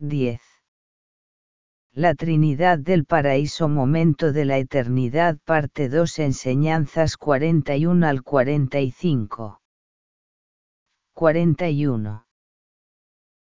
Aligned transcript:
10. 0.00 0.40
La 1.92 2.14
Trinidad 2.14 2.78
del 2.78 3.04
Paraíso 3.04 3.68
Momento 3.68 4.32
de 4.32 4.44
la 4.44 4.58
Eternidad 4.58 5.38
Parte 5.44 5.88
2 5.88 6.20
Enseñanzas 6.20 7.16
41 7.16 8.06
al 8.06 8.22
45. 8.22 9.60
41. 11.14 12.26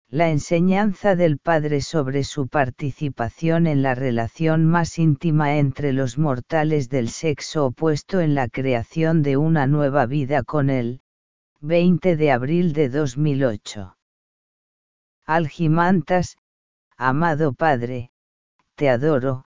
La 0.09 0.29
enseñanza 0.29 1.15
del 1.15 1.37
Padre 1.37 1.79
sobre 1.79 2.25
su 2.25 2.49
participación 2.49 3.65
en 3.65 3.81
la 3.81 3.95
relación 3.95 4.65
más 4.65 4.99
íntima 4.99 5.55
entre 5.55 5.93
los 5.93 6.17
mortales 6.17 6.89
del 6.89 7.07
sexo 7.07 7.67
opuesto 7.67 8.19
en 8.19 8.35
la 8.35 8.49
creación 8.49 9.21
de 9.21 9.37
una 9.37 9.67
nueva 9.67 10.05
vida 10.05 10.43
con 10.43 10.69
él. 10.69 10.99
20 11.61 12.17
de 12.17 12.29
abril 12.29 12.73
de 12.73 12.89
2008. 12.89 13.95
Algimantas, 15.25 16.35
amado 17.03 17.53
Padre, 17.53 18.11
te 18.75 18.87
adoro, 18.87 19.45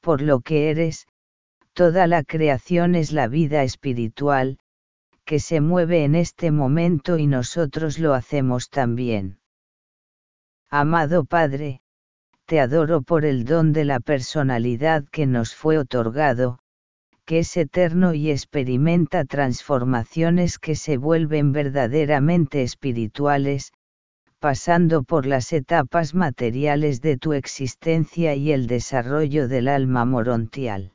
por 0.00 0.22
lo 0.22 0.40
que 0.40 0.70
eres, 0.70 1.06
toda 1.74 2.06
la 2.06 2.24
creación 2.24 2.94
es 2.94 3.12
la 3.12 3.28
vida 3.28 3.62
espiritual, 3.62 4.58
que 5.26 5.38
se 5.38 5.60
mueve 5.60 6.04
en 6.04 6.14
este 6.14 6.50
momento 6.50 7.18
y 7.18 7.26
nosotros 7.26 7.98
lo 7.98 8.14
hacemos 8.14 8.70
también. 8.70 9.38
Amado 10.70 11.26
Padre, 11.26 11.82
te 12.46 12.58
adoro 12.58 13.02
por 13.02 13.26
el 13.26 13.44
don 13.44 13.74
de 13.74 13.84
la 13.84 14.00
personalidad 14.00 15.04
que 15.10 15.26
nos 15.26 15.54
fue 15.54 15.76
otorgado, 15.76 16.58
que 17.26 17.40
es 17.40 17.54
eterno 17.58 18.14
y 18.14 18.30
experimenta 18.30 19.26
transformaciones 19.26 20.58
que 20.58 20.74
se 20.74 20.96
vuelven 20.96 21.52
verdaderamente 21.52 22.62
espirituales, 22.62 23.74
pasando 24.38 25.02
por 25.02 25.26
las 25.26 25.52
etapas 25.52 26.14
materiales 26.14 27.00
de 27.00 27.16
tu 27.16 27.32
existencia 27.32 28.34
y 28.34 28.52
el 28.52 28.66
desarrollo 28.66 29.48
del 29.48 29.68
alma 29.68 30.04
morontial. 30.04 30.92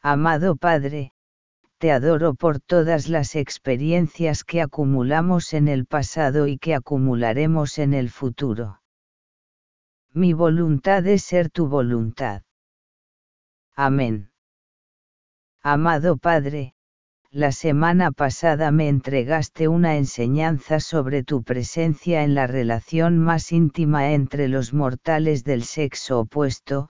Amado 0.00 0.56
Padre, 0.56 1.12
te 1.78 1.90
adoro 1.90 2.34
por 2.34 2.60
todas 2.60 3.08
las 3.08 3.34
experiencias 3.34 4.44
que 4.44 4.62
acumulamos 4.62 5.52
en 5.52 5.68
el 5.68 5.86
pasado 5.86 6.46
y 6.46 6.58
que 6.58 6.74
acumularemos 6.74 7.78
en 7.78 7.94
el 7.94 8.10
futuro. 8.10 8.80
Mi 10.12 10.32
voluntad 10.32 11.06
es 11.06 11.24
ser 11.24 11.50
tu 11.50 11.66
voluntad. 11.66 12.42
Amén. 13.74 14.30
Amado 15.60 16.16
Padre, 16.16 16.73
la 17.34 17.50
semana 17.50 18.12
pasada 18.12 18.70
me 18.70 18.88
entregaste 18.88 19.66
una 19.66 19.96
enseñanza 19.96 20.78
sobre 20.78 21.24
tu 21.24 21.42
presencia 21.42 22.22
en 22.22 22.36
la 22.36 22.46
relación 22.46 23.18
más 23.18 23.50
íntima 23.50 24.12
entre 24.12 24.46
los 24.46 24.72
mortales 24.72 25.42
del 25.42 25.64
sexo 25.64 26.20
opuesto, 26.20 26.90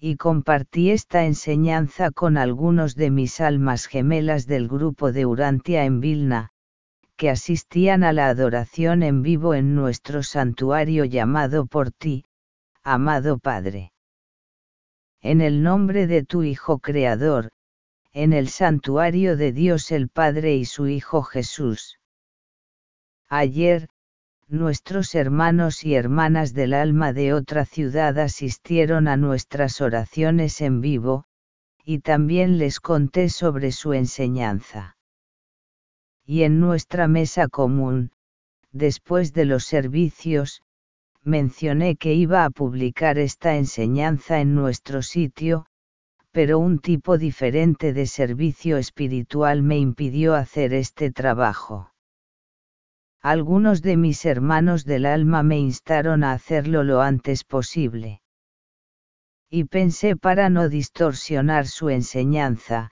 y 0.00 0.16
compartí 0.16 0.90
esta 0.90 1.26
enseñanza 1.26 2.10
con 2.12 2.38
algunos 2.38 2.94
de 2.94 3.10
mis 3.10 3.42
almas 3.42 3.84
gemelas 3.84 4.46
del 4.46 4.68
grupo 4.68 5.12
de 5.12 5.26
Urantia 5.26 5.84
en 5.84 6.00
Vilna, 6.00 6.48
que 7.18 7.28
asistían 7.28 8.04
a 8.04 8.14
la 8.14 8.28
adoración 8.28 9.02
en 9.02 9.20
vivo 9.20 9.52
en 9.52 9.74
nuestro 9.74 10.22
santuario 10.22 11.04
llamado 11.04 11.66
por 11.66 11.90
ti, 11.90 12.24
amado 12.84 13.36
Padre. 13.36 13.92
En 15.20 15.42
el 15.42 15.62
nombre 15.62 16.06
de 16.06 16.24
tu 16.24 16.42
Hijo 16.42 16.78
Creador, 16.78 17.50
en 18.14 18.32
el 18.32 18.48
santuario 18.48 19.36
de 19.36 19.50
Dios 19.50 19.90
el 19.90 20.08
Padre 20.08 20.54
y 20.54 20.64
su 20.64 20.86
Hijo 20.86 21.22
Jesús. 21.24 21.98
Ayer, 23.28 23.88
nuestros 24.46 25.16
hermanos 25.16 25.82
y 25.82 25.96
hermanas 25.96 26.54
del 26.54 26.74
alma 26.74 27.12
de 27.12 27.34
otra 27.34 27.64
ciudad 27.64 28.16
asistieron 28.20 29.08
a 29.08 29.16
nuestras 29.16 29.80
oraciones 29.80 30.60
en 30.60 30.80
vivo, 30.80 31.24
y 31.84 31.98
también 31.98 32.56
les 32.56 32.78
conté 32.78 33.28
sobre 33.28 33.72
su 33.72 33.92
enseñanza. 33.92 34.96
Y 36.24 36.44
en 36.44 36.60
nuestra 36.60 37.08
mesa 37.08 37.48
común, 37.48 38.12
después 38.70 39.32
de 39.32 39.44
los 39.44 39.64
servicios, 39.64 40.62
mencioné 41.24 41.96
que 41.96 42.14
iba 42.14 42.44
a 42.44 42.50
publicar 42.50 43.18
esta 43.18 43.56
enseñanza 43.56 44.40
en 44.40 44.54
nuestro 44.54 45.02
sitio, 45.02 45.66
pero 46.34 46.58
un 46.58 46.80
tipo 46.80 47.16
diferente 47.16 47.92
de 47.92 48.06
servicio 48.08 48.76
espiritual 48.76 49.62
me 49.62 49.78
impidió 49.78 50.34
hacer 50.34 50.74
este 50.74 51.12
trabajo. 51.12 51.92
Algunos 53.22 53.82
de 53.82 53.96
mis 53.96 54.24
hermanos 54.26 54.84
del 54.84 55.06
alma 55.06 55.44
me 55.44 55.60
instaron 55.60 56.24
a 56.24 56.32
hacerlo 56.32 56.82
lo 56.82 57.02
antes 57.02 57.44
posible. 57.44 58.20
Y 59.48 59.66
pensé 59.66 60.16
para 60.16 60.50
no 60.50 60.68
distorsionar 60.68 61.68
su 61.68 61.88
enseñanza, 61.88 62.90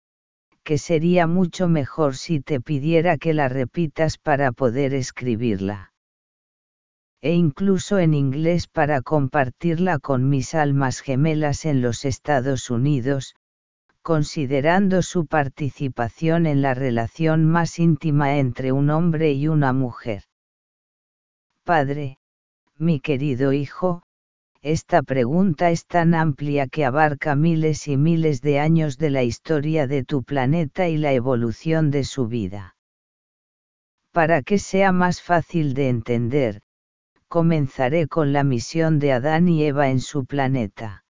que 0.62 0.78
sería 0.78 1.26
mucho 1.26 1.66
mejor 1.66 2.14
si 2.14 2.38
te 2.38 2.60
pidiera 2.60 3.18
que 3.18 3.34
la 3.34 3.48
repitas 3.48 4.18
para 4.18 4.52
poder 4.52 4.94
escribirla. 4.94 5.91
E 7.22 7.34
incluso 7.34 7.98
en 7.98 8.14
inglés 8.14 8.66
para 8.66 9.00
compartirla 9.00 10.00
con 10.00 10.28
mis 10.28 10.56
almas 10.56 11.00
gemelas 11.00 11.64
en 11.64 11.80
los 11.80 12.04
Estados 12.04 12.68
Unidos, 12.68 13.36
considerando 14.02 15.02
su 15.02 15.26
participación 15.26 16.46
en 16.46 16.62
la 16.62 16.74
relación 16.74 17.44
más 17.44 17.78
íntima 17.78 18.38
entre 18.38 18.72
un 18.72 18.90
hombre 18.90 19.32
y 19.32 19.46
una 19.46 19.72
mujer. 19.72 20.24
Padre, 21.64 22.18
mi 22.76 22.98
querido 22.98 23.52
hijo, 23.52 24.02
esta 24.60 25.02
pregunta 25.02 25.70
es 25.70 25.86
tan 25.86 26.14
amplia 26.14 26.66
que 26.66 26.84
abarca 26.84 27.36
miles 27.36 27.86
y 27.86 27.96
miles 27.96 28.40
de 28.40 28.58
años 28.58 28.98
de 28.98 29.10
la 29.10 29.22
historia 29.22 29.86
de 29.86 30.02
tu 30.02 30.24
planeta 30.24 30.88
y 30.88 30.96
la 30.96 31.12
evolución 31.12 31.92
de 31.92 32.02
su 32.02 32.26
vida. 32.26 32.74
Para 34.10 34.42
que 34.42 34.58
sea 34.58 34.90
más 34.90 35.22
fácil 35.22 35.74
de 35.74 35.88
entender, 35.88 36.62
comenzaré 37.32 38.08
con 38.08 38.34
la 38.34 38.44
misión 38.44 38.98
de 38.98 39.12
Adán 39.12 39.48
y 39.48 39.64
Eva 39.64 39.88
en 39.88 40.00
su 40.00 40.26
planeta. 40.26 41.06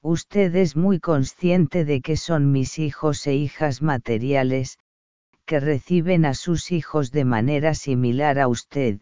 Usted 0.00 0.54
es 0.54 0.76
muy 0.76 1.00
consciente 1.00 1.84
de 1.84 2.00
que 2.00 2.16
son 2.16 2.52
mis 2.52 2.78
hijos 2.78 3.26
e 3.26 3.34
hijas 3.34 3.82
materiales, 3.82 4.78
que 5.44 5.58
reciben 5.58 6.24
a 6.24 6.34
sus 6.34 6.70
hijos 6.70 7.10
de 7.10 7.24
manera 7.24 7.74
similar 7.74 8.38
a 8.38 8.46
usted, 8.46 9.00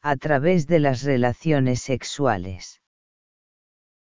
a 0.00 0.14
través 0.14 0.68
de 0.68 0.78
las 0.78 1.02
relaciones 1.02 1.82
sexuales. 1.82 2.80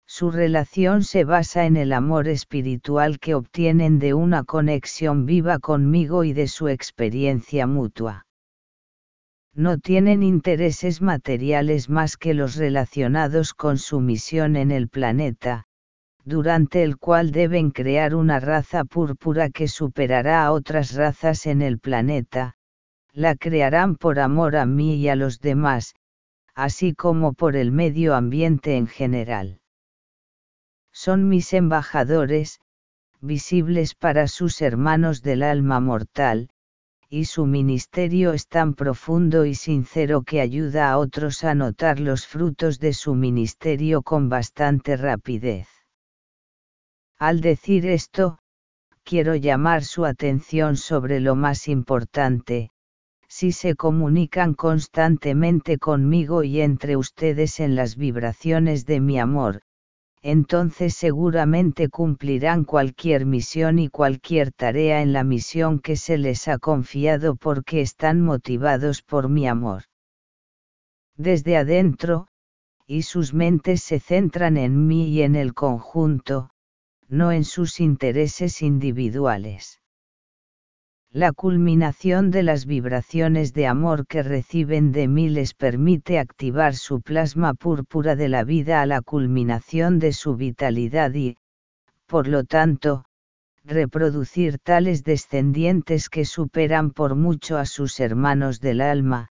Su 0.07 0.31
relación 0.31 1.03
se 1.03 1.23
basa 1.23 1.67
en 1.67 1.77
el 1.77 1.93
amor 1.93 2.27
espiritual 2.29 3.19
que 3.19 3.35
obtienen 3.35 3.99
de 3.99 4.15
una 4.15 4.43
conexión 4.43 5.27
viva 5.27 5.59
conmigo 5.59 6.23
y 6.23 6.33
de 6.33 6.47
su 6.47 6.67
experiencia 6.67 7.67
mutua. 7.67 8.26
No 9.57 9.79
tienen 9.79 10.21
intereses 10.21 11.01
materiales 11.01 11.89
más 11.89 12.15
que 12.15 12.35
los 12.35 12.57
relacionados 12.57 13.55
con 13.55 13.79
su 13.79 13.99
misión 14.01 14.55
en 14.55 14.69
el 14.69 14.87
planeta, 14.87 15.65
durante 16.23 16.83
el 16.83 16.97
cual 16.97 17.31
deben 17.31 17.71
crear 17.71 18.13
una 18.13 18.39
raza 18.39 18.85
púrpura 18.85 19.49
que 19.49 19.67
superará 19.67 20.45
a 20.45 20.51
otras 20.51 20.93
razas 20.93 21.47
en 21.47 21.63
el 21.63 21.79
planeta, 21.79 22.53
la 23.13 23.33
crearán 23.33 23.95
por 23.95 24.19
amor 24.19 24.57
a 24.57 24.67
mí 24.67 24.97
y 24.97 25.09
a 25.09 25.15
los 25.15 25.39
demás, 25.39 25.95
así 26.53 26.93
como 26.93 27.33
por 27.33 27.55
el 27.55 27.71
medio 27.71 28.13
ambiente 28.13 28.77
en 28.77 28.85
general. 28.85 29.59
Son 30.91 31.27
mis 31.27 31.51
embajadores, 31.53 32.59
visibles 33.21 33.95
para 33.95 34.27
sus 34.27 34.61
hermanos 34.61 35.23
del 35.23 35.41
alma 35.41 35.79
mortal, 35.79 36.51
y 37.09 37.25
su 37.25 37.45
ministerio 37.45 38.33
es 38.33 38.47
tan 38.47 38.73
profundo 38.73 39.45
y 39.45 39.55
sincero 39.55 40.23
que 40.23 40.41
ayuda 40.41 40.91
a 40.91 40.97
otros 40.97 41.43
a 41.43 41.55
notar 41.55 41.99
los 41.99 42.27
frutos 42.27 42.79
de 42.79 42.93
su 42.93 43.15
ministerio 43.15 44.01
con 44.01 44.27
bastante 44.27 44.97
rapidez. 44.97 45.67
Al 47.17 47.41
decir 47.41 47.85
esto, 47.85 48.39
quiero 49.03 49.35
llamar 49.35 49.85
su 49.85 50.05
atención 50.05 50.75
sobre 50.75 51.21
lo 51.21 51.35
más 51.35 51.67
importante, 51.67 52.71
si 53.29 53.51
se 53.51 53.75
comunican 53.75 54.53
constantemente 54.53 55.77
conmigo 55.77 56.43
y 56.43 56.61
entre 56.61 56.97
ustedes 56.97 57.59
en 57.59 57.75
las 57.75 57.95
vibraciones 57.95 58.85
de 58.85 58.99
mi 58.99 59.19
amor, 59.19 59.61
entonces 60.21 60.93
seguramente 60.93 61.89
cumplirán 61.89 62.63
cualquier 62.63 63.25
misión 63.25 63.79
y 63.79 63.89
cualquier 63.89 64.51
tarea 64.51 65.01
en 65.01 65.13
la 65.13 65.23
misión 65.23 65.79
que 65.79 65.95
se 65.95 66.17
les 66.17 66.47
ha 66.47 66.57
confiado 66.57 67.35
porque 67.35 67.81
están 67.81 68.21
motivados 68.21 69.01
por 69.01 69.29
mi 69.29 69.47
amor. 69.47 69.83
Desde 71.15 71.57
adentro, 71.57 72.27
y 72.85 73.03
sus 73.03 73.33
mentes 73.33 73.83
se 73.83 73.99
centran 73.99 74.57
en 74.57 74.87
mí 74.87 75.09
y 75.09 75.21
en 75.21 75.35
el 75.35 75.53
conjunto, 75.53 76.51
no 77.07 77.31
en 77.31 77.43
sus 77.43 77.79
intereses 77.79 78.61
individuales. 78.61 79.81
La 81.11 81.31
culminación 81.31 82.31
de 82.31 82.43
las 82.43 82.65
vibraciones 82.65 83.53
de 83.53 83.65
amor 83.65 84.05
que 84.07 84.23
reciben 84.23 84.91
de 84.91 85.07
mí 85.07 85.29
les 85.29 85.53
permite 85.53 86.19
activar 86.19 86.75
su 86.75 87.01
plasma 87.01 87.53
púrpura 87.53 88.17
de 88.17 88.27
la 88.27 88.43
vida 88.43 88.81
a 88.81 88.85
la 88.85 89.01
culminación 89.01 89.99
de 89.99 90.11
su 90.11 90.35
vitalidad 90.35 91.13
y, 91.13 91.37
por 92.07 92.27
lo 92.27 92.43
tanto, 92.43 93.05
reproducir 93.63 94.59
tales 94.59 95.03
descendientes 95.03 96.09
que 96.09 96.25
superan 96.25 96.91
por 96.91 97.15
mucho 97.15 97.57
a 97.57 97.65
sus 97.65 98.01
hermanos 98.01 98.59
del 98.59 98.81
alma, 98.81 99.29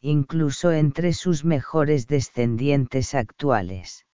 incluso 0.00 0.72
entre 0.72 1.12
sus 1.12 1.44
mejores 1.44 2.06
descendientes 2.06 3.14
actuales. 3.14 4.06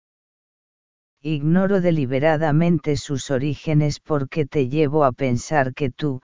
Ignoro 1.20 1.82
deliberadamente 1.82 2.96
sus 2.96 3.30
orígenes 3.30 4.00
porque 4.00 4.46
te 4.46 4.68
llevo 4.68 5.04
a 5.04 5.12
pensar 5.12 5.74
que 5.74 5.90
tú, 5.90 6.20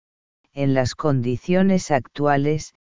en 0.55 0.73
las 0.73 0.95
condiciones 0.95 1.91
actuales, 1.91 2.73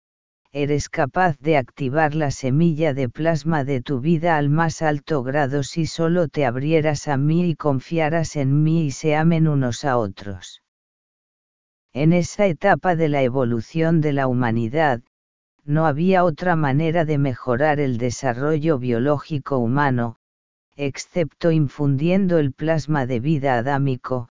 eres 0.53 0.91
capaz 0.91 1.39
de 1.39 1.57
activar 1.57 2.15
la 2.15 2.31
semilla 2.31 2.93
de 2.93 3.09
plasma 3.09 3.65
de 3.65 3.81
tu 3.81 4.01
vida 4.01 4.37
al 4.37 4.51
más 4.51 4.83
alto 4.83 5.23
grado 5.23 5.63
si 5.63 5.87
solo 5.87 6.29
te 6.29 6.45
abrieras 6.45 7.09
a 7.09 7.17
mí 7.17 7.49
y 7.49 7.57
confiaras 7.57 8.37
en 8.37 8.63
mí 8.63 8.85
y 8.85 8.91
se 8.91 9.17
amen 9.17 9.49
unos 9.49 9.87
a 9.87 9.97
otros. 9.97 10.63
En 11.95 12.13
esa 12.13 12.45
etapa 12.47 12.95
de 12.95 13.09
la 13.09 13.23
evolución 13.23 14.03
de 14.03 14.13
la 14.13 14.27
humanidad, 14.27 15.01
no 15.65 15.87
había 15.87 16.25
otra 16.25 16.57
manera 16.57 17.07
de 17.07 17.17
mejorar 17.17 17.81
el 17.81 17.97
desarrollo 17.97 18.79
biológico 18.79 19.57
humano, 19.57 20.17
excepto 20.77 21.51
infundiendo 21.51 22.39
el 22.39 22.53
plasma 22.53 23.07
de 23.07 23.21
vida 23.21 23.57
adámico, 23.57 24.29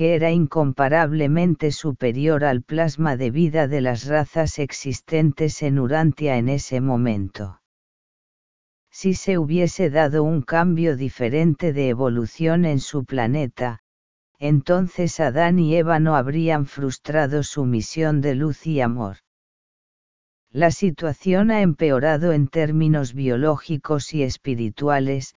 que 0.00 0.14
era 0.14 0.30
incomparablemente 0.30 1.72
superior 1.72 2.42
al 2.42 2.62
plasma 2.62 3.18
de 3.18 3.30
vida 3.30 3.68
de 3.68 3.82
las 3.82 4.06
razas 4.06 4.58
existentes 4.58 5.62
en 5.62 5.78
Urantia 5.78 6.38
en 6.38 6.48
ese 6.48 6.80
momento. 6.80 7.60
Si 8.90 9.12
se 9.12 9.36
hubiese 9.36 9.90
dado 9.90 10.22
un 10.22 10.40
cambio 10.40 10.96
diferente 10.96 11.74
de 11.74 11.90
evolución 11.90 12.64
en 12.64 12.80
su 12.80 13.04
planeta, 13.04 13.80
entonces 14.38 15.20
Adán 15.20 15.58
y 15.58 15.76
Eva 15.76 15.98
no 15.98 16.16
habrían 16.16 16.64
frustrado 16.64 17.42
su 17.42 17.66
misión 17.66 18.22
de 18.22 18.36
luz 18.36 18.66
y 18.66 18.80
amor. 18.80 19.18
La 20.50 20.70
situación 20.70 21.50
ha 21.50 21.60
empeorado 21.60 22.32
en 22.32 22.48
términos 22.48 23.12
biológicos 23.12 24.14
y 24.14 24.22
espirituales, 24.22 25.34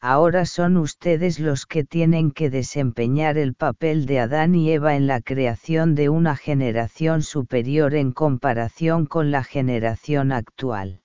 ahora 0.00 0.46
son 0.46 0.76
ustedes 0.76 1.40
los 1.40 1.66
que 1.66 1.84
tienen 1.84 2.30
que 2.30 2.50
desempeñar 2.50 3.38
el 3.38 3.54
papel 3.54 4.06
de 4.06 4.20
Adán 4.20 4.54
y 4.54 4.70
Eva 4.70 4.94
en 4.96 5.06
la 5.06 5.20
creación 5.20 5.94
de 5.94 6.08
una 6.08 6.36
generación 6.36 7.22
superior 7.22 7.94
en 7.94 8.12
comparación 8.12 9.06
con 9.06 9.30
la 9.30 9.42
generación 9.42 10.32
actual. 10.32 11.00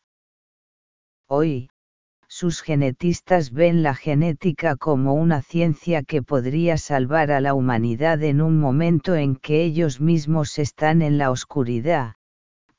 Hoy, 1.28 1.70
sus 2.28 2.62
genetistas 2.62 3.52
ven 3.52 3.84
la 3.84 3.94
genética 3.94 4.78
como 4.78 5.14
una 5.16 5.42
ciencia 5.42 6.02
que 6.02 6.22
podría 6.22 6.78
salvar 6.78 7.32
a 7.32 7.42
la 7.42 7.54
humanidad 7.54 8.24
en 8.24 8.42
un 8.42 8.58
momento 8.58 9.16
en 9.16 9.36
que 9.36 9.64
ellos 9.64 10.00
mismos 10.00 10.58
están 10.58 11.02
en 11.02 11.18
la 11.18 11.30
oscuridad, 11.30 12.16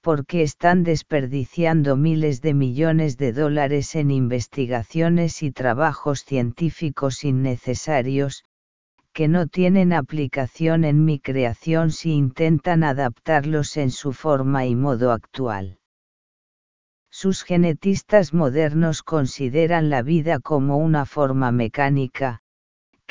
porque 0.03 0.43
están 0.43 0.83
desperdiciando 0.83 1.97
miles 1.97 2.43
de 2.43 2.55
millones 2.55 3.17
de 3.17 3.33
dólares 3.33 3.95
en 3.95 4.11
investigaciones 4.11 5.43
y 5.45 5.53
trabajos 5.53 6.25
científicos 6.25 7.23
innecesarios, 7.23 8.45
que 9.13 9.29
no 9.29 9.47
tienen 9.47 9.93
aplicación 9.93 10.85
en 10.85 11.05
mi 11.05 11.21
creación 11.21 11.93
si 11.93 12.13
intentan 12.13 12.83
adaptarlos 12.83 13.77
en 13.77 13.91
su 13.91 14.13
forma 14.13 14.67
y 14.67 14.75
modo 14.75 15.13
actual. 15.13 15.79
Sus 17.09 17.45
genetistas 17.45 18.35
modernos 18.35 19.03
consideran 19.03 19.89
la 19.89 20.03
vida 20.03 20.41
como 20.41 20.79
una 20.79 21.07
forma 21.07 21.53
mecánica, 21.53 22.42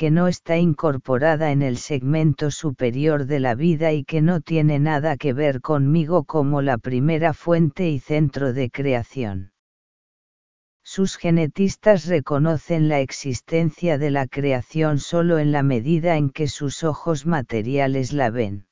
que 0.02 0.10
no 0.10 0.28
está 0.28 0.58
incorporada 0.58 1.52
en 1.52 1.62
el 1.62 1.78
segmento 1.78 2.50
superior 2.50 3.28
de 3.28 3.40
la 3.40 3.54
vida 3.54 3.94
y 3.94 4.04
que 4.04 4.20
no 4.20 4.42
tiene 4.42 4.80
nada 4.80 5.16
que 5.16 5.32
ver 5.32 5.62
conmigo 5.62 6.24
como 6.24 6.64
la 6.64 6.80
primera 6.80 7.36
fuente 7.36 7.88
y 7.88 8.00
centro 8.00 8.52
de 8.52 8.72
creación. 8.72 9.54
Sus 10.82 11.18
genetistas 11.18 12.08
reconocen 12.08 12.90
la 12.90 13.00
existencia 13.00 14.00
de 14.00 14.10
la 14.10 14.26
creación 14.26 14.98
solo 14.98 15.38
en 15.38 15.52
la 15.52 15.62
medida 15.62 16.18
en 16.18 16.32
que 16.32 16.48
sus 16.48 16.84
ojos 16.84 17.28
materiales 17.28 18.12
la 18.12 18.32
ven. 18.32 18.66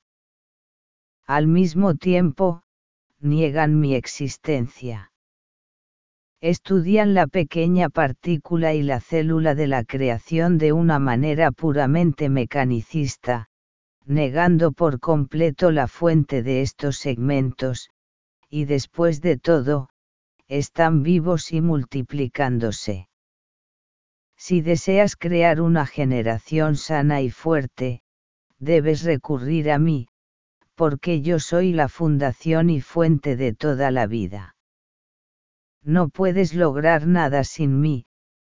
Al 1.28 1.46
mismo 1.46 1.94
tiempo, 1.94 2.64
niegan 3.20 3.80
mi 3.80 3.94
existencia 3.94 5.12
estudian 6.42 7.14
la 7.14 7.28
pequeña 7.28 7.90
partícula 7.90 8.74
y 8.74 8.82
la 8.82 9.02
célula 9.02 9.56
de 9.56 9.68
la 9.68 9.84
creación 9.84 10.58
de 10.58 10.72
una 10.72 10.98
manera 10.98 11.52
puramente 11.52 12.30
mecanicista, 12.30 13.50
negando 14.06 14.72
por 14.72 15.00
completo 15.00 15.72
la 15.72 15.88
fuente 15.88 16.42
de 16.42 16.62
estos 16.62 16.98
segmentos, 16.98 17.90
y 18.50 18.66
después 18.66 19.22
de 19.22 19.38
todo, 19.38 19.90
están 20.48 21.04
vivos 21.04 21.52
y 21.52 21.62
multiplicándose. 21.62 23.10
Si 24.38 24.62
deseas 24.62 25.18
crear 25.18 25.60
una 25.60 25.86
generación 25.86 26.78
sana 26.78 27.22
y 27.22 27.30
fuerte, 27.30 28.02
debes 28.58 29.04
recurrir 29.04 29.70
a 29.70 29.78
mí, 29.78 30.08
porque 30.76 31.22
yo 31.22 31.40
soy 31.40 31.74
la 31.74 31.90
fundación 31.90 32.70
y 32.70 32.80
fuente 32.80 33.36
de 33.36 33.54
toda 33.54 33.92
la 33.92 34.08
vida. 34.08 34.56
No 35.90 36.10
puedes 36.10 36.54
lograr 36.54 37.08
nada 37.08 37.44
sin 37.44 37.82
mí, 37.82 38.06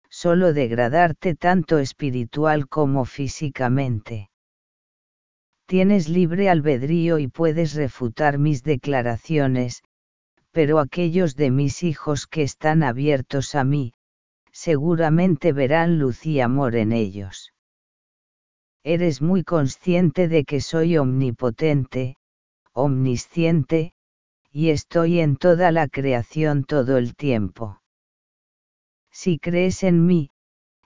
solo 0.10 0.54
degradarte 0.54 1.36
tanto 1.36 1.80
espiritual 1.80 2.70
como 2.70 3.04
físicamente. 3.04 4.30
Tienes 5.66 6.08
libre 6.08 6.50
albedrío 6.50 7.20
y 7.20 7.28
puedes 7.28 7.74
refutar 7.74 8.38
mis 8.38 8.64
declaraciones, 8.64 9.84
pero 10.52 10.80
aquellos 10.80 11.36
de 11.36 11.52
mis 11.52 11.84
hijos 11.84 12.26
que 12.26 12.42
están 12.42 12.84
abiertos 12.84 13.54
a 13.54 13.66
mí, 13.66 13.92
seguramente 14.54 15.52
verán 15.52 16.00
luz 16.00 16.26
y 16.26 16.40
amor 16.40 16.78
en 16.78 16.94
ellos. 16.94 17.52
Eres 18.82 19.22
muy 19.22 19.44
consciente 19.44 20.30
de 20.30 20.46
que 20.46 20.62
soy 20.62 20.96
omnipotente, 20.96 22.16
omnisciente, 22.72 23.95
y 24.58 24.70
estoy 24.70 25.20
en 25.20 25.36
toda 25.36 25.70
la 25.74 25.90
creación 25.90 26.64
todo 26.64 26.98
el 26.98 27.14
tiempo. 27.14 27.82
Si 29.12 29.38
crees 29.38 29.84
en 29.84 30.06
mí, 30.06 30.30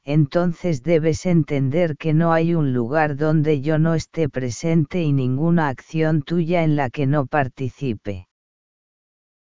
entonces 0.04 0.82
debes 0.82 1.28
entender 1.28 1.96
que 1.96 2.16
no 2.16 2.34
hay 2.34 2.56
un 2.56 2.74
lugar 2.74 3.16
donde 3.16 3.62
yo 3.62 3.78
no 3.78 3.94
esté 3.94 4.28
presente 4.28 5.04
y 5.04 5.14
ninguna 5.14 5.70
acción 5.70 6.24
tuya 6.24 6.64
en 6.64 6.76
la 6.76 6.90
que 6.90 7.06
no 7.06 7.28
participe. 7.28 8.28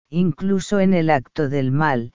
Incluso 0.08 0.78
en 0.78 0.94
el 0.94 1.10
acto 1.10 1.48
del 1.48 1.72
mal, 1.72 2.12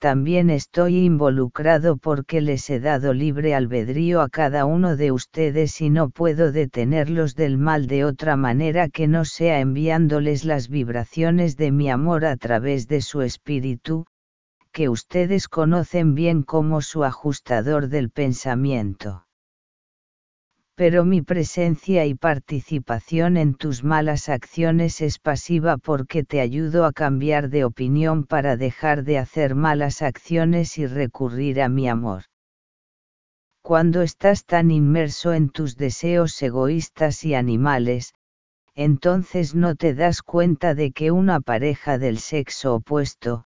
también 0.00 0.48
estoy 0.48 0.96
involucrado 1.04 1.98
porque 1.98 2.40
les 2.40 2.70
he 2.70 2.80
dado 2.80 3.12
libre 3.12 3.54
albedrío 3.54 4.22
a 4.22 4.30
cada 4.30 4.64
uno 4.64 4.96
de 4.96 5.12
ustedes 5.12 5.78
y 5.82 5.90
no 5.90 6.08
puedo 6.08 6.52
detenerlos 6.52 7.34
del 7.34 7.58
mal 7.58 7.86
de 7.86 8.06
otra 8.06 8.34
manera 8.34 8.88
que 8.88 9.06
no 9.06 9.26
sea 9.26 9.60
enviándoles 9.60 10.46
las 10.46 10.70
vibraciones 10.70 11.58
de 11.58 11.70
mi 11.70 11.90
amor 11.90 12.24
a 12.24 12.38
través 12.38 12.88
de 12.88 13.02
su 13.02 13.20
espíritu, 13.20 14.06
que 14.72 14.88
ustedes 14.88 15.48
conocen 15.48 16.14
bien 16.14 16.44
como 16.44 16.80
su 16.80 17.04
ajustador 17.04 17.88
del 17.88 18.10
pensamiento 18.10 19.26
pero 20.80 21.04
mi 21.04 21.20
presencia 21.20 22.06
y 22.06 22.14
participación 22.14 23.36
en 23.36 23.52
tus 23.52 23.84
malas 23.84 24.30
acciones 24.30 25.02
es 25.02 25.18
pasiva 25.18 25.76
porque 25.76 26.24
te 26.24 26.40
ayudo 26.40 26.86
a 26.86 26.92
cambiar 26.94 27.50
de 27.50 27.66
opinión 27.66 28.24
para 28.24 28.56
dejar 28.56 29.04
de 29.04 29.18
hacer 29.18 29.54
malas 29.54 30.00
acciones 30.00 30.78
y 30.78 30.86
recurrir 30.86 31.60
a 31.60 31.68
mi 31.68 31.86
amor. 31.86 32.22
Cuando 33.60 34.00
estás 34.00 34.46
tan 34.46 34.70
inmerso 34.70 35.34
en 35.34 35.50
tus 35.50 35.76
deseos 35.76 36.40
egoístas 36.40 37.24
y 37.24 37.34
animales, 37.34 38.14
entonces 38.74 39.54
no 39.54 39.74
te 39.74 39.92
das 39.92 40.22
cuenta 40.22 40.74
de 40.74 40.92
que 40.92 41.10
una 41.10 41.42
pareja 41.42 41.98
del 41.98 42.16
sexo 42.16 42.76
opuesto, 42.76 43.44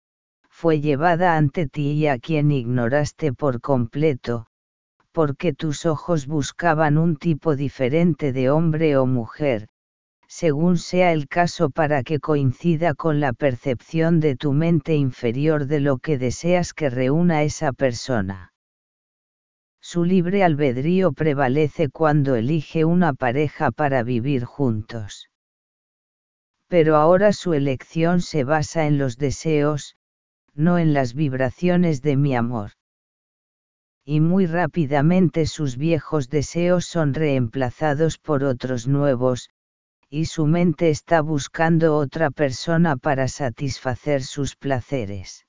fue 0.48 0.80
llevada 0.80 1.36
ante 1.36 1.66
ti 1.66 1.90
y 1.90 2.06
a 2.06 2.20
quien 2.20 2.52
ignoraste 2.52 3.32
por 3.32 3.60
completo, 3.60 4.46
porque 5.16 5.54
tus 5.54 5.86
ojos 5.86 6.26
buscaban 6.26 6.98
un 6.98 7.16
tipo 7.16 7.56
diferente 7.56 8.34
de 8.34 8.50
hombre 8.50 8.98
o 8.98 9.06
mujer, 9.06 9.66
según 10.28 10.76
sea 10.76 11.14
el 11.14 11.26
caso 11.26 11.70
para 11.70 12.02
que 12.02 12.20
coincida 12.20 12.92
con 12.94 13.18
la 13.18 13.32
percepción 13.32 14.20
de 14.20 14.36
tu 14.36 14.52
mente 14.52 14.94
inferior 14.94 15.68
de 15.68 15.80
lo 15.80 15.96
que 15.96 16.18
deseas 16.18 16.74
que 16.74 16.90
reúna 16.90 17.44
esa 17.44 17.72
persona. 17.72 18.52
Su 19.80 20.04
libre 20.04 20.44
albedrío 20.44 21.12
prevalece 21.12 21.88
cuando 21.88 22.34
elige 22.34 22.84
una 22.84 23.14
pareja 23.14 23.70
para 23.70 24.02
vivir 24.02 24.44
juntos. 24.44 25.30
pero 26.68 26.96
ahora 26.96 27.32
su 27.32 27.54
elección 27.54 28.20
se 28.20 28.44
basa 28.44 28.86
en 28.86 28.98
los 28.98 29.16
deseos, 29.16 29.96
no 30.52 30.76
en 30.76 30.92
las 30.92 31.14
vibraciones 31.14 32.02
de 32.02 32.18
mi 32.18 32.36
amor. 32.36 32.72
Y 34.08 34.20
muy 34.20 34.46
rápidamente 34.46 35.46
sus 35.46 35.76
viejos 35.76 36.28
deseos 36.28 36.86
son 36.86 37.12
reemplazados 37.12 38.18
por 38.18 38.44
otros 38.44 38.86
nuevos, 38.86 39.50
y 40.08 40.26
su 40.26 40.46
mente 40.46 40.90
está 40.90 41.22
buscando 41.22 41.96
otra 41.96 42.30
persona 42.30 42.96
para 42.96 43.26
satisfacer 43.26 44.22
sus 44.22 44.54
placeres. 44.54 45.44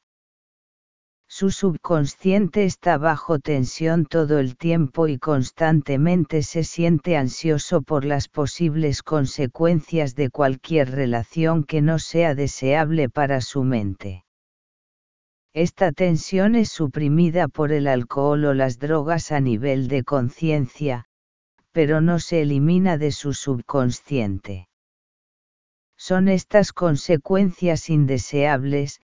Su 1.30 1.52
subconsciente 1.52 2.64
está 2.64 2.98
bajo 2.98 3.38
tensión 3.38 4.08
todo 4.08 4.40
el 4.40 4.58
tiempo 4.58 5.08
y 5.08 5.20
constantemente 5.20 6.42
se 6.42 6.64
siente 6.64 7.16
ansioso 7.16 7.84
por 7.84 8.06
las 8.06 8.28
posibles 8.28 9.04
consecuencias 9.04 10.16
de 10.16 10.32
cualquier 10.32 10.90
relación 10.90 11.64
que 11.64 11.84
no 11.84 12.00
sea 12.00 12.34
deseable 12.34 13.08
para 13.08 13.42
su 13.42 13.64
mente. 13.64 14.24
Esta 15.60 15.92
tensión 15.92 16.54
es 16.54 16.70
suprimida 16.70 17.48
por 17.48 17.72
el 17.72 17.88
alcohol 17.88 18.46
o 18.46 18.54
las 18.54 18.78
drogas 18.78 19.32
a 19.32 19.40
nivel 19.40 19.88
de 19.88 20.04
conciencia, 20.04 21.06
pero 21.72 22.00
no 22.00 22.20
se 22.20 22.44
elimina 22.44 23.00
de 23.00 23.12
su 23.12 23.34
subconsciente. 23.34 24.68
Son 25.98 26.28
estas 26.28 26.74
consecuencias 26.74 27.90
indeseables, 27.90 29.02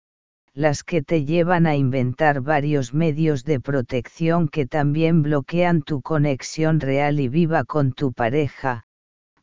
las 0.52 0.82
que 0.82 1.02
te 1.02 1.24
llevan 1.24 1.68
a 1.68 1.76
inventar 1.76 2.40
varios 2.40 2.94
medios 2.94 3.44
de 3.44 3.60
protección 3.60 4.48
que 4.48 4.66
también 4.66 5.22
bloquean 5.22 5.82
tu 5.82 6.02
conexión 6.02 6.80
real 6.80 7.20
y 7.20 7.28
viva 7.28 7.62
con 7.62 7.92
tu 7.92 8.12
pareja, 8.12 8.82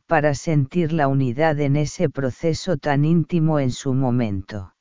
para 0.06 0.34
sentir 0.34 0.92
la 0.92 1.08
unidad 1.08 1.58
en 1.58 1.76
ese 1.76 2.10
proceso 2.10 2.76
tan 2.76 3.06
íntimo 3.06 3.60
en 3.60 3.70
su 3.70 3.94
momento. 3.94 4.74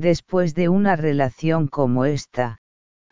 Después 0.00 0.54
de 0.54 0.68
una 0.68 0.94
relación 0.94 1.66
como 1.66 2.04
esta, 2.04 2.60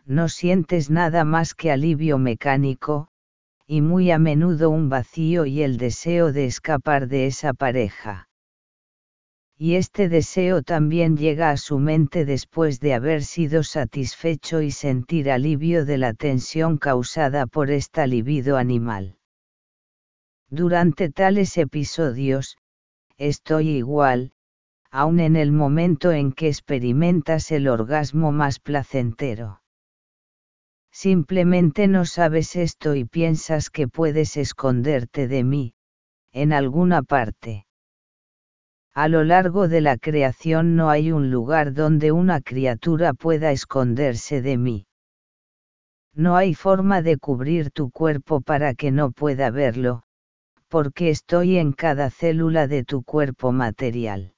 no 0.05 0.29
sientes 0.29 0.89
nada 0.89 1.25
más 1.25 1.53
que 1.53 1.69
alivio 1.69 2.17
mecánico, 2.17 3.09
y 3.65 3.81
muy 3.81 4.09
a 4.09 4.19
menudo 4.19 4.69
un 4.69 4.87
vacío 4.87 5.45
y 5.45 5.63
el 5.63 5.75
deseo 5.77 6.31
de 6.31 6.45
escapar 6.45 7.09
de 7.09 7.25
esa 7.25 7.53
pareja. 7.53 8.29
Y 9.57 9.75
este 9.75 10.07
deseo 10.07 10.61
también 10.61 11.17
llega 11.17 11.49
a 11.49 11.57
su 11.57 11.77
mente 11.77 12.23
después 12.23 12.79
de 12.79 12.93
haber 12.93 13.25
sido 13.25 13.63
satisfecho 13.63 14.61
y 14.61 14.71
sentir 14.71 15.29
alivio 15.29 15.83
de 15.83 15.97
la 15.97 16.13
tensión 16.13 16.77
causada 16.77 17.47
por 17.47 17.69
esta 17.69 18.07
libido 18.07 18.55
animal. 18.55 19.17
Durante 20.49 21.09
tales 21.09 21.57
episodios, 21.57 22.55
estoy 23.17 23.71
igual, 23.71 24.31
aun 24.91 25.19
en 25.19 25.35
el 25.35 25.51
momento 25.51 26.11
en 26.11 26.31
que 26.31 26.47
experimentas 26.47 27.51
el 27.51 27.67
orgasmo 27.67 28.31
más 28.31 28.59
placentero. 28.59 29.61
Simplemente 30.91 31.87
no 31.87 32.05
sabes 32.05 32.55
esto 32.55 32.95
y 32.95 33.05
piensas 33.05 33.69
que 33.69 33.87
puedes 33.87 34.37
esconderte 34.37 35.27
de 35.27 35.43
mí, 35.43 35.73
en 36.31 36.53
alguna 36.53 37.03
parte. 37.03 37.67
A 38.93 39.07
lo 39.07 39.23
largo 39.23 39.67
de 39.67 39.81
la 39.81 39.97
creación 39.97 40.75
no 40.75 40.89
hay 40.89 41.11
un 41.11 41.29
lugar 41.29 41.73
donde 41.73 42.11
una 42.11 42.41
criatura 42.41 43.13
pueda 43.13 43.51
esconderse 43.51 44.41
de 44.41 44.57
mí. 44.57 44.87
No 46.15 46.35
hay 46.35 46.55
forma 46.55 47.03
de 47.03 47.17
cubrir 47.17 47.69
tu 47.69 47.91
cuerpo 47.91 48.41
para 48.41 48.73
que 48.73 48.89
no 48.89 49.11
pueda 49.11 49.51
verlo, 49.51 50.01
porque 50.67 51.11
estoy 51.11 51.57
en 51.57 51.73
cada 51.73 52.09
célula 52.09 52.67
de 52.67 52.83
tu 52.83 53.03
cuerpo 53.03 53.51
material. 53.51 54.33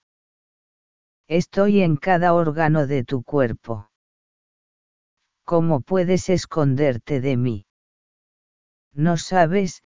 Estoy 1.30 1.84
en 1.84 1.96
cada 1.96 2.34
órgano 2.34 2.88
de 2.88 3.04
tu 3.04 3.22
cuerpo. 3.22 3.92
¿Cómo 5.46 5.80
puedes 5.82 6.28
esconderte 6.28 7.22
de 7.22 7.38
mí? 7.38 7.68
No 8.94 9.16
sabes, 9.16 9.84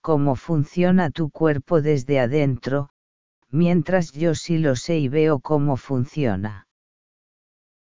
cómo 0.00 0.34
funciona 0.34 1.10
tu 1.10 1.30
cuerpo 1.30 1.82
desde 1.82 2.18
adentro, 2.18 2.90
mientras 3.48 4.10
yo 4.10 4.34
sí 4.34 4.58
lo 4.58 4.74
sé 4.74 4.98
y 4.98 5.06
veo 5.08 5.38
cómo 5.38 5.76
funciona. 5.76 6.66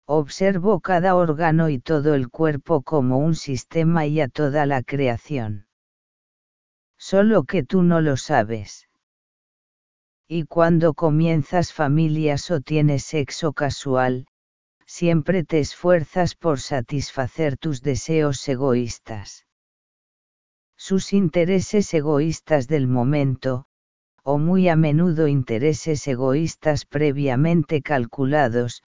Observo 0.06 0.80
cada 0.80 1.16
órgano 1.16 1.70
y 1.70 1.80
todo 1.80 2.14
el 2.14 2.30
cuerpo 2.30 2.84
como 2.84 3.18
un 3.18 3.34
sistema 3.34 4.06
y 4.06 4.22
a 4.22 4.28
toda 4.28 4.68
la 4.68 4.84
creación. 4.84 5.66
Solo 7.00 7.46
que 7.46 7.64
tú 7.64 7.82
no 7.82 8.02
lo 8.02 8.18
sabes. 8.18 8.88
Y 10.28 10.46
cuando 10.46 10.94
comienzas 10.94 11.74
familias 11.74 12.50
o 12.50 12.62
tienes 12.62 13.04
sexo 13.04 13.54
casual, 13.54 14.26
siempre 14.86 15.44
te 15.44 15.60
esfuerzas 15.60 16.36
por 16.36 16.60
satisfacer 16.60 17.58
tus 17.58 17.82
deseos 17.82 18.48
egoístas. 18.48 19.46
Sus 20.78 21.14
intereses 21.14 21.94
egoístas 21.94 22.68
del 22.68 22.88
momento, 22.88 23.66
o 24.24 24.38
muy 24.38 24.70
a 24.70 24.76
menudo 24.76 25.28
intereses 25.28 26.08
egoístas 26.08 26.86
previamente 26.86 27.82
calculados, 27.82 28.84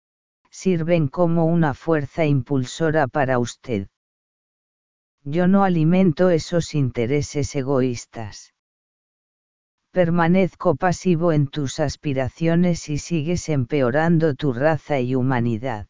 sirven 0.50 1.08
como 1.08 1.46
una 1.46 1.72
fuerza 1.72 2.26
impulsora 2.26 3.08
para 3.08 3.38
usted. 3.38 3.88
Yo 5.24 5.48
no 5.48 5.64
alimento 5.64 6.30
esos 6.30 6.74
intereses 6.74 7.54
egoístas. 7.54 8.51
Permanezco 9.92 10.74
pasivo 10.74 11.32
en 11.32 11.46
tus 11.46 11.78
aspiraciones 11.78 12.88
y 12.88 12.98
sigues 12.98 13.48
empeorando 13.48 14.34
tu 14.34 14.52
raza 14.52 15.00
y 15.00 15.14
humanidad 15.14 15.86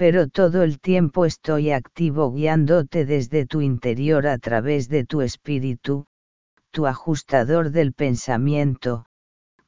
pero 0.00 0.28
todo 0.28 0.62
el 0.62 0.80
tiempo 0.80 1.26
estoy 1.26 1.72
activo 1.72 2.32
guiándote 2.32 3.04
desde 3.04 3.44
tu 3.44 3.60
interior 3.60 4.26
a 4.26 4.38
través 4.38 4.88
de 4.88 5.04
tu 5.04 5.20
espíritu, 5.20 6.06
tu 6.70 6.86
ajustador 6.86 7.70
del 7.70 7.92
pensamiento, 7.92 9.04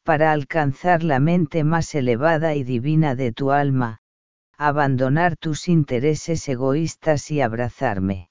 para 0.04 0.32
alcanzar 0.32 1.02
la 1.02 1.20
mente 1.20 1.64
más 1.64 1.94
elevada 1.94 2.54
y 2.54 2.64
divina 2.64 3.14
de 3.14 3.32
tu 3.32 3.50
alma, 3.50 3.98
abandonar 4.56 5.36
tus 5.36 5.68
intereses 5.68 6.48
egoístas 6.48 7.30
y 7.30 7.42
abrazarme. 7.42 8.30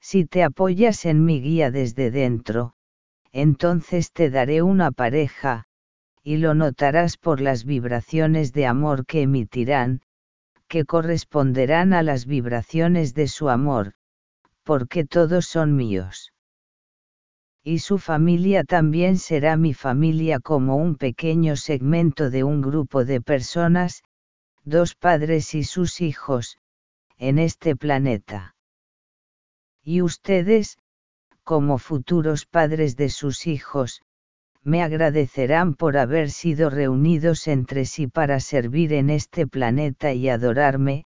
Si 0.00 0.24
te 0.24 0.42
apoyas 0.42 1.04
en 1.04 1.24
mi 1.24 1.40
guía 1.40 1.70
desde 1.70 2.10
dentro, 2.10 2.74
entonces 3.34 4.12
te 4.12 4.30
daré 4.30 4.62
una 4.62 4.92
pareja, 4.92 5.64
y 6.22 6.36
lo 6.36 6.54
notarás 6.54 7.16
por 7.16 7.40
las 7.40 7.64
vibraciones 7.64 8.52
de 8.52 8.64
amor 8.64 9.06
que 9.06 9.22
emitirán, 9.22 10.02
que 10.68 10.84
corresponderán 10.84 11.92
a 11.94 12.04
las 12.04 12.26
vibraciones 12.26 13.12
de 13.12 13.26
su 13.26 13.48
amor, 13.48 13.94
porque 14.62 15.04
todos 15.04 15.46
son 15.46 15.74
míos. 15.74 16.32
Y 17.64 17.80
su 17.80 17.98
familia 17.98 18.62
también 18.62 19.18
será 19.18 19.56
mi 19.56 19.74
familia 19.74 20.38
como 20.38 20.76
un 20.76 20.94
pequeño 20.94 21.56
segmento 21.56 22.30
de 22.30 22.44
un 22.44 22.62
grupo 22.62 23.04
de 23.04 23.20
personas, 23.20 24.04
dos 24.62 24.94
padres 24.94 25.56
y 25.56 25.64
sus 25.64 26.00
hijos, 26.00 26.58
en 27.18 27.40
este 27.40 27.74
planeta. 27.74 28.54
Y 29.82 30.02
ustedes, 30.02 30.78
como 31.44 31.78
futuros 31.78 32.46
padres 32.46 32.96
de 32.96 33.10
sus 33.10 33.46
hijos, 33.46 34.02
me 34.62 34.82
agradecerán 34.82 35.74
por 35.74 35.98
haber 35.98 36.30
sido 36.30 36.70
reunidos 36.70 37.48
entre 37.48 37.84
sí 37.84 38.06
para 38.06 38.40
servir 38.40 38.94
en 38.94 39.10
este 39.10 39.46
planeta 39.46 40.14
y 40.14 40.30
adorarme, 40.30 41.04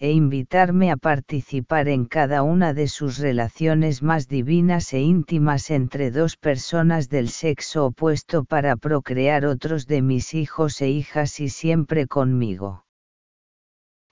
e 0.00 0.10
invitarme 0.10 0.90
a 0.90 0.96
participar 0.96 1.88
en 1.88 2.06
cada 2.06 2.42
una 2.42 2.74
de 2.74 2.88
sus 2.88 3.18
relaciones 3.18 4.02
más 4.02 4.28
divinas 4.28 4.92
e 4.92 5.00
íntimas 5.00 5.70
entre 5.70 6.10
dos 6.10 6.36
personas 6.36 7.08
del 7.08 7.28
sexo 7.28 7.86
opuesto 7.86 8.44
para 8.44 8.76
procrear 8.76 9.46
otros 9.46 9.86
de 9.86 10.02
mis 10.02 10.34
hijos 10.34 10.80
e 10.80 10.88
hijas 10.88 11.40
y 11.40 11.48
siempre 11.48 12.06
conmigo 12.06 12.84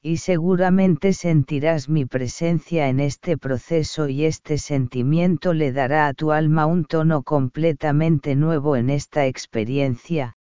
y 0.07 0.19
seguramente 0.19 1.13
sentirás 1.13 1.89
mi 1.89 2.05
presencia 2.05 2.89
en 2.89 3.01
este 3.01 3.37
proceso 3.37 4.09
y 4.09 4.25
este 4.25 4.57
sentimiento 4.57 5.53
le 5.53 5.73
dará 5.73 6.07
a 6.07 6.15
tu 6.15 6.31
alma 6.31 6.65
un 6.65 6.85
tono 6.85 7.25
completamente 7.25 8.37
nuevo 8.37 8.77
en 8.77 8.89
esta 8.89 9.27
experiencia, 9.27 10.35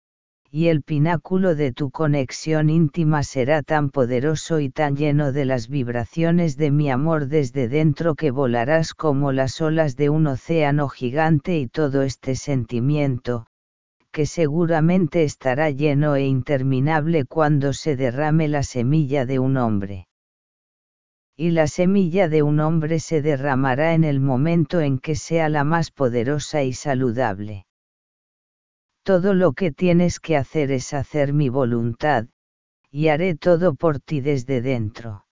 y 0.51 0.67
el 0.67 0.83
pináculo 0.83 1.55
de 1.55 1.71
tu 1.71 1.93
conexión 1.93 2.71
íntima 2.71 3.23
será 3.23 3.63
tan 3.63 3.91
poderoso 3.91 4.59
y 4.59 4.69
tan 4.69 4.97
lleno 4.97 5.31
de 5.31 5.45
las 5.45 5.69
vibraciones 5.69 6.57
de 6.57 6.73
mi 6.73 6.91
amor 6.91 7.29
desde 7.29 7.69
dentro 7.69 8.17
que 8.17 8.33
volarás 8.33 8.95
como 8.95 9.31
las 9.31 9.61
olas 9.61 9.95
de 9.95 10.11
un 10.11 10.27
océano 10.27 10.89
gigante 10.89 11.57
y 11.57 11.69
todo 11.69 12.03
este 12.03 12.35
sentimiento, 12.35 13.47
que 14.13 14.27
seguramente 14.27 15.25
estará 15.25 15.71
lleno 15.71 16.15
e 16.15 16.27
interminable 16.27 17.25
cuando 17.25 17.73
se 17.73 17.97
derrame 17.97 18.47
la 18.47 18.63
semilla 18.63 19.27
de 19.27 19.39
un 19.39 19.57
hombre. 19.57 20.07
Y 21.35 21.51
la 21.51 21.67
semilla 21.67 22.29
de 22.29 22.43
un 22.43 22.61
hombre 22.61 23.01
se 23.01 23.23
derramará 23.23 23.95
en 23.95 24.05
el 24.05 24.21
momento 24.21 24.81
en 24.81 24.99
que 24.99 25.17
sea 25.17 25.49
la 25.49 25.65
más 25.65 25.91
poderosa 25.91 26.63
y 26.63 26.75
saludable. 26.75 27.65
todo 29.03 29.35
lo 29.35 29.53
que 29.53 29.73
tienes 29.73 30.21
que 30.21 30.37
hacer 30.37 30.71
es 30.71 30.95
hacer 30.95 31.33
mi 31.33 31.49
voluntad, 31.49 32.27
y 32.91 33.09
haré 33.09 33.35
todo 33.35 33.75
por 33.75 33.99
ti 33.99 34.21
desde 34.21 34.61
dentro. 34.61 35.27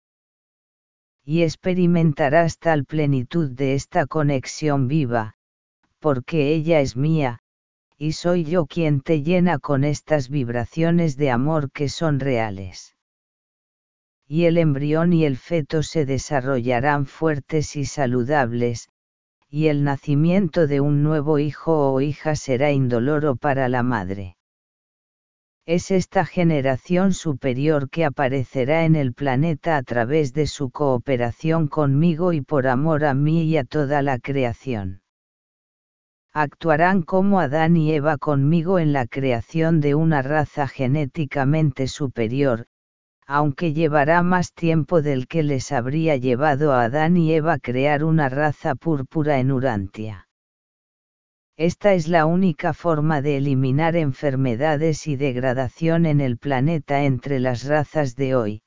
Y 1.25 1.43
experimentarás 1.43 2.59
tal 2.59 2.85
plenitud 2.85 3.51
de 3.51 3.75
esta 3.75 4.07
conexión 4.07 4.89
viva, 4.89 5.35
porque 6.01 6.53
ella 6.53 6.81
es 6.81 6.97
mía, 6.97 7.41
y 8.03 8.13
soy 8.13 8.45
yo 8.45 8.65
quien 8.65 9.03
te 9.03 9.23
llena 9.23 9.59
con 9.59 9.85
estas 9.85 10.31
vibraciones 10.31 11.19
de 11.19 11.31
amor 11.31 11.71
que 11.71 11.91
son 11.91 12.19
reales. 12.19 12.97
Y 14.27 14.47
el 14.47 14.57
embrión 14.57 15.13
y 15.13 15.27
el 15.27 15.37
feto 15.37 15.83
se 15.83 16.07
desarrollarán 16.07 17.05
fuertes 17.05 17.77
y 17.77 17.85
saludables, 17.85 18.89
y 19.51 19.67
el 19.67 19.85
nacimiento 19.85 20.67
de 20.67 20.81
un 20.81 21.03
nuevo 21.03 21.39
hijo 21.39 21.93
o 21.93 22.01
hija 22.01 22.37
será 22.37 22.73
indoloro 22.73 23.37
para 23.37 23.69
la 23.69 23.83
madre. 23.83 24.39
Es 25.67 25.91
esta 25.91 26.25
generación 26.25 27.13
superior 27.13 27.91
que 27.91 28.07
aparecerá 28.07 28.87
en 28.87 28.97
el 28.97 29.13
planeta 29.13 29.77
a 29.77 29.83
través 29.83 30.33
de 30.33 30.47
su 30.47 30.71
cooperación 30.71 31.69
conmigo 31.69 32.33
y 32.33 32.41
por 32.41 32.67
amor 32.67 33.05
a 33.05 33.13
mí 33.13 33.43
y 33.43 33.59
a 33.59 33.65
toda 33.65 34.01
la 34.01 34.19
creación. 34.19 35.03
Actuarán 36.33 37.03
como 37.03 37.41
Adán 37.41 37.77
y 37.77 37.93
Eva 37.93 38.17
conmigo 38.17 38.79
en 38.79 38.93
la 38.93 39.07
creación 39.07 39.81
de 39.81 39.97
una 39.97 40.23
raza 40.23 40.69
genéticamente 40.69 41.89
superior, 41.89 42.67
aunque 43.27 43.73
llevará 43.73 44.23
más 44.23 44.53
tiempo 44.53 45.03
del 45.03 45.27
que 45.27 45.43
les 45.43 45.73
habría 45.73 46.17
llevado 46.17 46.73
a 46.73 46.85
Adán 46.85 47.17
y 47.17 47.33
Eva 47.33 47.59
crear 47.59 48.05
una 48.05 48.29
raza 48.29 48.77
púrpura 48.77 49.41
en 49.41 49.51
Urantia. 49.51 50.29
Esta 51.57 51.95
es 51.95 52.07
la 52.07 52.27
única 52.27 52.75
forma 52.75 53.23
de 53.23 53.37
eliminar 53.37 53.97
enfermedades 53.97 55.09
y 55.09 55.17
degradación 55.17 56.07
en 56.07 56.21
el 56.21 56.39
planeta 56.39 57.03
entre 57.03 57.41
las 57.41 57.65
razas 57.65 58.15
de 58.15 58.37
hoy. 58.37 58.63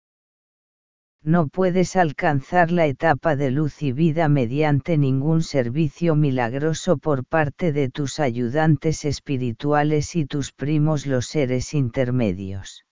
No 1.25 1.47
puedes 1.47 1.95
alcanzar 1.95 2.69
la 2.69 2.85
etapa 2.85 3.37
de 3.37 3.49
luz 3.49 3.81
y 3.81 3.93
vida 3.93 4.27
mediante 4.27 4.97
ningún 4.97 5.41
servicio 5.41 6.15
milagroso 6.15 6.97
por 6.97 7.23
parte 7.23 7.71
de 7.71 7.89
tus 7.89 8.19
ayudantes 8.19 9.05
espirituales 9.05 10.17
y 10.17 10.25
tus 10.25 10.51
primos 10.51 11.05
los 11.05 11.27
seres 11.27 11.73
intermedios. 11.73 12.83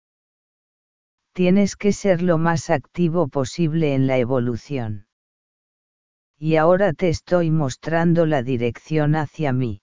Tienes 1.34 1.76
que 1.76 1.92
ser 1.92 2.22
lo 2.22 2.38
más 2.38 2.70
activo 2.70 3.28
posible 3.28 3.92
en 3.92 4.06
la 4.06 4.16
evolución. 4.16 5.06
Y 6.38 6.56
ahora 6.56 6.94
te 6.94 7.10
estoy 7.10 7.50
mostrando 7.50 8.24
la 8.24 8.42
dirección 8.42 9.14
hacia 9.14 9.52
mí. 9.52 9.82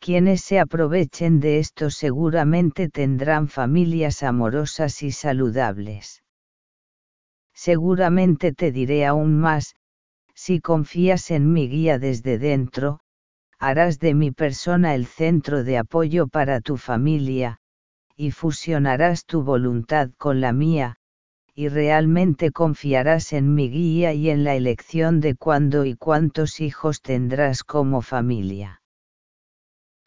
Quienes 0.00 0.40
se 0.40 0.58
aprovechen 0.58 1.38
de 1.38 1.60
esto 1.60 1.90
seguramente 1.90 2.88
tendrán 2.88 3.46
familias 3.46 4.24
amorosas 4.24 5.00
y 5.04 5.12
saludables. 5.12 6.23
Seguramente 7.54 8.52
te 8.52 8.72
diré 8.72 9.06
aún 9.06 9.38
más, 9.38 9.76
si 10.34 10.60
confías 10.60 11.30
en 11.30 11.52
mi 11.52 11.68
guía 11.68 11.98
desde 11.98 12.38
dentro, 12.38 13.00
harás 13.58 14.00
de 14.00 14.14
mi 14.14 14.32
persona 14.32 14.94
el 14.94 15.06
centro 15.06 15.62
de 15.62 15.78
apoyo 15.78 16.26
para 16.26 16.60
tu 16.60 16.76
familia, 16.76 17.58
y 18.16 18.32
fusionarás 18.32 19.24
tu 19.24 19.42
voluntad 19.42 20.10
con 20.18 20.40
la 20.40 20.52
mía, 20.52 20.96
y 21.54 21.68
realmente 21.68 22.50
confiarás 22.50 23.32
en 23.32 23.54
mi 23.54 23.70
guía 23.70 24.12
y 24.12 24.28
en 24.28 24.42
la 24.42 24.56
elección 24.56 25.20
de 25.20 25.36
cuándo 25.36 25.84
y 25.84 25.94
cuántos 25.94 26.60
hijos 26.60 27.00
tendrás 27.00 27.62
como 27.62 28.02
familia. 28.02 28.82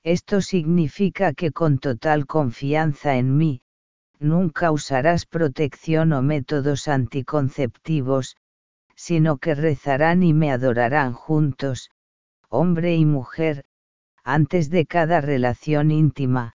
Esto 0.03 0.41
significa 0.41 1.33
que 1.33 1.51
con 1.51 1.79
total 1.79 2.25
confianza 2.27 3.15
en 3.15 3.37
mí, 3.37 3.61
nunca 4.19 4.71
usarás 4.71 5.25
protección 5.25 6.13
o 6.13 6.21
métodos 6.21 6.87
anticonceptivos, 6.87 8.37
sino 8.95 9.37
que 9.37 9.55
rezarán 9.55 10.23
y 10.23 10.33
me 10.33 10.51
adorarán 10.51 11.13
juntos, 11.13 11.91
hombre 12.49 12.95
y 12.95 13.05
mujer, 13.05 13.65
antes 14.23 14.69
de 14.69 14.85
cada 14.85 15.21
relación 15.21 15.91
íntima, 15.91 16.53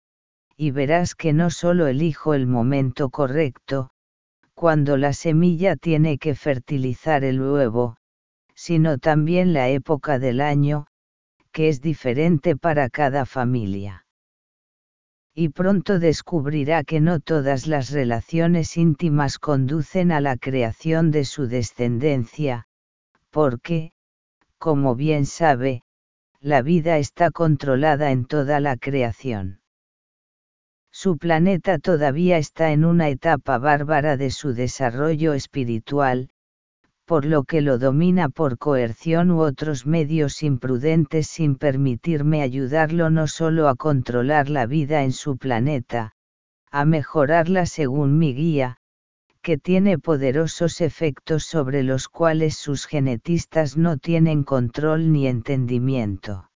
y 0.57 0.71
verás 0.71 1.15
que 1.15 1.33
no 1.33 1.51
solo 1.51 1.87
elijo 1.87 2.35
el 2.35 2.47
momento 2.47 3.11
correcto, 3.11 3.91
cuando 4.55 4.97
la 4.97 5.13
semilla 5.13 5.77
tiene 5.77 6.19
que 6.19 6.35
fertilizar 6.35 7.25
el 7.25 7.41
huevo, 7.41 7.97
sino 8.55 8.99
también 8.99 9.53
la 9.53 9.69
época 9.71 10.19
del 10.19 10.41
año, 10.41 10.87
que 11.53 11.69
es 11.69 11.81
diferente 11.81 12.57
para 12.57 12.89
cada 12.91 13.27
familia. 13.27 14.02
Y 15.35 15.49
pronto 15.49 15.99
descubrirá 15.99 16.85
que 16.85 17.01
no 17.01 17.19
todas 17.19 17.67
las 17.67 17.91
relaciones 17.91 18.77
íntimas 18.77 19.39
conducen 19.39 20.13
a 20.13 20.21
la 20.21 20.37
creación 20.37 21.11
de 21.11 21.25
su 21.25 21.47
descendencia, 21.47 22.67
porque, 23.31 23.93
como 24.59 24.95
bien 24.95 25.25
sabe, 25.25 25.85
la 26.39 26.61
vida 26.61 26.99
está 26.99 27.31
controlada 27.31 28.11
en 28.11 28.27
toda 28.27 28.61
la 28.61 28.77
creación. 28.77 29.61
Su 30.91 31.17
planeta 31.17 31.79
todavía 31.79 32.37
está 32.37 32.73
en 32.73 32.85
una 32.85 33.09
etapa 33.09 33.57
bárbara 33.57 34.19
de 34.19 34.31
su 34.31 34.53
desarrollo 34.53 35.33
espiritual, 35.33 36.29
por 37.05 37.25
lo 37.25 37.45
que 37.45 37.61
lo 37.61 37.79
domina 37.79 38.29
por 38.29 38.59
coerción 38.59 39.31
u 39.31 39.41
otros 39.41 39.87
medios 39.87 40.43
imprudentes 40.43 41.27
sin 41.27 41.57
permitirme 41.57 42.43
ayudarlo 42.43 43.11
no 43.11 43.27
solo 43.27 43.69
a 43.69 43.77
controlar 43.77 44.49
la 44.49 44.67
vida 44.67 45.03
en 45.03 45.13
su 45.13 45.37
planeta, 45.37 46.13
a 46.71 46.85
mejorarla 46.85 47.67
según 47.67 48.19
mi 48.19 48.35
guía, 48.35 48.79
que 49.43 49.59
tiene 49.59 49.99
poderosos 49.99 50.81
efectos 50.81 51.45
sobre 51.45 51.83
los 51.83 52.09
cuales 52.09 52.57
sus 52.57 52.87
genetistas 52.87 53.77
no 53.77 53.99
tienen 53.99 54.45
control 54.45 55.13
ni 55.13 55.27
entendimiento. 55.27 56.49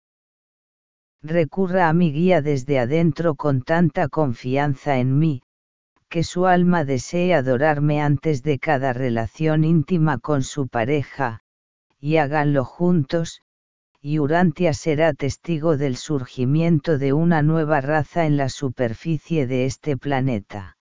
Recurra 1.22 1.88
a 1.88 1.92
mi 1.92 2.12
guía 2.12 2.40
desde 2.42 2.78
adentro 2.78 3.34
con 3.34 3.62
tanta 3.62 4.08
confianza 4.08 4.98
en 4.98 5.18
mí, 5.18 5.42
que 6.16 6.24
su 6.24 6.46
alma 6.46 6.86
desee 6.86 7.34
adorarme 7.34 8.00
antes 8.00 8.42
de 8.42 8.58
cada 8.58 8.94
relación 8.94 9.64
íntima 9.64 10.16
con 10.16 10.42
su 10.44 10.66
pareja, 10.66 11.42
y 12.00 12.16
háganlo 12.16 12.64
juntos, 12.64 13.42
y 14.00 14.18
Urantia 14.18 14.72
será 14.72 15.12
testigo 15.12 15.76
del 15.76 15.98
surgimiento 15.98 16.96
de 16.96 17.12
una 17.12 17.42
nueva 17.42 17.82
raza 17.82 18.24
en 18.24 18.38
la 18.38 18.48
superficie 18.48 19.46
de 19.46 19.66
este 19.66 19.98
planeta. 19.98 20.78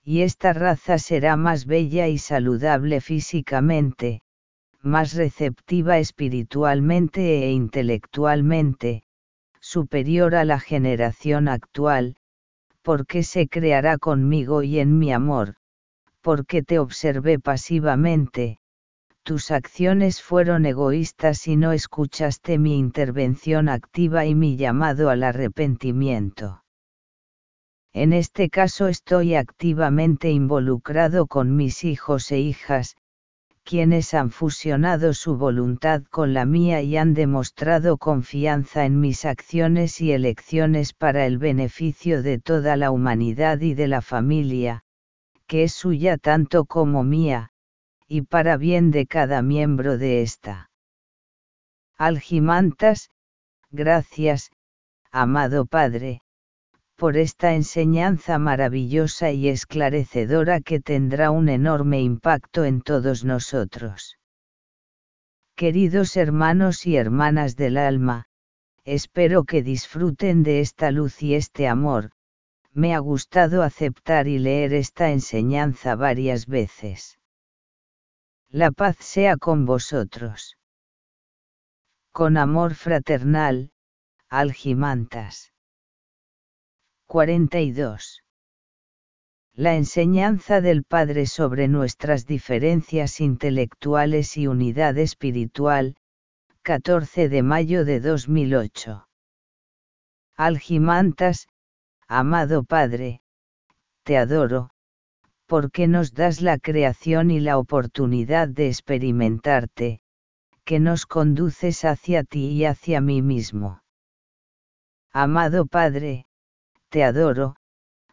Y 0.00 0.22
esta 0.22 0.52
raza 0.52 0.98
será 0.98 1.36
más 1.36 1.66
bella 1.66 2.06
y 2.06 2.18
saludable 2.18 3.00
físicamente, 3.00 4.22
más 4.80 5.14
receptiva 5.14 5.98
espiritualmente 5.98 7.42
e 7.42 7.50
intelectualmente, 7.50 9.02
superior 9.58 10.36
a 10.36 10.44
la 10.44 10.60
generación 10.60 11.48
actual, 11.48 12.16
porque 12.84 13.22
se 13.22 13.48
creará 13.48 13.96
conmigo 13.96 14.62
y 14.62 14.78
en 14.78 14.98
mi 14.98 15.10
amor, 15.10 15.56
porque 16.20 16.62
te 16.62 16.78
observé 16.78 17.40
pasivamente, 17.40 18.58
tus 19.24 19.50
acciones 19.50 20.22
fueron 20.22 20.66
egoístas 20.66 21.48
y 21.48 21.56
no 21.56 21.72
escuchaste 21.72 22.58
mi 22.58 22.78
intervención 22.78 23.70
activa 23.70 24.26
y 24.26 24.34
mi 24.34 24.56
llamado 24.56 25.08
al 25.08 25.22
arrepentimiento. 25.22 26.62
En 27.94 28.12
este 28.12 28.50
caso 28.50 28.86
estoy 28.88 29.34
activamente 29.34 30.30
involucrado 30.30 31.26
con 31.26 31.56
mis 31.56 31.84
hijos 31.84 32.30
e 32.32 32.38
hijas, 32.40 32.96
quienes 33.64 34.12
han 34.12 34.30
fusionado 34.30 35.14
su 35.14 35.36
voluntad 35.36 36.02
con 36.10 36.34
la 36.34 36.44
mía 36.44 36.82
y 36.82 36.98
han 36.98 37.14
demostrado 37.14 37.96
confianza 37.96 38.84
en 38.84 39.00
mis 39.00 39.24
acciones 39.24 40.00
y 40.02 40.12
elecciones 40.12 40.92
para 40.92 41.24
el 41.26 41.38
beneficio 41.38 42.22
de 42.22 42.38
toda 42.38 42.76
la 42.76 42.90
humanidad 42.90 43.60
y 43.60 43.72
de 43.74 43.88
la 43.88 44.02
familia, 44.02 44.84
que 45.46 45.64
es 45.64 45.72
suya 45.72 46.18
tanto 46.18 46.66
como 46.66 47.04
mía, 47.04 47.50
y 48.06 48.22
para 48.22 48.58
bien 48.58 48.90
de 48.90 49.06
cada 49.06 49.40
miembro 49.40 49.96
de 49.96 50.20
esta. 50.20 50.70
Algimantas, 51.96 53.08
gracias, 53.70 54.50
amado 55.10 55.64
Padre, 55.64 56.23
por 56.96 57.16
esta 57.16 57.54
enseñanza 57.54 58.38
maravillosa 58.38 59.30
y 59.30 59.48
esclarecedora 59.48 60.60
que 60.60 60.80
tendrá 60.80 61.30
un 61.30 61.48
enorme 61.48 62.00
impacto 62.02 62.64
en 62.64 62.82
todos 62.82 63.24
nosotros. 63.24 64.18
Queridos 65.56 66.16
hermanos 66.16 66.86
y 66.86 66.96
hermanas 66.96 67.56
del 67.56 67.76
alma, 67.76 68.26
espero 68.84 69.44
que 69.44 69.62
disfruten 69.62 70.42
de 70.42 70.60
esta 70.60 70.90
luz 70.90 71.22
y 71.22 71.34
este 71.34 71.68
amor, 71.68 72.10
me 72.72 72.94
ha 72.94 72.98
gustado 72.98 73.62
aceptar 73.62 74.26
y 74.26 74.38
leer 74.38 74.74
esta 74.74 75.10
enseñanza 75.10 75.94
varias 75.94 76.46
veces. 76.46 77.18
La 78.48 78.72
paz 78.72 78.96
sea 78.98 79.36
con 79.36 79.64
vosotros. 79.64 80.56
Con 82.12 82.36
amor 82.36 82.74
fraternal, 82.74 83.72
Algimantas. 84.28 85.53
42. 87.14 88.24
La 89.54 89.76
enseñanza 89.76 90.60
del 90.60 90.82
Padre 90.82 91.26
sobre 91.26 91.68
nuestras 91.68 92.26
diferencias 92.26 93.20
intelectuales 93.20 94.36
y 94.36 94.48
unidad 94.48 94.98
espiritual, 94.98 95.94
14 96.62 97.28
de 97.28 97.42
mayo 97.44 97.84
de 97.84 98.00
2008. 98.00 99.06
Algimantas, 100.36 101.46
amado 102.08 102.64
Padre, 102.64 103.22
te 104.02 104.16
adoro, 104.16 104.70
porque 105.46 105.86
nos 105.86 106.14
das 106.14 106.40
la 106.40 106.58
creación 106.58 107.30
y 107.30 107.38
la 107.38 107.58
oportunidad 107.58 108.48
de 108.48 108.66
experimentarte, 108.66 110.00
que 110.64 110.80
nos 110.80 111.06
conduces 111.06 111.84
hacia 111.84 112.24
ti 112.24 112.48
y 112.48 112.64
hacia 112.64 113.00
mí 113.00 113.22
mismo. 113.22 113.84
Amado 115.12 115.66
Padre, 115.66 116.26
te 116.94 117.02
adoro, 117.02 117.56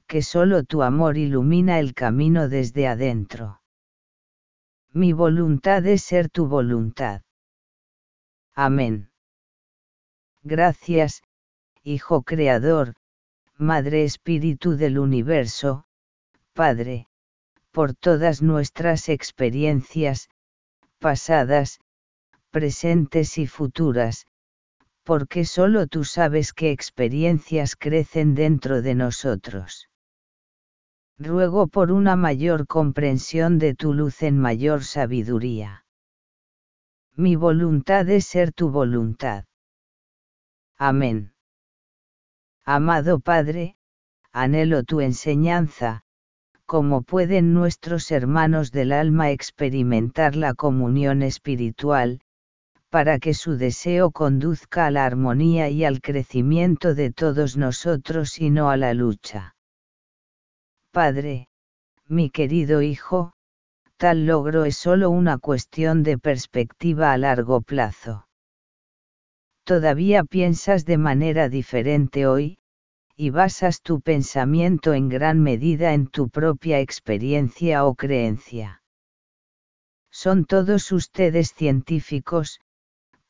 que 0.08 0.24
solo 0.24 0.64
tu 0.64 0.82
amor 0.82 1.16
ilumina 1.16 1.78
el 1.78 1.94
camino 1.94 2.50
desde 2.50 2.88
adentro. 2.88 3.62
Mi 4.92 5.14
voluntad 5.14 5.86
es 5.86 6.02
ser 6.02 6.30
tu 6.30 6.48
voluntad. 6.48 7.22
Amén. 8.56 9.12
Gracias, 10.42 11.22
Hijo 11.84 12.24
Creador, 12.24 12.96
Madre 13.56 14.04
Espíritu 14.04 14.76
del 14.78 14.98
Universo, 14.98 15.86
Padre, 16.54 17.08
por 17.70 17.94
todas 17.94 18.42
nuestras 18.42 19.10
experiencias, 19.10 20.28
pasadas, 20.98 21.82
presentes 22.50 23.38
y 23.38 23.46
futuras, 23.46 24.26
porque 25.12 25.44
solo 25.44 25.88
tú 25.88 26.06
sabes 26.06 26.54
qué 26.54 26.72
experiencias 26.72 27.76
crecen 27.76 28.34
dentro 28.34 28.82
de 28.82 28.96
nosotros. 28.96 29.90
Ruego 31.20 31.68
por 31.68 31.92
una 31.92 32.16
mayor 32.16 32.66
comprensión 32.66 33.60
de 33.60 33.76
tu 33.76 33.94
luz 33.94 34.24
en 34.24 34.40
mayor 34.40 34.86
sabiduría. 34.86 35.84
Mi 37.14 37.36
voluntad 37.36 38.08
es 38.08 38.24
ser 38.26 38.54
tu 38.54 38.70
voluntad. 38.70 39.44
Amén. 40.78 41.34
Amado 42.64 43.20
Padre, 43.20 43.76
anhelo 44.32 44.84
tu 44.86 45.02
enseñanza, 45.02 46.04
como 46.66 47.02
pueden 47.02 47.54
nuestros 47.54 48.12
hermanos 48.12 48.72
del 48.72 48.94
alma 48.94 49.32
experimentar 49.32 50.38
la 50.38 50.54
comunión 50.54 51.22
espiritual, 51.22 52.22
para 52.92 53.20
que 53.20 53.34
su 53.34 53.56
deseo 53.56 54.12
conduzca 54.12 54.86
a 54.86 54.92
la 54.92 55.06
armonía 55.06 55.70
y 55.70 55.86
al 55.86 56.02
crecimiento 56.02 56.94
de 56.94 57.10
todos 57.10 57.56
nosotros 57.56 58.38
y 58.40 58.50
no 58.50 58.70
a 58.70 58.76
la 58.76 58.94
lucha. 58.94 59.56
Padre, 60.92 61.48
mi 62.06 62.30
querido 62.30 62.82
Hijo, 62.82 63.32
tal 63.96 64.26
logro 64.26 64.66
es 64.66 64.76
solo 64.76 65.10
una 65.10 65.38
cuestión 65.38 66.04
de 66.04 66.18
perspectiva 66.18 67.14
a 67.14 67.18
largo 67.18 67.62
plazo. 67.62 68.28
Todavía 69.64 70.26
piensas 70.26 70.84
de 70.84 70.98
manera 70.98 71.48
diferente 71.48 72.28
hoy, 72.28 72.58
y 73.16 73.30
basas 73.30 73.82
tu 73.82 74.02
pensamiento 74.02 74.94
en 74.94 75.08
gran 75.08 75.40
medida 75.40 75.94
en 75.94 76.08
tu 76.08 76.28
propia 76.30 76.82
experiencia 76.82 77.86
o 77.86 77.96
creencia. 77.96 78.84
Son 80.12 80.44
todos 80.44 80.92
ustedes 80.92 81.54
científicos, 81.54 82.60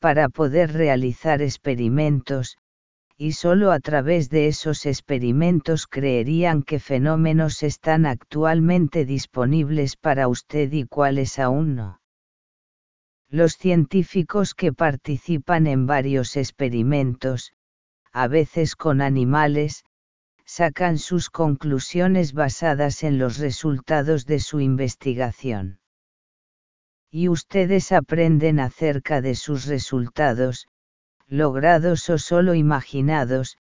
para 0.02 0.28
poder 0.28 0.72
realizar 0.72 1.42
experimentos, 1.42 2.58
y 3.16 3.34
solo 3.34 3.70
a 3.70 3.78
través 3.78 4.30
de 4.30 4.48
esos 4.48 4.84
experimentos 4.84 5.86
creerían 5.86 6.64
que 6.64 6.80
fenómenos 6.80 7.62
están 7.62 8.04
actualmente 8.04 9.04
disponibles 9.04 9.94
para 9.96 10.26
usted 10.26 10.72
y 10.72 10.86
cuáles 10.86 11.38
aún 11.38 11.76
no. 11.76 12.00
Los 13.28 13.56
científicos 13.56 14.54
que 14.54 14.72
participan 14.72 15.68
en 15.68 15.86
varios 15.86 16.36
experimentos, 16.36 17.52
a 18.12 18.26
veces 18.26 18.74
con 18.74 19.02
animales, 19.02 19.84
sacan 20.44 20.98
sus 20.98 21.30
conclusiones 21.30 22.32
basadas 22.32 23.04
en 23.04 23.20
los 23.20 23.38
resultados 23.38 24.26
de 24.26 24.40
su 24.40 24.58
investigación. 24.58 25.78
Y 27.12 27.28
ustedes 27.28 27.92
aprenden 27.92 28.58
acerca 28.58 29.20
de 29.20 29.36
sus 29.36 29.66
resultados, 29.66 30.66
logrados 31.28 32.10
o 32.10 32.18
solo 32.18 32.54
imaginados, 32.54 33.58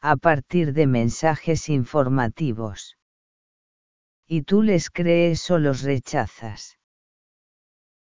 a 0.00 0.16
partir 0.16 0.72
de 0.72 0.88
mensajes 0.88 1.68
informativos. 1.68 2.96
Y 4.26 4.42
tú 4.42 4.62
les 4.62 4.90
crees 4.90 5.48
o 5.50 5.58
los 5.58 5.82
rechazas. 5.82 6.78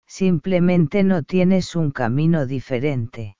Simplemente 0.07 1.03
no 1.03 1.25
tienes 1.25 1.77
un 1.77 1.91
camino 1.91 2.47
diferente 2.47 3.37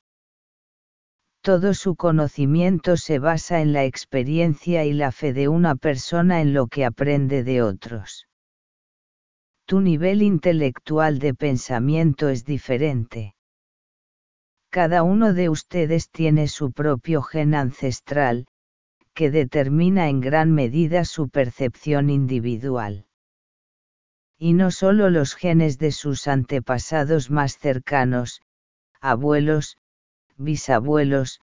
todo 1.45 1.75
su 1.75 1.95
conocimiento 1.95 2.97
se 2.97 3.19
basa 3.19 3.61
en 3.61 3.75
la 3.75 3.85
experiencia 3.85 4.87
y 4.87 4.95
la 4.95 5.13
fe 5.13 5.35
de 5.35 5.49
una 5.49 5.77
persona 5.77 6.41
en 6.41 6.55
lo 6.55 6.69
que 6.69 6.87
aprende 6.87 7.45
de 7.45 7.61
otros. 7.61 8.27
Tu 9.67 9.81
nivel 9.81 10.23
intelectual 10.23 11.19
de 11.19 11.33
pensamiento 11.33 12.29
es 12.29 12.45
diferente. 12.45 13.35
Cada 14.71 15.03
uno 15.03 15.33
de 15.33 15.49
ustedes 15.49 16.11
tiene 16.11 16.49
su 16.49 16.73
propio 16.73 17.23
gen 17.23 17.55
ancestral, 17.55 18.47
que 19.15 19.31
determina 19.31 20.09
en 20.09 20.21
gran 20.21 20.53
medida 20.53 21.05
su 21.05 21.29
percepción 21.29 22.11
individual. 22.11 23.07
Y 24.37 24.53
no 24.53 24.71
solo 24.71 25.09
los 25.09 25.35
genes 25.35 25.79
de 25.79 25.93
sus 25.93 26.29
antepasados 26.29 27.31
más 27.31 27.57
cercanos, 27.57 28.43
abuelos, 29.01 29.79
bisabuelos, 30.37 31.41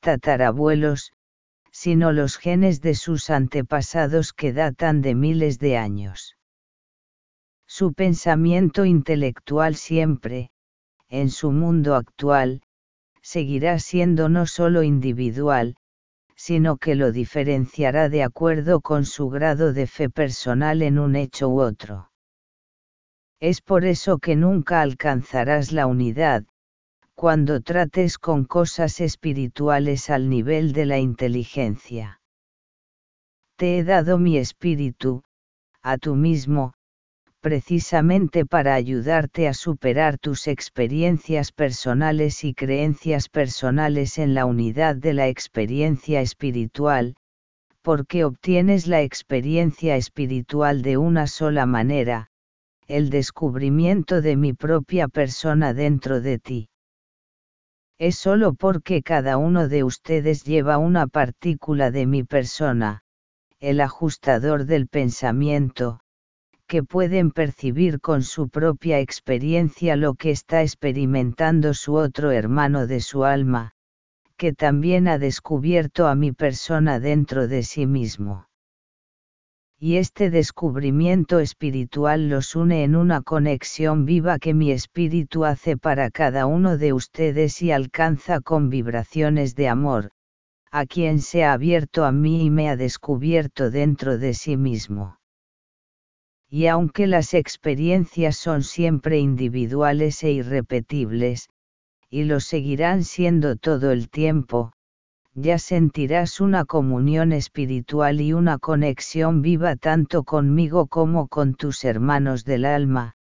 tatarabuelos, 0.00 1.12
sino 1.70 2.10
los 2.10 2.36
genes 2.36 2.80
de 2.80 2.94
sus 2.94 3.30
antepasados 3.30 4.32
que 4.32 4.52
datan 4.52 5.02
de 5.02 5.14
miles 5.14 5.58
de 5.58 5.76
años. 5.76 6.36
Su 7.66 7.92
pensamiento 7.92 8.84
intelectual 8.84 9.74
siempre, 9.74 10.50
en 11.08 11.30
su 11.30 11.50
mundo 11.50 11.94
actual, 11.94 12.62
seguirá 13.22 13.78
siendo 13.78 14.28
no 14.28 14.46
solo 14.46 14.82
individual, 14.82 15.76
sino 16.36 16.76
que 16.76 16.94
lo 16.94 17.12
diferenciará 17.12 18.08
de 18.08 18.22
acuerdo 18.22 18.80
con 18.80 19.04
su 19.04 19.28
grado 19.28 19.72
de 19.72 19.86
fe 19.86 20.10
personal 20.10 20.82
en 20.82 20.98
un 20.98 21.16
hecho 21.16 21.48
u 21.48 21.60
otro. 21.60 22.10
Es 23.40 23.60
por 23.60 23.84
eso 23.84 24.18
que 24.18 24.36
nunca 24.36 24.80
alcanzarás 24.80 25.72
la 25.72 25.86
unidad, 25.86 26.44
cuando 27.14 27.60
trates 27.60 28.18
con 28.18 28.44
cosas 28.44 29.00
espirituales 29.00 30.10
al 30.10 30.28
nivel 30.28 30.72
de 30.72 30.86
la 30.86 30.98
inteligencia. 30.98 32.20
Te 33.56 33.78
he 33.78 33.84
dado 33.84 34.18
mi 34.18 34.36
espíritu, 34.36 35.22
a 35.80 35.96
tú 35.96 36.16
mismo, 36.16 36.74
precisamente 37.44 38.46
para 38.46 38.74
ayudarte 38.74 39.48
a 39.48 39.52
superar 39.52 40.16
tus 40.16 40.48
experiencias 40.48 41.52
personales 41.52 42.42
y 42.42 42.54
creencias 42.54 43.28
personales 43.28 44.16
en 44.16 44.32
la 44.32 44.46
unidad 44.46 44.96
de 44.96 45.12
la 45.12 45.28
experiencia 45.28 46.22
espiritual, 46.22 47.16
porque 47.82 48.24
obtienes 48.24 48.86
la 48.86 49.02
experiencia 49.02 49.96
espiritual 49.96 50.80
de 50.80 50.96
una 50.96 51.26
sola 51.26 51.66
manera, 51.66 52.30
el 52.86 53.10
descubrimiento 53.10 54.22
de 54.22 54.36
mi 54.36 54.54
propia 54.54 55.06
persona 55.06 55.74
dentro 55.74 56.22
de 56.22 56.38
ti. 56.38 56.70
Es 57.98 58.16
solo 58.16 58.54
porque 58.54 59.02
cada 59.02 59.36
uno 59.36 59.68
de 59.68 59.84
ustedes 59.84 60.44
lleva 60.44 60.78
una 60.78 61.08
partícula 61.08 61.90
de 61.90 62.06
mi 62.06 62.24
persona, 62.24 63.02
el 63.60 63.82
ajustador 63.82 64.64
del 64.64 64.88
pensamiento, 64.88 66.00
que 66.66 66.82
pueden 66.82 67.30
percibir 67.30 68.00
con 68.00 68.22
su 68.22 68.48
propia 68.48 69.00
experiencia 69.00 69.96
lo 69.96 70.14
que 70.14 70.30
está 70.30 70.62
experimentando 70.62 71.74
su 71.74 71.94
otro 71.94 72.30
hermano 72.30 72.86
de 72.86 73.00
su 73.00 73.24
alma, 73.24 73.72
que 74.36 74.52
también 74.52 75.08
ha 75.08 75.18
descubierto 75.18 76.06
a 76.06 76.14
mi 76.14 76.32
persona 76.32 77.00
dentro 77.00 77.48
de 77.48 77.62
sí 77.62 77.86
mismo 77.86 78.46
y 79.86 79.98
este 79.98 80.30
descubrimiento 80.30 81.40
espiritual 81.40 82.30
los 82.30 82.56
une 82.56 82.84
en 82.84 82.96
una 82.96 83.20
conexión 83.20 84.06
viva 84.06 84.38
que 84.38 84.54
mi 84.54 84.70
espíritu 84.70 85.44
hace 85.44 85.76
para 85.76 86.10
cada 86.10 86.46
uno 86.46 86.78
de 86.78 86.94
ustedes 86.94 87.60
y 87.60 87.70
alcanza 87.70 88.40
con 88.40 88.70
vibraciones 88.70 89.54
de 89.54 89.68
amor, 89.68 90.10
a 90.70 90.86
quien 90.86 91.20
se 91.20 91.44
ha 91.44 91.52
abierto 91.52 92.06
a 92.06 92.12
mí 92.12 92.46
y 92.46 92.50
me 92.50 92.70
ha 92.70 92.76
descubierto 92.76 93.70
dentro 93.70 94.16
de 94.16 94.32
sí 94.32 94.56
mismo. 94.56 95.18
Y 96.56 96.68
aunque 96.68 97.08
las 97.08 97.34
experiencias 97.34 98.36
son 98.36 98.62
siempre 98.62 99.18
individuales 99.18 100.22
e 100.22 100.30
irrepetibles, 100.30 101.48
y 102.08 102.22
lo 102.22 102.38
seguirán 102.38 103.02
siendo 103.02 103.56
todo 103.56 103.90
el 103.90 104.08
tiempo, 104.08 104.70
ya 105.34 105.58
sentirás 105.58 106.40
una 106.40 106.64
comunión 106.64 107.32
espiritual 107.32 108.20
y 108.20 108.34
una 108.34 108.58
conexión 108.58 109.42
viva 109.42 109.74
tanto 109.74 110.22
conmigo 110.22 110.86
como 110.86 111.26
con 111.26 111.54
tus 111.56 111.84
hermanos 111.84 112.44
del 112.44 112.66
alma, 112.66 113.14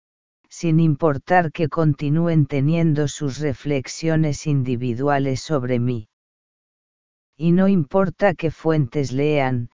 sin 0.49 0.81
importar 0.81 1.53
que 1.53 1.69
continúen 1.69 2.47
teniendo 2.47 3.07
sus 3.07 3.39
reflexiones 3.39 4.45
individuales 4.45 5.39
sobre 5.39 5.79
mí. 5.79 6.09
Y 7.37 7.53
no 7.53 7.69
importa 7.69 8.33
qué 8.33 8.51
fuentes 8.51 9.13
lean, 9.13 9.69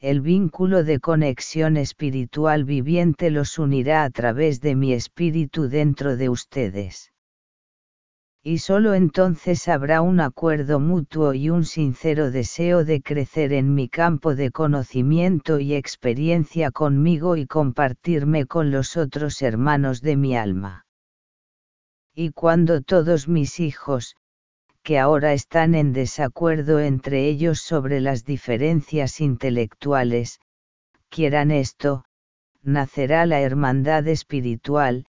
el 0.00 0.20
vínculo 0.20 0.82
de 0.82 0.98
conexión 0.98 1.76
espiritual 1.76 2.64
viviente 2.64 3.30
los 3.30 3.58
unirá 3.58 4.04
a 4.04 4.10
través 4.10 4.60
de 4.60 4.74
mi 4.74 4.92
espíritu 4.92 5.68
dentro 5.68 6.16
de 6.16 6.28
ustedes 6.28 7.12
y 8.42 8.58
solo 8.58 8.94
entonces 8.94 9.68
habrá 9.68 10.00
un 10.00 10.18
acuerdo 10.18 10.80
mutuo 10.80 11.34
y 11.34 11.50
un 11.50 11.66
sincero 11.66 12.30
deseo 12.30 12.86
de 12.86 13.02
crecer 13.02 13.52
en 13.52 13.74
mi 13.74 13.90
campo 13.90 14.34
de 14.34 14.50
conocimiento 14.50 15.58
y 15.58 15.74
experiencia 15.74 16.70
conmigo 16.70 17.36
y 17.36 17.46
compartirme 17.46 18.46
con 18.46 18.70
los 18.70 18.96
otros 18.96 19.42
hermanos 19.42 20.00
de 20.00 20.16
mi 20.16 20.36
alma. 20.36 20.86
Y 22.14 22.30
cuando 22.30 22.80
todos 22.80 23.28
mis 23.28 23.60
hijos, 23.60 24.16
que 24.82 24.98
ahora 24.98 25.32
están 25.32 25.74
en 25.74 25.92
desacuerdo 25.92 26.80
entre 26.80 27.26
ellos 27.26 27.60
sobre 27.60 28.00
las 28.00 28.24
diferencias 28.24 29.20
intelectuales, 29.20 30.40
quieran 31.08 31.50
esto, 31.50 32.04
nacerá 32.62 33.26
la 33.26 33.40
hermandad 33.40 34.06
espiritual, 34.08 35.06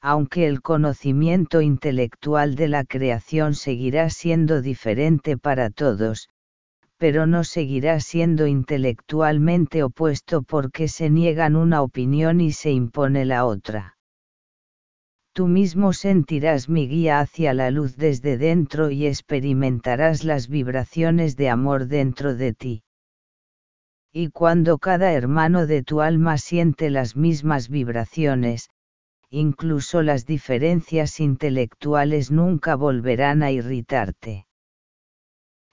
aunque 0.00 0.46
el 0.46 0.62
conocimiento 0.62 1.60
intelectual 1.60 2.54
de 2.54 2.68
la 2.68 2.84
creación 2.84 3.54
seguirá 3.54 4.10
siendo 4.10 4.62
diferente 4.62 5.36
para 5.36 5.70
todos, 5.70 6.28
pero 6.98 7.26
no 7.26 7.44
seguirá 7.44 8.00
siendo 8.00 8.46
intelectualmente 8.46 9.82
opuesto 9.82 10.42
porque 10.42 10.88
se 10.88 11.10
niegan 11.10 11.56
una 11.56 11.82
opinión 11.82 12.40
y 12.40 12.52
se 12.52 12.70
impone 12.70 13.24
la 13.24 13.44
otra. 13.44 13.95
Tú 15.36 15.48
mismo 15.48 15.92
sentirás 15.92 16.70
mi 16.70 16.88
guía 16.88 17.20
hacia 17.20 17.52
la 17.52 17.70
luz 17.70 17.98
desde 17.98 18.38
dentro 18.38 18.88
y 18.88 19.06
experimentarás 19.06 20.24
las 20.24 20.48
vibraciones 20.48 21.36
de 21.36 21.50
amor 21.50 21.88
dentro 21.88 22.34
de 22.34 22.54
ti. 22.54 22.84
Y 24.10 24.30
cuando 24.30 24.78
cada 24.78 25.12
hermano 25.12 25.66
de 25.66 25.82
tu 25.82 26.00
alma 26.00 26.38
siente 26.38 26.88
las 26.88 27.16
mismas 27.16 27.68
vibraciones, 27.68 28.70
incluso 29.28 30.00
las 30.00 30.24
diferencias 30.24 31.20
intelectuales 31.20 32.30
nunca 32.30 32.74
volverán 32.74 33.42
a 33.42 33.50
irritarte. 33.50 34.46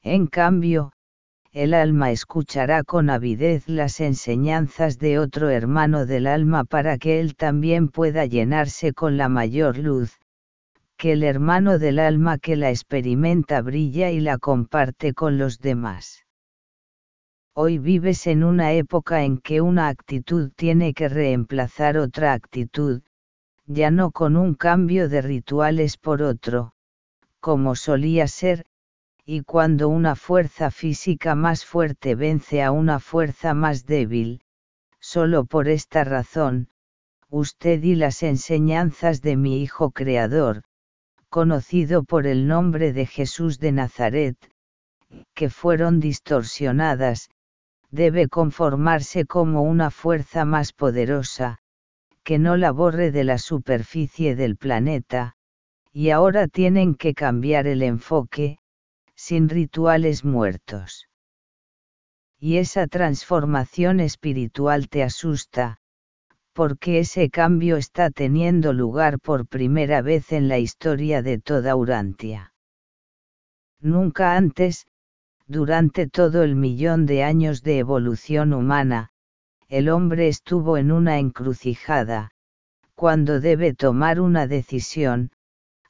En 0.02 0.28
cambio, 0.28 0.92
el 1.54 1.76
alma 1.76 2.10
escuchará 2.10 2.84
con 2.84 3.12
avidez 3.12 3.70
las 3.70 4.00
enseñanzas 4.00 4.98
de 4.98 5.20
otro 5.20 5.50
hermano 5.50 6.08
del 6.08 6.26
alma 6.26 6.64
para 6.64 6.98
que 6.98 7.20
él 7.20 7.36
también 7.36 7.90
pueda 7.90 8.26
llenarse 8.26 8.92
con 8.92 9.18
la 9.18 9.30
mayor 9.30 9.78
luz, 9.78 10.20
que 10.98 11.12
el 11.12 11.22
hermano 11.22 11.78
del 11.78 12.00
alma 12.00 12.40
que 12.40 12.56
la 12.56 12.72
experimenta 12.72 13.62
brilla 13.62 14.10
y 14.10 14.20
la 14.20 14.40
comparte 14.40 15.14
con 15.14 15.38
los 15.38 15.60
demás. 15.60 16.26
Hoy 17.54 17.78
vives 17.78 18.26
en 18.26 18.44
una 18.44 18.74
época 18.74 19.24
en 19.24 19.38
que 19.38 19.62
una 19.62 19.90
actitud 19.90 20.52
tiene 20.56 20.96
que 20.96 21.08
reemplazar 21.08 21.98
otra 21.98 22.34
actitud, 22.34 23.04
ya 23.68 23.92
no 23.92 24.10
con 24.10 24.38
un 24.38 24.56
cambio 24.56 25.08
de 25.08 25.22
rituales 25.22 25.98
por 25.98 26.24
otro, 26.24 26.74
como 27.40 27.76
solía 27.76 28.28
ser, 28.28 28.66
y 29.26 29.42
cuando 29.44 29.88
una 29.88 30.16
fuerza 30.16 30.70
física 30.70 31.36
más 31.36 31.66
fuerte 31.66 32.16
vence 32.16 32.62
a 32.62 32.72
una 32.72 33.00
fuerza 33.00 33.54
más 33.54 33.86
débil, 33.86 34.42
solo 35.00 35.46
por 35.46 35.70
esta 35.70 36.04
razón, 36.04 36.70
usted 37.30 37.82
y 37.84 37.96
las 37.96 38.22
enseñanzas 38.22 39.22
de 39.22 39.38
mi 39.38 39.62
Hijo 39.62 39.92
Creador, 39.92 40.64
conocido 41.30 42.04
por 42.04 42.28
el 42.28 42.48
nombre 42.48 42.94
de 42.94 43.06
Jesús 43.06 43.60
de 43.60 43.72
Nazaret, 43.72 44.38
que 45.34 45.50
fueron 45.50 46.00
distorsionadas, 46.00 47.30
debe 47.92 48.28
conformarse 48.28 49.26
como 49.26 49.62
una 49.62 49.90
fuerza 49.90 50.46
más 50.46 50.74
poderosa, 50.74 51.60
que 52.24 52.40
no 52.40 52.58
la 52.58 52.72
borre 52.72 53.12
de 53.12 53.24
la 53.24 53.38
superficie 53.38 54.36
del 54.36 54.58
planeta, 54.58 55.36
y 55.92 56.10
ahora 56.10 56.48
tienen 56.48 56.96
que 56.96 57.14
cambiar 57.14 57.68
el 57.68 57.84
enfoque, 57.84 58.58
sin 59.26 59.48
rituales 59.48 60.26
muertos. 60.26 61.08
Y 62.38 62.58
esa 62.58 62.88
transformación 62.88 64.02
espiritual 64.02 64.90
te 64.90 65.02
asusta, 65.02 65.78
porque 66.52 67.00
ese 67.00 67.30
cambio 67.30 67.78
está 67.78 68.10
teniendo 68.10 68.74
lugar 68.74 69.22
por 69.22 69.48
primera 69.48 70.02
vez 70.02 70.34
en 70.34 70.50
la 70.50 70.58
historia 70.60 71.22
de 71.22 71.40
toda 71.40 71.78
Urantia. 71.78 72.54
Nunca 73.80 74.36
antes, 74.36 74.88
durante 75.48 76.10
todo 76.10 76.44
el 76.44 76.58
millón 76.58 77.06
de 77.06 77.24
años 77.24 77.64
de 77.64 77.80
evolución 77.80 78.52
humana, 78.52 79.12
el 79.70 79.88
hombre 79.88 80.28
estuvo 80.28 80.76
en 80.76 80.92
una 80.92 81.18
encrucijada, 81.20 82.32
cuando 82.94 83.40
debe 83.40 83.74
tomar 83.74 84.20
una 84.20 84.48
decisión, 84.48 85.32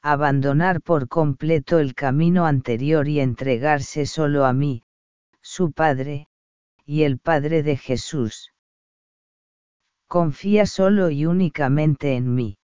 abandonar 0.04 0.82
por 0.82 1.08
completo 1.08 1.78
el 1.78 1.94
camino 1.94 2.44
anterior 2.44 3.08
y 3.08 3.20
entregarse 3.20 4.04
solo 4.04 4.44
a 4.44 4.52
mí, 4.52 4.82
su 5.40 5.72
Padre, 5.72 6.28
y 6.84 7.04
el 7.04 7.18
Padre 7.18 7.62
de 7.62 7.78
Jesús. 7.78 8.52
Confía 10.06 10.66
solo 10.66 11.08
y 11.08 11.24
únicamente 11.24 12.16
en 12.16 12.34
mí. 12.34 12.58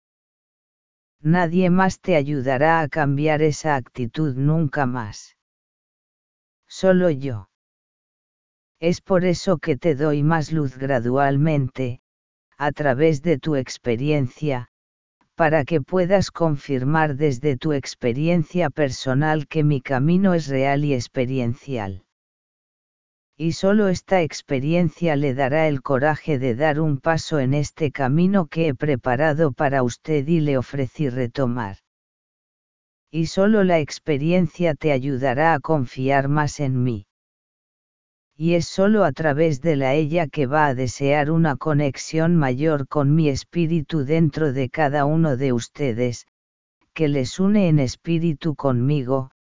Nadie 1.22 1.70
más 1.70 2.02
te 2.02 2.18
ayudará 2.18 2.82
a 2.82 2.90
cambiar 2.90 3.42
esa 3.42 3.78
actitud 3.78 4.36
nunca 4.36 4.86
más. 4.86 5.38
Solo 6.68 7.10
yo. 7.10 7.50
Es 8.82 9.00
por 9.00 9.24
eso 9.24 9.60
que 9.60 9.78
te 9.78 9.96
doy 9.96 10.24
más 10.24 10.52
luz 10.52 10.78
gradualmente, 10.78 12.02
a 12.58 12.74
través 12.74 13.22
de 13.22 13.38
tu 13.40 13.56
experiencia, 13.56 14.69
para 15.40 15.64
que 15.64 15.80
puedas 15.80 16.32
confirmar 16.32 17.16
desde 17.16 17.56
tu 17.56 17.72
experiencia 17.72 18.70
personal 18.70 19.48
que 19.48 19.64
mi 19.64 19.80
camino 19.80 20.34
es 20.34 20.48
real 20.48 20.84
y 20.84 20.94
experiencial. 20.94 22.04
Y 23.38 23.54
solo 23.54 23.88
esta 23.88 24.22
experiencia 24.22 25.16
le 25.16 25.34
dará 25.34 25.70
el 25.70 25.82
coraje 25.82 26.40
de 26.40 26.56
dar 26.56 26.82
un 26.82 26.98
paso 26.98 27.40
en 27.40 27.54
este 27.54 27.90
camino 27.90 28.48
que 28.48 28.68
he 28.68 28.76
preparado 28.76 29.54
para 29.54 29.82
usted 29.82 30.28
y 30.28 30.42
le 30.42 30.58
ofrecí 30.58 31.08
retomar. 31.08 31.78
Y 33.10 33.28
solo 33.28 33.64
la 33.64 33.80
experiencia 33.80 34.76
te 34.76 34.92
ayudará 34.92 35.54
a 35.54 35.62
confiar 35.62 36.28
más 36.28 36.60
en 36.60 36.84
mí 36.84 37.06
y 38.42 38.54
es 38.54 38.70
sólo 38.70 39.04
a 39.04 39.12
través 39.12 39.60
de 39.60 39.76
la 39.76 39.96
ella 39.96 40.26
que 40.26 40.46
va 40.46 40.68
a 40.68 40.74
desear 40.74 41.30
una 41.30 41.58
conexión 41.58 42.38
mayor 42.38 42.88
con 42.88 43.14
mi 43.14 43.28
espíritu 43.28 44.06
dentro 44.06 44.54
de 44.54 44.70
cada 44.70 45.04
uno 45.04 45.36
de 45.36 45.52
ustedes, 45.52 46.26
que 46.94 47.10
les 47.10 47.38
une 47.42 47.68
en 47.68 47.80
espíritu 47.80 48.56
conmigo, 48.56 49.32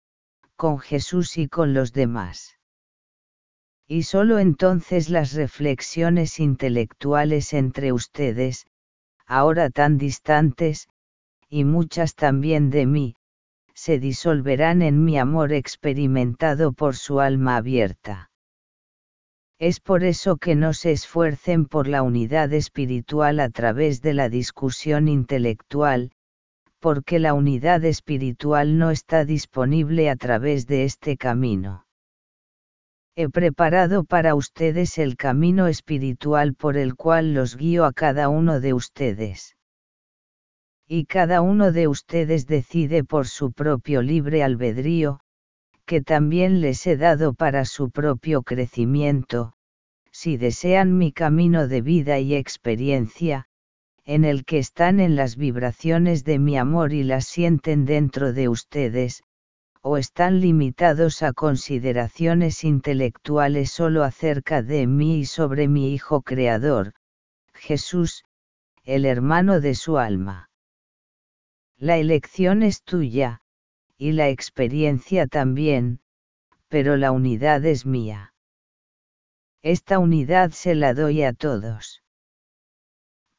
con 0.57 0.79
Jesús 0.79 1.37
y 1.37 1.47
con 1.47 1.73
los 1.73 1.93
demás. 1.93 2.57
Y 3.87 4.03
sólo 4.03 4.37
entonces 4.37 5.09
las 5.09 5.31
reflexiones 5.31 6.37
intelectuales 6.37 7.53
entre 7.53 7.93
ustedes, 7.93 8.67
ahora 9.25 9.69
tan 9.69 9.97
distantes, 9.97 10.89
y 11.47 11.63
muchas 11.63 12.15
también 12.15 12.69
de 12.69 12.85
mí, 12.85 13.15
se 13.73 13.97
disolverán 13.97 14.81
en 14.81 15.05
mi 15.05 15.17
amor 15.17 15.53
experimentado 15.53 16.73
por 16.73 16.97
su 16.97 17.21
alma 17.21 17.55
abierta. 17.55 18.28
Es 19.59 19.81
por 19.81 20.05
eso 20.05 20.37
que 20.37 20.55
no 20.55 20.71
se 20.71 20.93
esfuercen 20.93 21.65
por 21.65 21.89
la 21.89 22.01
unidad 22.01 22.53
espiritual 22.53 23.41
a 23.41 23.49
través 23.49 24.01
de 24.01 24.13
la 24.13 24.29
discusión 24.29 25.09
intelectual, 25.09 26.13
porque 26.79 27.19
la 27.19 27.33
unidad 27.33 27.83
espiritual 27.83 28.77
no 28.77 28.89
está 28.89 29.25
disponible 29.25 30.09
a 30.09 30.15
través 30.15 30.65
de 30.65 30.85
este 30.85 31.17
camino. 31.17 31.85
He 33.15 33.27
preparado 33.27 34.05
para 34.05 34.33
ustedes 34.33 34.97
el 34.97 35.17
camino 35.17 35.67
espiritual 35.67 36.53
por 36.53 36.77
el 36.77 36.95
cual 36.95 37.33
los 37.33 37.57
guío 37.57 37.83
a 37.83 37.91
cada 37.91 38.29
uno 38.29 38.61
de 38.61 38.73
ustedes. 38.73 39.57
Y 40.87 41.03
cada 41.03 41.41
uno 41.41 41.73
de 41.73 41.89
ustedes 41.89 42.47
decide 42.47 43.03
por 43.03 43.27
su 43.27 43.51
propio 43.51 44.01
libre 44.01 44.41
albedrío, 44.41 45.19
que 45.89 46.01
también 46.01 46.61
les 46.61 46.85
he 46.85 46.97
dado 46.97 47.33
para 47.33 47.65
su 47.65 47.89
propio 47.89 48.43
crecimiento, 48.43 49.53
si 50.11 50.37
desean 50.37 50.95
mi 50.99 51.11
camino 51.11 51.67
de 51.67 51.81
vida 51.81 52.19
y 52.19 52.35
experiencia, 52.35 53.47
en 54.05 54.23
el 54.23 54.45
que 54.45 54.59
están 54.59 54.99
en 54.99 55.15
las 55.15 55.35
vibraciones 55.35 56.23
de 56.23 56.37
mi 56.37 56.59
amor 56.59 56.93
y 56.93 57.01
las 57.01 57.25
sienten 57.25 57.85
dentro 57.85 58.33
de 58.33 58.49
ustedes, 58.49 59.23
o 59.81 59.97
están 59.97 60.41
limitados 60.41 61.23
a 61.23 61.33
consideraciones 61.33 62.63
intelectuales 62.63 63.71
solo 63.71 64.03
acerca 64.03 64.61
de 64.61 64.85
mí 64.85 65.21
y 65.21 65.25
sobre 65.25 65.67
mi 65.67 65.91
Hijo 65.91 66.21
Creador, 66.21 66.93
Jesús, 67.55 68.25
el 68.83 69.05
hermano 69.05 69.59
de 69.59 69.73
su 69.73 69.97
alma. 69.97 70.51
La 71.77 71.97
elección 71.97 72.61
es 72.61 72.83
tuya, 72.83 73.41
y 74.01 74.13
la 74.13 74.29
experiencia 74.29 75.27
también, 75.27 75.99
pero 76.69 76.95
la 76.95 77.11
unidad 77.11 77.65
es 77.65 77.85
mía. 77.85 78.33
Esta 79.61 79.99
unidad 79.99 80.51
se 80.51 80.73
la 80.73 80.93
doy 80.93 81.23
a 81.23 81.33
todos. 81.33 82.01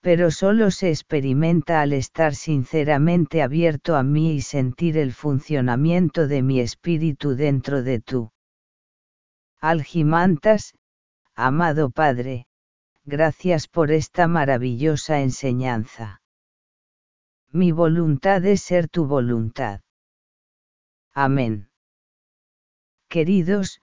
Pero 0.03 0.31
solo 0.31 0.71
se 0.71 0.91
experimenta 0.91 1.81
al 1.81 1.95
estar 1.95 2.35
sinceramente 2.35 3.41
abierto 3.41 3.97
a 3.97 4.03
mí 4.03 4.35
y 4.35 4.43
sentir 4.43 4.99
el 4.99 5.15
funcionamiento 5.15 6.29
de 6.29 6.43
mi 6.43 6.61
espíritu 6.61 7.37
dentro 7.37 7.83
de 7.83 8.01
tú. 8.01 8.31
Algimantas, 9.61 10.75
amado 11.35 11.91
Padre, 11.91 12.47
gracias 13.05 13.67
por 13.67 13.93
esta 13.93 14.29
maravillosa 14.29 15.21
enseñanza. 15.21 16.21
Mi 17.51 17.73
voluntad 17.73 18.45
es 18.45 18.61
ser 18.61 18.89
tu 18.89 19.07
voluntad. 19.07 19.81
Amén. 21.15 21.71
Queridos, 23.09 23.81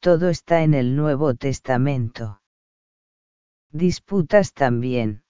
todo 0.00 0.28
está 0.28 0.62
en 0.62 0.74
el 0.74 0.96
Nuevo 0.96 1.34
Testamento. 1.34 2.40
Disputas 3.70 4.52
también. 4.52 5.24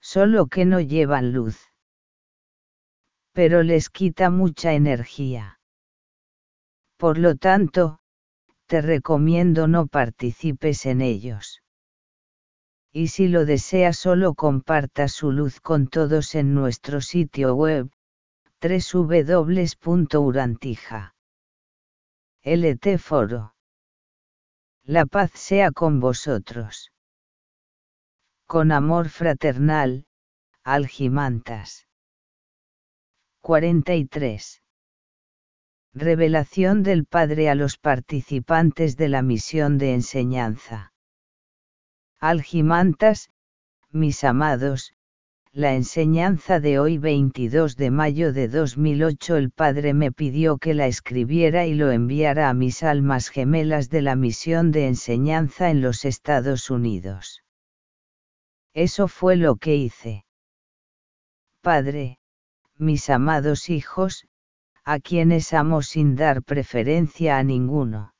Solo 0.00 0.46
que 0.46 0.64
no 0.64 0.80
llevan 0.80 1.32
luz. 1.32 1.60
Pero 3.32 3.62
les 3.62 3.90
quita 3.90 4.30
mucha 4.30 4.72
energía. 4.72 5.60
Por 6.96 7.18
lo 7.18 7.36
tanto, 7.36 8.00
te 8.66 8.80
recomiendo 8.80 9.68
no 9.68 9.86
participes 9.86 10.86
en 10.86 11.00
ellos 11.00 11.62
y 12.92 13.08
si 13.08 13.28
lo 13.28 13.44
desea 13.44 13.92
solo 13.92 14.34
comparta 14.34 15.08
su 15.08 15.30
luz 15.30 15.60
con 15.60 15.88
todos 15.88 16.34
en 16.34 16.54
nuestro 16.54 17.00
sitio 17.00 17.54
web, 17.54 17.90
www.urantija. 18.60 19.94
LT 22.44 22.98
Foro. 22.98 23.54
La 24.84 25.06
paz 25.06 25.30
sea 25.34 25.70
con 25.70 26.00
vosotros. 26.00 26.90
Con 28.46 28.72
amor 28.72 29.10
fraternal, 29.10 30.06
Algimantas. 30.64 31.86
43. 33.42 34.62
Revelación 35.94 36.82
del 36.82 37.04
Padre 37.04 37.48
a 37.50 37.54
los 37.54 37.78
participantes 37.78 38.96
de 38.96 39.08
la 39.08 39.22
misión 39.22 39.78
de 39.78 39.94
enseñanza. 39.94 40.92
Algimantas, 42.18 43.30
mis 43.90 44.24
amados, 44.24 44.94
la 45.52 45.74
enseñanza 45.74 46.60
de 46.60 46.78
hoy 46.78 46.98
22 46.98 47.76
de 47.76 47.90
mayo 47.90 48.32
de 48.32 48.48
2008 48.48 49.36
el 49.36 49.50
Padre 49.50 49.94
me 49.94 50.12
pidió 50.12 50.58
que 50.58 50.74
la 50.74 50.86
escribiera 50.86 51.66
y 51.66 51.74
lo 51.74 51.90
enviara 51.90 52.48
a 52.48 52.54
mis 52.54 52.82
almas 52.82 53.28
gemelas 53.28 53.88
de 53.88 54.02
la 54.02 54.16
misión 54.16 54.70
de 54.70 54.86
enseñanza 54.86 55.70
en 55.70 55.80
los 55.80 56.04
Estados 56.04 56.70
Unidos. 56.70 57.42
Eso 58.74 59.08
fue 59.08 59.36
lo 59.36 59.56
que 59.56 59.76
hice. 59.76 60.24
Padre, 61.62 62.18
mis 62.76 63.08
amados 63.10 63.70
hijos, 63.70 64.26
a 64.84 65.00
quienes 65.00 65.52
amo 65.52 65.82
sin 65.82 66.14
dar 66.14 66.42
preferencia 66.42 67.38
a 67.38 67.42
ninguno 67.42 68.12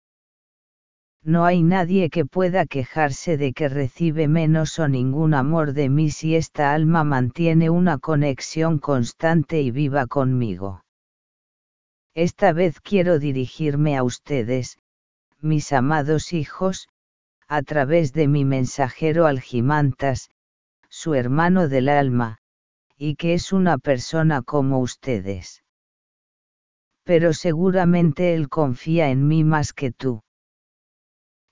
no 1.22 1.44
hay 1.44 1.62
nadie 1.62 2.11
que 2.11 2.24
pueda 2.24 2.66
quejarse 2.66 3.37
de 3.37 3.52
que 3.52 3.68
recibe 3.68 4.28
menos 4.28 4.78
o 4.78 4.88
ningún 4.88 5.35
amor 5.35 5.72
de 5.72 5.88
mí 5.88 6.11
si 6.11 6.37
esta 6.37 6.72
alma 6.72 7.04
mantiene 7.04 7.70
una 7.70 7.98
conexión 7.98 8.78
constante 8.78 9.61
y 9.61 9.70
viva 9.70 10.07
conmigo. 10.07 10.85
Esta 12.14 12.52
vez 12.52 12.81
quiero 12.81 13.18
dirigirme 13.18 13.96
a 13.96 14.02
ustedes, 14.02 14.78
mis 15.40 15.72
amados 15.72 16.33
hijos, 16.33 16.88
a 17.46 17.62
través 17.62 18.12
de 18.12 18.28
mi 18.28 18.44
mensajero 18.44 19.26
Algimantas, 19.26 20.31
su 20.88 21.14
hermano 21.14 21.68
del 21.68 21.88
alma, 21.88 22.38
y 22.96 23.14
que 23.16 23.35
es 23.35 23.52
una 23.52 23.78
persona 23.78 24.42
como 24.42 24.81
ustedes. 24.81 25.62
Pero 27.04 27.33
seguramente 27.33 28.35
él 28.35 28.48
confía 28.48 29.11
en 29.11 29.26
mí 29.28 29.44
más 29.44 29.72
que 29.72 29.92
tú. 29.92 30.22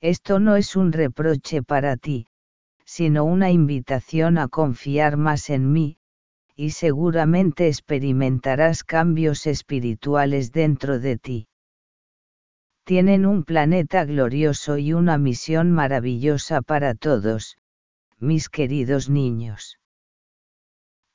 Esto 0.06 0.38
no 0.38 0.54
es 0.54 0.76
un 0.76 0.92
reproche 0.92 1.64
para 1.64 1.96
ti, 1.96 2.28
sino 2.84 3.24
una 3.24 3.50
invitación 3.50 4.38
a 4.38 4.46
confiar 4.46 5.16
más 5.16 5.50
en 5.50 5.72
mí, 5.72 5.98
y 6.54 6.70
seguramente 6.70 7.66
experimentarás 7.66 8.84
cambios 8.84 9.48
espirituales 9.48 10.52
dentro 10.52 11.00
de 11.00 11.18
ti. 11.18 11.48
Tienen 12.84 13.26
un 13.26 13.42
planeta 13.42 14.04
glorioso 14.04 14.78
y 14.78 14.92
una 14.92 15.18
misión 15.18 15.72
maravillosa 15.72 16.62
para 16.62 16.94
todos, 16.94 17.58
mis 18.20 18.48
queridos 18.48 19.10
niños. 19.10 19.80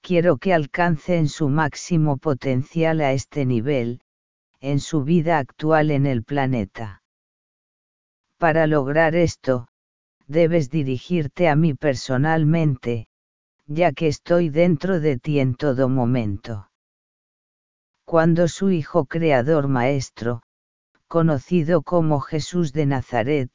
Quiero 0.01 0.35
que 0.35 0.53
alcancen 0.53 1.29
su 1.29 1.47
máximo 1.47 2.17
potencial 2.17 2.99
a 2.99 3.13
este 3.13 3.45
nivel, 3.45 4.01
en 4.59 4.81
su 4.81 5.05
vida 5.05 5.37
actual 5.37 5.91
en 5.91 6.05
el 6.05 6.25
planeta. 6.25 7.00
Para 8.41 8.65
lograr 8.65 9.13
esto, 9.13 9.67
debes 10.25 10.71
dirigirte 10.71 11.47
a 11.47 11.55
mí 11.55 11.75
personalmente, 11.75 13.05
ya 13.67 13.91
que 13.91 14.07
estoy 14.07 14.49
dentro 14.49 14.99
de 14.99 15.19
ti 15.19 15.39
en 15.39 15.53
todo 15.53 15.89
momento. 15.89 16.67
Cuando 18.03 18.47
su 18.47 18.71
Hijo 18.71 19.05
Creador 19.05 19.67
Maestro, 19.67 20.41
conocido 21.07 21.83
como 21.83 22.19
Jesús 22.19 22.73
de 22.73 22.87
Nazaret, 22.87 23.51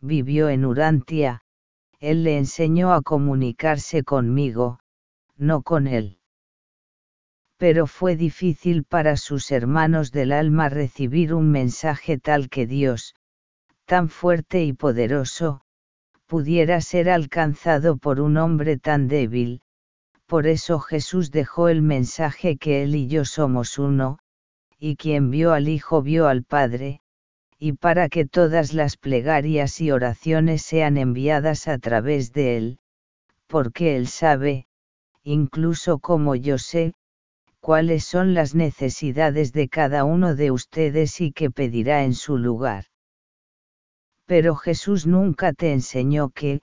vivió 0.00 0.48
en 0.48 0.64
Urantia, 0.64 1.42
Él 2.00 2.24
le 2.24 2.38
enseñó 2.38 2.92
a 2.94 3.02
comunicarse 3.02 4.02
conmigo, 4.02 4.80
no 5.36 5.62
con 5.62 5.86
Él. 5.86 6.18
Pero 7.56 7.86
fue 7.86 8.16
difícil 8.16 8.82
para 8.82 9.16
sus 9.16 9.52
hermanos 9.52 10.10
del 10.10 10.32
alma 10.32 10.68
recibir 10.68 11.32
un 11.34 11.52
mensaje 11.52 12.18
tal 12.18 12.48
que 12.48 12.66
Dios, 12.66 13.14
tan 13.88 14.10
fuerte 14.10 14.62
y 14.64 14.74
poderoso, 14.74 15.62
pudiera 16.26 16.82
ser 16.82 17.08
alcanzado 17.08 17.96
por 17.96 18.20
un 18.20 18.36
hombre 18.36 18.76
tan 18.76 19.08
débil, 19.08 19.62
por 20.26 20.46
eso 20.46 20.78
Jesús 20.78 21.30
dejó 21.30 21.70
el 21.70 21.80
mensaje 21.80 22.58
que 22.58 22.82
Él 22.82 22.94
y 22.94 23.08
yo 23.08 23.24
somos 23.24 23.78
uno, 23.78 24.18
y 24.78 24.96
quien 24.96 25.30
vio 25.30 25.54
al 25.54 25.70
Hijo 25.70 26.02
vio 26.02 26.28
al 26.28 26.44
Padre, 26.44 27.00
y 27.58 27.72
para 27.72 28.10
que 28.10 28.26
todas 28.26 28.74
las 28.74 28.98
plegarias 28.98 29.80
y 29.80 29.90
oraciones 29.90 30.60
sean 30.60 30.98
enviadas 30.98 31.66
a 31.66 31.78
través 31.78 32.34
de 32.34 32.58
Él, 32.58 32.78
porque 33.46 33.96
Él 33.96 34.06
sabe, 34.06 34.66
incluso 35.22 35.98
como 35.98 36.34
yo 36.34 36.58
sé, 36.58 36.92
cuáles 37.60 38.04
son 38.04 38.34
las 38.34 38.54
necesidades 38.54 39.54
de 39.54 39.70
cada 39.70 40.04
uno 40.04 40.34
de 40.34 40.50
ustedes 40.50 41.22
y 41.22 41.32
que 41.32 41.50
pedirá 41.50 42.04
en 42.04 42.12
su 42.12 42.36
lugar. 42.36 42.84
Pero 44.28 44.56
Jesús 44.56 45.06
nunca 45.06 45.54
te 45.54 45.72
enseñó 45.72 46.28
que, 46.28 46.60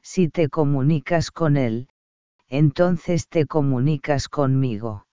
si 0.00 0.28
te 0.28 0.48
comunicas 0.48 1.32
con 1.32 1.56
Él, 1.56 1.88
entonces 2.46 3.26
te 3.26 3.46
comunicas 3.46 4.28
conmigo. 4.28 5.06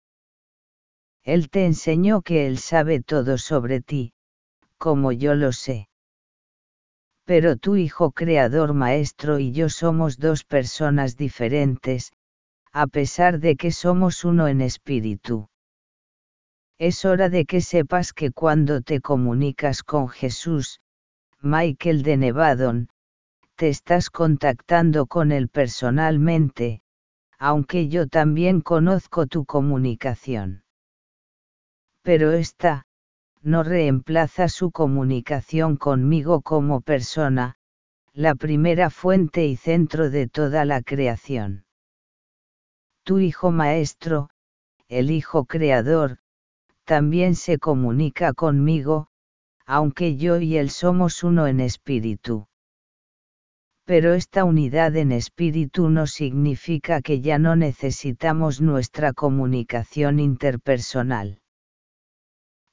Él 1.23 1.49
te 1.49 1.65
enseñó 1.65 2.21
que 2.21 2.45
Él 2.45 2.59
sabe 2.59 3.01
todo 3.01 3.39
sobre 3.39 3.81
ti, 3.81 4.13
como 4.77 5.11
yo 5.11 5.33
lo 5.33 5.51
sé. 5.51 5.89
Pero 7.25 7.57
tu 7.57 7.75
Hijo 7.75 8.11
Creador 8.11 8.75
Maestro 8.75 9.39
y 9.39 9.51
yo 9.51 9.67
somos 9.67 10.19
dos 10.19 10.43
personas 10.43 11.17
diferentes, 11.17 12.11
a 12.71 12.85
pesar 12.85 13.39
de 13.39 13.55
que 13.55 13.71
somos 13.71 14.23
uno 14.23 14.47
en 14.47 14.61
espíritu. 14.61 15.49
Es 16.77 17.05
hora 17.05 17.29
de 17.29 17.45
que 17.45 17.61
sepas 17.61 18.13
que 18.13 18.29
cuando 18.31 18.81
te 18.81 19.01
comunicas 19.01 19.81
con 19.81 20.09
Jesús, 20.09 20.79
Michael 21.47 22.03
de 22.03 22.17
Nevadon, 22.17 22.89
te 23.55 23.69
estás 23.69 24.09
contactando 24.09 25.05
con 25.05 25.31
él 25.31 25.47
personalmente, 25.47 26.81
aunque 27.39 27.87
yo 27.87 28.07
también 28.07 28.59
conozco 28.59 29.27
tu 29.27 29.45
comunicación. 29.45 30.65
Pero 32.01 32.33
esta, 32.33 32.85
no 33.41 33.63
reemplaza 33.63 34.49
su 34.49 34.71
comunicación 34.71 35.77
conmigo 35.77 36.41
como 36.41 36.81
persona, 36.81 37.55
la 38.11 38.35
primera 38.35 38.89
fuente 38.89 39.45
y 39.45 39.55
centro 39.55 40.09
de 40.09 40.27
toda 40.27 40.65
la 40.65 40.81
creación. 40.81 41.65
Tu 43.03 43.19
Hijo 43.19 43.51
Maestro, 43.51 44.29
el 44.89 45.11
Hijo 45.11 45.45
Creador, 45.45 46.17
también 46.83 47.35
se 47.35 47.57
comunica 47.57 48.33
conmigo, 48.33 49.07
aunque 49.67 50.15
yo 50.15 50.39
y 50.39 50.55
él 50.55 50.69
somos 50.69 51.23
uno 51.23 51.45
en 51.45 51.59
espíritu. 51.59 52.47
Pero 53.85 54.13
esta 54.13 54.45
unidad 54.45 54.95
en 54.95 55.11
espíritu 55.11 55.89
no 55.89 56.07
significa 56.07 57.01
que 57.01 57.19
ya 57.19 57.37
no 57.37 57.57
necesitamos 57.57 58.61
nuestra 58.61 59.11
comunicación 59.11 60.19
interpersonal. 60.19 61.39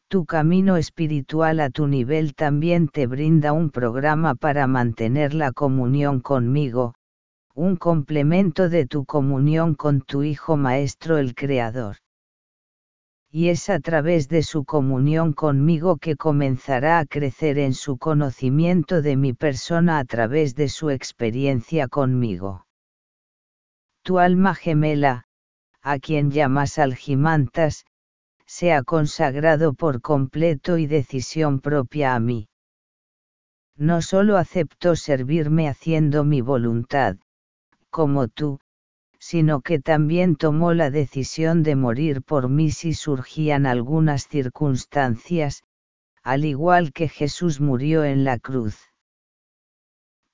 Tu 0.08 0.24
camino 0.24 0.76
espiritual 0.76 1.58
a 1.58 1.70
tu 1.70 1.88
nivel 1.88 2.34
también 2.34 2.88
te 2.88 3.08
brinda 3.08 3.52
un 3.52 3.70
programa 3.70 4.36
para 4.36 4.68
mantener 4.68 5.34
la 5.34 5.50
comunión 5.50 6.20
conmigo, 6.20 6.94
un 7.54 7.74
complemento 7.76 8.68
de 8.68 8.86
tu 8.86 9.04
comunión 9.04 9.74
con 9.74 10.00
tu 10.00 10.22
Hijo 10.22 10.56
Maestro 10.56 11.18
el 11.18 11.34
Creador 11.34 11.96
y 13.36 13.48
es 13.48 13.68
a 13.68 13.80
través 13.80 14.28
de 14.28 14.44
su 14.44 14.64
comunión 14.64 15.32
conmigo 15.32 15.96
que 15.96 16.14
comenzará 16.14 17.00
a 17.00 17.04
crecer 17.04 17.58
en 17.58 17.74
su 17.74 17.98
conocimiento 17.98 19.02
de 19.02 19.16
mi 19.16 19.32
persona 19.32 19.98
a 19.98 20.04
través 20.04 20.54
de 20.54 20.68
su 20.68 20.90
experiencia 20.90 21.88
conmigo. 21.88 22.64
Tu 24.04 24.20
alma 24.20 24.54
gemela, 24.54 25.24
a 25.82 25.98
quien 25.98 26.30
llamas 26.30 26.78
algimantas, 26.78 27.86
se 28.46 28.72
ha 28.72 28.84
consagrado 28.84 29.74
por 29.74 30.00
completo 30.00 30.78
y 30.78 30.86
decisión 30.86 31.58
propia 31.58 32.14
a 32.14 32.20
mí. 32.20 32.46
No 33.76 34.00
solo 34.00 34.36
aceptó 34.36 34.94
servirme 34.94 35.68
haciendo 35.68 36.22
mi 36.22 36.40
voluntad, 36.40 37.16
como 37.90 38.28
tú, 38.28 38.60
sino 39.26 39.62
que 39.62 39.78
también 39.78 40.36
tomó 40.36 40.74
la 40.74 40.90
decisión 40.90 41.62
de 41.62 41.76
morir 41.76 42.20
por 42.20 42.50
mí 42.50 42.70
si 42.70 42.92
surgían 42.92 43.64
algunas 43.64 44.28
circunstancias, 44.28 45.62
al 46.22 46.44
igual 46.44 46.92
que 46.92 47.08
Jesús 47.08 47.58
murió 47.58 48.04
en 48.04 48.24
la 48.24 48.38
cruz. 48.38 48.76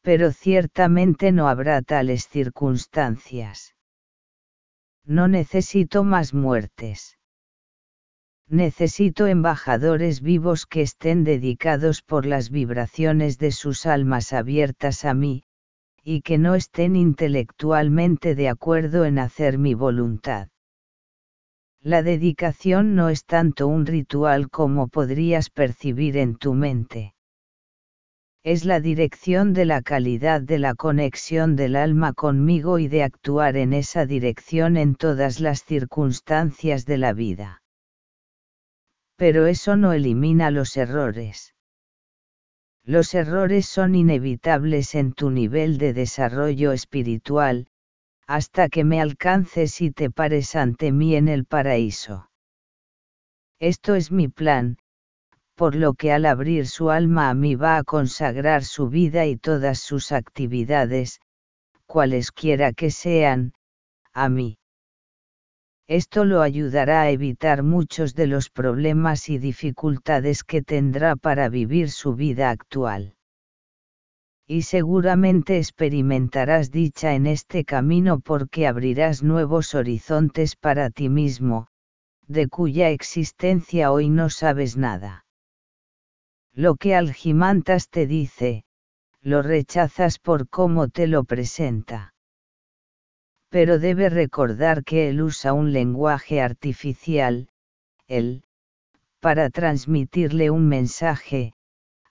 Pero 0.03 0.32
ciertamente 0.32 1.30
no 1.30 1.47
habrá 1.47 1.82
tales 1.82 2.26
circunstancias. 2.26 3.76
No 5.05 5.28
necesito 5.28 6.03
más 6.03 6.34
muertes. 6.34 7.16
Necesito 8.49 9.28
embajadores 9.28 10.20
vivos 10.20 10.66
que 10.66 10.82
estén 10.82 11.22
dedicados 11.22 12.03
por 12.03 12.26
las 12.26 12.51
vibraciones 12.51 13.38
de 13.38 13.53
sus 13.53 13.86
almas 13.86 14.32
abiertas 14.32 15.05
a 15.05 15.14
mí, 15.14 15.45
y 16.03 16.22
que 16.22 16.38
no 16.38 16.55
estén 16.55 16.96
intelectualmente 16.96 18.34
de 18.34 18.48
acuerdo 18.48 19.05
en 19.05 19.18
hacer 19.18 19.59
mi 19.59 19.74
voluntad. 19.74 20.48
La 21.82 22.03
dedicación 22.03 22.94
no 22.94 23.09
es 23.09 23.24
tanto 23.24 23.66
un 23.66 23.86
ritual 23.86 24.51
como 24.51 24.88
podrías 24.88 25.48
percibir 25.48 26.16
en 26.16 26.36
tu 26.36 26.55
mente. 26.55 27.14
Es 28.42 28.64
la 28.64 28.80
dirección 28.80 29.53
de 29.53 29.66
la 29.66 29.82
calidad 29.82 30.40
de 30.40 30.59
la 30.59 30.74
conexión 30.74 31.57
del 31.57 31.76
alma 31.76 32.14
conmigo 32.14 32.78
y 32.78 32.88
de 32.88 33.03
actuar 33.03 33.57
en 33.57 33.74
esa 33.74 34.07
dirección 34.07 34.78
en 34.78 34.94
todas 34.94 35.40
las 35.40 35.64
circunstancias 35.64 36.86
de 36.86 36.98
la 36.98 37.12
vida. 37.12 37.62
Pero 39.16 39.46
eso 39.46 39.76
no 39.76 39.92
elimina 39.92 40.51
los 40.51 40.78
errores. 40.78 41.55
Los 42.91 43.14
errores 43.14 43.66
son 43.66 43.95
inevitables 43.95 44.97
en 44.97 45.12
tu 45.12 45.30
nivel 45.30 45.78
de 45.78 45.93
desarrollo 45.93 46.72
espiritual, 46.72 47.68
hasta 48.26 48.68
que 48.68 48.82
me 48.82 49.01
alcances 49.01 49.80
y 49.80 49.93
te 49.93 50.11
pares 50.11 50.57
ante 50.57 50.91
mí 50.91 51.14
en 51.14 51.28
el 51.28 51.45
paraíso. 51.45 52.28
Esto 53.61 53.95
es 53.95 54.11
mi 54.11 54.26
plan, 54.26 54.76
por 55.55 55.76
lo 55.76 55.95
que 55.95 56.11
al 56.11 56.26
abrir 56.26 56.66
su 56.66 56.91
alma 56.91 57.30
a 57.30 57.34
mí 57.34 57.55
va 57.55 57.76
a 57.76 57.84
consagrar 57.84 58.64
su 58.64 58.88
vida 58.88 59.24
y 59.24 59.36
todas 59.36 59.78
sus 59.78 60.11
actividades, 60.11 61.20
cualesquiera 61.86 62.72
que 62.72 62.91
sean, 62.91 63.53
a 64.12 64.28
mí. 64.28 64.59
Esto 65.91 66.24
lo 66.24 66.41
ayudará 66.43 67.03
a 67.03 67.11
evitar 67.11 67.64
muchos 67.64 68.14
de 68.14 68.28
los 68.28 68.49
problemas 68.49 69.28
y 69.28 69.38
dificultades 69.38 70.45
que 70.45 70.62
tendrá 70.62 71.16
para 71.16 71.49
vivir 71.49 71.91
su 71.91 72.14
vida 72.14 72.51
actual. 72.51 73.16
Y 74.47 74.62
seguramente 74.62 75.59
experimentarás 75.59 76.70
dicha 76.70 77.16
en 77.16 77.26
este 77.26 77.64
camino 77.64 78.20
porque 78.20 78.68
abrirás 78.68 79.24
nuevos 79.24 79.74
horizontes 79.74 80.55
para 80.55 80.91
ti 80.91 81.09
mismo, 81.09 81.66
de 82.28 82.47
cuya 82.47 82.91
existencia 82.91 83.91
hoy 83.91 84.11
no 84.11 84.30
sabes 84.30 84.76
nada. 84.76 85.26
Lo 86.53 86.76
que 86.76 86.95
Algimantas 86.95 87.88
te 87.88 88.07
dice, 88.07 88.62
lo 89.22 89.43
rechazas 89.43 90.20
por 90.20 90.49
cómo 90.49 90.86
te 90.86 91.09
lo 91.09 91.24
presenta 91.24 92.14
pero 93.51 93.80
debe 93.80 94.09
recordar 94.09 94.84
que 94.84 95.09
él 95.09 95.20
usa 95.20 95.53
un 95.53 95.72
lenguaje 95.72 96.40
artificial, 96.40 97.48
él, 98.07 98.44
para 99.18 99.51
transmitirle 99.51 100.51
un 100.51 100.68
mensaje, 100.68 101.53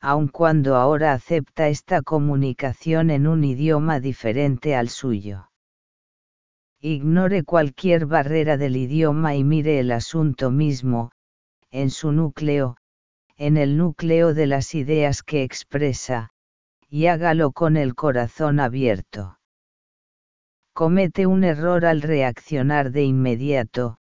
aun 0.01 0.27
cuando 0.27 0.75
ahora 0.75 1.13
acepta 1.13 1.69
esta 1.69 2.01
comunicación 2.01 3.09
en 3.09 3.25
un 3.25 3.45
idioma 3.45 4.01
diferente 4.01 4.75
al 4.75 4.89
suyo. 4.89 5.49
Ignore 6.81 7.43
cualquier 7.43 8.05
barrera 8.05 8.57
del 8.57 8.75
idioma 8.75 9.35
y 9.35 9.43
mire 9.43 9.79
el 9.79 9.91
asunto 9.91 10.51
mismo, 10.51 11.11
en 11.71 11.89
su 11.89 12.11
núcleo, 12.11 12.75
en 13.37 13.55
el 13.55 13.77
núcleo 13.77 14.33
de 14.33 14.45
las 14.45 14.75
ideas 14.75 15.23
que 15.23 15.43
expresa, 15.43 16.31
y 16.89 17.07
hágalo 17.07 17.51
con 17.53 17.77
el 17.77 17.95
corazón 17.95 18.59
abierto 18.59 19.38
comete 20.79 21.25
un 21.25 21.43
error 21.43 21.85
al 21.85 22.01
reaccionar 22.01 22.91
de 22.91 23.03
inmediato, 23.03 23.97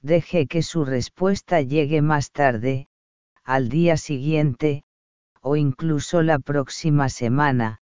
deje 0.00 0.46
que 0.46 0.62
su 0.62 0.86
respuesta 0.86 1.60
llegue 1.60 2.00
más 2.00 2.32
tarde, 2.32 2.88
al 3.42 3.68
día 3.68 3.98
siguiente, 3.98 4.84
o 5.42 5.56
incluso 5.56 6.22
la 6.22 6.38
próxima 6.38 7.10
semana, 7.10 7.82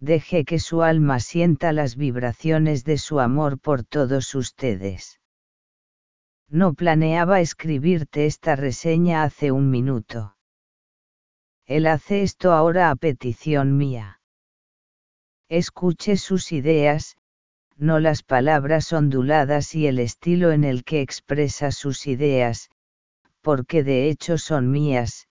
deje 0.00 0.44
que 0.44 0.58
su 0.58 0.82
alma 0.82 1.20
sienta 1.20 1.72
las 1.72 1.94
vibraciones 1.94 2.82
de 2.82 2.98
su 2.98 3.20
amor 3.20 3.60
por 3.60 3.84
todos 3.84 4.34
ustedes. 4.34 5.20
No 6.48 6.74
planeaba 6.74 7.40
escribirte 7.40 8.26
esta 8.26 8.56
reseña 8.56 9.22
hace 9.22 9.52
un 9.52 9.70
minuto. 9.70 10.34
Él 11.66 11.86
hace 11.86 12.24
esto 12.24 12.50
ahora 12.50 12.90
a 12.90 12.96
petición 12.96 13.76
mía. 13.76 14.20
Escuche 15.48 16.16
sus 16.16 16.50
ideas, 16.50 17.16
no 17.76 18.00
las 18.00 18.22
palabras 18.22 18.92
onduladas 18.92 19.74
y 19.74 19.86
el 19.86 19.98
estilo 19.98 20.52
en 20.52 20.64
el 20.64 20.82
que 20.82 21.02
expresa 21.02 21.70
sus 21.70 22.06
ideas, 22.06 22.70
porque 23.42 23.84
de 23.84 24.08
hecho 24.08 24.38
son 24.38 24.70
mías, 24.70 25.28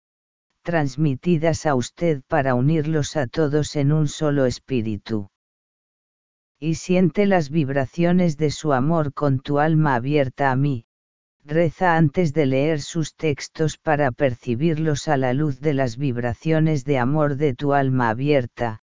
transmitidas 0.62 1.66
a 1.66 1.74
usted 1.74 2.22
para 2.28 2.54
unirlos 2.54 3.16
a 3.16 3.26
todos 3.26 3.76
en 3.76 3.92
un 3.92 4.08
solo 4.08 4.46
espíritu. 4.46 5.28
Y 6.58 6.76
siente 6.76 7.26
las 7.26 7.50
vibraciones 7.50 8.36
de 8.36 8.50
su 8.50 8.72
amor 8.72 9.12
con 9.12 9.40
tu 9.40 9.58
alma 9.58 9.94
abierta 9.94 10.50
a 10.50 10.56
mí, 10.56 10.86
reza 11.44 11.96
antes 11.96 12.32
de 12.32 12.46
leer 12.46 12.80
sus 12.80 13.14
textos 13.16 13.76
para 13.76 14.12
percibirlos 14.12 15.08
a 15.08 15.16
la 15.16 15.34
luz 15.34 15.60
de 15.60 15.74
las 15.74 15.96
vibraciones 15.96 16.84
de 16.84 16.98
amor 16.98 17.36
de 17.36 17.54
tu 17.54 17.74
alma 17.74 18.08
abierta, 18.08 18.83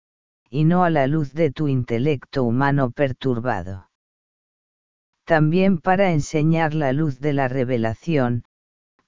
y 0.50 0.64
no 0.64 0.84
a 0.84 0.90
la 0.90 1.08
luz 1.08 1.34
de 1.34 1.52
tu 1.52 1.68
intelecto 1.68 2.44
humano 2.44 2.92
perturbado. 2.92 3.90
También 5.26 5.80
para 5.80 6.12
enseñar 6.12 6.74
la 6.74 6.94
luz 6.94 7.20
de 7.20 7.34
la 7.34 7.48
revelación, 7.48 8.44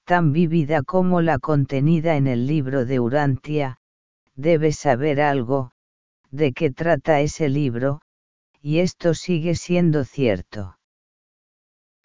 tan 0.04 0.32
vívida 0.32 0.82
como 0.82 1.20
la 1.20 1.38
contenida 1.38 2.16
en 2.16 2.26
el 2.26 2.46
libro 2.46 2.86
de 2.86 2.98
Urantia, 2.98 3.78
debes 4.34 4.78
saber 4.78 5.20
algo, 5.20 5.70
de 6.30 6.52
qué 6.52 6.70
trata 6.70 7.20
ese 7.20 7.48
libro, 7.48 8.00
y 8.60 8.78
esto 8.78 9.14
sigue 9.14 9.54
siendo 9.54 10.04
cierto. 10.04 10.78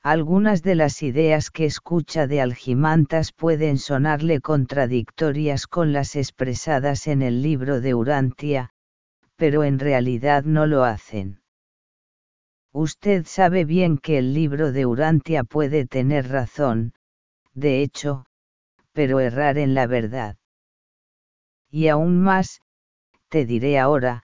Algunas 0.03 0.63
de 0.63 0.75
las 0.75 1.01
ideas 1.01 1.49
que 1.49 1.63
escucha 1.63 2.27
de 2.27 2.41
Algimantas 2.41 3.31
pueden 3.31 3.77
sonarle 3.77 4.41
contradictorias 4.41 5.65
con 5.65 5.93
las 5.93 6.17
expresadas 6.17 7.07
en 7.07 7.21
el 7.21 7.41
libro 7.41 7.79
de 7.79 7.93
Urantia, 7.93 8.72
pero 9.43 9.65
en 9.65 9.77
realidad 9.77 10.45
no 10.45 10.67
lo 10.67 10.85
hacen. 10.85 11.41
Usted 12.71 13.25
sabe 13.25 13.65
bien 13.65 13.97
que 13.97 14.17
el 14.17 14.33
libro 14.33 14.71
de 14.71 14.85
Urantia 14.85 15.43
puede 15.43 15.85
tener 15.85 16.29
razón, 16.29 16.93
de 17.53 17.81
hecho, 17.81 18.25
pero 18.93 19.19
errar 19.19 19.57
en 19.57 19.73
la 19.73 19.85
verdad. 19.85 20.37
Y 21.69 21.89
aún 21.89 22.21
más, 22.21 22.61
te 23.27 23.45
diré 23.45 23.79
ahora, 23.79 24.23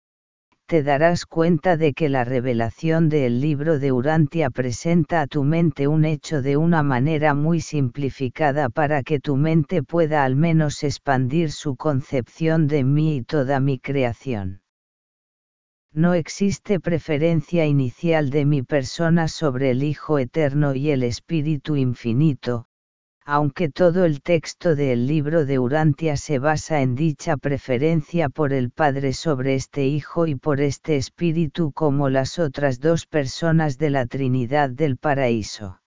te 0.68 0.84
darás 0.84 1.26
cuenta 1.26 1.76
de 1.76 1.92
que 1.92 2.08
la 2.08 2.24
revelación 2.24 3.10
del 3.10 3.42
libro 3.42 3.78
de 3.78 3.92
Urantia 3.92 4.50
presenta 4.50 5.20
a 5.20 5.28
tu 5.28 5.44
mente 5.44 5.90
un 5.90 6.06
hecho 6.06 6.42
de 6.42 6.56
una 6.56 6.82
manera 6.82 7.34
muy 7.34 7.60
simplificada 7.60 8.70
para 8.70 9.04
que 9.04 9.20
tu 9.20 9.36
mente 9.36 9.84
pueda 9.84 10.24
al 10.24 10.38
menos 10.38 10.82
expandir 10.82 11.52
su 11.52 11.76
concepción 11.76 12.68
de 12.68 12.86
mí 12.86 13.18
y 13.18 13.24
toda 13.24 13.60
mi 13.60 13.80
creación. 13.80 14.62
No 15.92 16.14
existe 16.14 16.80
preferencia 16.80 17.66
inicial 17.66 18.30
de 18.30 18.46
mi 18.46 18.62
persona 18.62 19.28
sobre 19.28 19.72
el 19.72 19.82
Hijo 19.82 20.20
Eterno 20.20 20.76
y 20.76 20.92
el 20.92 21.02
Espíritu 21.02 21.76
Infinito, 21.76 22.68
aunque 23.26 23.70
todo 23.70 24.06
el 24.06 24.22
texto 24.22 24.76
del 24.76 25.08
libro 25.08 25.46
de 25.46 25.58
Urantia 25.58 26.16
se 26.16 26.38
basa 26.38 26.82
en 26.82 26.94
dicha 26.96 27.38
preferencia 27.38 28.30
por 28.30 28.54
el 28.54 28.70
Padre 28.70 29.14
sobre 29.14 29.56
este 29.56 29.88
Hijo 29.88 30.28
y 30.28 30.36
por 30.36 30.62
este 30.62 30.96
Espíritu 30.96 31.72
como 31.72 32.10
las 32.10 32.38
otras 32.38 32.80
dos 32.80 33.08
personas 33.08 33.80
de 33.80 33.90
la 33.90 34.06
Trinidad 34.06 34.70
del 34.70 34.98
Paraíso. 34.98 35.82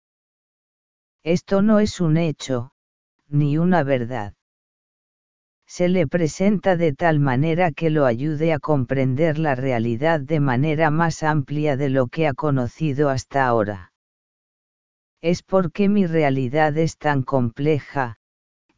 Esto 1.23 1.61
no 1.61 1.79
es 1.79 2.01
un 2.01 2.17
hecho, 2.17 2.71
ni 3.27 3.59
una 3.59 3.83
verdad. 3.83 4.33
Se 5.73 5.87
le 5.87 6.05
presenta 6.05 6.75
de 6.75 6.91
tal 6.91 7.19
manera 7.19 7.71
que 7.71 7.89
lo 7.89 8.05
ayude 8.05 8.51
a 8.51 8.59
comprender 8.59 9.37
la 9.37 9.55
realidad 9.55 10.19
de 10.19 10.41
manera 10.41 10.91
más 10.91 11.23
amplia 11.23 11.77
de 11.77 11.89
lo 11.89 12.07
que 12.07 12.27
ha 12.27 12.33
conocido 12.33 13.09
hasta 13.09 13.45
ahora 13.45 13.91
es 15.21 15.43
porque 15.43 15.87
mi 15.87 16.07
realidad 16.07 16.75
es 16.77 16.97
tan 16.97 17.21
compleja, 17.21 18.17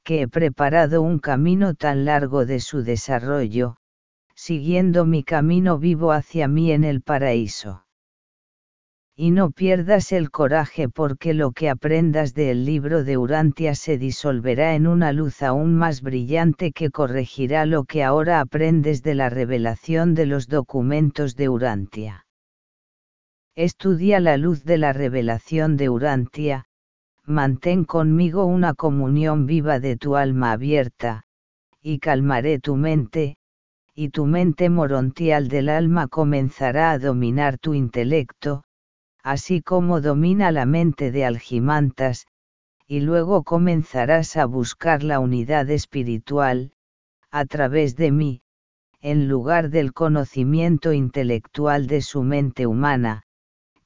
que 0.03 0.23
he 0.23 0.27
preparado 0.27 1.01
un 1.01 1.19
camino 1.19 1.73
tan 1.73 2.03
largo 2.03 2.45
de 2.45 2.59
su 2.59 2.83
desarrollo, 2.83 3.77
siguiendo 4.35 5.05
mi 5.05 5.23
camino 5.23 5.79
vivo 5.79 6.11
hacia 6.11 6.49
mí 6.49 6.73
en 6.73 6.83
el 6.83 7.01
paraíso. 7.01 7.82
Y 9.15 9.29
no 9.29 9.51
pierdas 9.51 10.11
el 10.11 10.31
coraje 10.31 10.89
porque 10.89 11.35
lo 11.35 11.51
que 11.51 11.69
aprendas 11.69 12.33
del 12.33 12.65
libro 12.65 13.03
de 13.03 13.17
Urantia 13.17 13.75
se 13.75 13.99
disolverá 13.99 14.73
en 14.73 14.87
una 14.87 15.13
luz 15.13 15.43
aún 15.43 15.75
más 15.75 16.01
brillante 16.01 16.71
que 16.71 16.89
corregirá 16.89 17.67
lo 17.67 17.83
que 17.83 18.03
ahora 18.03 18.39
aprendes 18.39 19.03
de 19.03 19.13
la 19.13 19.29
revelación 19.29 20.15
de 20.15 20.25
los 20.25 20.47
documentos 20.47 21.35
de 21.35 21.47
Urantia. 21.47 22.25
Estudia 23.55 24.19
la 24.19 24.37
luz 24.37 24.63
de 24.63 24.79
la 24.79 24.93
revelación 24.93 25.77
de 25.77 25.89
Urantia, 25.89 26.65
mantén 27.23 27.85
conmigo 27.85 28.45
una 28.45 28.73
comunión 28.73 29.45
viva 29.45 29.79
de 29.79 29.95
tu 29.95 30.15
alma 30.15 30.53
abierta, 30.53 31.25
y 31.83 31.99
calmaré 31.99 32.57
tu 32.57 32.77
mente, 32.77 33.37
y 33.93 34.09
tu 34.09 34.25
mente 34.25 34.71
morontial 34.71 35.49
del 35.49 35.69
alma 35.69 36.07
comenzará 36.07 36.89
a 36.89 36.97
dominar 36.97 37.59
tu 37.59 37.75
intelecto, 37.75 38.63
así 39.23 39.61
como 39.61 40.01
domina 40.01 40.51
la 40.51 40.65
mente 40.65 41.11
de 41.11 41.25
Algimantas, 41.25 42.27
y 42.85 42.99
luego 42.99 43.43
comenzarás 43.43 44.35
a 44.35 44.45
buscar 44.45 45.01
la 45.01 45.19
unidad 45.19 45.69
espiritual, 45.69 46.73
a 47.31 47.45
través 47.45 47.95
de 47.95 48.11
mí, 48.11 48.41
en 49.01 49.27
lugar 49.27 49.69
del 49.69 49.93
conocimiento 49.93 50.93
intelectual 50.93 51.87
de 51.87 52.01
su 52.01 52.21
mente 52.23 52.67
humana, 52.67 53.23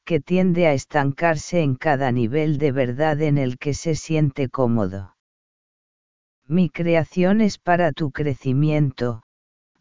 que 0.03 0.19
tiende 0.19 0.67
a 0.67 0.73
estancarse 0.73 1.61
en 1.61 1.75
cada 1.75 2.11
nivel 2.11 2.57
de 2.57 2.71
verdad 2.71 3.21
en 3.21 3.37
el 3.37 3.57
que 3.57 3.73
se 3.73 3.95
siente 3.95 4.49
cómodo. 4.49 5.15
Mi 6.47 6.69
creación 6.69 7.41
es 7.41 7.57
para 7.59 7.91
tu 7.91 8.11
crecimiento, 8.11 9.21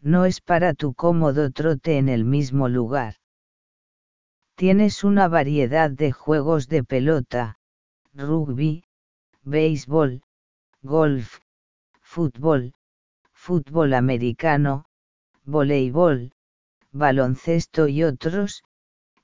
no 0.01 0.25
es 0.25 0.41
para 0.41 0.73
tu 0.73 0.93
cómodo 0.93 1.49
trote 1.49 1.97
en 1.97 2.09
el 2.09 2.25
mismo 2.25 2.67
lugar. 2.67 3.15
Tienes 4.57 5.03
una 5.03 5.27
variedad 5.27 5.91
de 5.91 6.11
juegos 6.11 6.67
de 6.67 6.83
pelota, 6.83 7.59
rugby, 8.15 8.85
béisbol, 9.43 10.23
golf, 10.81 11.41
fútbol, 12.01 12.73
fútbol 13.33 13.93
americano, 13.93 14.85
voleibol, 15.45 16.31
baloncesto 16.91 17.87
y 17.87 18.03
otros, 18.03 18.63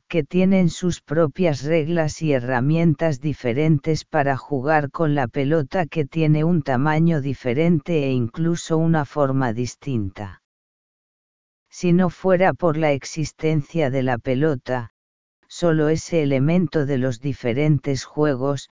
que 0.08 0.24
tienen 0.24 0.70
sus 0.70 1.02
propias 1.02 1.64
reglas 1.64 2.22
y 2.22 2.34
herramientas 2.34 3.20
diferentes 3.20 4.06
para 4.06 4.38
jugar 4.38 4.92
con 4.92 5.16
la 5.16 5.28
pelota 5.28 5.88
que 5.88 6.06
tiene 6.06 6.44
un 6.44 6.62
tamaño 6.62 7.22
diferente 7.22 8.04
e 8.04 8.12
incluso 8.12 8.78
una 8.78 9.04
forma 9.04 9.52
distinta. 9.52 10.44
Si 11.72 11.92
no 11.92 12.12
fuera 12.12 12.54
por 12.54 12.78
la 12.78 12.92
existencia 12.92 13.90
de 13.90 14.04
la 14.04 14.20
pelota, 14.20 14.93
solo 15.54 15.90
ese 15.90 16.24
elemento 16.24 16.88
de 16.88 16.98
los 16.98 17.20
diferentes 17.20 18.06
juegos, 18.06 18.72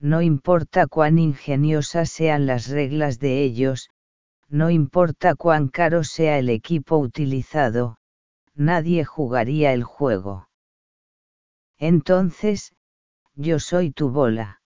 no 0.00 0.22
importa 0.22 0.86
cuán 0.86 1.18
ingeniosas 1.18 2.08
sean 2.08 2.46
las 2.46 2.68
reglas 2.68 3.18
de 3.18 3.42
ellos, 3.42 3.90
no 4.48 4.70
importa 4.70 5.34
cuán 5.34 5.68
caro 5.68 6.02
sea 6.02 6.38
el 6.38 6.48
equipo 6.48 6.96
utilizado, 6.96 7.98
nadie 8.54 9.04
jugaría 9.04 9.74
el 9.74 9.84
juego. 9.84 10.48
Entonces, 11.76 12.72
yo 13.34 13.58
soy 13.58 13.90
tu 13.90 14.08
bola. 14.08 14.62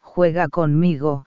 Juega 0.00 0.48
conmigo, 0.48 1.26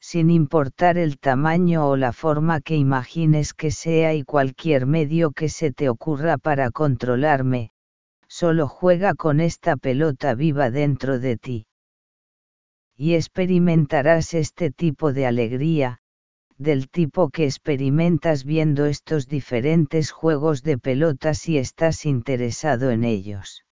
sin 0.00 0.28
importar 0.28 0.98
el 0.98 1.20
tamaño 1.20 1.88
o 1.88 1.96
la 1.96 2.12
forma 2.12 2.60
que 2.60 2.74
imagines 2.74 3.54
que 3.54 3.70
sea 3.70 4.12
y 4.12 4.24
cualquier 4.24 4.86
medio 4.86 5.30
que 5.30 5.48
se 5.48 5.70
te 5.70 5.88
ocurra 5.88 6.36
para 6.36 6.72
controlarme, 6.72 7.70
solo 8.40 8.68
juega 8.68 9.14
con 9.14 9.38
esta 9.38 9.76
pelota 9.76 10.34
viva 10.34 10.70
dentro 10.70 11.18
de 11.18 11.36
ti. 11.36 11.66
Y 12.96 13.14
experimentarás 13.14 14.32
este 14.32 14.70
tipo 14.70 15.12
de 15.12 15.26
alegría, 15.26 15.98
del 16.56 16.88
tipo 16.88 17.28
que 17.28 17.44
experimentas 17.44 18.44
viendo 18.44 18.86
estos 18.86 19.28
diferentes 19.28 20.10
juegos 20.10 20.62
de 20.62 20.78
pelota 20.78 21.34
si 21.34 21.58
estás 21.58 22.06
interesado 22.06 22.90
en 22.90 23.04
ellos 23.04 23.64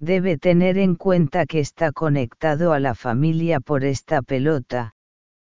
debe 0.00 0.36
tener 0.36 0.76
en 0.76 0.96
cuenta 0.96 1.46
que 1.46 1.60
está 1.60 1.92
conectado 1.92 2.72
a 2.72 2.80
la 2.80 2.94
familia 2.94 3.60
por 3.60 3.84
esta 3.84 4.20
pelota, 4.22 4.92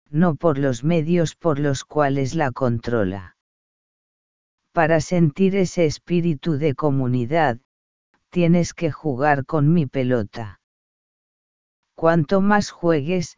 no 0.09 0.35
por 0.35 0.57
los 0.57 0.83
medios 0.83 1.35
por 1.35 1.59
los 1.59 1.83
cuales 1.83 2.33
la 2.33 2.51
controla. 2.51 3.35
Para 4.71 5.01
sentir 5.01 5.55
ese 5.55 5.85
espíritu 5.85 6.57
de 6.57 6.75
comunidad, 6.75 7.59
tienes 8.33 8.73
que 8.73 8.91
jugar 8.91 9.45
con 9.45 9.71
mi 9.71 9.85
pelota. 9.85 10.59
Cuanto 11.93 12.41
más 12.41 12.71
juegues, 12.71 13.37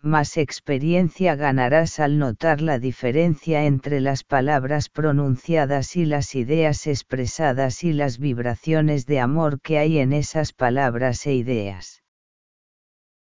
más 0.00 0.36
experiencia 0.36 1.36
ganarás 1.36 2.00
al 2.00 2.18
notar 2.18 2.60
la 2.60 2.80
diferencia 2.80 3.64
entre 3.64 4.00
las 4.00 4.24
palabras 4.24 4.88
pronunciadas 4.88 5.94
y 5.94 6.04
las 6.04 6.34
ideas 6.34 6.88
expresadas 6.88 7.84
y 7.84 7.92
las 7.92 8.18
vibraciones 8.18 9.06
de 9.06 9.20
amor 9.20 9.60
que 9.60 9.78
hay 9.78 9.98
en 9.98 10.12
esas 10.12 10.52
palabras 10.52 11.24
e 11.28 11.34
ideas. 11.34 12.02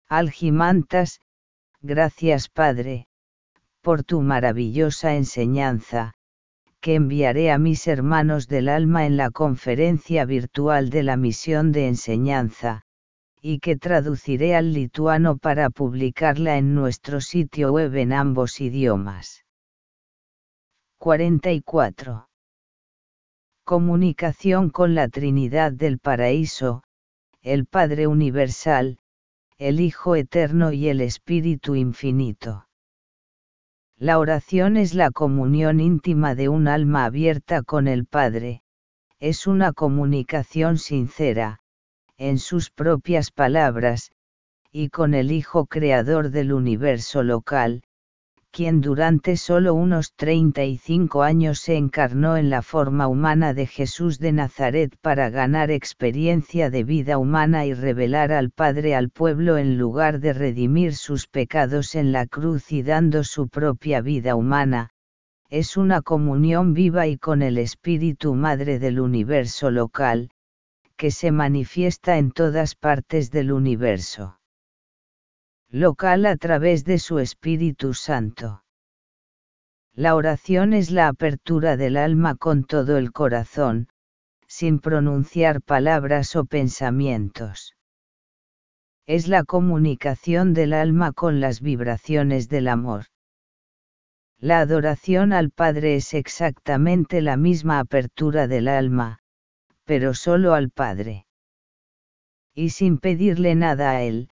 Algimantas, 0.08 1.20
gracias 1.80 2.48
Padre, 2.48 3.08
por 3.82 4.04
tu 4.04 4.22
maravillosa 4.22 5.16
enseñanza, 5.16 6.14
que 6.80 6.94
enviaré 6.94 7.50
a 7.50 7.58
mis 7.58 7.86
hermanos 7.86 8.48
del 8.48 8.68
alma 8.68 9.06
en 9.06 9.16
la 9.16 9.30
conferencia 9.30 10.24
virtual 10.24 10.90
de 10.90 11.02
la 11.02 11.16
misión 11.16 11.72
de 11.72 11.88
enseñanza, 11.88 12.82
y 13.42 13.58
que 13.60 13.76
traduciré 13.76 14.54
al 14.54 14.72
lituano 14.72 15.38
para 15.38 15.70
publicarla 15.70 16.58
en 16.58 16.74
nuestro 16.74 17.20
sitio 17.20 17.72
web 17.72 17.94
en 17.96 18.12
ambos 18.12 18.60
idiomas. 18.60 19.44
44. 20.98 22.28
Comunicación 23.64 24.70
con 24.70 24.94
la 24.94 25.08
Trinidad 25.08 25.72
del 25.72 25.98
Paraíso, 25.98 26.82
el 27.42 27.66
Padre 27.66 28.06
Universal, 28.06 28.98
el 29.56 29.80
Hijo 29.80 30.16
Eterno 30.16 30.72
y 30.72 30.88
el 30.88 31.00
Espíritu 31.00 31.74
Infinito. 31.74 32.66
La 34.02 34.18
oración 34.18 34.78
es 34.78 34.94
la 34.94 35.10
comunión 35.10 35.78
íntima 35.78 36.34
de 36.34 36.48
un 36.48 36.68
alma 36.68 37.04
abierta 37.04 37.62
con 37.62 37.86
el 37.86 38.06
Padre, 38.06 38.62
es 39.18 39.46
una 39.46 39.74
comunicación 39.74 40.78
sincera, 40.78 41.60
en 42.16 42.38
sus 42.38 42.70
propias 42.70 43.30
palabras, 43.30 44.10
y 44.72 44.88
con 44.88 45.12
el 45.12 45.30
Hijo 45.30 45.66
Creador 45.66 46.30
del 46.30 46.54
universo 46.54 47.22
local, 47.22 47.82
quien 48.52 48.80
durante 48.80 49.36
solo 49.36 49.74
unos 49.74 50.14
35 50.14 51.22
años 51.22 51.60
se 51.60 51.76
encarnó 51.76 52.36
en 52.36 52.50
la 52.50 52.62
forma 52.62 53.06
humana 53.06 53.54
de 53.54 53.66
Jesús 53.66 54.18
de 54.18 54.32
Nazaret 54.32 54.96
para 55.00 55.30
ganar 55.30 55.70
experiencia 55.70 56.70
de 56.70 56.82
vida 56.82 57.18
humana 57.18 57.64
y 57.66 57.74
revelar 57.74 58.32
al 58.32 58.50
Padre 58.50 58.96
al 58.96 59.10
pueblo 59.10 59.56
en 59.56 59.78
lugar 59.78 60.18
de 60.18 60.32
redimir 60.32 60.96
sus 60.96 61.28
pecados 61.28 61.94
en 61.94 62.10
la 62.10 62.26
cruz 62.26 62.72
y 62.72 62.82
dando 62.82 63.22
su 63.22 63.48
propia 63.48 64.00
vida 64.00 64.34
humana, 64.34 64.90
es 65.48 65.76
una 65.76 66.02
comunión 66.02 66.74
viva 66.74 67.06
y 67.06 67.18
con 67.18 67.42
el 67.42 67.58
Espíritu 67.58 68.34
Madre 68.34 68.78
del 68.78 68.98
universo 68.98 69.70
local, 69.70 70.30
que 70.96 71.10
se 71.10 71.30
manifiesta 71.30 72.18
en 72.18 72.32
todas 72.32 72.74
partes 72.74 73.30
del 73.30 73.52
universo. 73.52 74.39
Local 75.72 76.26
a 76.26 76.36
través 76.36 76.84
de 76.84 76.98
su 76.98 77.20
Espíritu 77.20 77.94
Santo. 77.94 78.64
La 79.94 80.16
oración 80.16 80.72
es 80.72 80.90
la 80.90 81.06
apertura 81.06 81.76
del 81.76 81.96
alma 81.96 82.34
con 82.34 82.64
todo 82.64 82.96
el 82.96 83.12
corazón, 83.12 83.86
sin 84.48 84.80
pronunciar 84.80 85.62
palabras 85.62 86.34
o 86.34 86.44
pensamientos. 86.44 87.76
Es 89.06 89.28
la 89.28 89.44
comunicación 89.44 90.54
del 90.54 90.72
alma 90.72 91.12
con 91.12 91.38
las 91.38 91.60
vibraciones 91.60 92.48
del 92.48 92.66
amor. 92.66 93.04
La 94.38 94.58
adoración 94.58 95.32
al 95.32 95.52
Padre 95.52 95.94
es 95.94 96.14
exactamente 96.14 97.20
la 97.20 97.36
misma 97.36 97.78
apertura 97.78 98.48
del 98.48 98.66
alma, 98.66 99.20
pero 99.84 100.14
solo 100.14 100.54
al 100.54 100.70
Padre. 100.70 101.26
Y 102.54 102.70
sin 102.70 102.98
pedirle 102.98 103.54
nada 103.54 103.92
a 103.92 104.02
Él, 104.02 104.29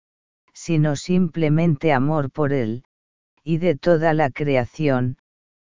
sino 0.54 0.96
simplemente 0.96 1.92
amor 1.92 2.30
por 2.30 2.52
Él, 2.52 2.84
y 3.42 3.58
de 3.58 3.76
toda 3.76 4.14
la 4.14 4.30
creación, 4.30 5.18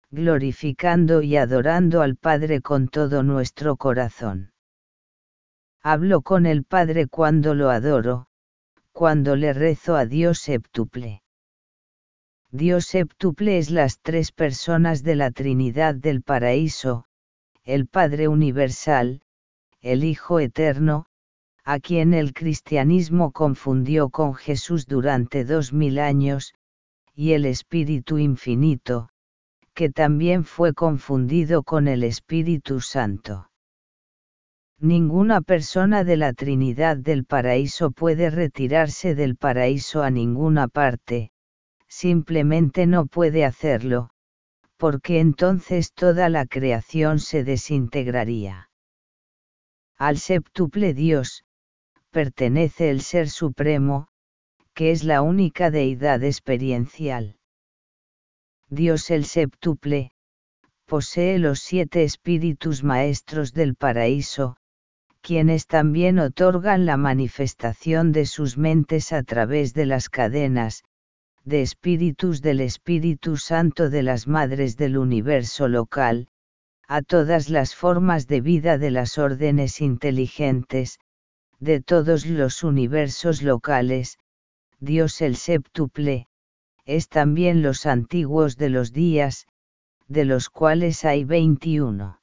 glorificando 0.10 1.22
y 1.22 1.38
adorando 1.38 2.02
al 2.02 2.16
Padre 2.16 2.62
con 2.62 2.88
todo 2.88 3.22
nuestro 3.22 3.76
corazón. 3.76 4.54
Hablo 5.84 6.22
con 6.22 6.46
el 6.46 6.64
Padre 6.64 7.08
cuando 7.08 7.54
lo 7.54 7.70
adoro, 7.70 8.28
cuando 8.94 9.36
le 9.36 9.54
rezo 9.54 9.96
a 9.96 10.06
Dios 10.06 10.40
septuple. 10.40 11.22
Dios 12.50 12.86
septuple 12.86 13.58
es 13.58 13.70
las 13.70 14.00
tres 14.00 14.32
personas 14.32 15.04
de 15.04 15.16
la 15.16 15.32
Trinidad 15.32 15.94
del 15.94 16.24
paraíso, 16.24 17.06
el 17.64 17.88
Padre 17.88 18.30
universal, 18.30 19.22
el 19.82 20.06
Hijo 20.06 20.40
eterno, 20.40 21.06
a 21.70 21.82
quien 21.82 22.14
el 22.14 22.32
cristianismo 22.32 23.34
confundió 23.34 24.10
con 24.10 24.36
Jesús 24.36 24.86
durante 24.88 25.44
dos 25.44 25.74
mil 25.74 26.00
años, 26.00 26.54
y 27.14 27.34
el 27.34 27.44
Espíritu 27.44 28.20
infinito, 28.20 29.10
que 29.74 29.90
también 29.90 30.46
fue 30.46 30.74
confundido 30.74 31.64
con 31.64 31.90
el 31.90 32.06
Espíritu 32.06 32.80
Santo. 32.80 33.52
Ninguna 34.80 35.42
persona 35.42 36.06
de 36.06 36.16
la 36.16 36.32
Trinidad 36.32 36.96
del 36.96 37.26
paraíso 37.26 37.92
puede 37.92 38.30
retirarse 38.30 39.14
del 39.14 39.36
paraíso 39.36 40.04
a 40.04 40.10
ninguna 40.10 40.70
parte, 40.70 41.32
simplemente 41.90 42.88
no 42.88 43.08
puede 43.08 43.44
hacerlo, 43.44 44.10
porque 44.78 45.20
entonces 45.20 45.92
toda 45.92 46.30
la 46.30 46.46
creación 46.46 47.20
se 47.20 47.44
desintegraría. 47.44 48.70
Al 49.98 50.18
septuple 50.18 50.94
Dios, 50.94 51.44
pertenece 52.12 52.90
el 52.90 53.02
Ser 53.02 53.30
Supremo, 53.30 54.08
que 54.74 54.92
es 54.92 55.04
la 55.04 55.22
única 55.22 55.72
deidad 55.72 56.24
experiencial. 56.24 57.38
Dios 58.70 59.10
el 59.12 59.26
septuple, 59.26 60.12
posee 60.86 61.40
los 61.40 61.60
siete 61.60 62.04
espíritus 62.04 62.84
maestros 62.84 63.54
del 63.54 63.76
paraíso, 63.76 64.58
quienes 65.22 65.68
también 65.68 66.20
otorgan 66.20 66.86
la 66.86 66.96
manifestación 66.96 68.12
de 68.12 68.26
sus 68.26 68.58
mentes 68.58 69.12
a 69.12 69.24
través 69.24 69.74
de 69.74 69.86
las 69.86 70.10
cadenas, 70.10 70.84
de 71.44 71.62
espíritus 71.62 72.42
del 72.42 72.62
Espíritu 72.62 73.38
Santo 73.38 73.90
de 73.90 74.04
las 74.04 74.28
Madres 74.28 74.78
del 74.78 74.98
Universo 74.98 75.68
local, 75.68 76.28
a 76.88 77.02
todas 77.02 77.50
las 77.50 77.76
formas 77.76 78.28
de 78.28 78.42
vida 78.42 78.78
de 78.78 78.92
las 78.92 79.18
órdenes 79.18 79.82
inteligentes, 79.82 81.00
de 81.60 81.82
todos 81.82 82.26
los 82.26 82.64
universos 82.64 83.42
locales, 83.42 84.20
Dios 84.80 85.22
el 85.22 85.36
séptuple, 85.36 86.28
es 86.86 87.10
también 87.10 87.62
los 87.62 87.86
antiguos 87.86 88.58
de 88.58 88.70
los 88.70 88.94
días, 88.94 89.48
de 90.08 90.26
los 90.26 90.50
cuales 90.50 91.04
hay 91.06 91.24
21. 91.24 92.20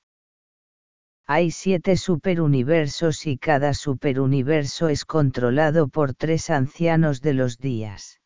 Hay 1.26 1.50
siete 1.50 1.96
superuniversos 1.96 3.26
y 3.26 3.38
cada 3.38 3.74
superuniverso 3.74 4.88
es 4.88 5.04
controlado 5.04 5.88
por 5.88 6.14
tres 6.14 6.50
ancianos 6.50 7.20
de 7.20 7.34
los 7.34 7.58
días 7.58 8.20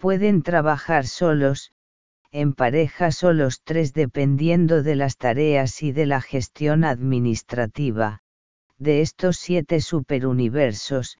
pueden 0.00 0.42
trabajar 0.42 1.06
solos, 1.06 1.72
en 2.32 2.54
parejas 2.54 3.22
o 3.22 3.34
los 3.34 3.60
tres 3.62 3.92
dependiendo 3.92 4.82
de 4.82 4.96
las 4.96 5.18
tareas 5.18 5.82
y 5.82 5.92
de 5.92 6.06
la 6.06 6.22
gestión 6.22 6.84
administrativa, 6.84 8.22
de 8.80 9.02
estos 9.02 9.36
siete 9.36 9.82
superuniversos, 9.82 11.18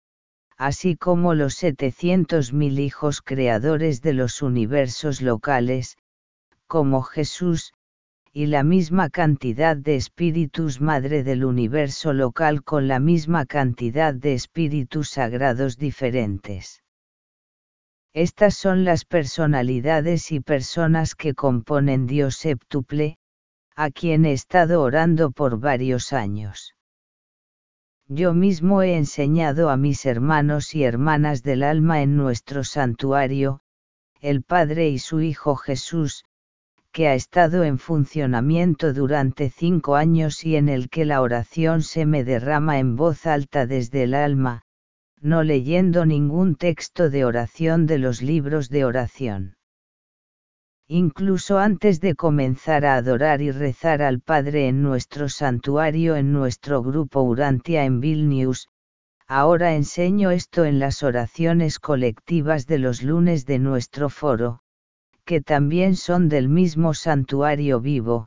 así 0.57 0.97
como 0.97 1.35
los 1.35 1.63
700.000 1.63 2.81
hijos 2.81 3.21
creadores 3.21 4.01
de 4.01 4.15
los 4.15 4.41
universos 4.41 5.21
locales, 5.21 5.99
como 6.67 7.03
Jesús, 7.03 7.75
y 8.33 8.47
la 8.47 8.63
misma 8.63 9.11
cantidad 9.11 9.77
de 9.77 9.97
espíritus 9.97 10.81
madre 10.81 11.23
del 11.23 11.45
universo 11.45 12.15
local 12.15 12.65
con 12.65 12.89
la 12.89 12.99
misma 12.99 13.45
cantidad 13.45 14.15
de 14.15 14.33
espíritus 14.33 15.11
sagrados 15.11 15.77
diferentes. 15.77 16.83
Estas 18.15 18.55
son 18.55 18.85
las 18.85 19.05
personalidades 19.05 20.33
y 20.33 20.41
personas 20.41 21.15
que 21.15 21.35
componen 21.35 22.07
Dios 22.07 22.37
séptuple, 22.37 23.19
a 23.77 23.91
quien 23.91 24.25
he 24.25 24.33
estado 24.33 24.81
orando 24.81 25.31
por 25.31 25.61
varios 25.61 26.15
años. 26.15 26.75
Yo 28.13 28.35
mismo 28.35 28.83
he 28.83 28.97
enseñado 28.97 29.71
a 29.71 29.77
mis 29.77 30.05
hermanos 30.05 30.75
y 30.75 30.83
hermanas 30.83 31.45
del 31.45 31.63
alma 31.63 32.03
en 32.03 32.17
nuestro 32.17 32.65
santuario, 32.65 33.61
el 34.21 34.43
Padre 34.43 34.89
y 34.89 34.99
su 34.99 35.21
Hijo 35.21 35.55
Jesús, 35.55 36.25
que 36.91 37.07
ha 37.07 37.15
estado 37.15 37.63
en 37.63 37.79
funcionamiento 37.79 38.93
durante 38.93 39.49
cinco 39.49 39.95
años 39.95 40.45
y 40.45 40.57
en 40.57 40.69
el 40.69 40.91
que 40.91 41.05
la 41.05 41.21
oración 41.21 41.83
se 41.83 42.05
me 42.05 42.25
derrama 42.25 42.81
en 42.81 42.97
voz 42.97 43.27
alta 43.27 43.69
desde 43.69 44.03
el 44.03 44.15
alma, 44.15 44.65
no 45.21 45.45
leyendo 45.45 46.05
ningún 46.05 46.57
texto 46.57 47.11
de 47.11 47.25
oración 47.25 47.87
de 47.87 47.99
los 47.99 48.23
libros 48.23 48.71
de 48.71 48.87
oración. 48.87 49.55
Incluso 50.93 51.59
antes 51.59 52.01
de 52.01 52.17
comenzar 52.17 52.85
a 52.85 52.97
adorar 52.97 53.43
y 53.43 53.53
rezar 53.53 54.03
al 54.03 54.19
Padre 54.19 54.67
en 54.67 54.83
nuestro 54.83 55.29
santuario 55.29 56.17
en 56.17 56.33
nuestro 56.33 56.83
grupo 56.83 57.23
Urantia 57.23 57.85
en 57.85 58.01
Vilnius, 58.01 58.67
ahora 59.29 59.77
enseño 59.77 60.33
esto 60.33 60.65
en 60.65 60.81
las 60.81 61.05
oraciones 61.05 61.79
colectivas 61.79 62.67
de 62.67 62.81
los 62.81 63.05
lunes 63.05 63.47
de 63.47 63.61
nuestro 63.61 64.09
foro, 64.09 64.63
que 65.25 65.41
también 65.41 65.95
son 65.95 66.29
del 66.29 66.49
mismo 66.49 66.93
santuario 66.93 67.79
vivo, 67.81 68.27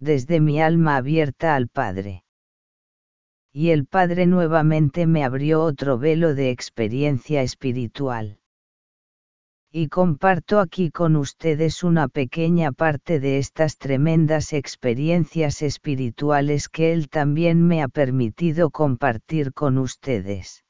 desde 0.00 0.40
mi 0.40 0.60
alma 0.60 0.96
abierta 0.96 1.54
al 1.54 1.68
Padre 1.68 2.24
y 3.54 3.70
el 3.70 3.86
Padre 3.86 4.26
nuevamente 4.26 5.06
me 5.06 5.22
abrió 5.22 5.62
otro 5.62 5.98
velo 5.98 6.34
de 6.34 6.50
experiencia 6.50 7.42
espiritual. 7.42 8.41
Y 9.74 9.88
comparto 9.88 10.60
aquí 10.60 10.90
con 10.90 11.16
ustedes 11.16 11.82
una 11.82 12.06
pequeña 12.06 12.72
parte 12.72 13.20
de 13.20 13.38
estas 13.38 13.78
tremendas 13.78 14.52
experiencias 14.52 15.62
espirituales 15.62 16.68
que 16.68 16.92
Él 16.92 17.08
también 17.08 17.66
me 17.66 17.82
ha 17.82 17.88
permitido 17.88 18.68
compartir 18.68 19.54
con 19.54 19.78
ustedes. 19.78 20.62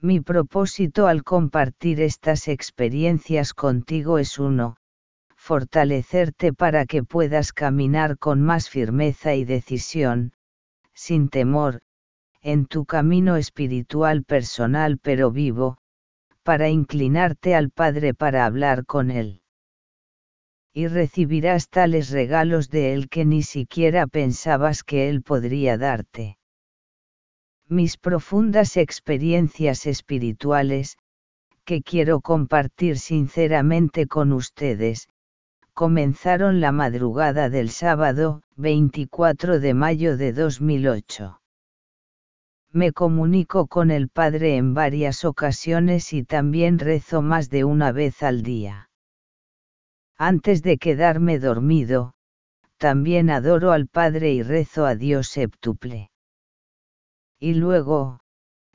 Mi 0.00 0.20
propósito 0.20 1.06
al 1.06 1.22
compartir 1.22 2.00
estas 2.00 2.48
experiencias 2.48 3.52
contigo 3.52 4.18
es 4.18 4.38
uno, 4.38 4.78
fortalecerte 5.36 6.54
para 6.54 6.86
que 6.86 7.02
puedas 7.02 7.52
caminar 7.52 8.16
con 8.16 8.40
más 8.40 8.70
firmeza 8.70 9.34
y 9.34 9.44
decisión, 9.44 10.32
sin 10.94 11.28
temor, 11.28 11.82
en 12.40 12.64
tu 12.64 12.86
camino 12.86 13.36
espiritual 13.36 14.24
personal 14.24 14.98
pero 14.98 15.30
vivo, 15.30 15.76
para 16.46 16.68
inclinarte 16.68 17.56
al 17.56 17.70
Padre 17.70 18.14
para 18.14 18.46
hablar 18.46 18.86
con 18.86 19.10
Él. 19.10 19.42
Y 20.72 20.86
recibirás 20.86 21.68
tales 21.68 22.10
regalos 22.10 22.70
de 22.70 22.92
Él 22.94 23.08
que 23.08 23.24
ni 23.24 23.42
siquiera 23.42 24.06
pensabas 24.06 24.84
que 24.84 25.08
Él 25.08 25.22
podría 25.22 25.76
darte. 25.76 26.38
Mis 27.66 27.96
profundas 27.96 28.76
experiencias 28.76 29.86
espirituales, 29.86 30.98
que 31.64 31.82
quiero 31.82 32.20
compartir 32.20 33.00
sinceramente 33.00 34.06
con 34.06 34.32
ustedes, 34.32 35.08
comenzaron 35.74 36.60
la 36.60 36.70
madrugada 36.70 37.50
del 37.50 37.70
sábado, 37.70 38.42
24 38.54 39.58
de 39.58 39.74
mayo 39.74 40.16
de 40.16 40.32
2008. 40.32 41.40
Me 42.72 42.92
comunico 42.92 43.66
con 43.66 43.90
el 43.90 44.08
Padre 44.08 44.56
en 44.56 44.74
varias 44.74 45.24
ocasiones 45.24 46.12
y 46.12 46.24
también 46.24 46.78
rezo 46.78 47.22
más 47.22 47.48
de 47.48 47.64
una 47.64 47.92
vez 47.92 48.22
al 48.22 48.42
día. 48.42 48.90
Antes 50.18 50.62
de 50.62 50.78
quedarme 50.78 51.38
dormido, 51.38 52.14
también 52.78 53.30
adoro 53.30 53.72
al 53.72 53.86
Padre 53.86 54.32
y 54.32 54.42
rezo 54.42 54.86
a 54.86 54.94
Dios 54.94 55.28
séptuple. 55.28 56.10
Y 57.38 57.54
luego, 57.54 58.20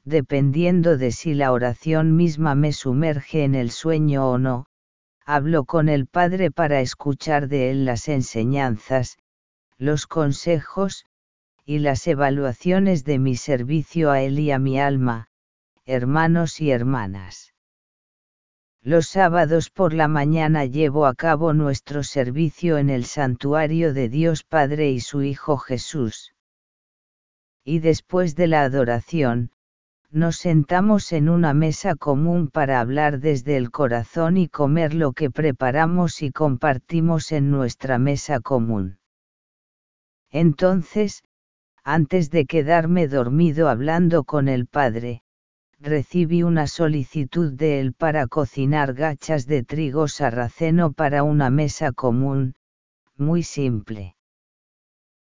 dependiendo 0.03 0.97
de 0.97 1.11
si 1.11 1.33
la 1.33 1.51
oración 1.51 2.15
misma 2.15 2.55
me 2.55 2.73
sumerge 2.73 3.43
en 3.43 3.55
el 3.55 3.71
sueño 3.71 4.29
o 4.29 4.37
no, 4.37 4.65
hablo 5.25 5.65
con 5.65 5.89
el 5.89 6.07
Padre 6.07 6.51
para 6.51 6.81
escuchar 6.81 7.47
de 7.47 7.71
él 7.71 7.85
las 7.85 8.07
enseñanzas, 8.07 9.17
los 9.77 10.07
consejos, 10.07 11.05
y 11.71 11.79
las 11.79 12.05
evaluaciones 12.05 13.05
de 13.05 13.17
mi 13.17 13.37
servicio 13.37 14.11
a 14.11 14.19
él 14.21 14.39
y 14.39 14.51
a 14.51 14.59
mi 14.59 14.77
alma, 14.77 15.29
hermanos 15.85 16.59
y 16.59 16.69
hermanas. 16.69 17.53
Los 18.81 19.07
sábados 19.07 19.69
por 19.69 19.93
la 19.93 20.09
mañana 20.09 20.65
llevo 20.65 21.05
a 21.05 21.15
cabo 21.15 21.53
nuestro 21.53 22.03
servicio 22.03 22.77
en 22.77 22.89
el 22.89 23.05
santuario 23.05 23.93
de 23.93 24.09
Dios 24.09 24.43
Padre 24.43 24.91
y 24.91 24.99
su 24.99 25.21
Hijo 25.21 25.55
Jesús. 25.55 26.35
Y 27.63 27.79
después 27.79 28.35
de 28.35 28.47
la 28.47 28.63
adoración, 28.63 29.51
nos 30.09 30.35
sentamos 30.35 31.13
en 31.13 31.29
una 31.29 31.53
mesa 31.53 31.95
común 31.95 32.49
para 32.49 32.81
hablar 32.81 33.21
desde 33.21 33.55
el 33.55 33.71
corazón 33.71 34.35
y 34.35 34.49
comer 34.49 34.93
lo 34.93 35.13
que 35.13 35.31
preparamos 35.31 36.21
y 36.21 36.33
compartimos 36.33 37.31
en 37.31 37.49
nuestra 37.49 37.97
mesa 37.97 38.41
común. 38.41 38.99
Entonces, 40.31 41.23
antes 41.83 42.29
de 42.29 42.45
quedarme 42.45 43.07
dormido 43.07 43.69
hablando 43.69 44.23
con 44.23 44.47
el 44.47 44.67
Padre, 44.67 45.23
recibí 45.79 46.43
una 46.43 46.67
solicitud 46.67 47.53
de 47.53 47.79
él 47.79 47.93
para 47.93 48.27
cocinar 48.27 48.93
gachas 48.93 49.47
de 49.47 49.63
trigo 49.63 50.07
sarraceno 50.07 50.93
para 50.93 51.23
una 51.23 51.49
mesa 51.49 51.91
común, 51.91 52.53
muy 53.17 53.41
simple. 53.43 54.15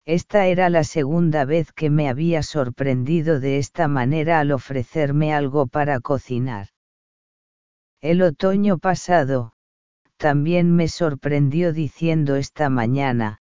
Esta 0.04 0.46
era 0.46 0.68
la 0.68 0.82
segunda 0.82 1.44
vez 1.44 1.72
que 1.72 1.88
me 1.88 2.08
había 2.08 2.42
sorprendido 2.42 3.38
de 3.38 3.58
esta 3.58 3.86
manera 3.86 4.40
al 4.40 4.50
ofrecerme 4.50 5.32
algo 5.32 5.68
para 5.68 6.00
cocinar. 6.00 6.68
El 8.00 8.20
otoño 8.22 8.78
pasado, 8.78 9.52
también 10.16 10.74
me 10.74 10.88
sorprendió 10.88 11.72
diciendo 11.72 12.34
esta 12.34 12.68
mañana, 12.68 13.41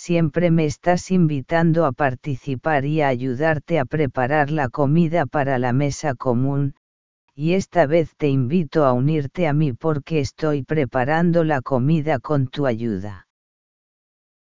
siempre 0.00 0.50
me 0.50 0.64
estás 0.64 1.10
invitando 1.10 1.84
a 1.84 1.92
participar 1.92 2.86
y 2.86 3.02
a 3.02 3.08
ayudarte 3.08 3.78
a 3.78 3.84
preparar 3.84 4.50
la 4.50 4.70
comida 4.70 5.26
para 5.26 5.58
la 5.58 5.74
mesa 5.74 6.14
común, 6.14 6.74
y 7.34 7.52
esta 7.52 7.84
vez 7.84 8.16
te 8.16 8.28
invito 8.28 8.86
a 8.86 8.94
unirte 8.94 9.46
a 9.46 9.52
mí 9.52 9.74
porque 9.74 10.20
estoy 10.20 10.62
preparando 10.62 11.44
la 11.44 11.60
comida 11.60 12.18
con 12.18 12.48
tu 12.48 12.64
ayuda. 12.64 13.28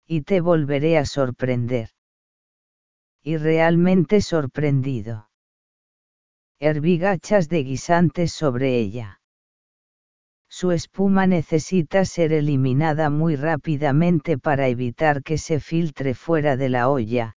Y 0.07 0.21
te 0.21 0.39
volveré 0.39 0.97
a 0.97 1.05
sorprender. 1.05 1.89
Y 3.21 3.35
realmente 3.35 4.21
sorprendido. 4.21 5.29
Herbigachas 6.59 7.49
de 7.49 7.63
guisantes 7.63 8.31
sobre 8.31 8.77
ella 8.77 9.20
su 10.53 10.73
espuma 10.73 11.27
necesita 11.27 12.03
ser 12.03 12.33
eliminada 12.33 13.09
muy 13.09 13.37
rápidamente 13.37 14.37
para 14.37 14.67
evitar 14.67 15.23
que 15.23 15.37
se 15.37 15.61
filtre 15.61 16.13
fuera 16.13 16.57
de 16.57 16.67
la 16.67 16.89
olla. 16.89 17.37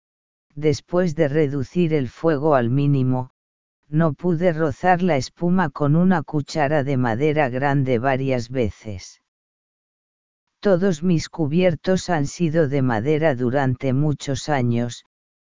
Después 0.54 1.14
de 1.14 1.28
reducir 1.28 1.92
el 1.92 2.08
fuego 2.08 2.54
al 2.54 2.70
mínimo, 2.70 3.32
no 3.86 4.14
pude 4.14 4.54
rozar 4.54 5.02
la 5.02 5.18
espuma 5.18 5.68
con 5.68 5.94
una 5.94 6.22
cuchara 6.22 6.84
de 6.84 6.96
madera 6.96 7.50
grande 7.50 7.98
varias 7.98 8.48
veces. 8.48 9.20
Todos 10.60 11.02
mis 11.02 11.28
cubiertos 11.28 12.08
han 12.08 12.26
sido 12.26 12.66
de 12.66 12.80
madera 12.80 13.34
durante 13.34 13.92
muchos 13.92 14.48
años, 14.48 15.04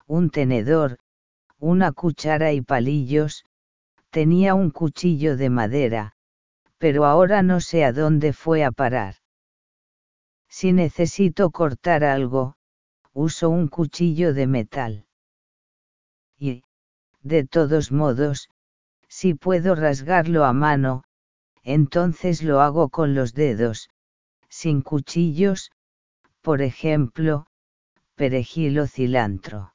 un 0.08 0.30
tenedor, 0.30 0.98
una 1.60 1.92
cuchara 1.92 2.52
y 2.52 2.62
palillos, 2.62 3.44
tenía 4.10 4.54
un 4.54 4.72
cuchillo 4.72 5.36
de 5.36 5.50
madera, 5.50 6.13
pero 6.84 7.06
ahora 7.06 7.42
no 7.42 7.60
sé 7.60 7.82
a 7.82 7.94
dónde 7.94 8.34
fue 8.34 8.62
a 8.62 8.70
parar. 8.70 9.14
Si 10.50 10.74
necesito 10.74 11.50
cortar 11.50 12.04
algo, 12.04 12.56
uso 13.14 13.48
un 13.48 13.68
cuchillo 13.68 14.34
de 14.34 14.46
metal. 14.46 15.06
Y, 16.38 16.62
de 17.22 17.46
todos 17.46 17.90
modos, 17.90 18.50
si 19.08 19.32
puedo 19.32 19.74
rasgarlo 19.74 20.44
a 20.44 20.52
mano, 20.52 21.04
entonces 21.62 22.42
lo 22.42 22.60
hago 22.60 22.90
con 22.90 23.14
los 23.14 23.32
dedos, 23.32 23.88
sin 24.50 24.82
cuchillos, 24.82 25.70
por 26.42 26.60
ejemplo, 26.60 27.46
perejil 28.14 28.80
o 28.80 28.86
cilantro. 28.86 29.73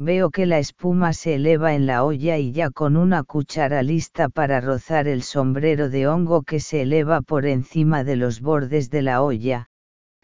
Veo 0.00 0.30
que 0.30 0.46
la 0.46 0.60
espuma 0.60 1.12
se 1.12 1.34
eleva 1.34 1.74
en 1.74 1.86
la 1.86 2.04
olla 2.04 2.38
y 2.38 2.52
ya 2.52 2.70
con 2.70 2.96
una 2.96 3.24
cuchara 3.24 3.82
lista 3.82 4.28
para 4.28 4.60
rozar 4.60 5.08
el 5.08 5.24
sombrero 5.24 5.88
de 5.90 6.06
hongo 6.06 6.42
que 6.42 6.60
se 6.60 6.82
eleva 6.82 7.20
por 7.20 7.46
encima 7.46 8.04
de 8.04 8.14
los 8.14 8.40
bordes 8.40 8.90
de 8.90 9.02
la 9.02 9.22
olla. 9.22 9.70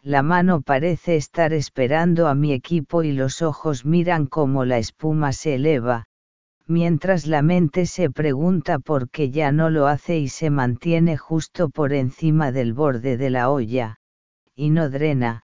La 0.00 0.22
mano 0.22 0.60
parece 0.60 1.16
estar 1.16 1.52
esperando 1.52 2.28
a 2.28 2.36
mi 2.36 2.52
equipo 2.52 3.02
y 3.02 3.10
los 3.10 3.42
ojos 3.42 3.84
miran 3.84 4.26
cómo 4.26 4.64
la 4.64 4.78
espuma 4.78 5.32
se 5.32 5.56
eleva, 5.56 6.04
mientras 6.68 7.26
la 7.26 7.42
mente 7.42 7.86
se 7.86 8.10
pregunta 8.10 8.78
por 8.78 9.10
qué 9.10 9.32
ya 9.32 9.50
no 9.50 9.70
lo 9.70 9.88
hace 9.88 10.18
y 10.18 10.28
se 10.28 10.50
mantiene 10.50 11.16
justo 11.16 11.68
por 11.68 11.92
encima 11.92 12.52
del 12.52 12.74
borde 12.74 13.16
de 13.16 13.30
la 13.30 13.50
olla, 13.50 13.96
y 14.54 14.70
no 14.70 14.88
drena, 14.88 15.42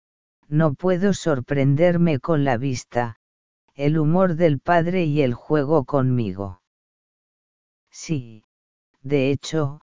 no 0.47 0.75
puedo 0.75 1.13
sorprenderme 1.13 2.21
con 2.21 2.45
la 2.45 2.57
vista 2.57 3.19
el 3.75 3.99
humor 3.99 4.35
del 4.37 4.59
padre 4.59 5.05
y 5.05 5.23
el 5.23 5.35
juego 5.35 5.85
conmigo. 5.85 6.63
Sí, 7.91 8.45
de 9.03 9.31
hecho, 9.31 9.81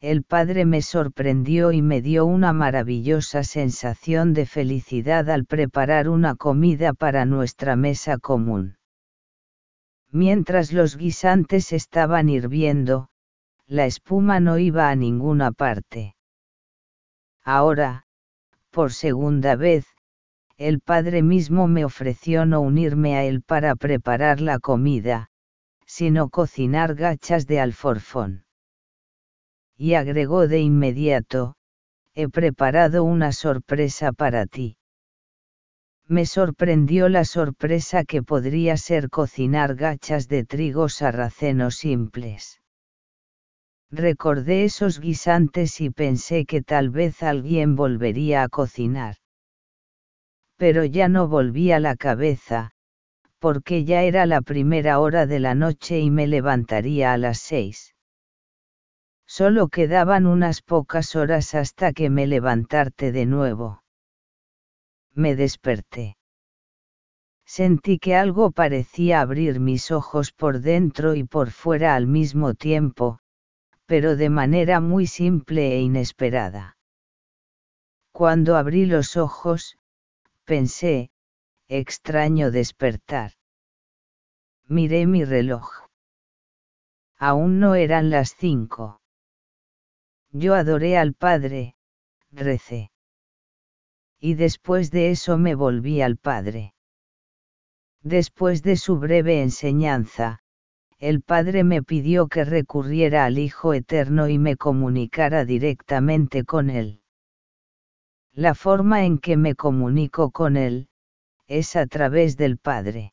el 0.00 0.24
padre 0.24 0.64
me 0.64 0.82
sorprendió 0.82 1.70
y 1.72 1.80
me 1.80 2.02
dio 2.02 2.26
una 2.26 2.52
maravillosa 2.52 3.44
sensación 3.44 4.34
de 4.34 4.46
felicidad 4.46 5.30
al 5.30 5.46
preparar 5.46 6.08
una 6.08 6.34
comida 6.34 6.92
para 6.92 7.24
nuestra 7.24 7.76
mesa 7.76 8.18
común. 8.18 8.76
Mientras 10.10 10.72
los 10.72 10.96
guisantes 10.96 11.72
estaban 11.72 12.28
hirviendo, 12.28 13.08
la 13.66 13.86
espuma 13.86 14.40
no 14.40 14.58
iba 14.58 14.90
a 14.90 14.96
ninguna 14.96 15.52
parte. 15.52 16.16
Ahora, 17.42 18.04
por 18.70 18.92
segunda 18.92 19.56
vez, 19.56 19.86
el 20.58 20.80
padre 20.80 21.22
mismo 21.22 21.66
me 21.66 21.84
ofreció 21.84 22.46
no 22.46 22.60
unirme 22.60 23.16
a 23.16 23.24
él 23.24 23.42
para 23.42 23.74
preparar 23.74 24.40
la 24.40 24.58
comida, 24.58 25.30
sino 25.86 26.28
cocinar 26.28 26.94
gachas 26.94 27.46
de 27.46 27.60
alforfón. 27.60 28.44
Y 29.76 29.94
agregó 29.94 30.48
de 30.48 30.60
inmediato, 30.60 31.56
he 32.14 32.28
preparado 32.28 33.04
una 33.04 33.32
sorpresa 33.32 34.12
para 34.12 34.46
ti. 34.46 34.76
Me 36.06 36.26
sorprendió 36.26 37.08
la 37.08 37.24
sorpresa 37.24 38.04
que 38.04 38.22
podría 38.22 38.76
ser 38.76 39.08
cocinar 39.08 39.74
gachas 39.74 40.28
de 40.28 40.44
trigo 40.44 40.88
sarraceno 40.88 41.70
simples. 41.70 42.60
Recordé 43.90 44.64
esos 44.64 45.00
guisantes 45.00 45.80
y 45.80 45.90
pensé 45.90 46.44
que 46.44 46.62
tal 46.62 46.90
vez 46.90 47.22
alguien 47.22 47.76
volvería 47.76 48.42
a 48.42 48.48
cocinar 48.48 49.21
pero 50.62 50.84
ya 50.84 51.08
no 51.08 51.26
volvía 51.26 51.80
la 51.80 51.96
cabeza, 51.96 52.70
porque 53.40 53.84
ya 53.84 54.04
era 54.04 54.26
la 54.26 54.42
primera 54.42 55.00
hora 55.00 55.26
de 55.26 55.40
la 55.40 55.56
noche 55.56 55.98
y 55.98 56.08
me 56.08 56.28
levantaría 56.28 57.12
a 57.12 57.18
las 57.18 57.40
seis. 57.40 57.96
Solo 59.26 59.66
quedaban 59.66 60.24
unas 60.24 60.62
pocas 60.62 61.16
horas 61.16 61.56
hasta 61.56 61.92
que 61.92 62.10
me 62.10 62.28
levantarte 62.28 63.10
de 63.10 63.26
nuevo. 63.26 63.82
Me 65.12 65.34
desperté. 65.34 66.16
Sentí 67.44 67.98
que 67.98 68.14
algo 68.14 68.52
parecía 68.52 69.20
abrir 69.20 69.58
mis 69.58 69.90
ojos 69.90 70.30
por 70.30 70.60
dentro 70.60 71.16
y 71.16 71.24
por 71.24 71.50
fuera 71.50 71.96
al 71.96 72.06
mismo 72.06 72.54
tiempo, 72.54 73.18
pero 73.86 74.14
de 74.14 74.30
manera 74.30 74.78
muy 74.78 75.08
simple 75.08 75.72
e 75.72 75.80
inesperada. 75.80 76.76
Cuando 78.12 78.56
abrí 78.56 78.86
los 78.86 79.16
ojos, 79.16 79.76
pensé, 80.44 81.10
extraño 81.68 82.50
despertar. 82.50 83.32
Miré 84.66 85.06
mi 85.06 85.24
reloj. 85.24 85.68
Aún 87.18 87.60
no 87.60 87.74
eran 87.74 88.10
las 88.10 88.34
cinco. 88.36 89.00
Yo 90.30 90.54
adoré 90.54 90.96
al 90.96 91.14
Padre, 91.14 91.76
recé. 92.30 92.90
Y 94.18 94.34
después 94.34 94.90
de 94.90 95.10
eso 95.10 95.36
me 95.36 95.54
volví 95.54 96.00
al 96.00 96.16
Padre. 96.16 96.74
Después 98.02 98.62
de 98.62 98.76
su 98.76 98.98
breve 98.98 99.42
enseñanza, 99.42 100.40
el 100.98 101.20
Padre 101.22 101.64
me 101.64 101.82
pidió 101.82 102.28
que 102.28 102.44
recurriera 102.44 103.24
al 103.24 103.38
Hijo 103.38 103.74
Eterno 103.74 104.28
y 104.28 104.38
me 104.38 104.56
comunicara 104.56 105.44
directamente 105.44 106.44
con 106.44 106.70
Él. 106.70 107.01
La 108.34 108.54
forma 108.54 109.04
en 109.04 109.18
que 109.18 109.36
me 109.36 109.54
comunico 109.54 110.30
con 110.30 110.56
Él, 110.56 110.88
es 111.46 111.76
a 111.76 111.86
través 111.86 112.38
del 112.38 112.56
Padre. 112.56 113.12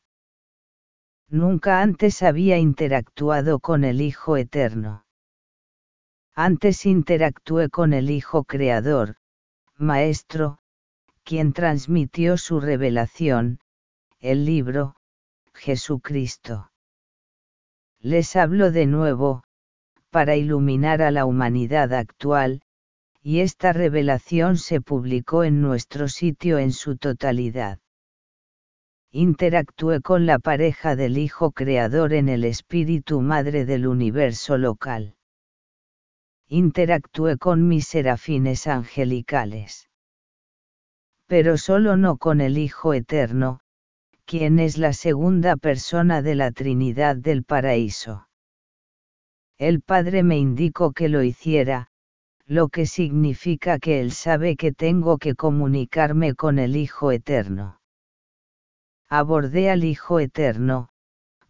Nunca 1.28 1.82
antes 1.82 2.22
había 2.22 2.56
interactuado 2.56 3.60
con 3.60 3.84
el 3.84 4.00
Hijo 4.00 4.38
Eterno. 4.38 5.04
Antes 6.34 6.86
interactué 6.86 7.68
con 7.68 7.92
el 7.92 8.10
Hijo 8.10 8.44
Creador, 8.44 9.16
Maestro, 9.76 10.58
quien 11.22 11.52
transmitió 11.52 12.38
su 12.38 12.58
revelación, 12.58 13.60
el 14.20 14.46
libro, 14.46 14.96
Jesucristo. 15.52 16.70
Les 17.98 18.36
hablo 18.36 18.70
de 18.70 18.86
nuevo, 18.86 19.44
para 20.08 20.34
iluminar 20.34 21.02
a 21.02 21.10
la 21.10 21.26
humanidad 21.26 21.92
actual, 21.92 22.62
y 23.22 23.40
esta 23.40 23.72
revelación 23.72 24.56
se 24.56 24.80
publicó 24.80 25.44
en 25.44 25.60
nuestro 25.60 26.08
sitio 26.08 26.58
en 26.58 26.72
su 26.72 26.96
totalidad. 26.96 27.78
Interactué 29.12 30.00
con 30.00 30.24
la 30.24 30.38
pareja 30.38 30.96
del 30.96 31.18
Hijo 31.18 31.50
Creador 31.50 32.12
en 32.14 32.28
el 32.28 32.44
Espíritu 32.44 33.20
Madre 33.20 33.66
del 33.66 33.86
Universo 33.86 34.56
local. 34.56 35.16
Interactué 36.46 37.36
con 37.36 37.68
mis 37.68 37.88
serafines 37.88 38.66
angelicales. 38.66 39.88
Pero 41.26 41.58
solo 41.58 41.96
no 41.96 42.16
con 42.16 42.40
el 42.40 42.56
Hijo 42.56 42.94
Eterno, 42.94 43.60
quien 44.24 44.58
es 44.60 44.78
la 44.78 44.92
segunda 44.92 45.56
persona 45.56 46.22
de 46.22 46.36
la 46.36 46.52
Trinidad 46.52 47.16
del 47.16 47.44
Paraíso. 47.44 48.28
El 49.58 49.82
Padre 49.82 50.22
me 50.22 50.38
indicó 50.38 50.92
que 50.92 51.08
lo 51.08 51.22
hiciera, 51.22 51.88
lo 52.50 52.68
que 52.68 52.84
significa 52.84 53.78
que 53.78 54.00
Él 54.00 54.10
sabe 54.10 54.56
que 54.56 54.72
tengo 54.72 55.18
que 55.18 55.36
comunicarme 55.36 56.34
con 56.34 56.58
el 56.58 56.74
Hijo 56.74 57.12
Eterno. 57.12 57.78
Abordé 59.08 59.70
al 59.70 59.84
Hijo 59.84 60.18
Eterno, 60.18 60.88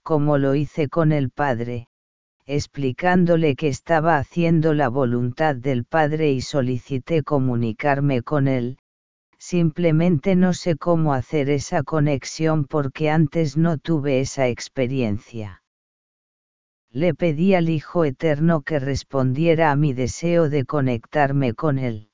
como 0.03 0.37
lo 0.37 0.55
hice 0.55 0.91
con 0.91 1.13
el 1.13 1.31
Padre, 1.31 1.89
explicándole 2.45 3.57
que 3.57 3.69
estaba 3.69 4.19
haciendo 4.19 4.75
la 4.75 4.91
voluntad 4.91 5.57
del 5.57 5.87
Padre 5.87 6.33
y 6.33 6.43
solicité 6.43 7.23
comunicarme 7.23 8.21
con 8.21 8.47
Él, 8.47 8.77
simplemente 9.39 10.37
no 10.37 10.53
sé 10.53 10.77
cómo 10.77 11.15
hacer 11.15 11.49
esa 11.49 11.83
conexión 11.83 12.67
porque 12.67 13.09
antes 13.09 13.57
no 13.57 13.79
tuve 13.79 14.21
esa 14.21 14.49
experiencia 14.49 15.60
le 16.93 17.15
pedí 17.15 17.55
al 17.55 17.69
Hijo 17.69 18.05
Eterno 18.05 18.63
que 18.63 18.81
respondiera 18.81 19.71
a 19.71 19.77
mi 19.77 19.93
deseo 19.93 20.49
de 20.49 20.65
conectarme 20.65 21.55
con 21.55 21.79
Él. 21.79 22.11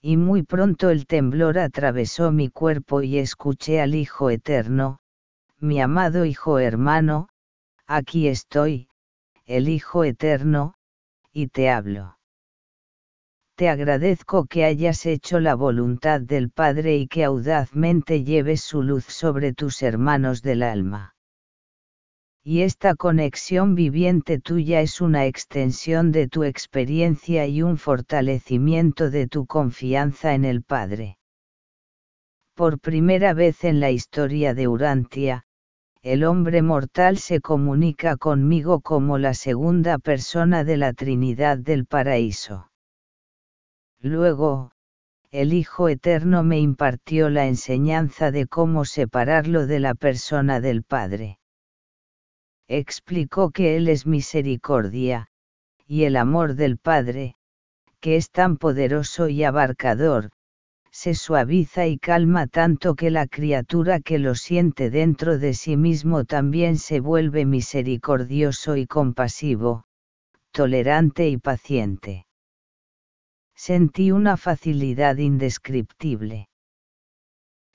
Y 0.00 0.16
muy 0.16 0.44
pronto 0.44 0.88
el 0.88 1.06
temblor 1.06 1.58
atravesó 1.58 2.30
mi 2.30 2.48
cuerpo 2.48 3.02
y 3.02 3.18
escuché 3.18 3.80
al 3.80 3.96
Hijo 3.96 4.30
Eterno, 4.30 5.00
mi 5.58 5.80
amado 5.80 6.24
Hijo 6.24 6.60
hermano, 6.60 7.28
aquí 7.86 8.28
estoy, 8.28 8.88
el 9.46 9.68
Hijo 9.68 10.04
Eterno, 10.04 10.74
y 11.32 11.48
te 11.48 11.70
hablo. 11.70 12.18
Te 13.56 13.68
agradezco 13.68 14.46
que 14.46 14.64
hayas 14.64 15.04
hecho 15.06 15.40
la 15.40 15.56
voluntad 15.56 16.20
del 16.20 16.50
Padre 16.50 16.96
y 16.96 17.08
que 17.08 17.24
audazmente 17.24 18.22
lleves 18.22 18.60
su 18.60 18.82
luz 18.82 19.06
sobre 19.06 19.52
tus 19.52 19.82
hermanos 19.82 20.40
del 20.40 20.62
alma 20.62 21.14
y 22.42 22.62
esta 22.62 22.94
conexión 22.94 23.74
viviente 23.74 24.38
tuya 24.38 24.80
es 24.80 25.02
una 25.02 25.26
extensión 25.26 26.10
de 26.10 26.26
tu 26.26 26.44
experiencia 26.44 27.46
y 27.46 27.60
un 27.60 27.76
fortalecimiento 27.76 29.10
de 29.10 29.28
tu 29.28 29.46
confianza 29.46 30.32
en 30.32 30.46
el 30.46 30.62
Padre. 30.62 31.18
Por 32.54 32.80
primera 32.80 33.34
vez 33.34 33.64
en 33.64 33.78
la 33.78 33.90
historia 33.90 34.54
de 34.54 34.68
Urantia, 34.68 35.44
el 36.00 36.24
hombre 36.24 36.62
mortal 36.62 37.18
se 37.18 37.42
comunica 37.42 38.16
conmigo 38.16 38.80
como 38.80 39.18
la 39.18 39.34
segunda 39.34 39.98
persona 39.98 40.64
de 40.64 40.78
la 40.78 40.94
Trinidad 40.94 41.58
del 41.58 41.84
Paraíso. 41.84 42.70
Luego, 44.00 44.72
el 45.30 45.52
Hijo 45.52 45.90
Eterno 45.90 46.42
me 46.42 46.58
impartió 46.58 47.28
la 47.28 47.46
enseñanza 47.46 48.30
de 48.30 48.46
cómo 48.46 48.86
separarlo 48.86 49.66
de 49.66 49.78
la 49.78 49.94
persona 49.94 50.62
del 50.62 50.84
Padre 50.84 51.39
explicó 52.70 53.50
que 53.50 53.76
Él 53.76 53.88
es 53.88 54.06
misericordia, 54.06 55.26
y 55.88 56.04
el 56.04 56.14
amor 56.14 56.54
del 56.54 56.78
Padre, 56.78 57.34
que 57.98 58.14
es 58.14 58.30
tan 58.30 58.58
poderoso 58.58 59.28
y 59.28 59.42
abarcador, 59.42 60.30
se 60.92 61.14
suaviza 61.14 61.88
y 61.88 61.98
calma 61.98 62.46
tanto 62.46 62.94
que 62.94 63.10
la 63.10 63.26
criatura 63.26 63.98
que 63.98 64.20
lo 64.20 64.36
siente 64.36 64.88
dentro 64.88 65.38
de 65.38 65.54
sí 65.54 65.76
mismo 65.76 66.24
también 66.24 66.78
se 66.78 67.00
vuelve 67.00 67.44
misericordioso 67.44 68.76
y 68.76 68.86
compasivo, 68.86 69.84
tolerante 70.52 71.28
y 71.28 71.38
paciente. 71.38 72.26
Sentí 73.56 74.12
una 74.12 74.36
facilidad 74.36 75.16
indescriptible. 75.16 76.48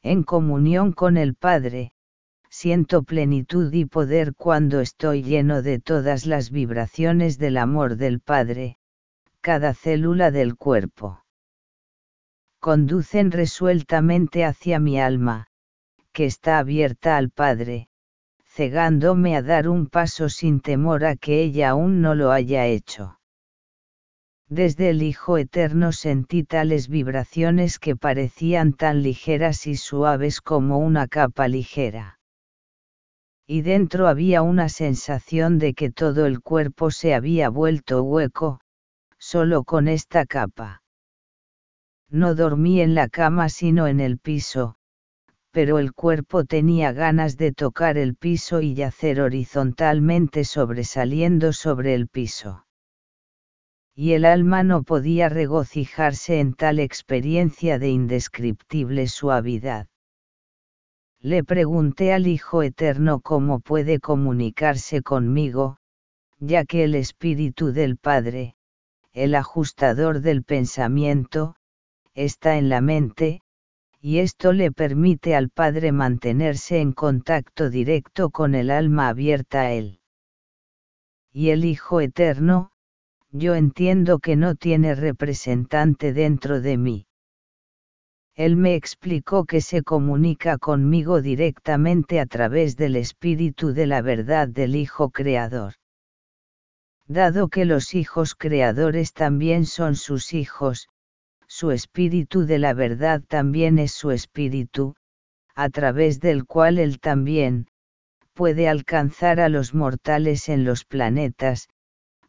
En 0.02 0.24
comunión 0.24 0.93
con 0.93 1.18
el 1.18 1.36
Padre, 1.36 1.95
siento 2.58 3.03
plenitud 3.03 3.74
y 3.74 3.84
poder 3.84 4.34
cuando 4.34 4.80
estoy 4.80 5.24
lleno 5.24 5.62
de 5.62 5.78
todas 5.78 6.26
las 6.26 6.51
vibraciones 6.51 7.38
del 7.38 7.58
amor 7.58 7.97
del 7.97 8.22
Padre, 8.22 8.78
cada 9.41 9.74
célula 9.74 10.32
del 10.32 10.56
cuerpo. 10.56 11.26
Conducen 12.62 13.32
resueltamente 13.32 14.45
hacia 14.45 14.80
mi 14.80 15.01
alma, 15.01 15.47
que 16.14 16.26
está 16.26 16.60
abierta 16.60 17.18
al 17.18 17.30
Padre, 17.30 17.89
cegándome 18.45 19.36
a 19.36 19.41
dar 19.41 19.68
un 19.68 19.88
paso 19.88 20.30
sin 20.30 20.62
temor 20.62 21.03
a 21.03 21.18
que 21.18 21.41
ella 21.41 21.72
aún 21.72 21.99
no 22.01 22.16
lo 22.16 22.32
haya 22.32 22.68
hecho. 22.68 23.20
Desde 24.47 24.91
el 24.91 25.03
Hijo 25.03 25.38
Eterno 25.38 25.91
sentí 25.91 26.45
tales 26.45 26.88
vibraciones 26.88 27.80
que 27.80 27.97
parecían 27.97 28.72
tan 28.72 29.03
ligeras 29.03 29.68
y 29.68 29.76
suaves 29.76 30.39
como 30.39 30.80
una 30.80 31.10
capa 31.10 31.49
ligera 31.49 32.14
y 33.48 33.62
dentro 33.62 34.08
había 34.08 34.41
una 34.41 34.70
sensación 34.70 35.60
de 35.60 35.74
que 35.74 35.91
todo 35.91 36.26
el 36.26 36.41
cuerpo 36.41 36.89
se 36.91 37.14
había 37.14 37.50
vuelto 37.50 38.04
hueco, 38.04 38.60
solo 39.20 39.64
con 39.64 39.88
esta 39.88 40.26
capa. 40.26 40.82
No 42.10 42.36
dormí 42.36 42.82
en 42.82 42.96
la 42.96 43.08
cama 43.10 43.50
sino 43.50 43.88
en 43.88 44.00
el 44.00 44.18
piso, 44.18 44.78
pero 45.52 45.80
el 45.80 45.93
cuerpo 45.93 46.43
tenía 46.43 46.91
ganas 46.91 47.38
de 47.38 47.54
tocar 47.54 47.98
el 47.98 48.16
piso 48.16 48.62
y 48.62 48.74
yacer 48.74 49.22
horizontalmente 49.22 50.43
sobresaliendo 50.43 51.54
sobre 51.54 51.93
el 51.93 52.08
piso. 52.08 52.66
Y 53.96 54.12
el 54.12 54.26
alma 54.26 54.64
no 54.64 54.84
podía 54.84 55.30
regocijarse 55.30 56.39
en 56.39 56.54
tal 56.54 56.80
experiencia 56.80 57.80
de 57.80 57.89
indescriptible 57.89 59.08
suavidad. 59.08 59.88
Le 61.26 61.44
pregunté 61.44 62.14
al 62.14 62.28
Hijo 62.28 62.62
Eterno 62.62 63.20
cómo 63.20 63.60
puede 63.60 64.00
comunicarse 64.00 65.02
conmigo, 65.02 65.78
ya 66.38 66.66
que 66.66 66.84
el 66.84 66.94
Espíritu 66.94 67.72
del 67.72 67.98
Padre, 67.98 68.56
el 69.12 69.34
ajustador 69.34 70.22
del 70.22 70.44
pensamiento, 70.44 71.56
está 72.14 72.58
en 72.58 72.70
la 72.70 72.80
mente, 72.80 73.42
y 74.00 74.20
esto 74.20 74.54
le 74.54 74.72
permite 74.72 75.34
al 75.34 75.50
Padre 75.50 75.92
mantenerse 75.92 76.80
en 76.80 76.94
contacto 76.94 77.72
directo 77.72 78.30
con 78.30 78.54
el 78.54 78.70
alma 78.70 79.08
abierta 79.08 79.62
a 79.62 79.72
Él. 79.72 80.02
Y 81.32 81.50
el 81.50 81.66
Hijo 81.66 82.02
Eterno, 82.02 82.70
yo 83.32 83.56
entiendo 83.56 84.20
que 84.20 84.36
no 84.36 84.54
tiene 84.54 84.94
representante 84.94 86.14
dentro 86.14 86.62
de 86.62 86.78
mí. 86.78 87.08
Él 88.36 88.58
me 88.58 88.76
explicó 88.76 89.46
que 89.46 89.62
se 89.62 89.82
comunica 89.82 90.58
conmigo 90.58 91.22
directamente 91.22 92.20
a 92.20 92.26
través 92.26 92.76
del 92.76 92.98
espíritu 92.98 93.72
de 93.72 93.88
la 93.88 94.02
verdad 94.02 94.50
del 94.50 94.76
Hijo 94.76 95.10
Creador. 95.10 95.76
Dado 97.08 97.48
que 97.48 97.64
los 97.64 97.94
hijos 97.94 98.36
creadores 98.36 99.14
también 99.14 99.66
son 99.66 99.96
sus 99.96 100.34
hijos, 100.34 100.90
su 101.48 101.72
espíritu 101.72 102.46
de 102.46 102.60
la 102.60 102.74
verdad 102.74 103.22
también 103.26 103.80
es 103.80 103.94
su 103.94 104.12
espíritu, 104.12 104.96
a 105.56 105.70
través 105.70 106.20
del 106.20 106.46
cual 106.46 106.78
él 106.78 107.00
también, 107.00 107.68
puede 108.34 108.68
alcanzar 108.68 109.40
a 109.40 109.48
los 109.48 109.74
mortales 109.74 110.50
en 110.50 110.66
los 110.66 110.84
planetas, 110.84 111.70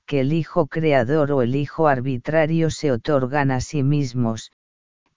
que 0.06 0.20
el 0.20 0.32
Hijo 0.32 0.68
Creador 0.68 1.32
o 1.32 1.42
el 1.42 1.56
Hijo 1.56 1.88
Arbitrario 1.88 2.70
se 2.70 2.92
otorgan 2.92 3.50
a 3.50 3.60
sí 3.60 3.82
mismos, 3.82 4.52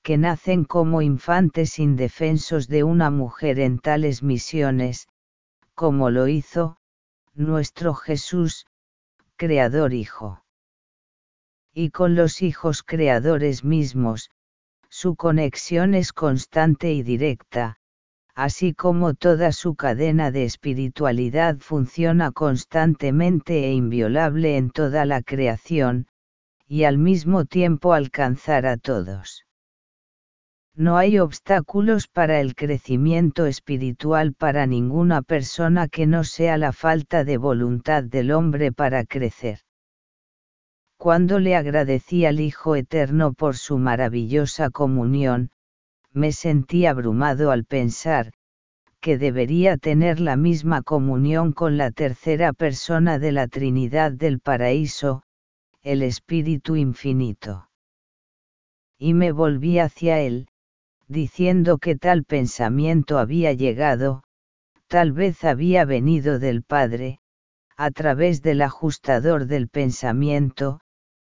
que 0.10 0.18
nacen 0.18 0.64
como 0.66 1.04
infantes 1.04 1.78
indefensos 1.78 2.68
de 2.68 2.84
una 2.84 3.12
mujer 3.12 3.60
en 3.60 3.78
tales 3.78 4.24
misiones, 4.24 5.08
como 5.76 6.10
lo 6.10 6.28
hizo, 6.28 6.78
nuestro 7.36 7.94
Jesús, 7.94 8.66
Creador 9.36 9.94
Hijo. 9.94 10.44
Y 11.76 11.92
con 11.92 12.16
los 12.16 12.42
hijos 12.42 12.82
creadores 12.82 13.64
mismos, 13.64 14.32
Su 14.90 15.16
conexión 15.16 15.94
es 15.94 16.12
constante 16.12 16.92
y 16.92 17.04
directa, 17.04 17.78
así 18.34 18.74
como 18.74 19.14
toda 19.14 19.52
su 19.52 19.76
cadena 19.76 20.32
de 20.32 20.44
espiritualidad 20.46 21.60
funciona 21.60 22.32
constantemente 22.32 23.66
e 23.66 23.74
inviolable 23.74 24.58
en 24.58 24.72
toda 24.72 25.06
la 25.06 25.22
creación, 25.22 26.08
y 26.66 26.86
al 26.86 26.98
mismo 26.98 27.46
tiempo 27.46 27.94
alcanzar 27.94 28.66
a 28.66 28.78
todos. 28.78 29.46
No 30.80 30.96
hay 30.96 31.20
obstáculos 31.20 32.08
para 32.08 32.40
el 32.40 32.56
crecimiento 32.56 33.48
espiritual 33.48 34.34
para 34.34 34.66
ninguna 34.66 35.22
persona 35.22 35.90
que 35.90 36.08
no 36.08 36.24
sea 36.24 36.58
la 36.58 36.72
falta 36.72 37.26
de 37.26 37.36
voluntad 37.36 38.02
del 38.02 38.32
hombre 38.32 38.72
para 38.72 39.04
crecer. 39.04 39.60
Cuando 40.96 41.40
le 41.40 41.58
agradecí 41.58 42.26
al 42.26 42.40
Hijo 42.40 42.78
Eterno 42.78 43.34
por 43.34 43.58
su 43.58 43.78
maravillosa 43.78 44.70
comunión, 44.70 45.50
me 46.14 46.32
sentí 46.32 46.86
abrumado 46.86 47.52
al 47.52 47.66
pensar, 47.66 48.32
que 49.02 49.18
debería 49.18 49.76
tener 49.76 50.22
la 50.22 50.38
misma 50.38 50.82
comunión 50.82 51.52
con 51.52 51.76
la 51.76 51.92
tercera 51.92 52.54
persona 52.54 53.20
de 53.20 53.34
la 53.34 53.50
Trinidad 53.50 54.14
del 54.14 54.40
Paraíso, 54.40 55.24
el 55.82 56.04
Espíritu 56.04 56.78
Infinito. 56.78 57.68
Y 58.98 59.14
me 59.14 59.34
volví 59.34 59.80
hacia 59.80 60.22
él, 60.22 60.48
diciendo 61.10 61.80
que 61.80 61.96
tal 61.96 62.24
pensamiento 62.24 63.18
había 63.18 63.52
llegado, 63.52 64.24
tal 64.88 65.12
vez 65.12 65.44
había 65.44 65.84
venido 65.84 66.38
del 66.38 66.62
Padre, 66.64 67.20
a 67.76 67.90
través 67.90 68.44
del 68.44 68.62
ajustador 68.62 69.48
del 69.48 69.70
pensamiento, 69.70 70.82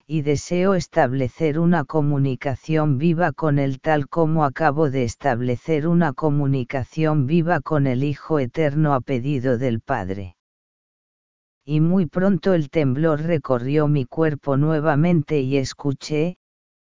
y 0.06 0.22
deseo 0.22 0.74
establecer 0.74 1.58
una 1.58 1.84
comunicación 1.84 2.96
viva 2.96 3.32
con 3.32 3.58
él 3.58 3.80
tal 3.80 4.08
como 4.08 4.44
acabo 4.44 4.88
de 4.88 5.04
establecer 5.04 5.86
una 5.88 6.12
comunicación 6.14 7.26
viva 7.26 7.60
con 7.60 7.86
el 7.86 8.02
Hijo 8.02 8.38
Eterno 8.38 8.94
a 8.94 9.00
pedido 9.00 9.58
del 9.58 9.80
Padre. 9.80 10.36
Y 11.64 11.80
muy 11.80 12.06
pronto 12.06 12.54
el 12.54 12.70
temblor 12.70 13.22
recorrió 13.22 13.88
mi 13.88 14.06
cuerpo 14.06 14.56
nuevamente 14.56 15.40
y 15.40 15.56
escuché, 15.56 16.36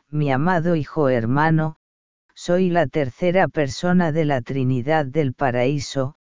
mi 0.10 0.32
amado 0.32 0.76
Hijo 0.76 1.10
hermano, 1.10 1.79
soy 2.42 2.70
la 2.70 2.88
tercera 2.88 3.50
persona 3.50 4.14
de 4.14 4.24
la 4.24 4.42
Trinidad 4.42 5.06
del 5.06 5.34
Paraíso, 5.34 6.16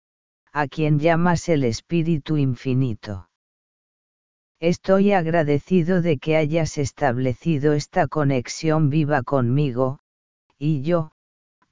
a 0.53 0.67
quien 0.67 0.99
llamas 0.99 1.49
el 1.49 1.63
Espíritu 1.63 2.37
Infinito. 2.37 3.29
Estoy 4.59 5.13
agradecido 5.13 6.03
de 6.03 6.19
que 6.19 6.37
hayas 6.37 6.77
establecido 6.77 7.73
esta 7.73 8.09
conexión 8.09 8.91
viva 8.91 9.23
conmigo, 9.23 10.01
y 10.59 10.83
yo, 10.83 11.13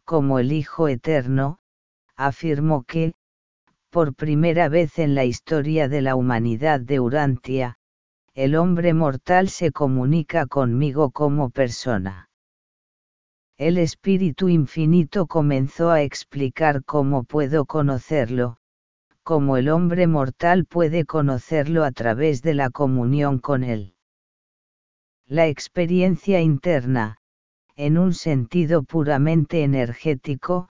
como 0.04 0.38
el 0.38 0.52
Hijo 0.52 0.86
Eterno, 0.86 1.58
afirmo 2.14 2.84
que, 2.84 3.14
por 3.90 4.14
primera 4.14 4.68
vez 4.68 5.00
en 5.00 5.16
la 5.16 5.24
historia 5.24 5.88
de 5.88 6.02
la 6.02 6.14
humanidad 6.14 6.78
de 6.78 7.00
Urantia, 7.00 7.78
el 8.32 8.54
hombre 8.54 8.94
mortal 8.94 9.48
se 9.48 9.72
comunica 9.72 10.46
conmigo 10.46 11.10
como 11.10 11.50
persona. 11.50 12.25
El 13.58 13.78
Espíritu 13.78 14.50
Infinito 14.50 15.26
comenzó 15.26 15.90
a 15.90 16.02
explicar 16.02 16.84
cómo 16.84 17.24
puedo 17.24 17.64
conocerlo, 17.64 18.58
como 19.22 19.56
el 19.56 19.70
hombre 19.70 20.06
mortal 20.06 20.66
puede 20.66 21.06
conocerlo 21.06 21.84
a 21.84 21.90
través 21.90 22.42
de 22.42 22.52
la 22.52 22.68
comunión 22.68 23.38
con 23.38 23.64
él. 23.64 23.94
La 25.26 25.46
experiencia 25.46 26.42
interna, 26.42 27.16
en 27.76 27.96
un 27.96 28.12
sentido 28.12 28.82
puramente 28.82 29.62
energético, 29.62 30.68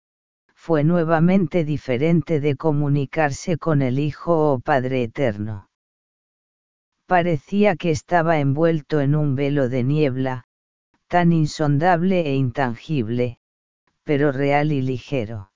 fue 0.53 0.83
nuevamente 0.83 1.63
diferente 1.63 2.41
de 2.41 2.57
comunicarse 2.57 3.57
con 3.57 3.81
el 3.81 3.97
Hijo 3.97 4.51
o 4.51 4.59
Padre 4.59 5.03
Eterno. 5.03 5.69
Parecía 7.07 7.77
que 7.77 7.91
estaba 7.91 8.39
envuelto 8.39 8.99
en 8.99 9.15
un 9.15 9.35
velo 9.35 9.69
de 9.69 9.83
niebla, 9.83 10.45
tan 11.13 11.31
insondable 11.31 12.21
e 12.21 12.33
intangible, 12.33 13.37
pero 14.03 14.31
real 14.31 14.71
y 14.71 14.81
ligero. 14.81 15.51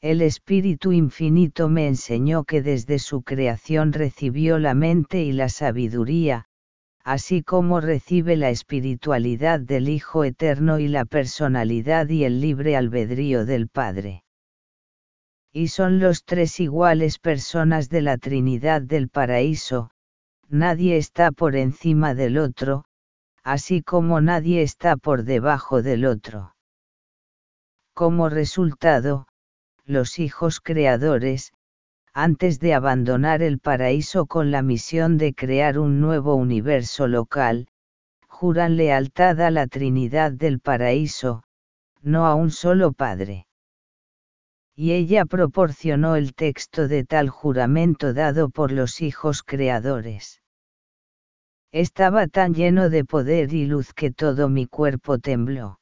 El 0.00 0.22
Espíritu 0.22 0.92
Infinito 0.92 1.68
me 1.68 1.86
enseñó 1.86 2.44
que 2.44 2.62
desde 2.62 2.98
su 2.98 3.20
creación 3.24 3.92
recibió 3.92 4.58
la 4.58 4.72
mente 4.72 5.22
y 5.22 5.32
la 5.32 5.50
sabiduría, 5.50 6.46
así 7.04 7.42
como 7.42 7.82
recibe 7.82 8.36
la 8.36 8.48
espiritualidad 8.48 9.60
del 9.60 9.90
Hijo 9.90 10.24
Eterno 10.24 10.78
y 10.78 10.88
la 10.88 11.04
personalidad 11.04 12.08
y 12.08 12.24
el 12.24 12.40
libre 12.40 12.74
albedrío 12.74 13.44
del 13.44 13.68
Padre. 13.68 14.24
Y 15.52 15.68
son 15.68 16.00
los 16.00 16.24
tres 16.24 16.58
iguales 16.58 17.18
personas 17.18 17.90
de 17.90 18.00
la 18.00 18.16
Trinidad 18.16 18.80
del 18.80 19.10
Paraíso, 19.10 19.90
nadie 20.48 20.96
está 20.96 21.32
por 21.32 21.54
encima 21.54 22.14
del 22.14 22.38
otro, 22.38 22.86
así 23.44 23.82
como 23.82 24.20
nadie 24.20 24.62
está 24.62 24.96
por 24.96 25.24
debajo 25.24 25.82
del 25.82 26.04
otro. 26.04 26.54
Como 27.94 28.28
resultado, 28.28 29.26
los 29.84 30.18
hijos 30.18 30.60
creadores, 30.60 31.52
antes 32.14 32.60
de 32.60 32.74
abandonar 32.74 33.42
el 33.42 33.58
paraíso 33.58 34.26
con 34.26 34.50
la 34.50 34.62
misión 34.62 35.18
de 35.18 35.34
crear 35.34 35.78
un 35.78 36.00
nuevo 36.00 36.34
universo 36.34 37.08
local, 37.08 37.68
juran 38.28 38.76
lealtad 38.76 39.40
a 39.40 39.50
la 39.50 39.66
Trinidad 39.66 40.32
del 40.32 40.60
paraíso, 40.60 41.42
no 42.02 42.26
a 42.26 42.34
un 42.34 42.50
solo 42.50 42.92
Padre. 42.92 43.46
Y 44.74 44.92
ella 44.92 45.24
proporcionó 45.24 46.16
el 46.16 46.34
texto 46.34 46.88
de 46.88 47.04
tal 47.04 47.28
juramento 47.28 48.12
dado 48.14 48.50
por 48.50 48.72
los 48.72 49.00
hijos 49.00 49.42
creadores. 49.42 50.41
Estaba 51.72 52.26
tan 52.28 52.54
lleno 52.54 52.90
de 52.90 53.04
poder 53.04 53.52
y 53.52 53.66
luz 53.66 53.92
que 53.92 54.10
todo 54.10 54.48
mi 54.48 54.66
cuerpo 54.66 55.18
tembló. 55.18 55.80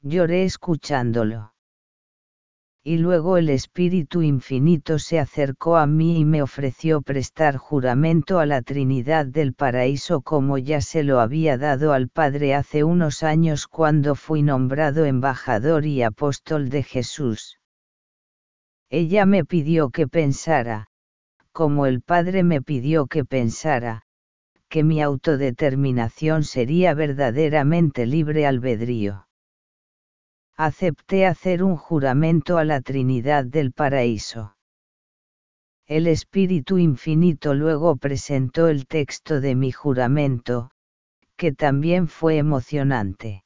Lloré 0.00 0.44
escuchándolo 0.44 1.54
y 2.86 2.98
luego 2.98 3.38
el 3.38 3.48
Espíritu 3.48 4.20
Infinito 4.20 4.98
se 4.98 5.18
acercó 5.18 5.78
a 5.78 5.86
mí 5.86 6.18
y 6.18 6.26
me 6.26 6.42
ofreció 6.42 7.00
prestar 7.00 7.56
juramento 7.56 8.40
a 8.40 8.44
la 8.44 8.60
Trinidad 8.60 9.24
del 9.24 9.54
Paraíso 9.54 10.20
como 10.20 10.58
ya 10.58 10.82
se 10.82 11.02
lo 11.02 11.20
había 11.20 11.56
dado 11.56 11.94
al 11.94 12.10
Padre 12.10 12.54
hace 12.54 12.84
unos 12.84 13.22
años 13.22 13.68
cuando 13.68 14.14
fui 14.14 14.42
nombrado 14.42 15.06
embajador 15.06 15.86
y 15.86 16.02
apóstol 16.02 16.68
de 16.68 16.82
Jesús. 16.82 17.58
Ella 18.90 19.24
me 19.24 19.46
pidió 19.46 19.88
que 19.88 20.06
pensara, 20.06 20.88
como 21.52 21.86
el 21.86 22.02
Padre 22.02 22.42
me 22.42 22.60
pidió 22.60 23.06
que 23.06 23.24
pensara, 23.24 24.02
que 24.74 24.82
mi 24.82 25.00
autodeterminación 25.00 26.42
sería 26.42 26.94
verdaderamente 26.94 28.06
libre 28.06 28.44
albedrío 28.44 29.28
acepté 30.56 31.26
hacer 31.26 31.62
un 31.62 31.76
juramento 31.76 32.58
a 32.58 32.64
la 32.64 32.80
Trinidad 32.80 33.44
del 33.44 33.70
Paraíso. 33.70 34.56
El 35.86 36.08
Espíritu 36.08 36.78
Infinito 36.78 37.54
luego 37.54 37.94
presentó 37.94 38.66
el 38.66 38.88
texto 38.88 39.40
de 39.40 39.54
mi 39.54 39.70
juramento, 39.70 40.72
que 41.36 41.52
también 41.52 42.08
fue 42.08 42.38
emocionante. 42.38 43.44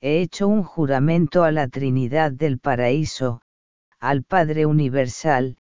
He 0.00 0.20
hecho 0.20 0.48
un 0.48 0.64
juramento 0.64 1.44
a 1.44 1.52
la 1.52 1.68
Trinidad 1.68 2.32
del 2.32 2.58
Paraíso, 2.58 3.40
al 4.00 4.24
Padre 4.24 4.66
Universal, 4.66 5.58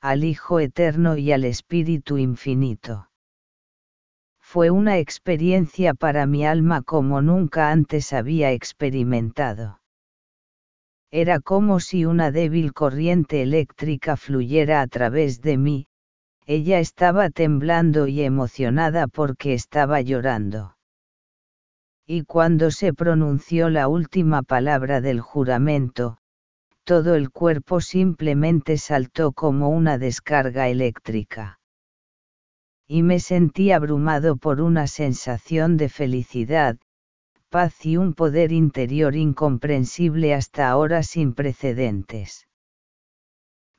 al 0.00 0.24
Hijo 0.24 0.58
Eterno 0.58 1.16
y 1.16 1.30
al 1.30 1.44
Espíritu 1.44 2.18
Infinito 2.18 3.06
fue 4.56 4.70
una 4.70 4.96
experiencia 4.96 5.92
para 5.92 6.24
mi 6.24 6.46
alma 6.46 6.80
como 6.80 7.20
nunca 7.20 7.70
antes 7.70 8.14
había 8.14 8.52
experimentado. 8.52 9.82
Era 11.10 11.40
como 11.40 11.78
si 11.78 12.06
una 12.06 12.30
débil 12.30 12.72
corriente 12.72 13.42
eléctrica 13.42 14.16
fluyera 14.16 14.80
a 14.80 14.86
través 14.86 15.42
de 15.42 15.58
mí, 15.58 15.88
ella 16.46 16.78
estaba 16.78 17.28
temblando 17.28 18.06
y 18.06 18.22
emocionada 18.22 19.08
porque 19.08 19.52
estaba 19.52 20.00
llorando. 20.00 20.78
Y 22.06 22.22
cuando 22.22 22.70
se 22.70 22.94
pronunció 22.94 23.68
la 23.68 23.88
última 23.88 24.42
palabra 24.42 25.02
del 25.02 25.20
juramento, 25.20 26.16
todo 26.84 27.14
el 27.14 27.28
cuerpo 27.28 27.82
simplemente 27.82 28.78
saltó 28.78 29.32
como 29.32 29.68
una 29.68 29.98
descarga 29.98 30.70
eléctrica 30.70 31.58
y 32.88 33.02
me 33.02 33.20
sentí 33.20 33.72
abrumado 33.72 34.36
por 34.36 34.60
una 34.60 34.86
sensación 34.86 35.76
de 35.76 35.88
felicidad, 35.88 36.76
paz 37.48 37.84
y 37.84 37.96
un 37.96 38.14
poder 38.14 38.52
interior 38.52 39.16
incomprensible 39.16 40.34
hasta 40.34 40.68
ahora 40.68 41.02
sin 41.02 41.34
precedentes. 41.34 42.46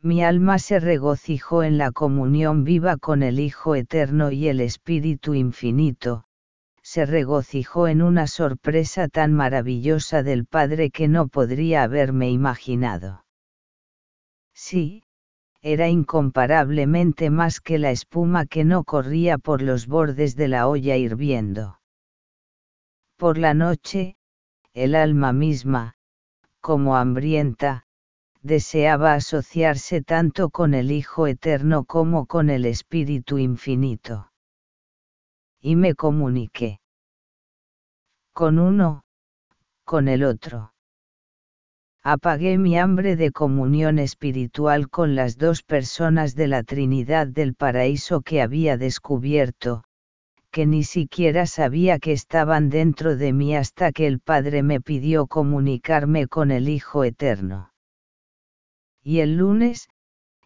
Mi 0.02 0.24
alma 0.24 0.60
se 0.60 0.80
regocijó 0.80 1.64
en 1.64 1.78
la 1.78 1.92
comunión 1.92 2.64
viva 2.64 2.98
con 2.98 3.24
el 3.24 3.40
Hijo 3.40 3.76
Eterno 3.76 4.32
y 4.32 4.48
el 4.48 4.62
Espíritu 4.62 5.34
Infinito, 5.34 6.26
se 6.84 7.06
regocijó 7.06 7.88
en 7.88 8.02
una 8.02 8.28
sorpresa 8.28 9.10
tan 9.10 9.34
maravillosa 9.34 10.24
del 10.24 10.46
Padre 10.46 10.90
que 10.90 11.08
no 11.08 11.28
podría 11.28 11.84
haberme 11.84 12.30
imaginado. 12.30 13.26
Sí, 14.54 15.04
era 15.62 15.90
incomparablemente 15.90 17.30
más 17.30 17.60
que 17.62 17.78
la 17.78 17.92
espuma 17.92 18.46
que 18.46 18.64
no 18.64 18.84
corría 18.84 19.38
por 19.38 19.62
los 19.62 19.88
bordes 19.88 20.36
de 20.36 20.48
la 20.48 20.68
olla 20.68 20.96
hirviendo. 20.96 21.80
Por 23.18 23.38
la 23.38 23.54
noche, 23.54 24.18
el 24.74 24.94
alma 24.94 25.34
misma, 25.34 25.96
como 26.62 26.96
hambrienta, 26.96 27.86
deseaba 28.42 29.14
asociarse 29.14 30.02
tanto 30.02 30.50
con 30.50 30.74
el 30.74 30.92
Hijo 30.92 31.28
Eterno 31.28 31.84
como 31.84 32.28
con 32.28 32.50
el 32.50 32.66
Espíritu 32.66 33.40
Infinito. 33.40 34.32
Y 35.60 35.76
me 35.76 35.96
comuniqué. 35.96 36.80
Con 38.34 38.60
uno, 38.60 39.04
con 39.84 40.08
el 40.08 40.24
otro. 40.24 40.74
Apagué 42.10 42.58
mi 42.58 42.78
hambre 42.78 43.18
de 43.18 43.34
comunión 43.34 44.00
espiritual 44.00 44.88
con 44.90 45.14
las 45.14 45.38
dos 45.38 45.62
personas 45.62 46.36
de 46.36 46.48
la 46.48 46.64
Trinidad 46.64 47.28
del 47.28 47.54
paraíso 47.54 48.22
que 48.22 48.42
había 48.42 48.78
descubierto, 48.78 49.84
que 50.50 50.66
ni 50.66 50.86
siquiera 50.86 51.46
sabía 51.46 52.00
que 52.00 52.14
estaban 52.14 52.70
dentro 52.70 53.18
de 53.18 53.34
mí 53.34 53.58
hasta 53.58 53.92
que 53.92 54.08
el 54.08 54.22
Padre 54.22 54.64
me 54.64 54.80
pidió 54.80 55.28
comunicarme 55.28 56.28
con 56.28 56.52
el 56.52 56.70
Hijo 56.70 57.04
Eterno. 57.04 57.74
Y 59.04 59.20
el 59.20 59.36
lunes, 59.36 59.90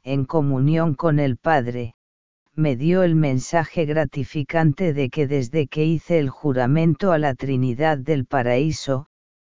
en 0.02 0.26
comunión 0.26 0.96
con 0.96 1.20
el 1.20 1.38
Padre, 1.38 1.94
me 2.56 2.76
dio 2.76 3.04
el 3.04 3.14
mensaje 3.14 3.86
gratificante 3.86 4.94
de 4.94 5.12
que 5.12 5.28
desde 5.28 5.68
que 5.68 5.86
hice 5.86 6.18
el 6.18 6.32
juramento 6.32 7.12
a 7.12 7.20
la 7.20 7.36
Trinidad 7.36 8.00
del 8.00 8.26
Paraíso, 8.26 9.11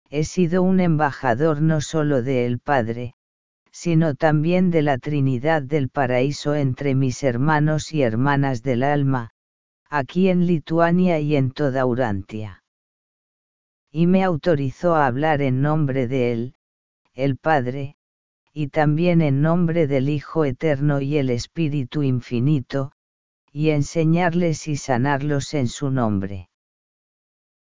he 0.09 0.23
sido 0.23 0.63
un 0.63 0.79
embajador 0.79 1.61
no 1.61 1.81
solo 1.81 2.21
de 2.21 2.45
el 2.45 2.59
Padre, 2.59 3.15
sino 3.71 4.15
también 4.15 4.71
de 4.71 4.81
la 4.81 4.97
Trinidad 4.97 5.61
del 5.61 5.89
Paraíso 5.89 6.55
entre 6.55 6.95
mis 6.95 7.23
hermanos 7.23 7.93
y 7.93 8.03
hermanas 8.03 8.63
del 8.63 8.83
alma, 8.83 9.31
aquí 9.89 10.29
en 10.29 10.47
Lituania 10.47 11.19
y 11.19 11.35
en 11.35 11.51
toda 11.51 11.85
Urantia. 11.85 12.63
Y 13.91 14.07
me 14.07 14.23
autorizó 14.23 14.95
a 14.95 15.07
hablar 15.07 15.41
en 15.41 15.61
nombre 15.61 16.07
de 16.07 16.31
él, 16.31 16.55
el 17.13 17.37
Padre, 17.37 17.95
y 18.53 18.67
también 18.67 19.21
en 19.21 19.41
nombre 19.41 19.87
del 19.87 20.07
Hijo 20.07 20.45
Eterno 20.45 21.01
y 21.01 21.17
el 21.17 21.29
Espíritu 21.29 22.03
Infinito, 22.03 22.93
y 23.51 23.69
enseñarles 23.69 24.67
y 24.67 24.77
sanarlos 24.77 25.53
en 25.53 25.67
su 25.67 25.91
nombre. 25.91 26.49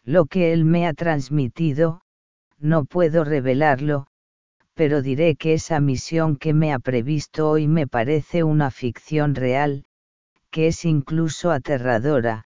Lo 0.03 0.25
que 0.25 0.53
Él 0.53 0.65
me 0.65 0.87
ha 0.87 0.93
transmitido, 0.93 2.01
no 2.61 2.85
puedo 2.85 3.23
revelarlo, 3.23 4.07
pero 4.73 5.01
diré 5.01 5.35
que 5.35 5.53
esa 5.53 5.79
misión 5.79 6.37
que 6.37 6.53
me 6.53 6.73
ha 6.73 6.79
previsto 6.79 7.49
hoy 7.49 7.67
me 7.67 7.87
parece 7.87 8.43
una 8.43 8.71
ficción 8.71 9.35
real, 9.35 9.85
que 10.49 10.67
es 10.67 10.85
incluso 10.85 11.51
aterradora, 11.51 12.45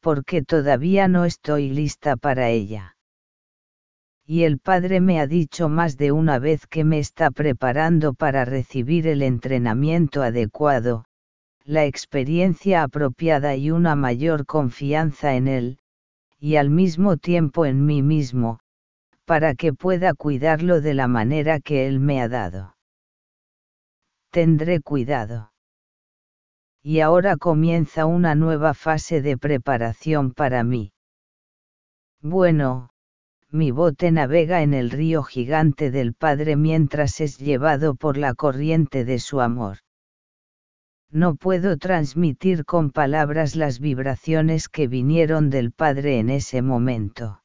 porque 0.00 0.42
todavía 0.42 1.06
no 1.08 1.24
estoy 1.24 1.70
lista 1.70 2.16
para 2.16 2.50
ella. 2.50 2.96
Y 4.24 4.44
el 4.44 4.58
Padre 4.58 5.00
me 5.00 5.20
ha 5.20 5.26
dicho 5.26 5.68
más 5.68 5.96
de 5.96 6.12
una 6.12 6.38
vez 6.38 6.66
que 6.66 6.84
me 6.84 6.98
está 6.98 7.30
preparando 7.30 8.14
para 8.14 8.44
recibir 8.44 9.06
el 9.06 9.22
entrenamiento 9.22 10.22
adecuado, 10.22 11.04
la 11.64 11.84
experiencia 11.86 12.82
apropiada 12.82 13.56
y 13.56 13.70
una 13.70 13.94
mayor 13.94 14.46
confianza 14.46 15.34
en 15.34 15.48
Él, 15.48 15.78
y 16.38 16.56
al 16.56 16.70
mismo 16.70 17.16
tiempo 17.16 17.66
en 17.66 17.84
mí 17.84 18.02
mismo, 18.02 18.58
para 19.24 19.54
que 19.54 19.72
pueda 19.72 20.14
cuidarlo 20.14 20.80
de 20.80 20.94
la 20.94 21.08
manera 21.08 21.60
que 21.60 21.86
Él 21.86 22.00
me 22.00 22.20
ha 22.20 22.28
dado. 22.28 22.76
Tendré 24.30 24.80
cuidado. 24.80 25.52
Y 26.82 27.00
ahora 27.00 27.36
comienza 27.36 28.06
una 28.06 28.34
nueva 28.34 28.74
fase 28.74 29.22
de 29.22 29.38
preparación 29.38 30.32
para 30.32 30.64
mí. 30.64 30.92
Bueno, 32.20 32.90
mi 33.50 33.70
bote 33.70 34.10
navega 34.10 34.62
en 34.62 34.72
el 34.72 34.90
río 34.90 35.22
gigante 35.22 35.90
del 35.90 36.14
Padre 36.14 36.56
mientras 36.56 37.20
es 37.20 37.36
llevado 37.38 37.94
por 37.94 38.16
la 38.16 38.34
corriente 38.34 39.04
de 39.04 39.18
su 39.18 39.40
amor. 39.40 39.78
No 41.10 41.34
puedo 41.36 41.76
transmitir 41.76 42.64
con 42.64 42.90
palabras 42.90 43.54
las 43.54 43.78
vibraciones 43.78 44.70
que 44.70 44.88
vinieron 44.88 45.50
del 45.50 45.70
Padre 45.70 46.18
en 46.18 46.30
ese 46.30 46.62
momento. 46.62 47.41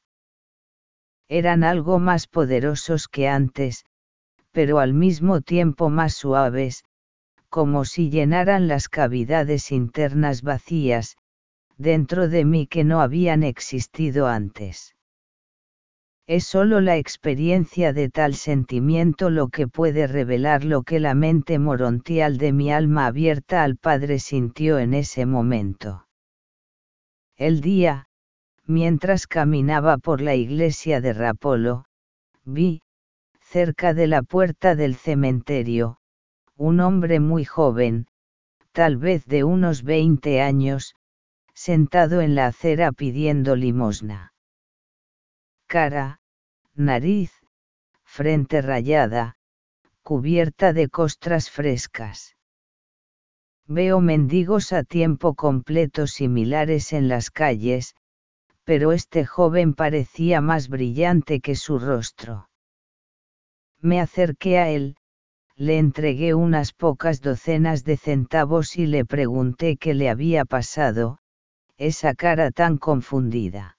Eran 1.28 1.62
algo 1.62 1.98
más 1.98 2.26
poderosos 2.26 3.06
que 3.06 3.28
antes, 3.28 3.84
pero 4.52 4.78
al 4.78 4.94
mismo 4.94 5.40
tiempo 5.42 5.90
más 5.90 6.14
suaves, 6.14 6.84
como 7.48 7.84
si 7.84 8.10
llenaran 8.10 8.68
las 8.68 8.88
cavidades 8.88 9.70
internas 9.70 10.42
vacías, 10.42 11.16
dentro 11.76 12.28
de 12.28 12.44
mí 12.44 12.66
que 12.66 12.84
no 12.84 13.00
habían 13.00 13.42
existido 13.42 14.26
antes. 14.26 14.94
Es 16.26 16.44
solo 16.44 16.82
la 16.82 16.98
experiencia 16.98 17.94
de 17.94 18.10
tal 18.10 18.34
sentimiento 18.34 19.30
lo 19.30 19.48
que 19.48 19.66
puede 19.66 20.06
revelar 20.06 20.62
lo 20.64 20.82
que 20.82 21.00
la 21.00 21.14
mente 21.14 21.58
morontial 21.58 22.36
de 22.36 22.52
mi 22.52 22.70
alma 22.70 23.06
abierta 23.06 23.62
al 23.62 23.76
Padre 23.76 24.18
sintió 24.18 24.78
en 24.78 24.92
ese 24.92 25.24
momento. 25.24 26.06
El 27.34 27.62
día, 27.62 28.07
mientras 28.68 29.26
caminaba 29.26 29.98
por 29.98 30.20
la 30.20 30.36
iglesia 30.36 31.00
de 31.00 31.12
Rapolo, 31.12 31.84
vi, 32.44 32.82
cerca 33.40 33.94
de 33.94 34.06
la 34.06 34.22
puerta 34.22 34.76
del 34.76 34.94
cementerio, 34.94 35.98
un 36.56 36.78
hombre 36.78 37.18
muy 37.18 37.44
joven, 37.44 38.06
tal 38.70 38.96
vez 38.96 39.26
de 39.26 39.42
unos 39.42 39.82
20 39.82 40.40
años, 40.40 40.94
sentado 41.54 42.20
en 42.20 42.36
la 42.36 42.46
acera 42.46 42.92
pidiendo 42.92 43.56
limosna 43.56 44.32
cara, 45.68 46.18
nariz, 46.74 47.30
frente 48.02 48.62
rayada, 48.62 49.36
cubierta 50.02 50.72
de 50.72 50.88
costras 50.88 51.50
frescas. 51.50 52.36
Veo 53.66 54.00
mendigos 54.00 54.72
a 54.72 54.82
tiempo 54.82 55.34
completo 55.34 56.06
similares 56.06 56.94
en 56.94 57.08
las 57.08 57.30
calles, 57.30 57.94
pero 58.68 58.92
este 58.92 59.24
joven 59.24 59.72
parecía 59.72 60.42
más 60.42 60.68
brillante 60.68 61.40
que 61.40 61.56
su 61.56 61.78
rostro. 61.78 62.50
Me 63.80 63.98
acerqué 63.98 64.58
a 64.58 64.68
él, 64.68 64.98
le 65.56 65.78
entregué 65.78 66.34
unas 66.34 66.74
pocas 66.74 67.22
docenas 67.22 67.82
de 67.82 67.96
centavos 67.96 68.76
y 68.76 68.84
le 68.84 69.06
pregunté 69.06 69.78
qué 69.78 69.94
le 69.94 70.10
había 70.10 70.44
pasado, 70.44 71.16
esa 71.78 72.12
cara 72.12 72.50
tan 72.50 72.76
confundida 72.76 73.78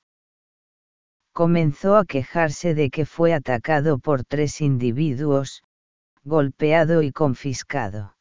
comenzó 1.34 1.96
a 1.96 2.04
quejarse 2.04 2.74
de 2.74 2.90
que 2.90 3.06
fue 3.06 3.34
atacado 3.36 4.00
por 4.00 4.26
tres 4.26 4.60
individuos, 4.60 5.64
golpeado 6.24 7.04
y 7.04 7.12
confiscado. 7.12 8.16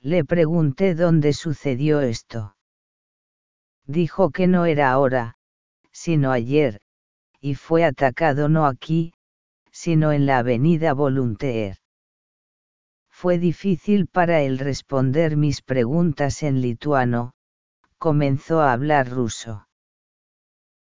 Le 0.00 0.24
pregunté 0.24 0.94
dónde 0.94 1.34
sucedió 1.34 2.00
esto. 2.00 2.54
Dijo 3.86 4.30
que 4.30 4.46
no 4.46 4.64
era 4.64 4.90
ahora, 4.92 5.36
sino 5.94 6.30
ayer, 6.30 6.82
y 7.40 7.54
fue 7.54 7.84
atacado 7.84 8.50
no 8.50 8.66
aquí, 8.66 9.14
sino 9.70 10.12
en 10.12 10.26
la 10.26 10.40
avenida 10.40 10.92
Volunteer. 10.92 11.78
Fue 13.08 13.38
difícil 13.38 14.08
para 14.08 14.42
él 14.42 14.58
responder 14.58 15.38
mis 15.38 15.62
preguntas 15.62 16.42
en 16.42 16.60
lituano, 16.60 17.32
comenzó 17.96 18.60
a 18.60 18.74
hablar 18.74 19.08
ruso 19.08 19.64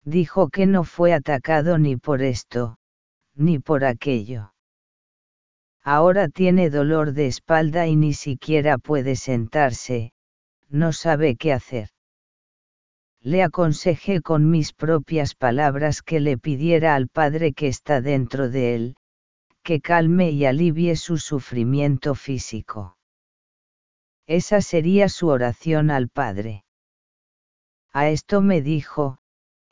dijo 0.03 0.49
que 0.49 0.65
no 0.65 0.83
fue 0.83 1.13
atacado 1.13 1.77
ni 1.77 1.95
por 1.95 2.21
esto, 2.21 2.77
ni 3.35 3.59
por 3.59 3.85
aquello. 3.85 4.53
Ahora 5.83 6.27
tiene 6.27 6.69
dolor 6.69 7.13
de 7.13 7.27
espalda 7.27 7.87
y 7.87 7.95
ni 7.95 8.13
siquiera 8.13 8.77
puede 8.77 9.15
sentarse, 9.15 10.13
no 10.69 10.93
sabe 10.93 11.35
qué 11.35 11.53
hacer. 11.53 11.89
Le 13.23 13.43
aconsejé 13.43 14.21
con 14.21 14.49
mis 14.49 14.73
propias 14.73 15.35
palabras 15.35 16.01
que 16.01 16.19
le 16.19 16.39
pidiera 16.39 16.95
al 16.95 17.07
Padre 17.07 17.53
que 17.53 17.67
está 17.67 18.01
dentro 18.01 18.49
de 18.49 18.75
él, 18.75 18.95
que 19.63 19.79
calme 19.79 20.31
y 20.31 20.45
alivie 20.45 20.95
su 20.95 21.17
sufrimiento 21.17 22.15
físico. 22.15 22.97
Esa 24.25 24.61
sería 24.61 25.07
su 25.07 25.27
oración 25.27 25.91
al 25.91 26.09
Padre. 26.09 26.65
A 27.93 28.09
esto 28.09 28.41
me 28.41 28.61
dijo, 28.61 29.19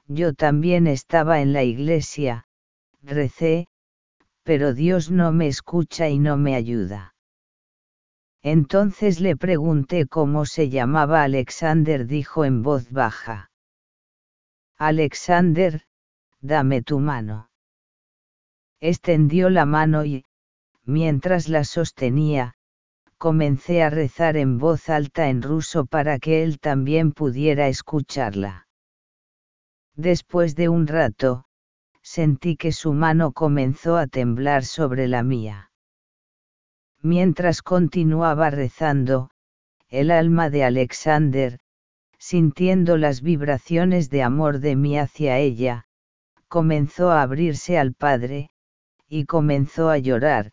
yo 0.07 0.33
también 0.33 0.85
estaba 0.85 1.41
en 1.41 1.53
la 1.53 1.63
iglesia, 1.63 2.45
recé, 3.01 3.67
pero 4.43 4.73
Dios 4.73 5.09
no 5.09 5.31
me 5.31 5.47
escucha 5.47 6.09
y 6.09 6.19
no 6.19 6.37
me 6.37 6.55
ayuda. 6.55 7.15
Entonces 8.41 9.19
le 9.19 9.35
pregunté 9.35 10.05
cómo 10.07 10.45
se 10.45 10.69
llamaba 10.69 11.23
Alexander, 11.23 12.05
dijo 12.05 12.45
en 12.45 12.63
voz 12.63 12.89
baja. 12.91 13.51
Alexander, 14.77 15.83
dame 16.39 16.81
tu 16.81 16.99
mano. 16.99 17.49
Extendió 18.79 19.49
la 19.49 19.65
mano 19.65 20.05
y, 20.05 20.23
mientras 20.85 21.49
la 21.49 21.65
sostenía, 21.65 22.55
comencé 23.17 23.83
a 23.83 23.89
rezar 23.89 24.37
en 24.37 24.57
voz 24.57 24.87
alta 24.87 25.27
en 25.27 25.41
ruso 25.41 25.85
para 25.85 26.17
que 26.19 26.41
él 26.41 26.59
también 26.59 27.11
pudiera 27.11 27.67
escucharla. 27.67 28.67
Después 29.95 30.55
de 30.55 30.69
un 30.69 30.87
rato, 30.87 31.43
sentí 32.01 32.55
que 32.55 32.71
su 32.71 32.93
mano 32.93 33.33
comenzó 33.33 33.97
a 33.97 34.07
temblar 34.07 34.63
sobre 34.63 35.09
la 35.09 35.23
mía. 35.23 35.68
Mientras 37.01 37.61
continuaba 37.61 38.49
rezando, 38.49 39.29
el 39.87 40.11
alma 40.11 40.49
de 40.49 40.65
Alexander, 40.65 41.59
sintiendo 42.17 42.97
las 42.97 43.21
vibraciones 43.21 44.09
de 44.09 44.21
amor 44.21 44.59
de 44.59 44.75
mí 44.75 44.99
hacia 44.99 45.37
ella, 45.37 45.85
comenzó 46.49 47.11
a 47.11 47.21
abrirse 47.21 47.77
al 47.77 47.93
Padre, 47.93 48.51
y 49.07 49.25
comenzó 49.25 49.89
a 49.89 49.97
llorar, 49.97 50.51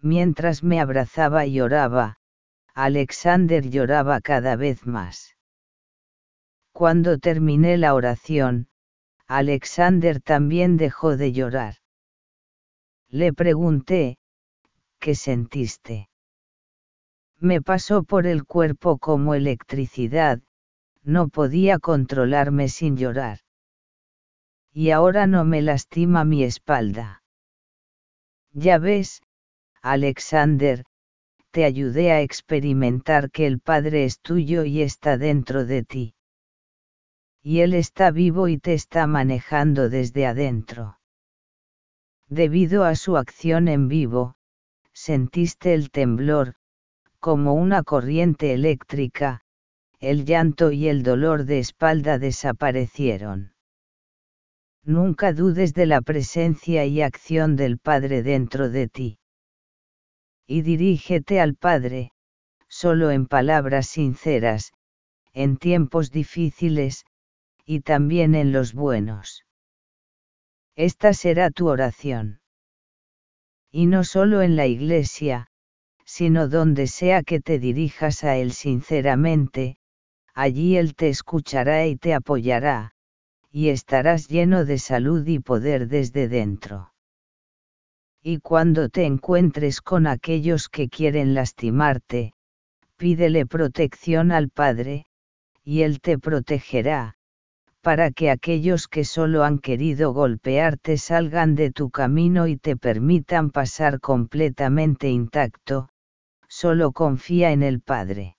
mientras 0.00 0.64
me 0.64 0.80
abrazaba 0.80 1.46
y 1.46 1.54
lloraba, 1.54 2.18
Alexander 2.74 3.70
lloraba 3.70 4.20
cada 4.20 4.56
vez 4.56 4.86
más. 4.86 5.36
Cuando 6.72 7.18
terminé 7.18 7.76
la 7.78 7.94
oración, 7.94 8.68
Alexander 9.28 10.20
también 10.20 10.76
dejó 10.76 11.16
de 11.16 11.32
llorar. 11.32 11.76
Le 13.08 13.32
pregunté, 13.32 14.18
¿qué 15.06 15.14
sentiste? 15.14 16.08
Me 17.38 17.62
pasó 17.62 18.02
por 18.02 18.26
el 18.26 18.44
cuerpo 18.44 18.98
como 18.98 19.36
electricidad, 19.36 20.40
no 21.04 21.28
podía 21.28 21.78
controlarme 21.78 22.68
sin 22.68 22.96
llorar. 22.96 23.38
Y 24.72 24.90
ahora 24.90 25.28
no 25.28 25.44
me 25.44 25.62
lastima 25.62 26.24
mi 26.24 26.42
espalda. 26.42 27.22
Ya 28.50 28.78
ves, 28.78 29.22
Alexander, 29.80 30.84
te 31.52 31.64
ayudé 31.64 32.10
a 32.10 32.22
experimentar 32.22 33.30
que 33.30 33.46
el 33.46 33.60
Padre 33.60 34.06
es 34.06 34.18
tuyo 34.18 34.64
y 34.64 34.82
está 34.82 35.18
dentro 35.18 35.64
de 35.64 35.84
ti. 35.84 36.14
Y 37.44 37.60
Él 37.60 37.74
está 37.74 38.10
vivo 38.10 38.48
y 38.48 38.58
te 38.58 38.74
está 38.74 39.06
manejando 39.06 39.88
desde 39.88 40.26
adentro. 40.26 40.98
Debido 42.28 42.82
a 42.82 42.96
su 42.96 43.16
acción 43.16 43.68
en 43.68 43.86
vivo, 43.86 44.35
sentiste 44.96 45.74
el 45.74 45.90
temblor, 45.90 46.54
como 47.20 47.52
una 47.52 47.82
corriente 47.82 48.54
eléctrica, 48.54 49.42
el 50.00 50.24
llanto 50.24 50.72
y 50.72 50.88
el 50.88 51.02
dolor 51.02 51.44
de 51.44 51.58
espalda 51.58 52.18
desaparecieron. 52.18 53.52
Nunca 54.82 55.34
dudes 55.34 55.74
de 55.74 55.84
la 55.84 56.00
presencia 56.00 56.86
y 56.86 57.02
acción 57.02 57.56
del 57.56 57.78
Padre 57.78 58.22
dentro 58.22 58.70
de 58.70 58.88
ti. 58.88 59.18
Y 60.46 60.62
dirígete 60.62 61.40
al 61.40 61.56
Padre, 61.56 62.12
solo 62.66 63.10
en 63.10 63.26
palabras 63.26 63.88
sinceras, 63.88 64.72
en 65.34 65.58
tiempos 65.58 66.10
difíciles, 66.10 67.04
y 67.66 67.80
también 67.80 68.34
en 68.34 68.50
los 68.50 68.72
buenos. 68.72 69.44
Esta 70.74 71.12
será 71.12 71.50
tu 71.50 71.68
oración. 71.68 72.40
Y 73.70 73.86
no 73.86 74.04
solo 74.04 74.42
en 74.42 74.56
la 74.56 74.66
iglesia, 74.66 75.48
sino 76.04 76.48
donde 76.48 76.86
sea 76.86 77.22
que 77.22 77.40
te 77.40 77.58
dirijas 77.58 78.22
a 78.24 78.36
Él 78.36 78.52
sinceramente, 78.52 79.76
allí 80.34 80.76
Él 80.76 80.94
te 80.94 81.08
escuchará 81.08 81.86
y 81.86 81.96
te 81.96 82.14
apoyará, 82.14 82.92
y 83.50 83.70
estarás 83.70 84.28
lleno 84.28 84.64
de 84.64 84.78
salud 84.78 85.26
y 85.26 85.40
poder 85.40 85.88
desde 85.88 86.28
dentro. 86.28 86.92
Y 88.22 88.38
cuando 88.38 88.88
te 88.88 89.04
encuentres 89.04 89.80
con 89.80 90.06
aquellos 90.06 90.68
que 90.68 90.88
quieren 90.88 91.34
lastimarte, 91.34 92.34
pídele 92.96 93.46
protección 93.46 94.30
al 94.30 94.48
Padre, 94.50 95.06
y 95.64 95.82
Él 95.82 96.00
te 96.00 96.18
protegerá, 96.18 97.15
para 97.86 98.10
que 98.10 98.30
aquellos 98.30 98.88
que 98.88 99.04
solo 99.04 99.44
han 99.44 99.60
querido 99.60 100.12
golpearte 100.12 100.98
salgan 100.98 101.54
de 101.54 101.70
tu 101.70 101.90
camino 101.90 102.48
y 102.48 102.56
te 102.56 102.76
permitan 102.76 103.52
pasar 103.52 104.00
completamente 104.00 105.08
intacto, 105.08 105.88
solo 106.48 106.90
confía 106.90 107.52
en 107.52 107.62
el 107.62 107.80
Padre. 107.80 108.36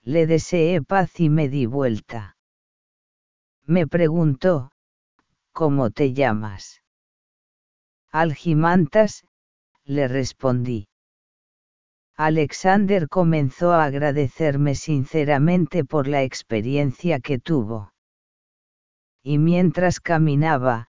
Le 0.00 0.26
deseé 0.26 0.80
paz 0.80 1.20
y 1.20 1.28
me 1.28 1.50
di 1.50 1.66
vuelta. 1.66 2.38
Me 3.66 3.86
preguntó, 3.86 4.70
¿cómo 5.52 5.90
te 5.90 6.14
llamas? 6.14 6.80
Algimantas, 8.10 9.26
le 9.84 10.08
respondí. 10.08 10.88
Alexander 12.16 13.06
comenzó 13.06 13.74
a 13.74 13.84
agradecerme 13.84 14.76
sinceramente 14.76 15.84
por 15.84 16.08
la 16.08 16.22
experiencia 16.22 17.20
que 17.20 17.38
tuvo. 17.38 17.93
Y 19.26 19.38
mientras 19.38 20.00
caminaba, 20.00 20.90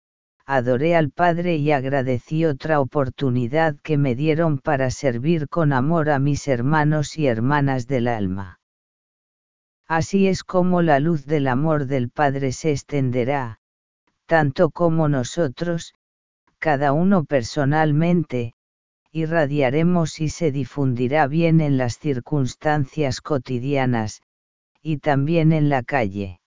adoré 0.47 0.97
al 0.97 1.11
Padre 1.11 1.57
y 1.57 1.73
agradecí 1.73 2.47
otra 2.47 2.81
oportunidad 2.81 3.77
que 3.83 3.99
me 3.99 4.15
dieron 4.15 4.61
para 4.61 4.91
servir 4.91 5.47
con 5.47 5.75
amor 5.75 6.09
a 6.09 6.19
mis 6.19 6.49
hermanos 6.49 7.19
y 7.19 7.27
hermanas 7.27 7.87
del 7.87 8.09
alma. 8.09 8.61
Así 9.87 10.27
es 10.27 10.43
como 10.43 10.81
la 10.81 11.01
luz 11.01 11.27
del 11.27 11.47
amor 11.47 11.85
del 11.85 12.09
Padre 12.09 12.53
se 12.53 12.71
extenderá, 12.71 13.61
tanto 14.25 14.71
como 14.71 15.11
nosotros, 15.11 15.93
cada 16.59 16.95
uno 16.95 17.25
personalmente, 17.25 18.55
irradiaremos 19.13 20.19
y 20.23 20.31
se 20.31 20.51
difundirá 20.51 21.27
bien 21.27 21.61
en 21.61 21.77
las 21.77 21.99
circunstancias 21.99 23.21
cotidianas, 23.21 24.23
y 24.81 24.97
también 24.97 25.53
en 25.53 25.69
la 25.69 25.83
calle. 25.83 26.41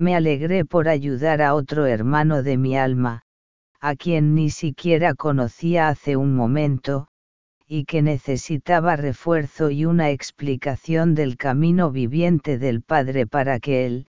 Me 0.00 0.16
alegré 0.16 0.64
por 0.64 0.88
ayudar 0.88 1.42
a 1.42 1.52
otro 1.52 1.84
hermano 1.84 2.42
de 2.42 2.56
mi 2.56 2.74
alma, 2.74 3.20
a 3.80 3.96
quien 3.96 4.34
ni 4.34 4.48
siquiera 4.48 5.12
conocía 5.12 5.88
hace 5.90 6.16
un 6.16 6.34
momento, 6.34 7.08
y 7.66 7.84
que 7.84 8.00
necesitaba 8.00 8.96
refuerzo 8.96 9.68
y 9.68 9.84
una 9.84 10.08
explicación 10.08 11.14
del 11.14 11.36
camino 11.36 11.90
viviente 11.90 12.56
del 12.56 12.80
Padre 12.80 13.26
para 13.26 13.60
que 13.60 13.84
él, 13.84 14.06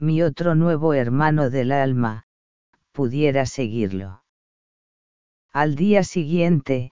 mi 0.00 0.20
otro 0.20 0.56
nuevo 0.56 0.94
hermano 0.94 1.48
del 1.48 1.70
alma, 1.70 2.24
pudiera 2.90 3.46
seguirlo. 3.46 4.24
Al 5.52 5.76
día 5.76 6.02
siguiente, 6.02 6.92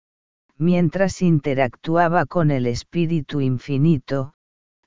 mientras 0.58 1.22
interactuaba 1.22 2.26
con 2.26 2.50
el 2.50 2.66
Espíritu 2.66 3.40
Infinito, 3.40 4.34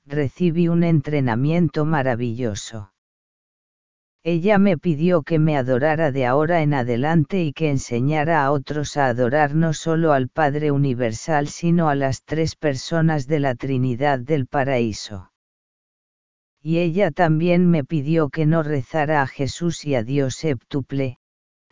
recibí 0.06 0.68
un 0.68 0.84
entrenamiento 0.84 1.84
maravilloso. 1.84 2.92
Ella 4.22 4.58
me 4.58 4.76
pidió 4.76 5.22
que 5.22 5.38
me 5.38 5.56
adorara 5.56 6.12
de 6.12 6.26
ahora 6.26 6.60
en 6.60 6.74
adelante 6.74 7.42
y 7.42 7.54
que 7.54 7.70
enseñara 7.70 8.44
a 8.44 8.50
otros 8.52 8.98
a 8.98 9.06
adorar 9.06 9.54
no 9.54 9.72
solo 9.72 10.12
al 10.12 10.28
Padre 10.28 10.70
Universal 10.70 11.48
sino 11.48 11.88
a 11.88 11.94
las 11.94 12.24
tres 12.24 12.54
personas 12.54 13.26
de 13.26 13.40
la 13.40 13.54
Trinidad 13.54 14.18
del 14.18 14.46
Paraíso. 14.46 15.32
Y 16.60 16.78
ella 16.80 17.10
también 17.10 17.70
me 17.70 17.82
pidió 17.82 18.28
que 18.28 18.44
no 18.44 18.62
rezara 18.62 19.22
a 19.22 19.26
Jesús 19.26 19.86
y 19.86 19.94
a 19.94 20.04
Dios 20.04 20.34
séptuple, 20.36 21.16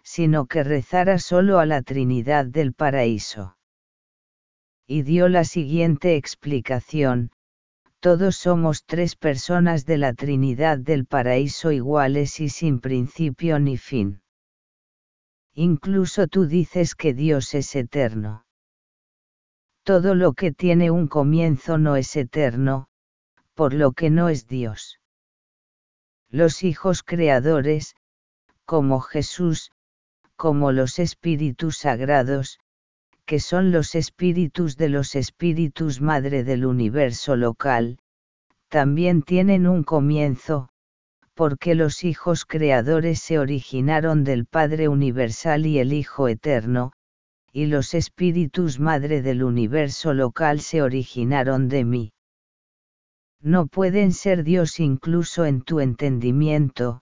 sino 0.03 0.47
que 0.47 0.65
rezara 0.65 1.19
solo 1.19 1.59
a 1.59 1.66
la 1.66 1.83
Trinidad 1.83 2.47
del 2.47 2.73
Paraíso. 2.73 3.59
Y 4.87 5.03
dio 5.03 5.29
la 5.29 5.45
siguiente 5.45 6.16
explicación, 6.16 7.31
todos 8.01 8.37
somos 8.37 8.85
tres 8.85 9.16
personas 9.16 9.85
de 9.85 9.99
la 9.99 10.15
Trinidad 10.15 10.79
del 10.79 11.05
Paraíso 11.05 11.73
iguales 11.73 12.39
y 12.41 12.49
sin 12.49 12.81
principio 12.81 13.59
ni 13.59 13.77
fin. 13.77 14.23
Incluso 15.53 16.29
tú 16.29 16.47
dices 16.47 16.95
que 16.95 17.12
Dios 17.12 17.55
es 17.55 17.75
eterno. 17.75 18.45
Todo 19.83 20.15
lo 20.15 20.33
que 20.35 20.53
tiene 20.53 20.91
un 20.93 21.09
comienzo 21.09 21.79
no 21.79 21.97
es 21.97 22.15
eterno, 22.15 22.89
por 23.55 23.75
lo 23.75 23.93
que 23.93 24.11
no 24.11 24.29
es 24.29 24.47
Dios. 24.47 25.01
Los 26.31 26.62
hijos 26.62 27.03
creadores, 27.03 27.97
como 28.65 29.01
Jesús, 29.01 29.73
como 30.37 30.70
los 30.70 31.01
espíritus 31.01 31.79
sagrados, 31.79 32.61
que 33.29 33.41
son 33.41 33.73
los 33.73 33.95
espíritus 33.95 34.79
de 34.79 34.89
los 34.89 35.15
espíritus 35.15 36.01
madre 36.01 36.45
del 36.45 36.65
universo 36.65 37.37
local, 37.37 37.99
también 38.71 39.21
tienen 39.21 39.67
un 39.67 39.85
comienzo, 39.85 40.71
porque 41.35 41.75
los 41.75 42.05
hijos 42.05 42.47
creadores 42.47 43.19
se 43.21 43.39
originaron 43.39 44.25
del 44.25 44.47
Padre 44.47 44.89
Universal 44.89 45.67
y 45.67 45.79
el 45.79 45.93
Hijo 45.93 46.27
Eterno, 46.27 46.93
y 47.53 47.67
los 47.67 47.93
espíritus 47.93 48.81
madre 48.81 49.21
del 49.21 49.43
universo 49.43 50.15
local 50.15 50.61
se 50.61 50.81
originaron 50.81 51.69
de 51.69 51.85
mí. 51.85 52.13
No 53.43 53.67
pueden 53.67 54.15
ser 54.15 54.43
Dios 54.43 54.81
incluso 54.81 55.45
en 55.45 55.61
tu 55.61 55.81
entendimiento, 55.81 57.03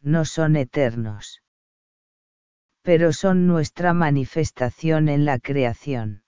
no 0.00 0.24
son 0.24 0.56
eternos. 0.56 1.42
Pero 2.82 3.12
son 3.12 3.46
nuestra 3.46 3.92
manifestación 3.92 5.08
en 5.08 5.24
la 5.24 5.38
creación. 5.38 6.22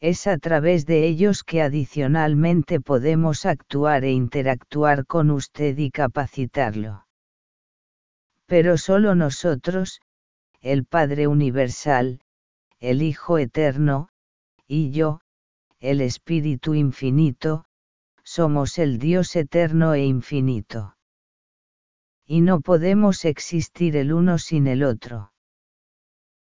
Es 0.00 0.26
a 0.26 0.36
través 0.38 0.86
de 0.86 1.06
ellos 1.06 1.42
que 1.42 1.62
adicionalmente 1.62 2.80
podemos 2.80 3.46
actuar 3.46 4.04
e 4.04 4.12
interactuar 4.12 5.06
con 5.06 5.30
usted 5.30 5.78
y 5.78 5.90
capacitarlo. 5.90 7.06
Pero 8.46 8.76
solo 8.78 9.14
nosotros, 9.14 10.00
el 10.60 10.84
Padre 10.84 11.26
Universal, 11.26 12.20
el 12.78 13.02
Hijo 13.02 13.38
Eterno, 13.38 14.10
y 14.68 14.90
yo, 14.90 15.20
el 15.80 16.00
Espíritu 16.00 16.74
Infinito, 16.74 17.64
somos 18.22 18.78
el 18.78 18.98
Dios 18.98 19.36
eterno 19.36 19.94
e 19.94 20.04
infinito. 20.04 20.95
Y 22.26 22.40
no 22.40 22.60
podemos 22.60 23.24
existir 23.24 23.96
el 23.96 24.12
uno 24.12 24.38
sin 24.38 24.66
el 24.66 24.82
otro. 24.82 25.32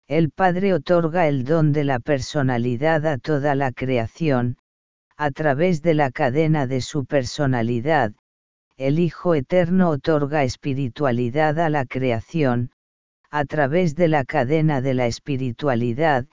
El 0.07 0.29
Padre 0.29 0.73
otorga 0.73 1.27
el 1.27 1.45
don 1.45 1.71
de 1.71 1.85
la 1.85 1.99
personalidad 1.99 3.05
a 3.07 3.17
toda 3.17 3.55
la 3.55 3.71
creación, 3.71 4.57
a 5.15 5.31
través 5.31 5.81
de 5.81 5.93
la 5.93 6.11
cadena 6.11 6.67
de 6.67 6.81
su 6.81 7.05
personalidad, 7.05 8.13
el 8.75 8.99
Hijo 8.99 9.35
Eterno 9.35 9.89
otorga 9.91 10.43
espiritualidad 10.43 11.59
a 11.59 11.69
la 11.69 11.85
creación, 11.85 12.71
a 13.29 13.45
través 13.45 13.95
de 13.95 14.07
la 14.07 14.25
cadena 14.25 14.81
de 14.81 14.95
la 14.95 15.05
espiritualidad, 15.05 16.25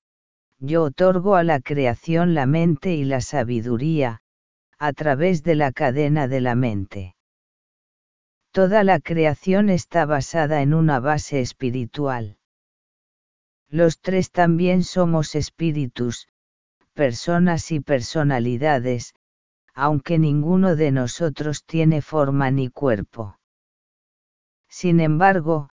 yo 0.57 0.83
otorgo 0.83 1.35
a 1.35 1.43
la 1.43 1.59
creación 1.59 2.33
la 2.33 2.45
mente 2.45 2.95
y 2.95 3.05
la 3.05 3.21
sabiduría, 3.21 4.21
a 4.79 4.91
través 4.93 5.43
de 5.43 5.55
la 5.55 5.71
cadena 5.71 6.27
de 6.27 6.41
la 6.41 6.55
mente. 6.55 7.15
Toda 8.51 8.83
la 8.83 8.99
creación 8.99 9.69
está 9.69 10.05
basada 10.05 10.61
en 10.61 10.73
una 10.73 10.99
base 10.99 11.39
espiritual. 11.39 12.37
Los 13.69 13.99
tres 13.99 14.31
también 14.31 14.83
somos 14.83 15.35
espíritus, 15.35 16.27
personas 16.93 17.71
y 17.71 17.79
personalidades, 17.79 19.13
aunque 19.75 20.17
ninguno 20.17 20.75
de 20.75 20.91
nosotros 20.91 21.63
tiene 21.63 22.01
forma 22.01 22.49
ni 22.49 22.69
cuerpo. 22.69 23.37
Sin 24.67 24.99
embargo, 24.99 25.69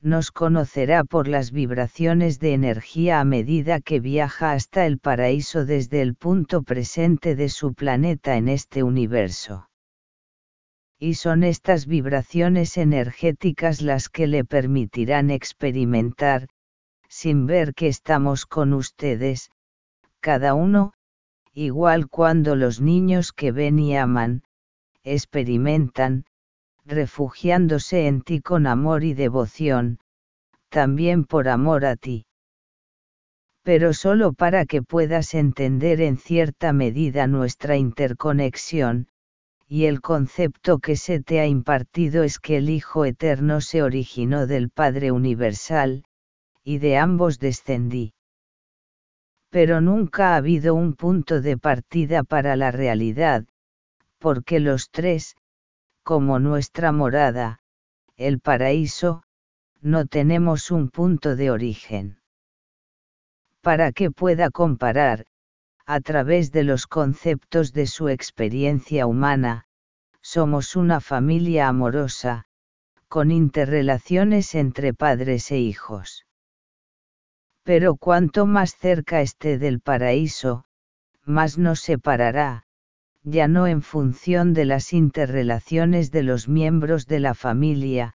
nos 0.00 0.30
conocerá 0.30 1.04
por 1.04 1.26
las 1.26 1.50
vibraciones 1.50 2.38
de 2.38 2.54
energía 2.54 3.20
a 3.20 3.24
medida 3.24 3.80
que 3.80 3.98
viaja 3.98 4.52
hasta 4.52 4.86
el 4.86 4.98
paraíso 4.98 5.64
desde 5.64 6.02
el 6.02 6.14
punto 6.14 6.62
presente 6.62 7.34
de 7.34 7.48
su 7.48 7.74
planeta 7.74 8.36
en 8.36 8.48
este 8.48 8.84
universo. 8.84 9.68
Y 11.04 11.14
son 11.14 11.42
estas 11.42 11.86
vibraciones 11.86 12.76
energéticas 12.76 13.82
las 13.82 14.08
que 14.08 14.28
le 14.28 14.44
permitirán 14.44 15.30
experimentar, 15.30 16.46
sin 17.08 17.46
ver 17.46 17.74
que 17.74 17.88
estamos 17.88 18.46
con 18.46 18.72
ustedes, 18.72 19.50
cada 20.20 20.54
uno, 20.54 20.92
igual 21.52 22.08
cuando 22.08 22.54
los 22.54 22.80
niños 22.80 23.32
que 23.32 23.50
ven 23.50 23.80
y 23.80 23.96
aman, 23.96 24.44
experimentan, 25.02 26.24
refugiándose 26.84 28.06
en 28.06 28.22
ti 28.22 28.40
con 28.40 28.68
amor 28.68 29.02
y 29.02 29.12
devoción, 29.12 29.98
también 30.68 31.24
por 31.24 31.48
amor 31.48 31.84
a 31.84 31.96
ti. 31.96 32.26
Pero 33.64 33.92
solo 33.92 34.34
para 34.34 34.66
que 34.66 34.82
puedas 34.82 35.34
entender 35.34 36.00
en 36.00 36.16
cierta 36.16 36.72
medida 36.72 37.26
nuestra 37.26 37.76
interconexión, 37.76 39.08
y 39.72 39.86
el 39.86 40.02
concepto 40.02 40.80
que 40.80 40.96
se 40.96 41.22
te 41.22 41.40
ha 41.40 41.46
impartido 41.46 42.24
es 42.24 42.38
que 42.38 42.58
el 42.58 42.68
Hijo 42.68 43.06
Eterno 43.06 43.62
se 43.62 43.82
originó 43.82 44.46
del 44.46 44.68
Padre 44.68 45.12
Universal, 45.12 46.04
y 46.62 46.76
de 46.76 46.98
ambos 46.98 47.38
descendí. 47.38 48.12
Pero 49.48 49.80
nunca 49.80 50.34
ha 50.34 50.36
habido 50.36 50.74
un 50.74 50.92
punto 50.92 51.40
de 51.40 51.56
partida 51.56 52.22
para 52.22 52.54
la 52.54 52.70
realidad, 52.70 53.46
porque 54.18 54.60
los 54.60 54.90
tres, 54.90 55.36
como 56.02 56.38
nuestra 56.38 56.92
morada, 56.92 57.60
el 58.18 58.40
paraíso, 58.40 59.22
no 59.80 60.04
tenemos 60.04 60.70
un 60.70 60.90
punto 60.90 61.34
de 61.34 61.50
origen. 61.50 62.20
Para 63.62 63.92
que 63.92 64.10
pueda 64.10 64.50
comparar, 64.50 65.24
a 65.86 66.00
través 66.00 66.52
de 66.52 66.64
los 66.64 66.86
conceptos 66.86 67.72
de 67.72 67.86
su 67.86 68.08
experiencia 68.08 69.06
humana, 69.06 69.66
somos 70.20 70.76
una 70.76 71.00
familia 71.00 71.68
amorosa, 71.68 72.44
con 73.08 73.30
interrelaciones 73.30 74.54
entre 74.54 74.94
padres 74.94 75.50
e 75.50 75.58
hijos. 75.58 76.26
Pero 77.64 77.96
cuanto 77.96 78.46
más 78.46 78.74
cerca 78.76 79.20
esté 79.20 79.58
del 79.58 79.80
paraíso, 79.80 80.64
más 81.24 81.58
nos 81.58 81.80
separará, 81.80 82.64
ya 83.22 83.46
no 83.48 83.66
en 83.66 83.82
función 83.82 84.52
de 84.52 84.64
las 84.64 84.92
interrelaciones 84.92 86.10
de 86.10 86.22
los 86.22 86.48
miembros 86.48 87.06
de 87.06 87.20
la 87.20 87.34
familia, 87.34 88.14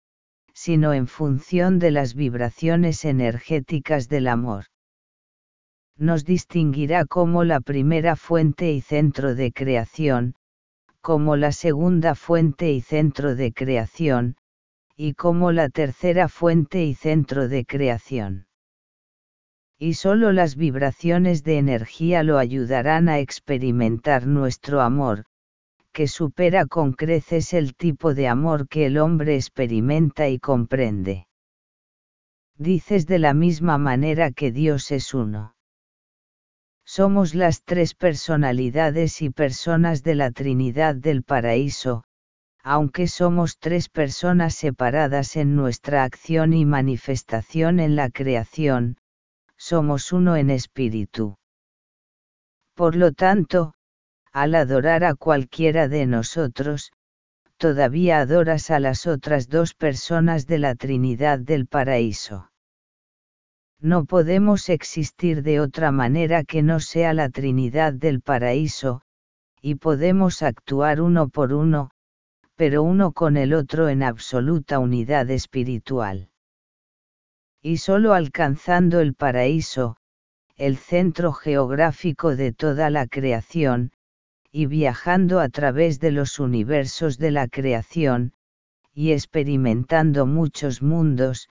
sino 0.55 0.95
en 0.95 1.09
función 1.09 1.79
de 1.79 1.91
las 1.91 2.15
vibraciones 2.15 3.05
energéticas 3.05 4.09
del 4.09 4.29
amor. 4.29 4.67
Nos 5.97 6.25
distinguirá 6.25 7.05
como 7.05 7.45
la 7.45 7.61
primera 7.61 8.17
fuente 8.17 8.73
y 8.73 8.81
centro 8.81 9.35
de 9.35 9.53
creación, 9.53 10.35
como 11.01 11.37
la 11.37 11.53
segunda 11.53 12.15
fuente 12.15 12.73
y 12.73 12.81
centro 12.81 13.35
de 13.35 13.53
creación, 13.53 14.37
y 14.97 15.15
como 15.15 15.53
la 15.53 15.69
tercera 15.69 16.29
fuente 16.29 16.85
y 16.85 16.95
centro 16.95 17.49
de 17.49 17.65
creación 17.65 18.47
y 19.79 19.95
solo 19.95 20.33
las 20.33 20.57
vibraciones 20.57 21.43
de 21.43 21.59
energía 21.59 22.23
lo 22.23 22.39
ayudarán 22.39 23.09
a 23.09 23.19
experimentar 23.19 24.27
nuestro 24.27 24.81
amor, 24.81 25.25
que 25.93 26.07
supera 26.09 26.67
con 26.67 26.93
creces 26.93 27.53
el 27.53 27.75
tipo 27.75 28.15
de 28.15 28.29
amor 28.29 28.69
que 28.69 28.87
el 28.87 28.99
hombre 28.99 29.35
experimenta 29.35 30.29
y 30.29 30.39
comprende. 30.39 31.27
Dices 32.57 33.07
de 33.07 33.19
la 33.19 33.35
misma 33.35 33.79
manera 33.79 34.31
que 34.31 34.53
Dios 34.53 34.93
es 34.93 35.13
uno. 35.13 35.55
Somos 36.97 37.35
las 37.35 37.65
tres 37.65 37.93
personalidades 37.93 39.21
y 39.21 39.29
personas 39.29 40.05
de 40.05 40.15
la 40.15 40.31
Trinidad 40.31 40.95
del 40.95 41.25
Paraíso, 41.25 42.05
aunque 42.63 43.09
somos 43.09 43.59
tres 43.59 43.89
personas 43.89 44.55
separadas 44.55 45.35
en 45.35 45.57
nuestra 45.57 46.05
acción 46.05 46.53
y 46.53 46.65
manifestación 46.65 47.81
en 47.81 47.97
la 47.97 48.11
creación, 48.11 48.97
somos 49.57 50.13
uno 50.13 50.37
en 50.37 50.51
espíritu. 50.51 51.35
Por 52.77 52.95
lo 52.95 53.11
tanto, 53.11 53.75
al 54.31 54.55
adorar 54.55 55.03
a 55.03 55.17
cualquiera 55.17 55.89
de 55.89 56.07
nosotros, 56.07 56.93
todavía 57.57 58.21
adoras 58.21 58.71
a 58.71 58.79
las 58.79 59.09
otras 59.09 59.49
dos 59.49 59.75
personas 59.75 60.47
de 60.47 60.59
la 60.61 60.77
Trinidad 60.77 61.41
del 61.41 61.67
Paraíso. 61.67 62.53
No 63.85 64.07
podemos 64.07 64.71
existir 64.71 65.43
de 65.43 65.61
otra 65.61 65.91
manera 65.91 66.43
que 66.43 66.63
no 66.63 66.81
sea 66.81 67.13
la 67.13 67.29
Trinidad 67.29 67.93
del 67.93 68.23
Paraíso, 68.23 69.03
y 69.61 69.75
podemos 69.75 70.41
actuar 70.41 71.03
uno 71.03 71.29
por 71.29 71.53
uno, 71.53 71.91
pero 72.57 72.83
uno 72.83 73.13
con 73.13 73.37
el 73.37 73.53
otro 73.53 73.91
en 73.91 74.03
absoluta 74.03 74.79
unidad 74.79 75.29
espiritual. 75.29 76.31
Y 77.61 77.77
solo 77.77 78.15
alcanzando 78.15 79.01
el 79.01 79.13
paraíso, 79.13 79.99
el 80.57 80.79
centro 80.79 81.35
geográfico 81.35 82.37
de 82.37 82.55
toda 82.55 82.89
la 82.89 83.07
creación, 83.07 83.93
y 84.51 84.65
viajando 84.65 85.41
a 85.41 85.51
través 85.51 86.01
de 86.01 86.11
los 86.11 86.39
universos 86.39 87.19
de 87.19 87.33
la 87.33 87.49
creación, 87.49 88.33
y 88.95 89.13
experimentando 89.13 90.25
muchos 90.25 90.81
mundos, 90.81 91.51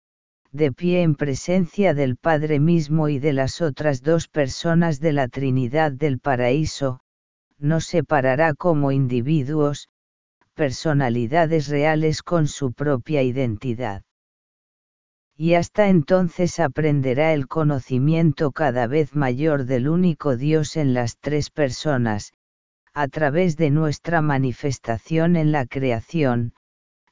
de 0.52 0.72
pie 0.72 1.02
en 1.02 1.16
presencia 1.16 1.94
del 1.94 2.18
Padre 2.18 2.60
mismo 2.60 3.10
y 3.10 3.20
de 3.20 3.34
las 3.34 3.62
otras 3.62 4.02
dos 4.02 4.28
personas 4.28 5.00
de 5.00 5.14
la 5.14 5.28
Trinidad 5.28 5.92
del 5.92 6.20
Paraíso, 6.20 7.02
nos 7.58 7.86
separará 7.86 8.54
como 8.54 8.92
individuos, 8.92 9.90
personalidades 10.54 11.68
reales 11.68 12.24
con 12.24 12.48
su 12.48 12.74
propia 12.74 13.24
identidad. 13.24 14.04
Y 15.36 15.54
hasta 15.54 15.88
entonces 15.88 16.60
aprenderá 16.60 17.34
el 17.34 17.48
conocimiento 17.48 18.52
cada 18.52 18.88
vez 18.88 19.16
mayor 19.16 19.66
del 19.66 19.88
único 19.88 20.36
Dios 20.36 20.78
en 20.78 20.96
las 20.96 21.18
tres 21.20 21.52
personas, 21.52 22.34
a 22.94 23.08
través 23.08 23.56
de 23.56 23.70
nuestra 23.70 24.22
manifestación 24.24 25.36
en 25.36 25.52
la 25.52 25.68
creación, 25.68 26.54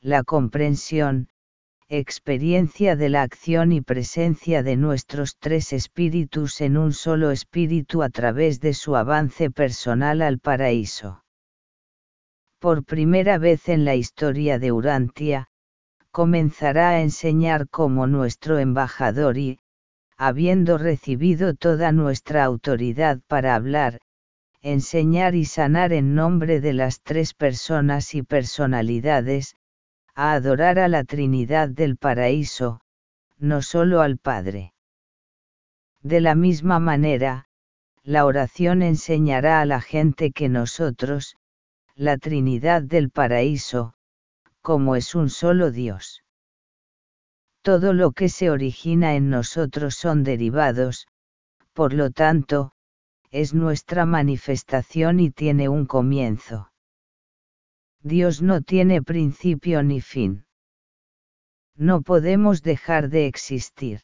la 0.01 0.23
comprensión, 0.23 1.27
experiencia 1.87 2.95
de 2.95 3.09
la 3.09 3.21
acción 3.21 3.71
y 3.71 3.79
presencia 3.79 4.63
de 4.63 4.75
nuestros 4.75 5.37
tres 5.37 5.71
espíritus 5.71 6.61
en 6.61 6.77
un 6.77 6.93
solo 6.93 7.29
espíritu 7.29 8.01
a 8.01 8.09
través 8.09 8.59
de 8.59 8.73
su 8.73 8.95
avance 8.95 9.51
personal 9.51 10.23
al 10.23 10.39
paraíso. 10.39 11.23
por 12.59 12.83
primera 12.83 13.37
vez 13.37 13.69
en 13.69 13.85
la 13.85 13.93
historia 13.93 14.57
de 14.57 14.71
Urantia, 14.71 15.47
comenzará 16.09 16.89
a 16.89 17.01
enseñar 17.01 17.69
como 17.69 18.07
nuestro 18.07 18.57
embajador 18.57 19.37
y, 19.37 19.59
habiendo 20.17 20.79
recibido 20.79 21.53
toda 21.53 21.91
nuestra 21.91 22.43
autoridad 22.43 23.19
para 23.27 23.53
hablar, 23.53 23.99
enseñar 24.63 25.35
y 25.35 25.45
sanar 25.45 25.93
en 25.93 26.15
nombre 26.15 26.61
de 26.61 26.73
las 26.73 27.01
tres 27.01 27.35
personas 27.35 28.15
y 28.15 28.23
personalidades, 28.23 29.55
a 30.15 30.33
adorar 30.33 30.79
a 30.79 30.87
la 30.87 31.03
Trinidad 31.03 31.67
del 31.67 31.97
Paraíso, 31.97 32.79
no 33.37 33.61
solo 33.61 34.01
al 34.01 34.17
Padre. 34.17 34.73
De 36.01 36.21
la 36.21 36.35
misma 36.35 36.79
manera, 36.79 37.45
la 38.01 38.25
oración 38.25 38.81
enseñará 38.81 39.59
a 39.59 39.65
la 39.65 39.81
gente 39.81 40.31
que 40.31 40.47
nosotros, 40.47 41.35
la 41.95 42.17
Trinidad 42.17 42.81
del 42.81 43.09
Paraíso, 43.09 43.93
como 44.61 44.95
es 44.95 45.15
un 45.15 45.29
solo 45.29 45.71
Dios. 45.71 46.23
Todo 47.61 47.93
lo 47.93 48.11
que 48.11 48.29
se 48.29 48.49
origina 48.49 49.15
en 49.15 49.29
nosotros 49.29 49.95
son 49.95 50.23
derivados, 50.23 51.07
por 51.73 51.93
lo 51.93 52.09
tanto, 52.11 52.71
es 53.31 53.53
nuestra 53.53 54.05
manifestación 54.05 55.19
y 55.19 55.29
tiene 55.29 55.67
un 55.67 55.85
comienzo. 55.85 56.69
Dios 58.05 58.43
no 58.43 58.61
tiene 58.61 59.01
principio 59.01 59.81
ni 59.81 59.99
fin. 59.99 60.45
No 61.75 62.03
podemos 62.03 62.61
dejar 62.61 63.09
de 63.09 63.25
existir. 63.25 64.01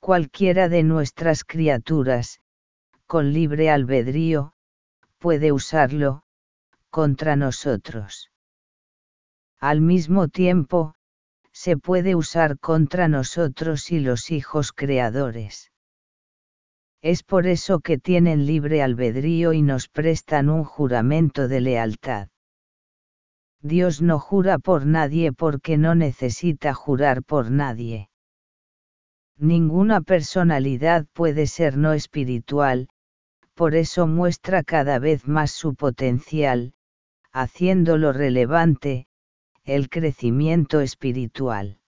Cualquiera 0.00 0.68
de 0.68 0.82
nuestras 0.82 1.44
criaturas, 1.44 2.40
con 3.06 3.32
libre 3.32 3.70
albedrío, 3.70 4.52
puede 5.18 5.52
usarlo, 5.52 6.24
contra 6.90 7.36
nosotros. 7.36 8.32
Al 9.60 9.80
mismo 9.80 10.26
tiempo, 10.26 10.96
se 11.52 11.76
puede 11.76 12.16
usar 12.16 12.58
contra 12.58 13.06
nosotros 13.06 13.92
y 13.92 14.00
los 14.00 14.32
hijos 14.32 14.72
creadores. 14.72 15.70
Es 17.00 17.22
por 17.22 17.46
eso 17.46 17.78
que 17.78 17.96
tienen 17.96 18.44
libre 18.44 18.82
albedrío 18.82 19.52
y 19.52 19.62
nos 19.62 19.86
prestan 19.86 20.50
un 20.50 20.64
juramento 20.64 21.46
de 21.46 21.60
lealtad. 21.60 22.28
Dios 23.66 24.00
no 24.00 24.18
jura 24.18 24.58
por 24.58 24.86
nadie 24.86 25.32
porque 25.32 25.76
no 25.76 25.94
necesita 25.94 26.72
jurar 26.74 27.22
por 27.22 27.50
nadie. 27.50 28.08
Ninguna 29.36 30.00
personalidad 30.00 31.06
puede 31.12 31.46
ser 31.46 31.76
no 31.76 31.92
espiritual, 31.92 32.88
por 33.54 33.74
eso 33.74 34.06
muestra 34.06 34.62
cada 34.62 34.98
vez 34.98 35.26
más 35.26 35.50
su 35.50 35.74
potencial, 35.74 36.74
haciéndolo 37.32 38.12
relevante, 38.12 39.08
el 39.64 39.88
crecimiento 39.88 40.80
espiritual. 40.80 41.80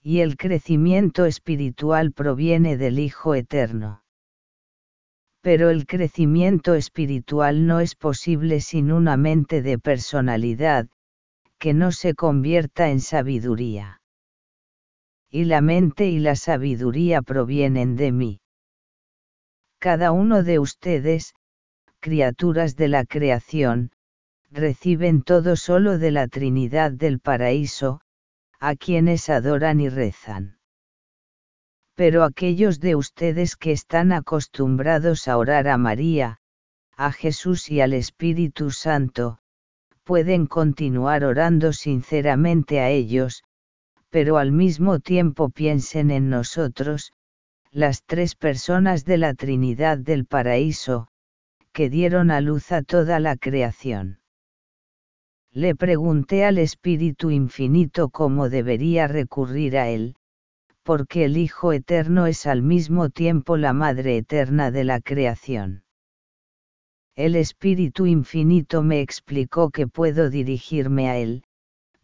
Y 0.00 0.20
el 0.20 0.36
crecimiento 0.36 1.26
espiritual 1.26 2.12
proviene 2.12 2.76
del 2.76 2.98
Hijo 2.98 3.34
Eterno. 3.34 4.05
Pero 5.46 5.70
el 5.70 5.86
crecimiento 5.86 6.74
espiritual 6.74 7.68
no 7.68 7.78
es 7.78 7.94
posible 7.94 8.60
sin 8.60 8.90
una 8.90 9.16
mente 9.16 9.62
de 9.62 9.78
personalidad, 9.78 10.88
que 11.60 11.72
no 11.72 11.92
se 11.92 12.14
convierta 12.14 12.90
en 12.90 12.98
sabiduría. 12.98 14.00
Y 15.30 15.44
la 15.44 15.60
mente 15.60 16.08
y 16.08 16.18
la 16.18 16.34
sabiduría 16.34 17.22
provienen 17.22 17.94
de 17.94 18.10
mí. 18.10 18.40
Cada 19.78 20.10
uno 20.10 20.42
de 20.42 20.58
ustedes, 20.58 21.32
criaturas 22.00 22.74
de 22.74 22.88
la 22.88 23.04
creación, 23.04 23.92
reciben 24.50 25.22
todo 25.22 25.54
solo 25.54 25.98
de 25.98 26.10
la 26.10 26.26
Trinidad 26.26 26.90
del 26.90 27.20
paraíso, 27.20 28.00
a 28.58 28.74
quienes 28.74 29.28
adoran 29.28 29.78
y 29.80 29.90
rezan. 29.90 30.55
Pero 31.96 32.24
aquellos 32.24 32.78
de 32.78 32.94
ustedes 32.94 33.56
que 33.56 33.72
están 33.72 34.12
acostumbrados 34.12 35.28
a 35.28 35.38
orar 35.38 35.66
a 35.66 35.78
María, 35.78 36.38
a 36.94 37.10
Jesús 37.10 37.70
y 37.70 37.80
al 37.80 37.94
Espíritu 37.94 38.70
Santo, 38.70 39.38
pueden 40.04 40.46
continuar 40.46 41.24
orando 41.24 41.72
sinceramente 41.72 42.80
a 42.80 42.90
ellos, 42.90 43.42
pero 44.10 44.36
al 44.36 44.52
mismo 44.52 45.00
tiempo 45.00 45.48
piensen 45.48 46.10
en 46.10 46.28
nosotros, 46.28 47.12
las 47.70 48.04
tres 48.04 48.34
personas 48.34 49.04
de 49.04 49.16
la 49.16 49.34
Trinidad 49.34 49.98
del 49.98 50.26
paraíso, 50.26 51.08
que 51.72 51.90
dieron 51.90 52.30
a 52.30 52.40
luz 52.40 52.72
a 52.72 52.82
toda 52.82 53.20
la 53.20 53.36
creación. 53.36 54.20
Le 55.50 55.74
pregunté 55.74 56.44
al 56.44 56.58
Espíritu 56.58 57.30
Infinito 57.30 58.10
cómo 58.10 58.50
debería 58.50 59.08
recurrir 59.08 59.78
a 59.78 59.88
él, 59.88 60.14
porque 60.86 61.24
el 61.24 61.36
Hijo 61.36 61.72
Eterno 61.72 62.26
es 62.26 62.46
al 62.46 62.62
mismo 62.62 63.10
tiempo 63.10 63.56
la 63.56 63.72
Madre 63.72 64.18
Eterna 64.18 64.70
de 64.70 64.84
la 64.84 65.00
creación. 65.00 65.82
El 67.16 67.34
Espíritu 67.34 68.06
Infinito 68.06 68.84
me 68.84 69.00
explicó 69.00 69.70
que 69.70 69.88
puedo 69.88 70.30
dirigirme 70.30 71.08
a 71.08 71.16
Él, 71.18 71.42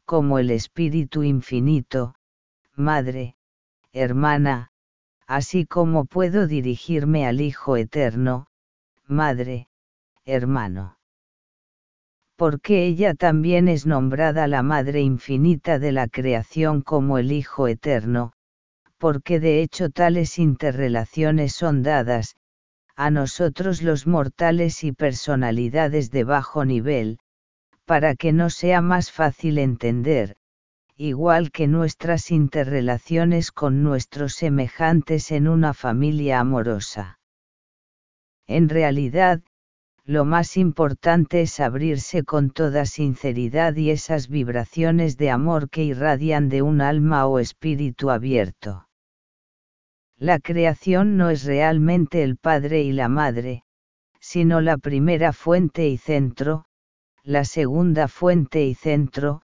como 0.05 0.41
el 0.41 0.51
Espíritu 0.51 1.23
Infinito, 1.23 2.17
Madre, 2.75 3.37
Hermana, 3.93 4.73
así 5.29 5.65
como 5.65 6.05
puedo 6.05 6.49
dirigirme 6.49 7.25
al 7.25 7.41
Hijo 7.41 7.77
Eterno, 7.77 8.49
Madre, 9.07 9.69
Hermano 10.25 10.97
porque 12.35 12.85
ella 12.87 13.15
también 13.15 13.69
es 13.69 13.87
nombrada 13.87 14.49
la 14.49 14.65
Madre 14.65 15.01
Infinita 15.01 15.79
de 15.79 15.93
la 15.93 16.09
creación 16.09 16.83
como 16.83 17.19
el 17.19 17.31
Hijo 17.31 17.69
Eterno, 17.69 18.33
porque 19.03 19.41
de 19.41 19.62
hecho 19.62 19.91
tales 19.91 20.39
interrelaciones 20.39 21.53
son 21.55 21.83
dadas, 21.83 22.37
a 22.95 23.11
nosotros 23.11 23.83
los 23.83 24.07
mortales 24.07 24.85
y 24.85 24.93
personalidades 24.93 26.12
de 26.12 26.23
bajo 26.23 26.65
nivel, 26.65 27.19
para 27.85 28.15
que 28.15 28.33
no 28.33 28.49
sea 28.49 28.81
más 28.81 29.11
fácil 29.11 29.59
entender, 29.59 30.37
igual 30.97 31.51
que 31.51 31.66
nuestras 31.66 32.31
interrelaciones 32.31 33.51
con 33.51 33.83
nuestros 33.83 34.35
semejantes 34.35 35.33
en 35.33 35.49
una 35.49 35.74
familia 35.74 36.39
amorosa. 36.39 37.19
En 38.47 38.69
realidad, 38.69 39.41
lo 40.05 40.24
más 40.24 40.57
importante 40.57 41.43
es 41.43 41.59
abrirse 41.59 42.23
con 42.23 42.51
toda 42.51 42.87
sinceridad 42.87 43.74
y 43.74 43.91
esas 43.91 44.29
vibraciones 44.29 45.16
de 45.16 45.31
amor 45.31 45.70
que 45.70 45.83
irradian 45.83 46.49
de 46.49 46.62
un 46.62 46.81
alma 46.81 47.27
o 47.27 47.41
espíritu 47.41 48.09
abierto. 48.11 48.87
La 50.23 50.39
creación 50.39 51.16
no 51.16 51.31
es 51.31 51.43
realmente 51.43 52.23
el 52.23 52.36
Padre 52.36 52.82
y 52.82 52.93
la 52.93 53.09
Madre, 53.09 53.65
sino 54.20 54.61
la 54.61 54.78
primera 54.78 55.32
fuente 55.32 55.89
y 55.89 55.99
centro, 55.99 56.65
la 57.24 57.44
segunda 57.44 58.07
fuente 58.07 58.65
y 58.65 58.74
centro, 58.74 59.43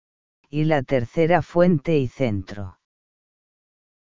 y 0.49 0.63
la 0.63 0.81
tercera 0.81 1.41
fuente 1.41 1.97
y 1.97 2.07
centro. 2.07 2.79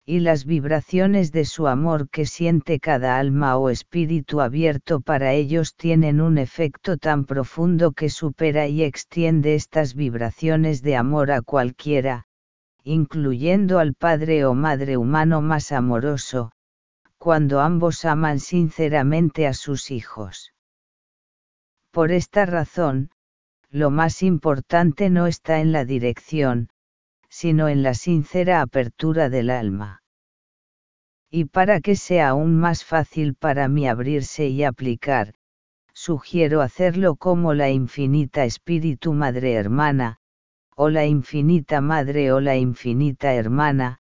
Y 0.04 0.20
las 0.20 0.44
vibraciones 0.44 1.32
de 1.32 1.46
su 1.46 1.68
amor 1.68 2.10
que 2.10 2.26
siente 2.26 2.80
cada 2.80 3.18
alma 3.18 3.56
o 3.56 3.70
espíritu 3.70 4.42
abierto 4.42 5.00
para 5.00 5.32
ellos 5.32 5.74
tienen 5.74 6.20
un 6.20 6.36
efecto 6.36 6.98
tan 6.98 7.24
profundo 7.24 7.92
que 7.92 8.10
supera 8.10 8.66
y 8.66 8.82
extiende 8.82 9.54
estas 9.54 9.94
vibraciones 9.94 10.82
de 10.82 10.96
amor 10.96 11.30
a 11.30 11.40
cualquiera, 11.40 12.26
incluyendo 12.84 13.78
al 13.78 13.94
Padre 13.94 14.44
o 14.44 14.52
Madre 14.52 14.98
humano 14.98 15.40
más 15.40 15.72
amoroso, 15.72 16.50
cuando 17.18 17.60
ambos 17.60 18.04
aman 18.04 18.38
sinceramente 18.40 19.46
a 19.46 19.52
sus 19.52 19.90
hijos. 19.90 20.54
Por 21.90 22.12
esta 22.12 22.46
razón, 22.46 23.10
lo 23.70 23.90
más 23.90 24.22
importante 24.22 25.10
no 25.10 25.26
está 25.26 25.60
en 25.60 25.72
la 25.72 25.84
dirección, 25.84 26.68
sino 27.28 27.68
en 27.68 27.82
la 27.82 27.94
sincera 27.94 28.62
apertura 28.62 29.28
del 29.28 29.50
alma. 29.50 30.02
Y 31.30 31.44
para 31.44 31.80
que 31.80 31.96
sea 31.96 32.30
aún 32.30 32.56
más 32.56 32.84
fácil 32.84 33.34
para 33.34 33.68
mí 33.68 33.86
abrirse 33.86 34.46
y 34.46 34.64
aplicar, 34.64 35.34
sugiero 35.92 36.62
hacerlo 36.62 37.16
como 37.16 37.52
la 37.52 37.68
infinita 37.68 38.44
Espíritu 38.44 39.12
Madre 39.12 39.52
Hermana, 39.52 40.18
o 40.74 40.88
la 40.88 41.04
infinita 41.04 41.80
Madre 41.80 42.32
o 42.32 42.40
la 42.40 42.56
infinita 42.56 43.34
Hermana, 43.34 43.98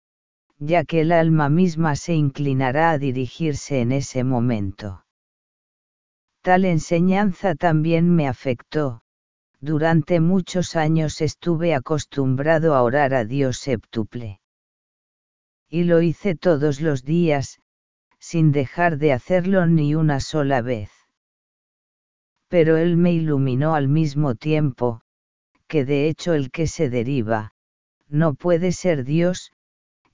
ya 0.59 0.83
que 0.85 1.01
el 1.01 1.11
alma 1.11 1.49
misma 1.49 1.95
se 1.95 2.13
inclinará 2.13 2.91
a 2.91 2.97
dirigirse 2.97 3.81
en 3.81 3.91
ese 3.91 4.23
momento. 4.23 5.03
Tal 6.41 6.65
enseñanza 6.65 7.55
también 7.55 8.09
me 8.09 8.27
afectó, 8.27 9.01
durante 9.59 10.19
muchos 10.19 10.75
años 10.75 11.21
estuve 11.21 11.73
acostumbrado 11.73 12.73
a 12.75 12.83
orar 12.83 13.13
a 13.13 13.25
Dios 13.25 13.57
séptuple. 13.57 14.39
Y 15.69 15.83
lo 15.83 16.01
hice 16.01 16.35
todos 16.35 16.79
los 16.79 17.03
días, 17.03 17.59
sin 18.19 18.51
dejar 18.51 18.97
de 18.97 19.13
hacerlo 19.13 19.65
ni 19.67 19.95
una 19.95 20.19
sola 20.19 20.61
vez. 20.61 20.89
pero 22.47 22.77
Él 22.77 22.95
me 22.95 23.11
iluminó 23.11 23.75
al 23.75 23.89
mismo 23.89 24.35
tiempo, 24.35 25.01
que 25.67 25.83
de 25.83 26.07
hecho 26.07 26.33
el 26.33 26.49
que 26.49 26.67
se 26.67 26.89
deriva, 26.89 27.53
no 28.07 28.35
puede 28.35 28.71
ser 28.71 29.03
Dios, 29.03 29.51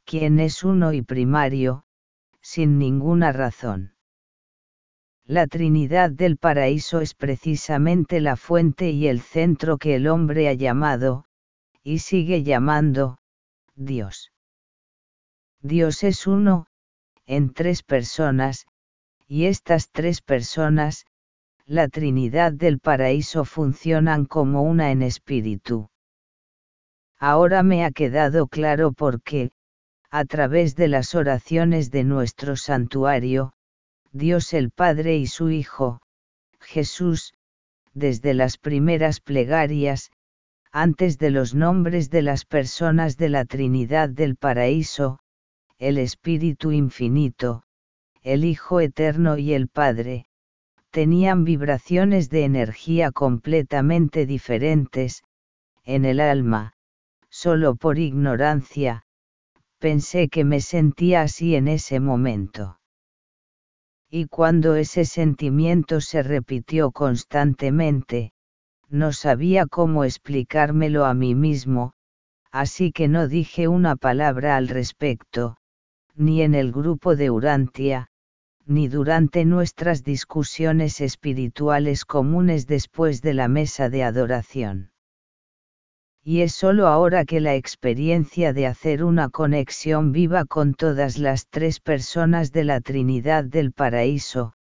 quien 0.05 0.39
es 0.39 0.63
uno 0.63 0.93
y 0.93 1.01
primario, 1.01 1.85
sin 2.41 2.77
ninguna 2.77 3.31
razón. 3.31 3.93
La 5.25 5.47
Trinidad 5.47 6.11
del 6.11 6.37
paraíso 6.37 6.99
es 6.99 7.13
precisamente 7.13 8.19
la 8.19 8.35
fuente 8.35 8.91
y 8.91 9.07
el 9.07 9.21
centro 9.21 9.77
que 9.77 9.95
el 9.95 10.07
hombre 10.07 10.49
ha 10.49 10.53
llamado, 10.53 11.25
y 11.81 11.99
sigue 11.99 12.43
llamando, 12.43 13.19
Dios. 13.75 14.31
Dios 15.61 16.03
es 16.03 16.27
uno, 16.27 16.67
en 17.25 17.53
tres 17.53 17.83
personas, 17.83 18.65
y 19.27 19.45
estas 19.45 19.89
tres 19.89 20.21
personas, 20.21 21.05
la 21.65 21.87
Trinidad 21.87 22.51
del 22.51 22.79
paraíso 22.79 23.45
funcionan 23.45 24.25
como 24.25 24.63
una 24.63 24.91
en 24.91 25.01
espíritu. 25.01 25.89
Ahora 27.17 27.63
me 27.63 27.85
ha 27.85 27.91
quedado 27.91 28.47
claro 28.47 28.91
por 28.91 29.21
qué, 29.21 29.51
a 30.13 30.25
través 30.25 30.75
de 30.75 30.87
las 30.87 31.15
oraciones 31.15 31.89
de 31.89 32.03
nuestro 32.03 32.55
santuario, 32.55 33.53
Dios 34.11 34.53
el 34.53 34.69
Padre 34.69 35.17
y 35.17 35.25
su 35.25 35.49
Hijo, 35.49 36.01
Jesús, 36.59 37.33
desde 37.95 38.35
las 38.35 38.59
primeras 38.59 39.19
plegarias, 39.21 40.11
antes 40.71 41.17
de 41.17 41.31
los 41.31 41.55
nombres 41.55 42.11
de 42.11 42.21
las 42.21 42.45
personas 42.45 43.17
de 43.17 43.29
la 43.29 43.45
Trinidad 43.45 44.07
del 44.07 44.35
Paraíso, 44.35 45.17
el 45.79 45.97
Espíritu 45.97 46.71
Infinito, 46.71 47.63
el 48.21 48.45
Hijo 48.45 48.81
Eterno 48.81 49.39
y 49.39 49.53
el 49.53 49.67
Padre, 49.67 50.27
tenían 50.91 51.43
vibraciones 51.43 52.29
de 52.29 52.43
energía 52.43 53.11
completamente 53.11 54.27
diferentes, 54.27 55.23
en 55.83 56.05
el 56.05 56.19
alma, 56.19 56.73
solo 57.31 57.75
por 57.75 57.97
ignorancia, 57.97 59.07
pensé 59.83 60.29
que 60.29 60.45
me 60.45 60.61
sentía 60.61 61.23
así 61.23 61.55
en 61.55 61.67
ese 61.67 61.99
momento. 61.99 62.79
Y 64.09 64.27
cuando 64.27 64.75
ese 64.75 65.03
sentimiento 65.03 65.99
se 65.99 66.23
repitió 66.23 66.91
constantemente, 66.91 68.31
no 68.87 69.11
sabía 69.11 69.65
cómo 69.65 70.05
explicármelo 70.05 71.03
a 71.03 71.13
mí 71.13 71.35
mismo, 71.35 71.91
así 72.49 72.93
que 72.93 73.09
no 73.09 73.27
dije 73.27 73.67
una 73.67 73.97
palabra 73.97 74.55
al 74.55 74.69
respecto, 74.69 75.57
ni 76.15 76.43
en 76.43 76.55
el 76.55 76.71
grupo 76.71 77.17
de 77.17 77.29
Urantia, 77.29 78.07
ni 78.65 78.87
durante 78.87 79.43
nuestras 79.43 80.05
discusiones 80.05 81.01
espirituales 81.01 82.05
comunes 82.05 82.67
después 82.67 83.21
de 83.21 83.33
la 83.33 83.49
mesa 83.49 83.89
de 83.89 84.05
adoración 84.05 84.92
y 86.25 86.41
es 86.41 86.53
solo 86.53 86.87
ahora 86.87 87.25
que 87.25 87.41
la 87.41 87.55
experiencia 87.55 88.53
de 88.53 88.65
hacer 88.65 89.03
una 89.03 89.27
conexión 89.29 90.13
viva 90.13 90.45
con 90.45 90.73
todas 90.73 91.17
las 91.17 91.47
tres 91.49 91.81
personas 91.81 92.53
de 92.53 92.63
la 92.63 92.79
Trinidad 92.79 93.43
del 93.43 93.73
Paraíso, 93.73 94.53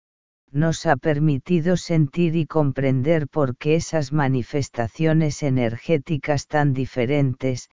nos 0.50 0.86
ha 0.86 0.96
permitido 0.96 1.76
sentir 1.76 2.34
y 2.34 2.46
comprender 2.46 3.28
por 3.28 3.56
qué 3.56 3.76
esas 3.76 4.12
manifestaciones 4.12 5.44
energéticas 5.44 6.48
tan 6.48 6.74
diferentes, 6.74 7.70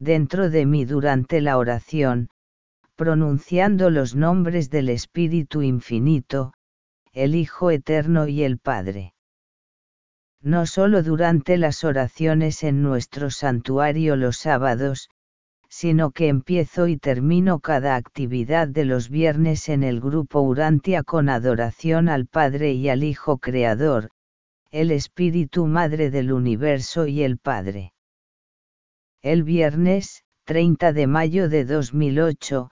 dentro 0.00 0.50
de 0.50 0.66
mí 0.66 0.84
durante 0.84 1.40
la 1.40 1.56
oración, 1.56 2.30
pronunciando 2.96 3.90
los 3.90 4.16
nombres 4.16 4.70
del 4.70 4.88
Espíritu 4.88 5.62
Infinito, 5.62 6.52
el 7.12 7.36
Hijo 7.36 7.70
Eterno 7.70 8.26
y 8.26 8.42
el 8.42 8.58
Padre 8.58 9.14
no 10.42 10.64
solo 10.64 11.02
durante 11.02 11.58
las 11.58 11.84
oraciones 11.84 12.62
en 12.62 12.82
nuestro 12.82 13.30
santuario 13.30 14.16
los 14.16 14.38
sábados, 14.38 15.10
sino 15.68 16.10
que 16.10 16.28
empiezo 16.28 16.88
y 16.88 16.96
termino 16.96 17.60
cada 17.60 17.94
actividad 17.94 18.66
de 18.66 18.86
los 18.86 19.10
viernes 19.10 19.68
en 19.68 19.84
el 19.84 20.00
grupo 20.00 20.40
Urantia 20.40 21.02
con 21.02 21.28
adoración 21.28 22.08
al 22.08 22.26
Padre 22.26 22.72
y 22.72 22.88
al 22.88 23.04
Hijo 23.04 23.38
Creador, 23.38 24.10
el 24.70 24.90
Espíritu 24.90 25.66
Madre 25.66 26.10
del 26.10 26.32
Universo 26.32 27.06
y 27.06 27.22
el 27.22 27.38
Padre. 27.38 27.92
El 29.22 29.44
viernes, 29.44 30.24
30 30.44 30.92
de 30.94 31.06
mayo 31.06 31.48
de 31.50 31.66
2008, 31.66 32.70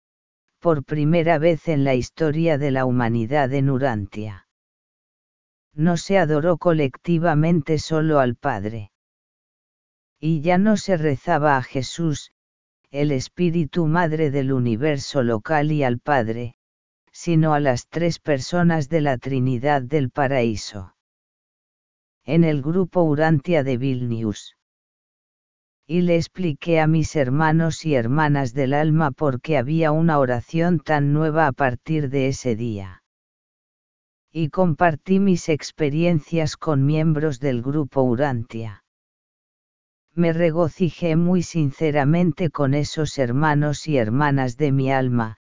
por 0.60 0.84
primera 0.84 1.38
vez 1.38 1.66
en 1.68 1.82
la 1.82 1.94
historia 1.94 2.58
de 2.58 2.70
la 2.70 2.84
humanidad 2.84 3.52
en 3.54 3.70
Urantia 3.70 4.43
no 5.76 5.96
se 5.96 6.18
adoró 6.18 6.56
colectivamente 6.58 7.78
solo 7.78 8.20
al 8.20 8.36
Padre. 8.36 8.90
Y 10.20 10.40
ya 10.40 10.58
no 10.58 10.76
se 10.76 10.96
rezaba 10.96 11.56
a 11.56 11.62
Jesús, 11.62 12.32
el 12.90 13.10
Espíritu 13.10 13.86
Madre 13.86 14.30
del 14.30 14.52
universo 14.52 15.22
local 15.22 15.72
y 15.72 15.82
al 15.82 15.98
Padre, 15.98 16.54
sino 17.12 17.54
a 17.54 17.60
las 17.60 17.88
tres 17.88 18.20
personas 18.20 18.88
de 18.88 19.00
la 19.00 19.18
Trinidad 19.18 19.82
del 19.82 20.10
Paraíso. 20.10 20.94
En 22.24 22.44
el 22.44 22.62
grupo 22.62 23.02
Urantia 23.02 23.64
de 23.64 23.76
Vilnius. 23.76 24.56
Y 25.86 26.00
le 26.02 26.16
expliqué 26.16 26.80
a 26.80 26.86
mis 26.86 27.14
hermanos 27.14 27.84
y 27.84 27.94
hermanas 27.94 28.54
del 28.54 28.72
alma 28.72 29.10
por 29.10 29.40
qué 29.40 29.58
había 29.58 29.92
una 29.92 30.18
oración 30.18 30.80
tan 30.80 31.12
nueva 31.12 31.46
a 31.46 31.52
partir 31.52 32.08
de 32.08 32.28
ese 32.28 32.56
día 32.56 33.03
y 34.36 34.48
compartí 34.48 35.20
mis 35.20 35.48
experiencias 35.48 36.56
con 36.56 36.84
miembros 36.84 37.38
del 37.38 37.62
grupo 37.62 38.02
Urantia. 38.02 38.82
Me 40.12 40.32
regocijé 40.32 41.14
muy 41.14 41.44
sinceramente 41.44 42.50
con 42.50 42.74
esos 42.74 43.16
hermanos 43.18 43.86
y 43.86 43.96
hermanas 43.96 44.56
de 44.56 44.72
mi 44.72 44.90
alma, 44.90 45.36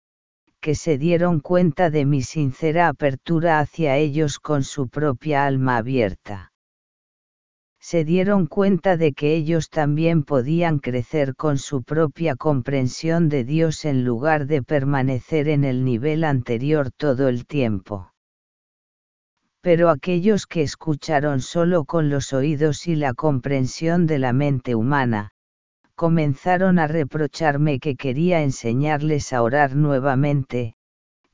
que 0.60 0.76
se 0.76 0.98
dieron 0.98 1.40
cuenta 1.40 1.90
de 1.90 2.06
mi 2.06 2.22
sincera 2.22 2.90
apertura 2.90 3.62
hacia 3.62 3.96
ellos 3.96 4.40
con 4.40 4.66
su 4.66 4.90
propia 4.90 5.46
alma 5.46 5.78
abierta. 5.78 6.52
Se 7.80 8.04
dieron 8.04 8.46
cuenta 8.46 8.98
de 8.98 9.14
que 9.14 9.34
ellos 9.34 9.70
también 9.70 10.24
podían 10.24 10.80
crecer 10.80 11.34
con 11.38 11.60
su 11.60 11.84
propia 11.84 12.36
comprensión 12.36 13.30
de 13.30 13.46
Dios 13.46 13.86
en 13.86 14.04
lugar 14.04 14.48
de 14.48 14.62
permanecer 14.64 15.48
en 15.48 15.64
el 15.64 15.86
nivel 15.86 16.26
anterior 16.26 16.92
todo 16.92 17.30
el 17.30 17.46
tiempo 17.46 18.11
pero 19.62 19.90
aquellos 19.90 20.48
que 20.48 20.64
escucharon 20.64 21.40
solo 21.40 21.86
con 21.86 22.10
los 22.10 22.34
oídos 22.34 22.88
y 22.88 22.96
la 22.96 23.14
comprensión 23.14 24.08
de 24.08 24.18
la 24.18 24.34
mente 24.34 24.76
humana, 24.76 25.32
comenzaron 25.96 26.80
a 26.80 26.88
reprocharme 26.88 27.80
que 27.80 27.96
quería 27.96 28.42
enseñarles 28.42 29.34
a 29.34 29.44
orar 29.44 29.76
nuevamente, 29.76 30.76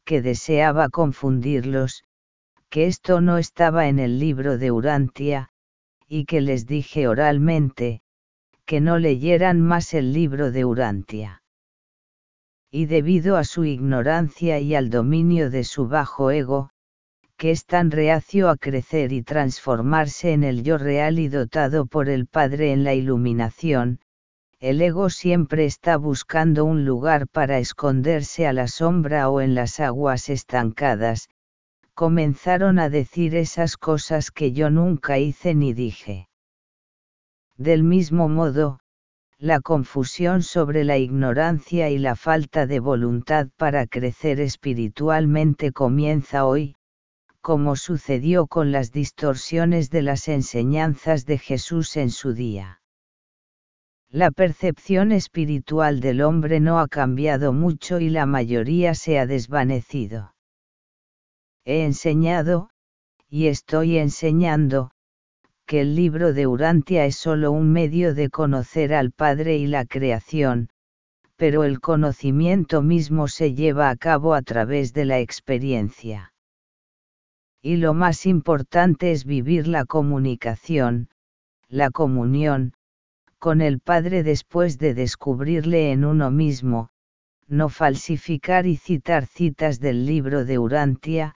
que 0.04 0.22
deseaba 0.22 0.90
confundirlos, 0.90 2.04
que 2.70 2.88
esto 2.88 3.22
no 3.22 3.38
estaba 3.38 3.88
en 3.88 3.98
el 3.98 4.20
libro 4.20 4.58
de 4.58 4.72
Urantia, 4.72 5.50
y 6.06 6.26
que 6.26 6.42
les 6.42 6.66
dije 6.66 7.08
oralmente, 7.08 8.02
que 8.66 8.82
no 8.82 9.00
leyeran 9.00 9.62
más 9.62 9.94
el 9.94 10.12
libro 10.12 10.52
de 10.52 10.66
Urantia. 10.66 11.44
Y 12.70 12.88
debido 12.88 13.38
a 13.38 13.46
su 13.46 13.64
ignorancia 13.64 14.60
y 14.60 14.76
al 14.76 14.90
dominio 14.90 15.50
de 15.50 15.64
su 15.64 15.88
bajo 15.88 16.32
ego, 16.32 16.72
que 17.38 17.52
es 17.52 17.66
tan 17.66 17.92
reacio 17.92 18.50
a 18.50 18.58
crecer 18.58 19.14
y 19.14 19.22
transformarse 19.22 20.34
en 20.34 20.44
el 20.44 20.64
yo 20.64 20.78
real 20.78 21.20
y 21.20 21.28
dotado 21.28 21.86
por 21.86 22.10
el 22.10 22.26
Padre 22.26 22.72
en 22.72 22.84
la 22.84 22.96
iluminación, 22.96 24.00
el 24.60 24.82
ego 24.82 25.12
siempre 25.12 25.66
está 25.66 25.98
buscando 25.98 26.66
un 26.66 26.84
lugar 26.84 27.28
para 27.28 27.60
esconderse 27.60 28.48
a 28.48 28.54
la 28.54 28.68
sombra 28.68 29.30
o 29.30 29.40
en 29.40 29.54
las 29.54 29.80
aguas 29.80 30.30
estancadas, 30.30 31.30
comenzaron 31.94 32.80
a 32.80 32.90
decir 32.90 33.36
esas 33.36 33.78
cosas 33.78 34.32
que 34.32 34.54
yo 34.54 34.72
nunca 34.72 35.20
hice 35.20 35.54
ni 35.54 35.74
dije. 35.74 36.28
Del 37.56 37.84
mismo 37.84 38.30
modo, 38.30 38.80
la 39.38 39.60
confusión 39.60 40.42
sobre 40.42 40.84
la 40.84 40.98
ignorancia 40.98 41.92
y 41.92 42.00
la 42.00 42.16
falta 42.16 42.66
de 42.66 42.80
voluntad 42.80 43.50
para 43.58 43.86
crecer 43.86 44.40
espiritualmente 44.40 45.72
comienza 45.72 46.46
hoy, 46.46 46.77
como 47.42 47.76
sucedió 47.76 48.48
con 48.48 48.72
las 48.72 48.92
distorsiones 48.92 49.90
de 49.90 50.02
las 50.02 50.28
enseñanzas 50.28 51.26
de 51.26 51.38
Jesús 51.38 51.96
en 51.98 52.10
su 52.10 52.34
día. 52.34 52.82
La 54.10 54.32
percepción 54.32 55.12
espiritual 55.12 56.00
del 56.00 56.22
hombre 56.22 56.60
no 56.60 56.80
ha 56.80 56.88
cambiado 56.88 57.54
mucho 57.54 58.00
y 58.00 58.10
la 58.10 58.26
mayoría 58.26 58.96
se 58.96 59.20
ha 59.20 59.26
desvanecido. 59.26 60.34
He 61.66 61.84
enseñado, 61.84 62.70
y 63.30 63.48
estoy 63.48 63.98
enseñando, 63.98 64.92
que 65.66 65.82
el 65.82 65.96
libro 65.96 66.34
de 66.34 66.48
Urantia 66.48 67.06
es 67.06 67.18
solo 67.18 67.52
un 67.52 67.72
medio 67.72 68.14
de 68.14 68.30
conocer 68.30 68.94
al 68.94 69.12
Padre 69.12 69.58
y 69.58 69.68
la 69.68 69.86
creación, 69.86 70.70
pero 71.36 71.66
el 71.66 71.82
conocimiento 71.82 72.82
mismo 72.82 73.28
se 73.28 73.54
lleva 73.54 73.90
a 73.90 73.98
cabo 73.98 74.34
a 74.34 74.42
través 74.42 74.94
de 74.94 75.06
la 75.06 75.20
experiencia 75.20 76.32
Y 77.68 77.76
lo 77.76 77.94
más 77.94 78.26
importante 78.26 79.12
es 79.12 79.26
vivir 79.26 79.68
la 79.68 79.84
comunicación, 79.84 81.10
la 81.68 81.90
comunión, 81.90 82.72
con 83.40 83.60
el 83.60 83.82
Padre 83.82 84.24
después 84.24 84.78
de 84.78 84.94
descubrirle 84.94 85.92
en 85.92 86.06
uno 86.06 86.32
mismo, 86.32 86.92
no 87.46 87.68
falsificar 87.68 88.68
y 88.68 88.78
citar 88.78 89.26
citas 89.26 89.82
del 89.82 90.06
libro 90.06 90.46
de 90.46 90.60
Urantia, 90.60 91.36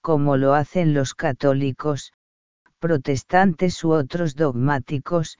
como 0.00 0.36
lo 0.36 0.54
hacen 0.54 0.92
los 0.92 1.14
católicos, 1.14 2.14
protestantes 2.80 3.84
u 3.84 3.92
otros 3.92 4.34
dogmáticos, 4.34 5.38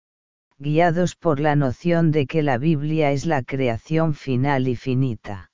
guiados 0.58 1.16
por 1.16 1.40
la 1.40 1.56
noción 1.56 2.12
de 2.12 2.28
que 2.28 2.44
la 2.44 2.56
Biblia 2.56 3.10
es 3.10 3.26
la 3.26 3.42
creación 3.42 4.14
final 4.14 4.68
y 4.68 4.76
finita. 4.76 5.50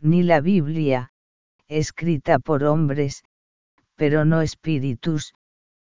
Ni 0.00 0.22
la 0.22 0.40
Biblia, 0.40 1.12
escrita 1.68 2.38
por 2.38 2.64
hombres, 2.64 3.22
pero 3.96 4.24
no 4.24 4.42
espíritus, 4.42 5.34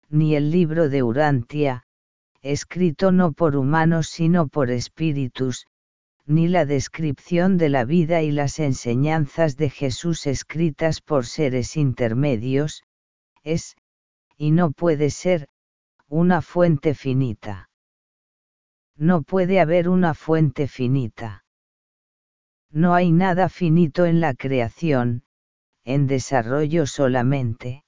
ni 0.08 0.34
el 0.34 0.50
libro 0.50 0.88
de 0.88 1.02
Urantia, 1.02 1.84
escrito 2.42 3.12
no 3.12 3.32
por 3.32 3.56
humanos 3.56 4.08
sino 4.08 4.48
por 4.48 4.70
espíritus, 4.70 5.66
ni 6.26 6.46
la 6.46 6.66
descripción 6.66 7.56
de 7.56 7.68
la 7.68 7.84
vida 7.84 8.22
y 8.22 8.30
las 8.30 8.58
enseñanzas 8.58 9.56
de 9.56 9.70
Jesús 9.70 10.26
escritas 10.26 11.00
por 11.00 11.26
seres 11.26 11.76
intermedios, 11.76 12.84
es, 13.42 13.76
y 14.36 14.50
no 14.50 14.70
puede 14.72 15.10
ser, 15.10 15.48
una 16.06 16.42
fuente 16.42 16.94
finita. 16.94 17.70
No 18.96 19.22
puede 19.22 19.60
haber 19.60 19.88
una 19.88 20.14
fuente 20.14 20.68
finita. 20.68 21.44
No 22.70 22.94
hay 22.94 23.10
nada 23.10 23.48
finito 23.48 24.04
en 24.04 24.20
la 24.20 24.34
creación, 24.34 25.22
en 25.84 26.06
desarrollo 26.06 26.86
solamente. 26.86 27.84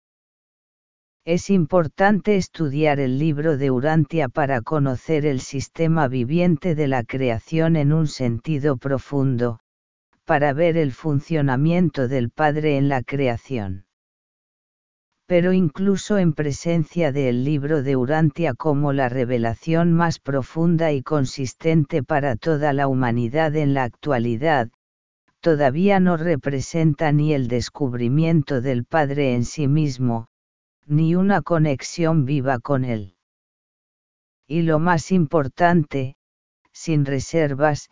Es 1.33 1.49
importante 1.49 2.35
estudiar 2.35 2.99
el 2.99 3.21
libro 3.21 3.57
de 3.57 3.71
Urantia 3.71 4.29
para 4.29 4.63
conocer 4.63 5.25
el 5.25 5.39
sistema 5.39 6.09
viviente 6.09 6.75
de 6.75 6.89
la 6.89 7.05
creación 7.05 7.77
en 7.77 7.93
un 7.93 8.09
sentido 8.09 8.77
profundo, 8.77 9.61
para 10.25 10.53
ver 10.53 10.77
el 10.77 10.91
funcionamiento 10.91 12.09
del 12.09 12.31
Padre 12.31 12.79
en 12.79 12.89
la 12.89 13.05
creación. 13.05 13.85
Pero 15.29 15.53
incluso 15.53 16.19
en 16.19 16.33
presencia 16.33 17.13
del 17.13 17.45
libro 17.45 17.85
de 17.85 17.95
Urantia 17.95 18.55
como 18.55 18.93
la 18.93 19.09
revelación 19.09 19.93
más 19.93 20.19
profunda 20.19 20.91
y 20.91 21.01
consistente 21.01 22.03
para 22.03 22.35
toda 22.35 22.73
la 22.73 22.89
humanidad 22.89 23.55
en 23.55 23.73
la 23.73 23.85
actualidad, 23.85 24.69
todavía 25.39 26.01
no 26.01 26.17
representa 26.17 27.13
ni 27.13 27.35
el 27.35 27.47
descubrimiento 27.47 28.61
del 28.61 28.85
Padre 28.85 29.37
en 29.37 29.45
sí 29.45 29.69
mismo, 29.69 30.30
ni 30.91 31.15
una 31.15 31.41
conexión 31.41 32.25
viva 32.25 32.59
con 32.59 32.85
Él. 32.85 33.15
Y 34.49 34.63
lo 34.63 34.81
más 34.81 35.13
importante, 35.13 36.17
sin 36.73 37.05
reservas, 37.05 37.89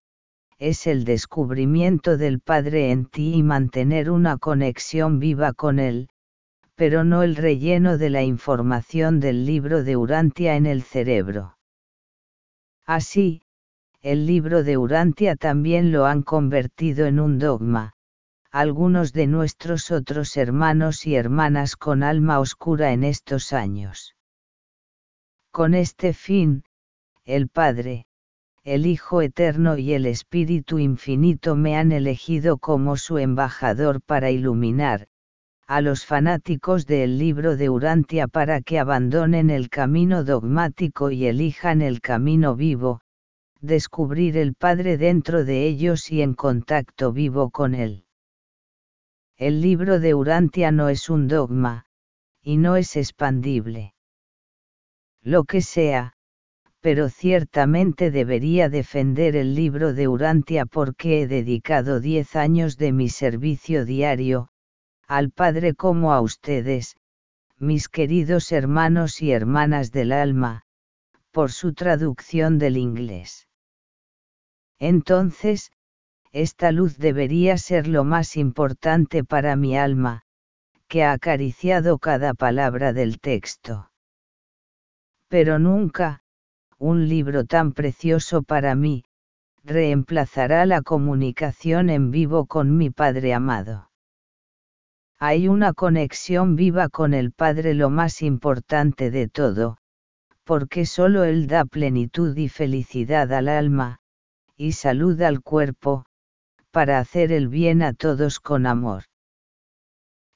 es 0.58 0.88
el 0.88 1.04
descubrimiento 1.04 2.16
del 2.16 2.40
Padre 2.40 2.90
en 2.90 3.06
ti 3.06 3.34
y 3.36 3.44
mantener 3.44 4.10
una 4.10 4.36
conexión 4.36 5.20
viva 5.20 5.52
con 5.52 5.78
Él, 5.78 6.08
pero 6.74 7.04
no 7.04 7.22
el 7.22 7.36
relleno 7.36 7.98
de 7.98 8.10
la 8.10 8.24
información 8.24 9.20
del 9.20 9.46
libro 9.46 9.84
de 9.84 9.96
Urantia 9.96 10.56
en 10.56 10.66
el 10.66 10.82
cerebro. 10.82 11.56
Así, 12.84 13.42
el 14.00 14.26
libro 14.26 14.64
de 14.64 14.76
Urantia 14.76 15.36
también 15.36 15.92
lo 15.92 16.06
han 16.06 16.22
convertido 16.22 17.06
en 17.06 17.20
un 17.20 17.38
dogma, 17.38 17.94
algunos 18.50 19.12
de 19.12 19.26
nuestros 19.26 19.90
otros 19.90 20.36
hermanos 20.38 21.06
y 21.06 21.16
hermanas 21.16 21.76
con 21.76 22.02
alma 22.02 22.40
oscura 22.40 22.92
en 22.92 23.04
estos 23.04 23.52
años. 23.52 24.16
Con 25.50 25.74
este 25.74 26.14
fin, 26.14 26.64
el 27.24 27.48
Padre, 27.48 28.06
el 28.64 28.86
Hijo 28.86 29.20
Eterno 29.20 29.76
y 29.76 29.92
el 29.92 30.06
Espíritu 30.06 30.78
Infinito 30.78 31.56
me 31.56 31.76
han 31.76 31.92
elegido 31.92 32.56
como 32.56 32.96
su 32.96 33.18
embajador 33.18 34.00
para 34.00 34.30
iluminar, 34.30 35.08
a 35.66 35.82
los 35.82 36.06
fanáticos 36.06 36.86
del 36.86 37.18
libro 37.18 37.56
de 37.56 37.68
Urantia 37.68 38.28
para 38.28 38.62
que 38.62 38.78
abandonen 38.78 39.50
el 39.50 39.68
camino 39.68 40.24
dogmático 40.24 41.10
y 41.10 41.26
elijan 41.26 41.82
el 41.82 42.00
camino 42.00 42.56
vivo, 42.56 43.02
descubrir 43.60 44.38
el 44.38 44.54
Padre 44.54 44.96
dentro 44.96 45.44
de 45.44 45.66
ellos 45.66 46.10
y 46.10 46.22
en 46.22 46.32
contacto 46.32 47.12
vivo 47.12 47.50
con 47.50 47.74
Él. 47.74 48.06
El 49.38 49.60
libro 49.60 50.00
de 50.00 50.14
Urantia 50.14 50.72
no 50.72 50.88
es 50.88 51.08
un 51.08 51.28
dogma, 51.28 51.86
y 52.42 52.56
no 52.56 52.74
es 52.74 52.96
expandible. 52.96 53.94
Lo 55.22 55.44
que 55.44 55.62
sea, 55.62 56.14
pero 56.80 57.08
ciertamente 57.08 58.10
debería 58.10 58.68
defender 58.68 59.36
el 59.36 59.54
libro 59.54 59.94
de 59.94 60.08
Urantia 60.08 60.66
porque 60.66 61.22
he 61.22 61.28
dedicado 61.28 62.00
diez 62.00 62.34
años 62.34 62.78
de 62.78 62.92
mi 62.92 63.08
servicio 63.08 63.84
diario, 63.84 64.48
al 65.06 65.30
Padre 65.30 65.74
como 65.74 66.12
a 66.12 66.20
ustedes, 66.20 66.96
mis 67.58 67.88
queridos 67.88 68.50
hermanos 68.50 69.22
y 69.22 69.30
hermanas 69.30 69.92
del 69.92 70.10
alma, 70.10 70.64
por 71.30 71.52
su 71.52 71.74
traducción 71.74 72.58
del 72.58 72.76
inglés. 72.76 73.46
Entonces, 74.80 75.70
esta 76.32 76.72
luz 76.72 76.98
debería 76.98 77.58
ser 77.58 77.86
lo 77.86 78.04
más 78.04 78.36
importante 78.36 79.24
para 79.24 79.56
mi 79.56 79.76
alma, 79.76 80.22
que 80.88 81.04
ha 81.04 81.12
acariciado 81.12 81.98
cada 81.98 82.34
palabra 82.34 82.92
del 82.92 83.20
texto. 83.20 83.90
Pero 85.28 85.58
nunca, 85.58 86.22
un 86.78 87.08
libro 87.08 87.44
tan 87.44 87.72
precioso 87.72 88.42
para 88.42 88.74
mí, 88.74 89.04
reemplazará 89.64 90.64
la 90.64 90.82
comunicación 90.82 91.90
en 91.90 92.10
vivo 92.10 92.46
con 92.46 92.76
mi 92.76 92.90
Padre 92.90 93.34
amado. 93.34 93.90
Hay 95.18 95.48
una 95.48 95.72
conexión 95.72 96.56
viva 96.56 96.88
con 96.88 97.12
el 97.12 97.32
Padre 97.32 97.74
lo 97.74 97.90
más 97.90 98.22
importante 98.22 99.10
de 99.10 99.28
todo, 99.28 99.78
porque 100.44 100.86
solo 100.86 101.24
Él 101.24 101.48
da 101.48 101.64
plenitud 101.64 102.36
y 102.36 102.48
felicidad 102.48 103.32
al 103.32 103.48
alma, 103.48 103.98
y 104.56 104.72
salud 104.72 105.20
al 105.20 105.42
cuerpo, 105.42 106.04
para 106.70 106.98
hacer 106.98 107.32
el 107.32 107.48
bien 107.48 107.82
a 107.82 107.94
todos 107.94 108.40
con 108.40 108.66
amor. 108.66 109.04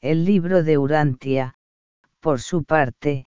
El 0.01 0.25
libro 0.25 0.63
de 0.63 0.79
Urantia, 0.79 1.55
por 2.21 2.41
su 2.41 2.65
parte, 2.65 3.27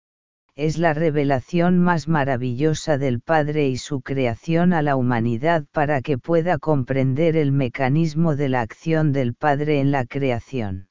es 0.55 0.77
la 0.77 0.93
revelación 0.93 1.79
más 1.79 2.07
maravillosa 2.07 2.99
del 2.99 3.21
Padre 3.21 3.67
y 3.67 3.77
su 3.77 4.01
creación 4.01 4.71
a 4.73 4.83
la 4.83 4.95
humanidad 4.95 5.65
para 5.71 6.01
que 6.01 6.19
pueda 6.19 6.59
comprender 6.59 7.35
el 7.37 7.51
mecanismo 7.51 8.35
de 8.35 8.49
la 8.49 8.61
acción 8.61 9.13
del 9.13 9.33
Padre 9.33 9.79
en 9.79 9.91
la 9.91 10.05
creación. 10.05 10.89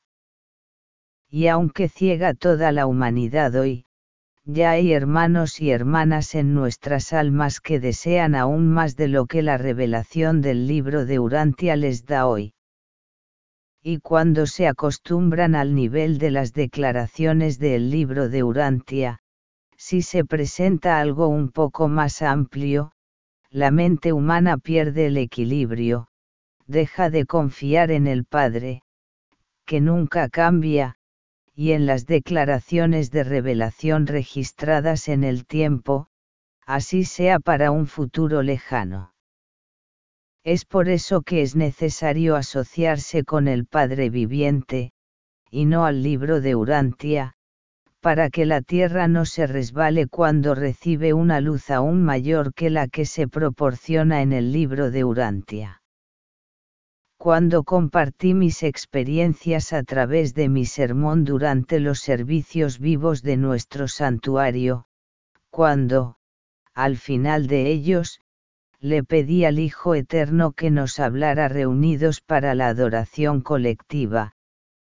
Y 1.28 1.46
aunque 1.46 1.88
ciega 1.88 2.34
toda 2.34 2.72
la 2.72 2.86
humanidad 2.86 3.54
hoy, 3.54 3.86
ya 4.44 4.72
hay 4.72 4.92
hermanos 4.92 5.60
y 5.60 5.70
hermanas 5.70 6.34
en 6.34 6.54
nuestras 6.54 7.12
almas 7.12 7.60
que 7.60 7.78
desean 7.78 8.34
aún 8.34 8.68
más 8.68 8.96
de 8.96 9.08
lo 9.08 9.26
que 9.26 9.42
la 9.42 9.56
revelación 9.56 10.40
del 10.40 10.66
libro 10.66 11.06
de 11.06 11.18
Urantia 11.20 11.76
les 11.76 12.04
da 12.06 12.26
hoy. 12.26 12.54
Y 13.82 13.98
cuando 13.98 14.46
se 14.46 14.66
acostumbran 14.66 15.54
al 15.54 15.74
nivel 15.74 16.18
de 16.18 16.30
las 16.30 16.52
declaraciones 16.52 17.58
del 17.58 17.90
libro 17.90 18.28
de 18.28 18.42
Urantia, 18.42 19.18
si 19.76 20.02
se 20.02 20.24
presenta 20.24 21.00
algo 21.00 21.28
un 21.28 21.50
poco 21.50 21.88
más 21.88 22.22
amplio, 22.22 22.92
la 23.50 23.70
mente 23.70 24.12
humana 24.12 24.56
pierde 24.58 25.06
el 25.06 25.16
equilibrio, 25.16 26.08
deja 26.66 27.10
de 27.10 27.26
confiar 27.26 27.90
en 27.90 28.06
el 28.06 28.24
Padre, 28.24 28.82
que 29.66 29.80
nunca 29.80 30.28
cambia, 30.28 30.96
y 31.54 31.72
en 31.72 31.86
las 31.86 32.06
declaraciones 32.06 33.10
de 33.10 33.24
revelación 33.24 34.06
registradas 34.06 35.08
en 35.08 35.22
el 35.22 35.46
tiempo, 35.46 36.08
así 36.66 37.04
sea 37.04 37.38
para 37.38 37.70
un 37.70 37.86
futuro 37.86 38.42
lejano. 38.42 39.12
Es 40.44 40.64
por 40.64 40.88
eso 40.88 41.22
que 41.22 41.42
es 41.42 41.54
necesario 41.54 42.36
asociarse 42.36 43.24
con 43.24 43.48
el 43.48 43.66
Padre 43.66 44.10
viviente, 44.10 44.92
y 45.50 45.66
no 45.66 45.84
al 45.84 46.02
libro 46.02 46.40
de 46.40 46.56
Urantia, 46.56 47.34
para 48.00 48.30
que 48.30 48.46
la 48.46 48.62
tierra 48.62 49.06
no 49.06 49.26
se 49.26 49.46
resbale 49.46 50.08
cuando 50.08 50.54
recibe 50.54 51.12
una 51.12 51.40
luz 51.40 51.70
aún 51.70 52.02
mayor 52.02 52.54
que 52.54 52.70
la 52.70 52.88
que 52.88 53.04
se 53.04 53.28
proporciona 53.28 54.22
en 54.22 54.32
el 54.32 54.52
libro 54.52 54.90
de 54.90 55.04
Urantia 55.04 55.81
cuando 57.22 57.62
compartí 57.62 58.34
mis 58.34 58.64
experiencias 58.64 59.72
a 59.72 59.84
través 59.84 60.34
de 60.34 60.48
mi 60.48 60.66
sermón 60.66 61.22
durante 61.22 61.78
los 61.78 62.00
servicios 62.00 62.80
vivos 62.80 63.22
de 63.22 63.36
nuestro 63.36 63.86
santuario, 63.86 64.86
cuando, 65.48 66.16
al 66.74 66.96
final 66.96 67.46
de 67.46 67.70
ellos, 67.70 68.18
le 68.80 69.04
pedí 69.04 69.44
al 69.44 69.60
Hijo 69.60 69.94
Eterno 69.94 70.50
que 70.50 70.72
nos 70.72 70.98
hablara 70.98 71.46
reunidos 71.46 72.20
para 72.20 72.56
la 72.56 72.66
adoración 72.66 73.40
colectiva, 73.40 74.32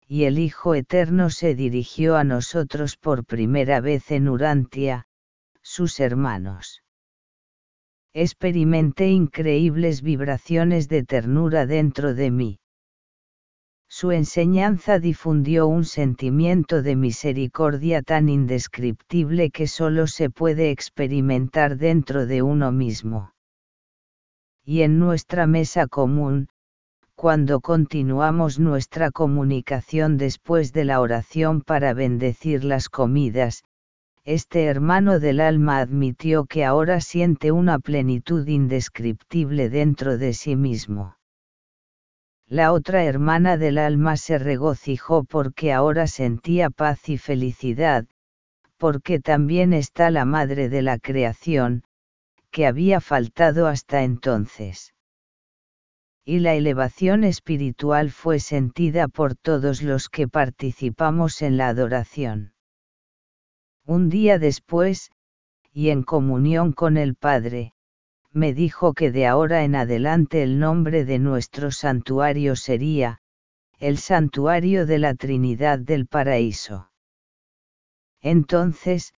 y 0.08 0.26
el 0.26 0.38
Hijo 0.38 0.76
Eterno 0.76 1.32
se 1.32 1.56
dirigió 1.56 2.18
a 2.18 2.24
nosotros 2.24 2.98
por 2.98 3.26
primera 3.26 3.82
vez 3.82 4.12
en 4.12 4.30
Urantia, 4.30 5.08
sus 5.64 6.00
hermanos. 6.00 6.84
Experimenté 8.14 9.10
increíbles 9.10 10.02
vibraciones 10.02 10.88
de 10.90 11.04
ternura 11.04 11.66
dentro 11.66 12.14
de 12.14 12.32
mí. 12.32 12.60
Su 13.90 14.12
enseñanza 14.12 15.00
difundió 15.00 15.68
un 15.68 15.86
sentimiento 15.86 16.82
de 16.82 16.96
misericordia 16.96 18.02
tan 18.02 18.28
indescriptible 18.28 19.50
que 19.50 19.68
solo 19.68 20.08
se 20.08 20.30
puede 20.30 20.72
experimentar 20.72 21.78
dentro 21.78 22.26
de 22.26 22.42
uno 22.42 22.72
mismo. 22.72 23.32
Y 24.66 24.82
en 24.82 25.00
nuestra 25.00 25.48
mesa 25.48 25.88
común, 25.88 26.50
cuando 27.16 27.62
continuamos 27.62 28.60
nuestra 28.60 29.10
comunicación 29.10 30.18
después 30.18 30.74
de 30.74 30.84
la 30.86 31.00
oración 31.00 31.62
para 31.62 31.94
bendecir 31.94 32.66
las 32.66 32.90
comidas, 32.90 33.64
este 34.28 34.66
hermano 34.66 35.22
del 35.22 35.40
alma 35.40 35.80
admitió 35.80 36.44
que 36.44 36.66
ahora 36.66 37.00
siente 37.00 37.54
una 37.54 37.80
plenitud 37.80 38.46
indescriptible 38.46 39.70
dentro 39.70 40.18
de 40.18 40.34
sí 40.34 40.58
mismo. 40.58 41.16
La 42.46 42.74
otra 42.74 43.06
hermana 43.06 43.56
del 43.56 43.78
alma 43.78 44.18
se 44.18 44.38
regocijó 44.38 45.24
porque 45.24 45.72
ahora 45.72 46.08
sentía 46.08 46.70
paz 46.70 47.08
y 47.08 47.18
felicidad, 47.18 48.06
porque 48.76 49.22
también 49.22 49.72
está 49.72 50.12
la 50.12 50.26
madre 50.26 50.68
de 50.68 50.82
la 50.82 51.00
creación, 51.00 51.84
que 52.52 52.68
había 52.68 53.00
faltado 53.00 53.66
hasta 53.68 54.04
entonces 54.04 54.94
y 56.26 56.40
la 56.40 56.56
elevación 56.56 57.24
espiritual 57.24 58.12
fue 58.12 58.42
sentida 58.42 59.08
por 59.08 59.36
todos 59.36 59.82
los 59.82 60.10
que 60.10 60.28
participamos 60.28 61.42
en 61.42 61.56
la 61.56 61.70
adoración. 61.70 62.57
Un 63.90 64.10
día 64.10 64.38
después, 64.38 65.12
y 65.72 65.92
en 65.92 66.04
comunión 66.04 66.74
con 66.74 66.98
el 66.98 67.16
Padre, 67.16 67.74
me 68.34 68.54
dijo 68.54 68.94
que 68.94 69.14
de 69.14 69.26
ahora 69.26 69.64
en 69.64 69.76
adelante 69.76 70.44
el 70.44 70.60
nombre 70.60 71.06
de 71.06 71.20
nuestro 71.20 71.72
santuario 71.72 72.58
sería, 72.58 73.22
el 73.80 73.98
santuario 73.98 74.86
de 74.86 75.00
la 75.00 75.16
Trinidad 75.16 75.80
del 75.80 76.06
Paraíso. 76.06 76.92
Entonces, 78.20 79.14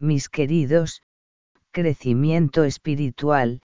mis 0.00 0.28
queridos, 0.28 1.04
crecimiento 1.70 2.64
espiritual, 2.64 3.62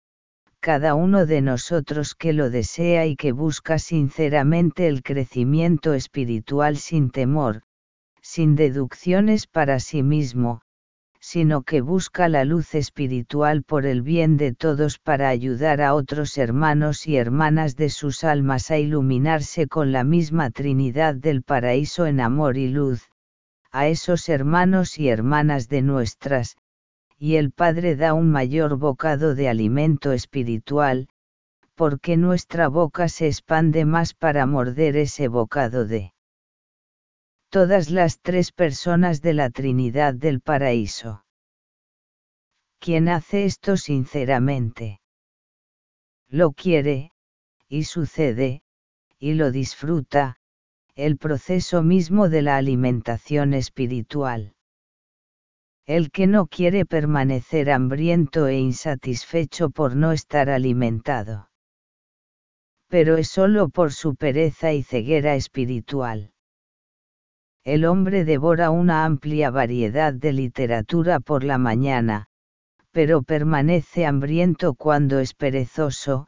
cada 0.59 0.95
uno 0.95 1.27
de 1.27 1.41
nosotros 1.41 2.15
que 2.15 2.33
lo 2.33 2.49
desea 2.49 3.05
y 3.05 3.15
que 3.15 3.31
busca 3.31 3.77
sinceramente 3.77 4.87
el 4.87 5.03
crecimiento 5.03 5.93
espiritual 5.93 6.77
sin 6.77 7.11
temor, 7.11 7.61
sin 8.21 8.55
deducciones 8.55 9.47
para 9.47 9.79
sí 9.79 10.03
mismo, 10.03 10.61
sino 11.19 11.61
que 11.61 11.81
busca 11.81 12.27
la 12.29 12.45
luz 12.45 12.73
espiritual 12.73 13.61
por 13.63 13.85
el 13.85 14.01
bien 14.01 14.37
de 14.37 14.53
todos 14.53 14.97
para 14.97 15.29
ayudar 15.29 15.81
a 15.81 15.93
otros 15.93 16.37
hermanos 16.37 17.07
y 17.07 17.17
hermanas 17.17 17.75
de 17.75 17.89
sus 17.89 18.23
almas 18.23 18.71
a 18.71 18.79
iluminarse 18.79 19.67
con 19.67 19.91
la 19.91 20.03
misma 20.03 20.49
Trinidad 20.49 21.13
del 21.13 21.43
paraíso 21.43 22.07
en 22.07 22.19
amor 22.19 22.57
y 22.57 22.69
luz, 22.69 23.09
a 23.71 23.87
esos 23.87 24.29
hermanos 24.29 24.97
y 24.97 25.09
hermanas 25.09 25.69
de 25.69 25.83
nuestras, 25.83 26.57
y 27.19 27.35
el 27.35 27.51
Padre 27.51 27.95
da 27.95 28.13
un 28.15 28.31
mayor 28.31 28.77
bocado 28.77 29.35
de 29.35 29.47
alimento 29.47 30.11
espiritual, 30.11 31.07
porque 31.75 32.17
nuestra 32.17 32.67
boca 32.67 33.09
se 33.09 33.27
expande 33.27 33.85
más 33.85 34.15
para 34.15 34.47
morder 34.47 34.97
ese 34.97 35.27
bocado 35.27 35.85
de 35.85 36.13
todas 37.51 37.91
las 37.91 38.19
tres 38.19 38.51
personas 38.51 39.21
de 39.21 39.33
la 39.33 39.51
Trinidad 39.51 40.15
del 40.15 40.41
Paraíso. 40.41 41.23
Quien 42.79 43.07
hace 43.09 43.45
esto 43.45 43.77
sinceramente. 43.77 44.99
Lo 46.27 46.53
quiere, 46.53 47.11
y 47.67 47.83
sucede, 47.83 48.63
y 49.19 49.35
lo 49.35 49.51
disfruta, 49.51 50.37
el 50.95 51.17
proceso 51.17 51.83
mismo 51.83 52.29
de 52.29 52.41
la 52.41 52.57
alimentación 52.57 53.53
espiritual 53.53 54.55
el 55.85 56.09
que 56.09 56.25
no 56.25 56.47
quiere 56.47 56.85
permanecer 56.85 57.69
hambriento 57.69 58.47
e 58.47 58.57
insatisfecho 58.57 59.71
por 59.71 59.95
no 59.95 60.13
estar 60.13 60.49
alimentado. 60.49 61.49
Pero 62.87 63.17
es 63.17 63.27
solo 63.27 63.67
por 63.67 63.91
su 63.91 64.15
pereza 64.15 64.71
y 64.71 64.83
ceguera 64.83 65.35
espiritual. 65.35 66.30
El 67.63 67.85
hombre 67.85 68.25
devora 68.25 68.69
una 68.69 69.05
amplia 69.05 69.51
variedad 69.51 70.13
de 70.13 70.33
literatura 70.33 71.19
por 71.19 71.43
la 71.43 71.57
mañana, 71.57 72.27
pero 72.91 73.23
permanece 73.23 74.05
hambriento 74.05 74.73
cuando 74.73 75.19
es 75.19 75.33
perezoso, 75.33 76.27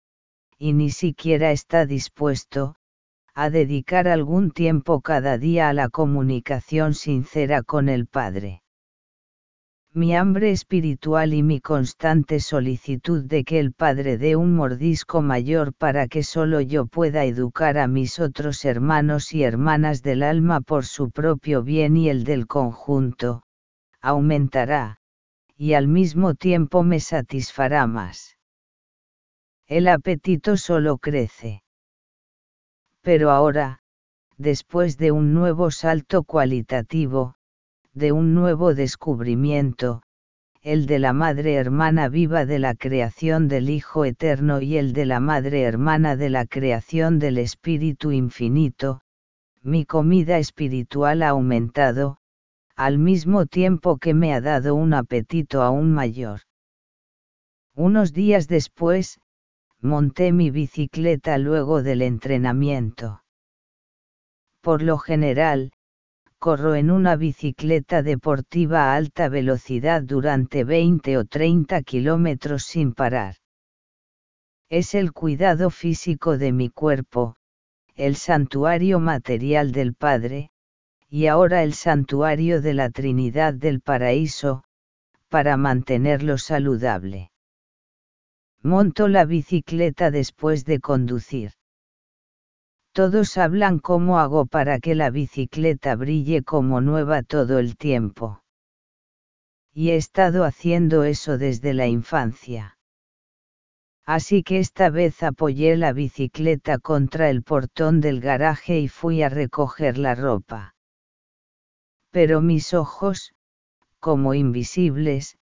y 0.57 0.73
ni 0.73 0.89
siquiera 0.89 1.51
está 1.51 1.85
dispuesto, 1.85 2.76
a 3.34 3.49
dedicar 3.49 4.07
algún 4.07 4.51
tiempo 4.51 5.01
cada 5.01 5.38
día 5.38 5.69
a 5.69 5.73
la 5.73 5.89
comunicación 5.89 6.93
sincera 6.93 7.64
con 7.64 7.89
el 7.89 8.07
Padre 8.07 8.62
mi 9.95 10.15
hambre 10.15 10.49
espiritual 10.49 11.36
y 11.36 11.44
mi 11.44 11.61
constante 11.61 12.40
solicitud 12.40 13.24
de 13.26 13.44
que 13.44 13.60
el 13.60 13.74
Padre 13.74 14.18
dé 14.18 14.36
un 14.36 14.56
mordisco 14.56 15.22
mayor 15.22 15.72
para 15.74 16.07
que 16.07 16.24
solo 16.24 16.61
yo 16.61 16.88
pueda 16.88 17.26
educar 17.26 17.78
a 17.78 17.88
mis 17.88 18.20
otros 18.20 18.65
hermanos 18.65 19.34
y 19.34 19.44
hermanas 19.44 20.02
del 20.02 20.24
alma 20.24 20.61
por 20.61 20.86
su 20.86 21.11
propio 21.11 21.61
bien 21.61 21.95
y 21.95 22.10
el 22.10 22.24
del 22.24 22.48
conjunto, 22.48 23.44
aumentará, 24.02 24.98
y 25.56 25.74
al 25.74 25.88
mismo 25.88 26.34
tiempo 26.34 26.82
me 26.82 26.99
satisfará 26.99 27.86
más. 27.86 28.38
El 29.68 29.88
apetito 29.88 30.57
solo 30.57 30.98
crece. 30.98 31.64
Pero 33.02 33.30
ahora, 33.30 33.84
después 34.38 34.98
de 34.98 35.11
un 35.11 35.36
nuevo 35.36 35.70
salto 35.70 36.24
cualitativo, 36.24 37.36
de 37.94 38.11
un 38.11 38.34
nuevo 38.34 38.74
descubrimiento, 38.74 40.02
el 40.61 40.86
de 40.86 40.98
la 40.98 41.14
Madre 41.14 41.53
Hermana 41.53 42.10
viva 42.10 42.45
de 42.45 42.57
la 42.57 42.74
creación 42.74 43.48
del 43.48 43.70
Hijo 43.70 44.06
Eterno 44.06 44.61
y 44.61 44.78
el 44.78 44.94
de 44.94 45.06
la 45.06 45.20
Madre 45.20 45.61
Hermana 45.61 46.15
de 46.15 46.30
la 46.30 46.45
creación 46.45 47.20
del 47.20 47.38
Espíritu 47.38 48.11
Infinito, 48.11 49.02
mi 49.61 49.86
comida 49.86 50.40
espiritual 50.40 51.22
ha 51.22 51.30
aumentado, 51.30 52.18
al 52.76 52.98
mismo 52.98 53.45
tiempo 53.45 53.98
que 53.98 54.14
me 54.14 54.34
ha 54.34 54.41
dado 54.41 54.74
un 54.74 54.94
apetito 54.94 55.61
aún 55.61 55.94
mayor. 55.94 56.41
Unos 57.76 58.11
días 58.11 58.48
después, 58.48 59.20
monté 59.80 60.32
mi 60.32 60.49
bicicleta 60.49 61.38
luego 61.38 61.84
del 61.84 62.02
entrenamiento. 62.02 63.22
Por 64.61 64.82
lo 64.82 64.98
general, 64.98 65.72
corro 66.44 66.76
en 66.76 66.91
una 66.91 67.15
bicicleta 67.15 68.03
deportiva 68.03 68.91
a 68.91 68.95
alta 68.98 69.30
velocidad 69.30 70.03
durante 70.03 70.65
20 70.65 71.18
o 71.18 71.24
30 71.24 71.82
kilómetros 71.84 72.64
sin 72.64 72.94
parar. 72.94 73.36
Es 74.70 74.94
el 74.94 75.14
cuidado 75.14 75.70
físico 75.70 76.38
de 76.38 76.52
mi 76.52 76.68
cuerpo, 76.68 77.38
el 77.95 78.18
santuario 78.18 78.99
material 78.99 79.72
del 79.72 79.94
Padre, 79.94 80.49
y 81.07 81.28
ahora 81.28 81.64
el 81.64 81.74
santuario 81.76 82.61
de 82.61 82.74
la 82.74 82.90
Trinidad 82.90 83.53
del 83.53 83.80
Paraíso, 83.80 84.65
para 85.30 85.56
mantenerlo 85.56 86.38
saludable. 86.38 87.32
Monto 88.61 89.07
la 89.07 89.24
bicicleta 89.24 90.11
después 90.11 90.65
de 90.65 90.82
conducir. 90.82 91.53
Todos 92.94 93.38
hablan 93.38 93.80
cómo 93.80 94.20
hago 94.20 94.45
para 94.45 94.80
que 94.80 94.94
la 94.94 95.10
bicicleta 95.10 95.95
brille 95.95 96.44
como 96.44 96.80
nueva 96.80 97.24
todo 97.24 97.57
el 97.57 97.76
tiempo. 97.76 98.44
Y 99.74 99.90
he 99.90 99.95
estado 99.95 100.44
haciendo 100.45 101.03
eso 101.03 101.40
desde 101.40 101.74
la 101.74 101.88
infancia. 101.88 102.78
Así 104.06 104.44
que 104.44 104.60
esta 104.60 104.91
vez 104.91 105.24
apoyé 105.24 105.76
la 105.76 105.91
bicicleta 105.91 106.78
contra 106.78 107.32
el 107.32 107.41
portón 107.41 107.99
del 107.99 108.22
garaje 108.22 108.80
y 108.80 108.88
fui 108.90 109.24
a 109.24 109.30
recoger 109.30 109.98
la 109.98 110.14
ropa. 110.14 110.76
Pero 112.11 112.41
mis 112.41 112.76
ojos, 112.76 113.34
como 113.99 114.36
invisibles, 114.36 115.40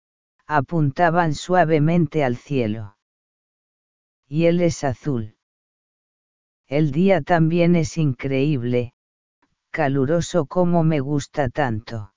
apuntaban 0.47 1.35
suavemente 1.35 2.25
al 2.25 2.37
cielo. 2.37 2.97
Y 4.27 4.47
él 4.47 4.63
es 4.63 4.83
azul. 4.83 5.37
El 6.67 6.93
día 6.93 7.21
también 7.21 7.77
es 7.77 7.99
increíble, 7.99 8.95
caluroso 9.71 10.47
como 10.47 10.83
me 10.83 11.01
gusta 11.01 11.49
tanto. 11.49 12.15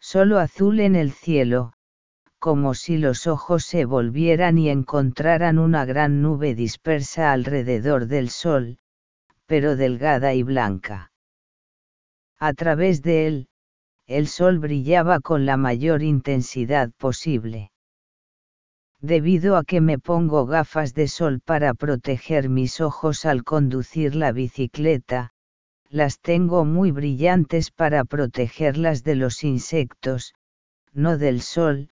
Solo 0.00 0.38
azul 0.38 0.80
en 0.80 0.96
el 0.96 1.12
cielo, 1.12 1.74
como 2.38 2.72
si 2.72 2.96
los 2.96 3.26
ojos 3.26 3.64
se 3.64 3.84
volvieran 3.84 4.56
y 4.56 4.70
encontraran 4.70 5.58
una 5.58 5.84
gran 5.84 6.22
nube 6.22 6.54
dispersa 6.54 7.32
alrededor 7.32 8.06
del 8.06 8.30
sol, 8.30 8.78
pero 9.44 9.76
delgada 9.76 10.32
y 10.32 10.42
blanca. 10.42 11.12
A 12.38 12.54
través 12.54 13.02
de 13.02 13.26
él, 13.26 13.48
el 14.06 14.26
sol 14.26 14.58
brillaba 14.58 15.20
con 15.20 15.44
la 15.44 15.58
mayor 15.58 16.02
intensidad 16.02 16.90
posible. 16.96 17.70
Debido 19.02 19.56
a 19.56 19.64
que 19.64 19.80
me 19.80 19.98
pongo 19.98 20.44
gafas 20.44 20.92
de 20.92 21.08
sol 21.08 21.40
para 21.40 21.72
proteger 21.72 22.50
mis 22.50 22.80
ojos 22.82 23.24
al 23.24 23.44
conducir 23.44 24.14
la 24.14 24.30
bicicleta, 24.30 25.32
las 25.88 26.20
tengo 26.20 26.64
muy 26.64 26.92
brillantes 26.92 27.70
para 27.70 28.04
protegerlas 28.04 29.02
de 29.02 29.14
los 29.16 29.42
insectos, 29.42 30.34
no 30.92 31.16
del 31.16 31.40
sol, 31.40 31.90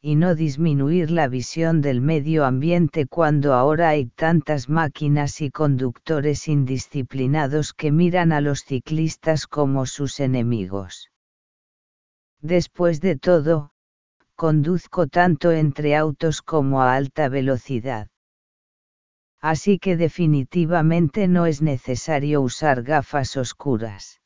y 0.00 0.16
no 0.16 0.34
disminuir 0.34 1.10
la 1.10 1.26
visión 1.26 1.80
del 1.80 2.00
medio 2.00 2.44
ambiente 2.44 3.06
cuando 3.06 3.54
ahora 3.54 3.88
hay 3.88 4.06
tantas 4.06 4.68
máquinas 4.68 5.40
y 5.40 5.50
conductores 5.50 6.48
indisciplinados 6.48 7.72
que 7.72 7.92
miran 7.92 8.32
a 8.32 8.40
los 8.40 8.64
ciclistas 8.64 9.46
como 9.46 9.86
sus 9.86 10.20
enemigos. 10.20 11.10
Después 12.40 13.00
de 13.00 13.16
todo, 13.16 13.71
conduzco 14.36 15.06
tanto 15.06 15.52
entre 15.52 15.96
autos 15.96 16.42
como 16.42 16.82
a 16.82 16.94
alta 16.94 17.28
velocidad 17.28 18.08
así 19.42 19.80
que 19.80 19.96
definitivamente 19.96 21.26
no 21.26 21.46
es 21.46 21.60
necesario 21.62 22.40
usar 22.40 22.84
gafas 22.84 23.36
oscuras. 23.36 24.20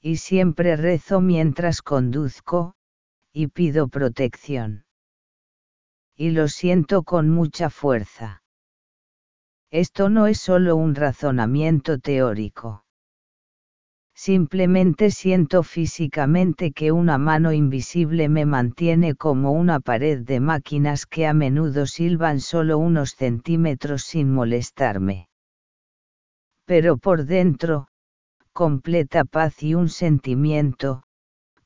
Y 0.00 0.16
siempre 0.16 0.76
rezo 0.76 1.20
mientras 1.20 1.82
conduzco, 1.82 2.74
y 3.32 3.48
pido 3.48 3.88
protección. 3.88 4.86
Y 6.16 6.30
lo 6.30 6.48
siento 6.48 7.02
con 7.02 7.28
mucha 7.28 7.68
fuerza. 7.68 8.42
Esto 9.70 10.08
no 10.08 10.26
es 10.26 10.40
solo 10.40 10.74
un 10.76 10.94
razonamiento 10.94 11.98
teórico. 11.98 12.81
Simplemente 14.24 15.10
siento 15.10 15.64
físicamente 15.64 16.70
que 16.70 16.92
una 16.92 17.18
mano 17.18 17.52
invisible 17.52 18.28
me 18.28 18.46
mantiene 18.46 19.16
como 19.16 19.50
una 19.50 19.80
pared 19.80 20.20
de 20.20 20.38
máquinas 20.38 21.06
que 21.06 21.26
a 21.26 21.34
menudo 21.34 21.86
silban 21.86 22.38
solo 22.38 22.78
unos 22.78 23.16
centímetros 23.16 24.04
sin 24.04 24.32
molestarme. 24.32 25.28
Pero 26.66 26.98
por 26.98 27.24
dentro, 27.24 27.88
completa 28.52 29.24
paz 29.24 29.60
y 29.60 29.74
un 29.74 29.88
sentimiento, 29.88 31.02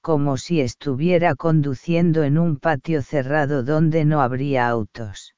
como 0.00 0.38
si 0.38 0.62
estuviera 0.62 1.34
conduciendo 1.34 2.22
en 2.22 2.38
un 2.38 2.56
patio 2.56 3.02
cerrado 3.02 3.64
donde 3.64 4.06
no 4.06 4.22
habría 4.22 4.66
autos. 4.66 5.34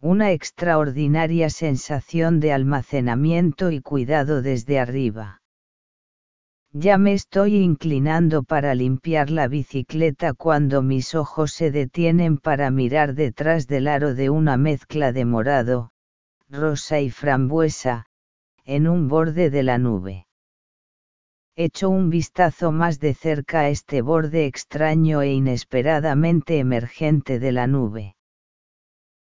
Una 0.00 0.30
extraordinaria 0.30 1.50
sensación 1.50 2.38
de 2.38 2.52
almacenamiento 2.52 3.72
y 3.72 3.80
cuidado 3.80 4.40
desde 4.40 4.78
arriba. 4.78 5.40
Ya 6.72 6.98
me 6.98 7.14
estoy 7.14 7.56
inclinando 7.56 8.44
para 8.44 8.76
limpiar 8.76 9.30
la 9.30 9.48
bicicleta 9.48 10.34
cuando 10.34 10.82
mis 10.82 11.16
ojos 11.16 11.50
se 11.52 11.72
detienen 11.72 12.38
para 12.38 12.70
mirar 12.70 13.14
detrás 13.14 13.66
del 13.66 13.88
aro 13.88 14.14
de 14.14 14.30
una 14.30 14.56
mezcla 14.56 15.10
de 15.12 15.24
morado, 15.24 15.90
rosa 16.48 17.00
y 17.00 17.10
frambuesa, 17.10 18.06
en 18.64 18.86
un 18.86 19.08
borde 19.08 19.50
de 19.50 19.64
la 19.64 19.78
nube. 19.78 20.28
Echo 21.56 21.90
un 21.90 22.08
vistazo 22.08 22.70
más 22.70 23.00
de 23.00 23.14
cerca 23.14 23.62
a 23.62 23.68
este 23.68 24.00
borde 24.00 24.46
extraño 24.46 25.22
e 25.22 25.32
inesperadamente 25.32 26.60
emergente 26.60 27.40
de 27.40 27.50
la 27.50 27.66
nube. 27.66 28.14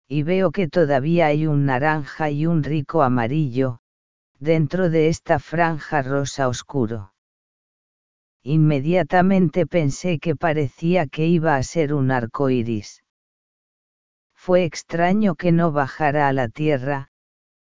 Y 0.07 0.21
veo 0.21 0.51
que 0.51 0.67
todavía 0.67 1.25
hay 1.25 1.47
un 1.47 1.65
naranja 1.65 2.29
y 2.29 2.45
un 2.45 2.61
rico 2.61 3.01
amarillo, 3.01 3.79
dentro 4.37 4.91
de 4.91 5.07
esta 5.07 5.39
franja 5.39 6.03
rosa 6.03 6.47
oscuro 6.47 7.12
inmediatamente 8.43 9.65
pensé 9.65 10.19
que 10.19 10.35
parecía 10.35 11.07
que 11.07 11.25
iba 11.27 11.55
a 11.55 11.63
ser 11.63 11.93
un 11.93 12.11
arco 12.11 12.49
iris. 12.49 13.03
Fue 14.35 14.65
extraño 14.65 15.35
que 15.35 15.53
no 15.53 15.71
bajara 15.71 16.27
a 16.27 16.33
la 16.33 16.49
Tierra, 16.49 17.09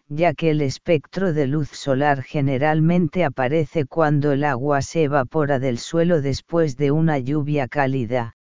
ya 0.09 0.35
que 0.35 0.51
el 0.51 0.61
espectro 0.61 1.33
de 1.33 1.47
luz 1.47 1.69
solar 1.69 2.23
generalmente 2.23 3.25
aparece 3.25 3.87
cuando 3.87 4.33
el 4.33 4.43
agua 4.43 4.83
se 4.83 5.05
evapora 5.05 5.61
del 5.61 5.79
suelo 5.79 6.21
después 6.21 6.77
de 6.77 6.91
una 6.91 7.19
lluvia 7.19 7.69
cálida, 7.69 8.35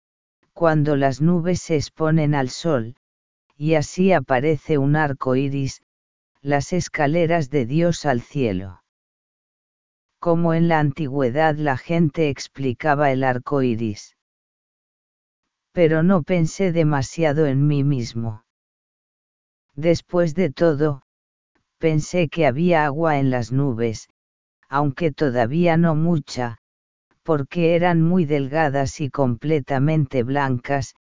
cuando 0.53 0.95
las 0.95 1.21
nubes 1.21 1.61
se 1.61 1.75
exponen 1.75 2.37
al 2.37 2.51
sol, 2.51 2.95
y 3.57 3.75
así 3.75 4.13
aparece 4.13 4.79
un 4.79 4.95
arco 4.95 5.35
iris, 5.35 5.83
las 6.41 6.73
escaleras 6.73 7.51
de 7.51 7.67
Dios 7.67 8.07
al 8.07 8.21
cielo 8.21 8.81
como 10.19 10.55
en 10.55 10.69
la 10.69 10.81
antigüedad 10.81 11.55
la 11.57 11.77
gente 11.77 12.29
explicaba 12.29 13.13
el 13.13 13.23
arco 13.23 13.63
iris. 13.63 14.17
Pero 15.73 16.03
no 16.03 16.23
pensé 16.23 16.73
demasiado 16.73 17.47
en 17.47 17.67
mí 17.67 17.85
mismo. 17.85 18.45
Después 19.75 20.35
de 20.35 20.51
todo, 20.51 21.03
pensé 21.79 22.29
que 22.29 22.47
había 22.47 22.85
agua 22.85 23.19
en 23.19 23.31
las 23.31 23.53
nubes, 23.53 24.09
aunque 24.69 25.13
todavía 25.13 25.77
no 25.77 25.95
mucha, 25.95 26.59
porque 27.23 27.77
eran 27.77 28.03
muy 28.03 28.25
delgadas 28.25 29.01
y 29.01 29.11
completamente 29.11 30.25
blancas, 30.25 30.95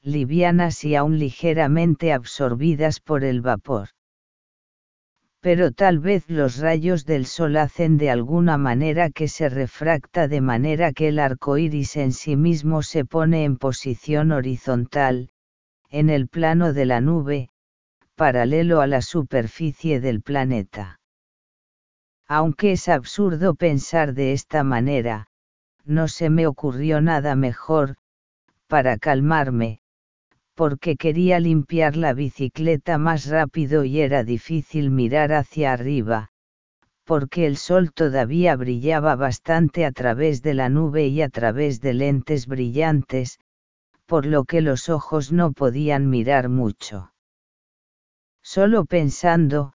livianas 0.00 0.84
y 0.84 0.94
aún 0.94 1.18
ligeramente 1.18 2.12
absorbidas 2.12 3.00
por 3.00 3.24
el 3.24 3.42
vapor 3.42 3.90
pero 5.44 5.72
tal 5.72 5.98
vez 5.98 6.30
los 6.30 6.56
rayos 6.56 7.04
del 7.04 7.26
sol 7.26 7.58
hacen 7.58 7.98
de 7.98 8.08
alguna 8.08 8.56
manera 8.56 9.10
que 9.10 9.28
se 9.28 9.50
refracta 9.50 10.26
de 10.26 10.40
manera 10.40 10.94
que 10.94 11.08
el 11.08 11.18
arco 11.18 11.58
iris 11.58 11.96
en 11.96 12.12
sí 12.12 12.34
mismo 12.34 12.82
se 12.82 13.04
pone 13.04 13.44
en 13.44 13.58
posición 13.58 14.32
horizontal, 14.32 15.28
en 15.90 16.08
el 16.08 16.28
plano 16.28 16.72
de 16.72 16.86
la 16.86 17.02
nube, 17.02 17.50
paralelo 18.14 18.80
a 18.80 18.86
la 18.86 19.02
superficie 19.02 20.00
del 20.00 20.22
planeta. 20.22 20.98
Aunque 22.26 22.72
es 22.72 22.88
absurdo 22.88 23.54
pensar 23.54 24.14
de 24.14 24.32
esta 24.32 24.64
manera, 24.64 25.26
no 25.84 26.08
se 26.08 26.30
me 26.30 26.46
ocurrió 26.46 27.02
nada 27.02 27.36
mejor, 27.36 27.96
para 28.66 28.96
calmarme, 28.96 29.80
porque 30.54 30.96
quería 30.96 31.40
limpiar 31.40 31.96
la 31.96 32.14
bicicleta 32.14 32.96
más 32.98 33.26
rápido 33.26 33.84
y 33.84 34.00
era 34.00 34.22
difícil 34.22 34.90
mirar 34.90 35.32
hacia 35.32 35.72
arriba, 35.72 36.30
porque 37.04 37.46
el 37.46 37.56
sol 37.56 37.92
todavía 37.92 38.56
brillaba 38.56 39.16
bastante 39.16 39.84
a 39.84 39.92
través 39.92 40.42
de 40.42 40.54
la 40.54 40.68
nube 40.68 41.08
y 41.08 41.22
a 41.22 41.28
través 41.28 41.80
de 41.80 41.94
lentes 41.94 42.46
brillantes, 42.46 43.38
por 44.06 44.26
lo 44.26 44.44
que 44.44 44.60
los 44.60 44.88
ojos 44.88 45.32
no 45.32 45.52
podían 45.52 46.08
mirar 46.08 46.48
mucho. 46.48 47.12
Solo 48.42 48.84
pensando, 48.84 49.72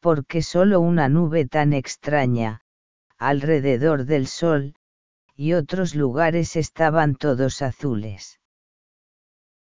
porque 0.00 0.42
solo 0.42 0.80
una 0.80 1.08
nube 1.08 1.46
tan 1.46 1.72
extraña, 1.72 2.60
alrededor 3.18 4.04
del 4.04 4.26
sol, 4.26 4.74
y 5.34 5.54
otros 5.54 5.94
lugares 5.94 6.56
estaban 6.56 7.16
todos 7.16 7.62
azules. 7.62 8.38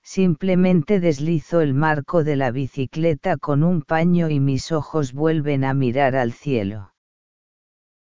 Simplemente 0.09 1.01
deslizo 1.01 1.59
el 1.59 1.73
marco 1.73 2.23
de 2.23 2.37
la 2.37 2.49
bicicleta 2.49 3.35
con 3.35 3.61
un 3.61 3.81
paño 3.81 4.29
y 4.29 4.39
mis 4.39 4.71
ojos 4.71 5.11
vuelven 5.11 5.65
a 5.65 5.73
mirar 5.73 6.15
al 6.15 6.31
cielo. 6.31 6.93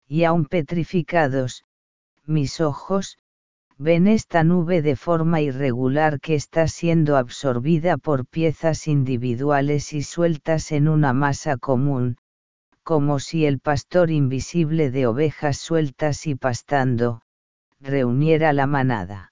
Y 0.07 0.23
aún 0.23 0.45
petrificados, 0.47 1.65
mis 2.25 2.61
ojos, 2.61 3.19
ven 3.77 4.07
esta 4.07 4.45
nube 4.45 4.83
de 4.83 4.95
forma 4.95 5.41
irregular 5.41 6.21
que 6.21 6.37
está 6.37 6.69
siendo 6.69 7.17
absorbida 7.17 7.97
por 7.97 8.25
piezas 8.25 8.87
individuales 8.87 9.93
y 9.93 10.05
sueltas 10.05 10.71
en 10.71 10.87
una 10.87 11.13
masa 11.13 11.57
común, 11.57 12.19
como 12.85 13.19
si 13.19 13.47
el 13.47 13.59
pastor 13.59 14.13
invisible 14.13 14.93
de 14.93 15.09
ovejas 15.09 15.59
sueltas 15.59 16.29
y 16.29 16.37
pastando, 16.37 17.23
reuniera 17.81 18.53
la 18.53 18.69
manada 18.69 19.30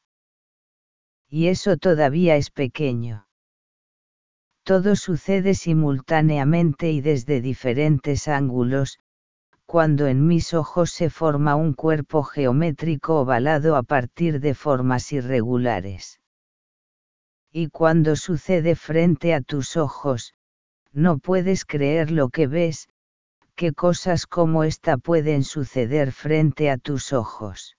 y 1.29 1.49
eso 1.49 1.77
todavía 1.77 2.37
es 2.37 2.51
pequeño. 2.51 3.27
Todo 4.63 4.97
sucede 4.97 5.55
simultáneamente 5.55 6.91
y 6.91 7.01
desde 7.01 7.41
diferentes 7.41 8.29
ángulos, 8.29 8.99
cuando 9.67 10.07
en 10.07 10.27
mis 10.27 10.55
ojos 10.55 10.91
se 10.91 11.11
forma 11.11 11.55
un 11.55 11.75
cuerpo 11.75 12.23
geométrico 12.23 13.21
ovalado 13.21 13.77
a 13.77 13.83
partir 13.83 14.41
de 14.41 14.55
formas 14.55 15.13
irregulares. 15.13 16.21
Y 17.53 17.69
cuando 17.69 18.17
sucede 18.17 18.77
frente 18.77 19.35
a 19.35 19.41
tus 19.41 19.77
ojos, 19.77 20.35
no 20.93 21.19
puedes 21.19 21.65
creer 21.65 22.11
lo 22.11 22.31
que 22.31 22.47
ves, 22.47 22.89
que 23.55 23.73
cosas 23.73 24.27
como 24.27 24.65
esta 24.65 24.97
pueden 24.97 25.45
suceder 25.45 26.13
frente 26.13 26.71
a 26.71 26.79
tus 26.79 27.13
ojos. 27.13 27.77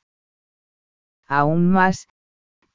Aún 1.28 1.70
más, 1.70 2.08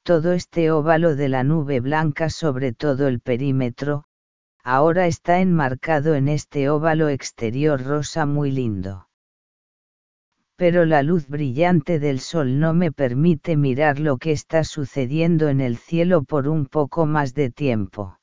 todo 0.05 0.33
este 0.33 0.69
óvalo 0.69 1.15
de 1.15 1.29
la 1.29 1.43
nube 1.43 1.79
blanca 1.79 2.29
sobre 2.29 2.73
todo 2.73 3.07
el 3.07 3.19
perímetro, 3.19 4.03
ahora 4.63 5.07
está 5.07 5.41
enmarcado 5.41 6.13
en 6.13 6.27
este 6.27 6.69
óvalo 6.69 7.09
exterior 7.09 7.83
rosa 7.83 8.27
muy 8.27 8.51
lindo. 8.51 9.07
pero 10.57 10.85
la 10.85 11.03
luz 11.03 11.27
brillante 11.27 11.99
del 11.99 12.19
sol 12.19 12.59
no 12.59 12.73
me 12.73 12.91
permite 12.91 13.57
mirar 13.57 13.99
lo 13.99 14.17
que 14.17 14.31
está 14.31 14.63
sucediendo 14.63 15.49
en 15.49 15.59
el 15.59 15.77
cielo 15.77 16.23
por 16.23 16.47
un 16.47 16.65
poco 16.65 17.05
más 17.05 17.33
de 17.33 17.49
tiempo. 17.51 18.17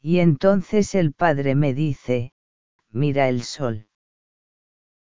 Y 0.00 0.18
entonces 0.18 0.94
el 0.94 1.12
Padre 1.12 1.54
me 1.54 1.74
dice, 1.74 2.32
mira 2.90 3.28
el 3.28 3.42
sol. 3.42 3.88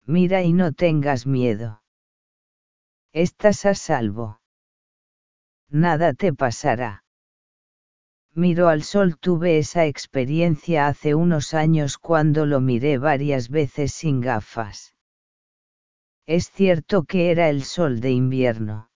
Mira 0.06 0.42
y 0.42 0.52
no 0.52 0.72
tengas 0.72 1.26
miedo. 1.26 1.82
Estás 3.12 3.66
a 3.66 3.74
salvo. 3.74 4.39
Nada 5.70 6.14
te 6.14 6.32
pasará. 6.32 7.05
Miro 8.34 8.68
al 8.68 8.82
sol 8.82 9.18
tuve 9.18 9.59
esa 9.59 9.86
experiencia 9.86 10.88
hace 10.88 11.14
unos 11.14 11.55
años 11.55 11.97
cuando 11.97 12.44
lo 12.44 12.60
miré 12.60 12.98
varias 12.98 13.48
veces 13.48 13.92
sin 13.92 14.20
gafas. 14.20 14.94
Es 16.26 16.51
cierto 16.51 17.05
que 17.05 17.30
era 17.30 17.48
el 17.48 17.64
sol 17.64 18.01
de 18.01 18.10
invierno. 18.10 18.90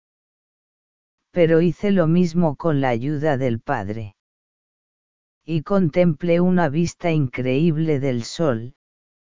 Pero 1.31 1.61
hice 1.61 1.90
lo 1.90 2.07
mismo 2.07 2.57
con 2.57 2.81
la 2.81 2.90
ayuda 2.90 3.39
del 3.39 3.61
Padre. 3.61 4.16
Y 5.44 5.62
contemplé 5.62 6.40
una 6.40 6.69
vista 6.69 7.11
increíble 7.11 8.01
del 8.01 8.24
sol, 8.24 8.74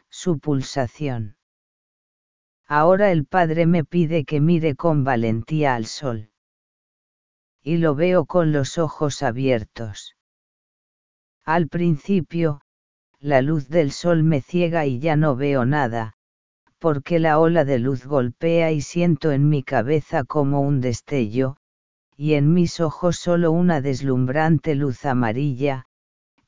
su 0.10 0.40
pulsación. 0.40 1.38
Ahora 2.68 3.12
el 3.12 3.26
Padre 3.26 3.66
me 3.68 3.86
pide 3.86 4.26
que 4.26 4.40
mire 4.40 4.76
con 4.76 5.04
valentía 5.04 5.76
al 5.76 5.86
sol. 5.86 6.32
Y 7.70 7.78
lo 7.78 7.94
veo 7.94 8.26
con 8.26 8.52
los 8.52 8.80
ojos 8.80 9.22
abiertos. 9.22 10.16
Al 11.46 11.68
principio, 11.68 12.62
la 13.20 13.44
luz 13.44 13.70
del 13.70 13.92
sol 13.92 14.24
me 14.24 14.42
ciega 14.42 14.88
y 14.88 14.98
ya 14.98 15.16
no 15.16 15.36
veo 15.36 15.68
nada, 15.68 16.16
porque 16.80 17.20
la 17.20 17.38
ola 17.38 17.66
de 17.66 17.78
luz 17.78 18.08
golpea 18.08 18.72
y 18.72 18.82
siento 18.82 19.32
en 19.32 19.50
mi 19.50 19.62
cabeza 19.62 20.24
como 20.24 20.62
un 20.62 20.82
destello, 20.82 21.58
y 22.18 22.34
en 22.34 22.56
mis 22.56 22.80
ojos 22.80 23.18
solo 23.18 23.52
una 23.52 23.82
deslumbrante 23.82 24.74
luz 24.74 25.06
amarilla, 25.06 25.86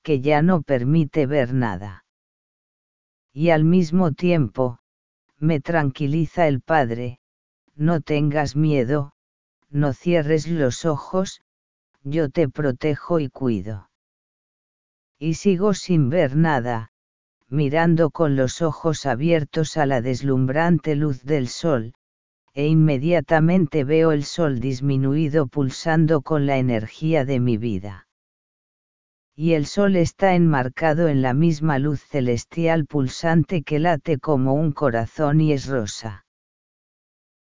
que 0.01 0.21
ya 0.21 0.41
no 0.41 0.63
permite 0.63 1.27
ver 1.27 1.53
nada. 1.53 2.03
Y 3.31 3.51
al 3.51 3.63
mismo 3.63 4.11
tiempo, 4.13 4.79
me 5.37 5.59
tranquiliza 5.59 6.47
el 6.47 6.61
Padre, 6.61 7.19
no 7.75 8.01
tengas 8.01 8.55
miedo, 8.55 9.13
no 9.71 9.93
cierres 9.93 10.47
los 10.47 10.85
ojos, 10.85 11.41
yo 12.03 12.29
te 12.29 12.49
protejo 12.49 13.19
y 13.19 13.29
cuido. 13.29 13.89
Y 15.17 15.35
sigo 15.35 15.73
sin 15.73 16.09
ver 16.09 16.35
nada, 16.35 16.91
mirando 17.47 18.09
con 18.09 18.35
los 18.35 18.61
ojos 18.61 19.05
abiertos 19.05 19.77
a 19.77 19.85
la 19.85 20.01
deslumbrante 20.01 20.95
luz 20.95 21.23
del 21.23 21.47
sol, 21.47 21.93
e 22.53 22.67
inmediatamente 22.67 23.83
veo 23.83 24.11
el 24.11 24.25
sol 24.25 24.59
disminuido 24.59 25.47
pulsando 25.47 26.21
con 26.21 26.45
la 26.45 26.57
energía 26.57 27.23
de 27.23 27.39
mi 27.39 27.57
vida. 27.57 28.07
Y 29.35 29.53
el 29.53 29.65
sol 29.65 29.95
está 29.95 30.35
enmarcado 30.35 31.07
en 31.07 31.21
la 31.21 31.33
misma 31.33 31.79
luz 31.79 32.01
celestial 32.03 32.85
pulsante 32.85 33.63
que 33.63 33.79
late 33.79 34.17
como 34.17 34.53
un 34.53 34.73
corazón 34.73 35.39
y 35.39 35.53
es 35.53 35.67
rosa. 35.67 36.20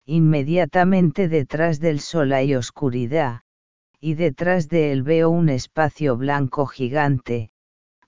Inmediatamente 0.06 1.30
detrás 1.30 1.80
del 1.80 2.00
sol 2.02 2.34
hay 2.34 2.56
oscuridad, 2.56 3.42
y 4.00 4.16
detrás 4.16 4.68
de 4.68 4.92
él 4.92 5.04
veo 5.04 5.30
un 5.30 5.48
espacio 5.48 6.18
blanco 6.18 6.66
gigante, 6.66 7.52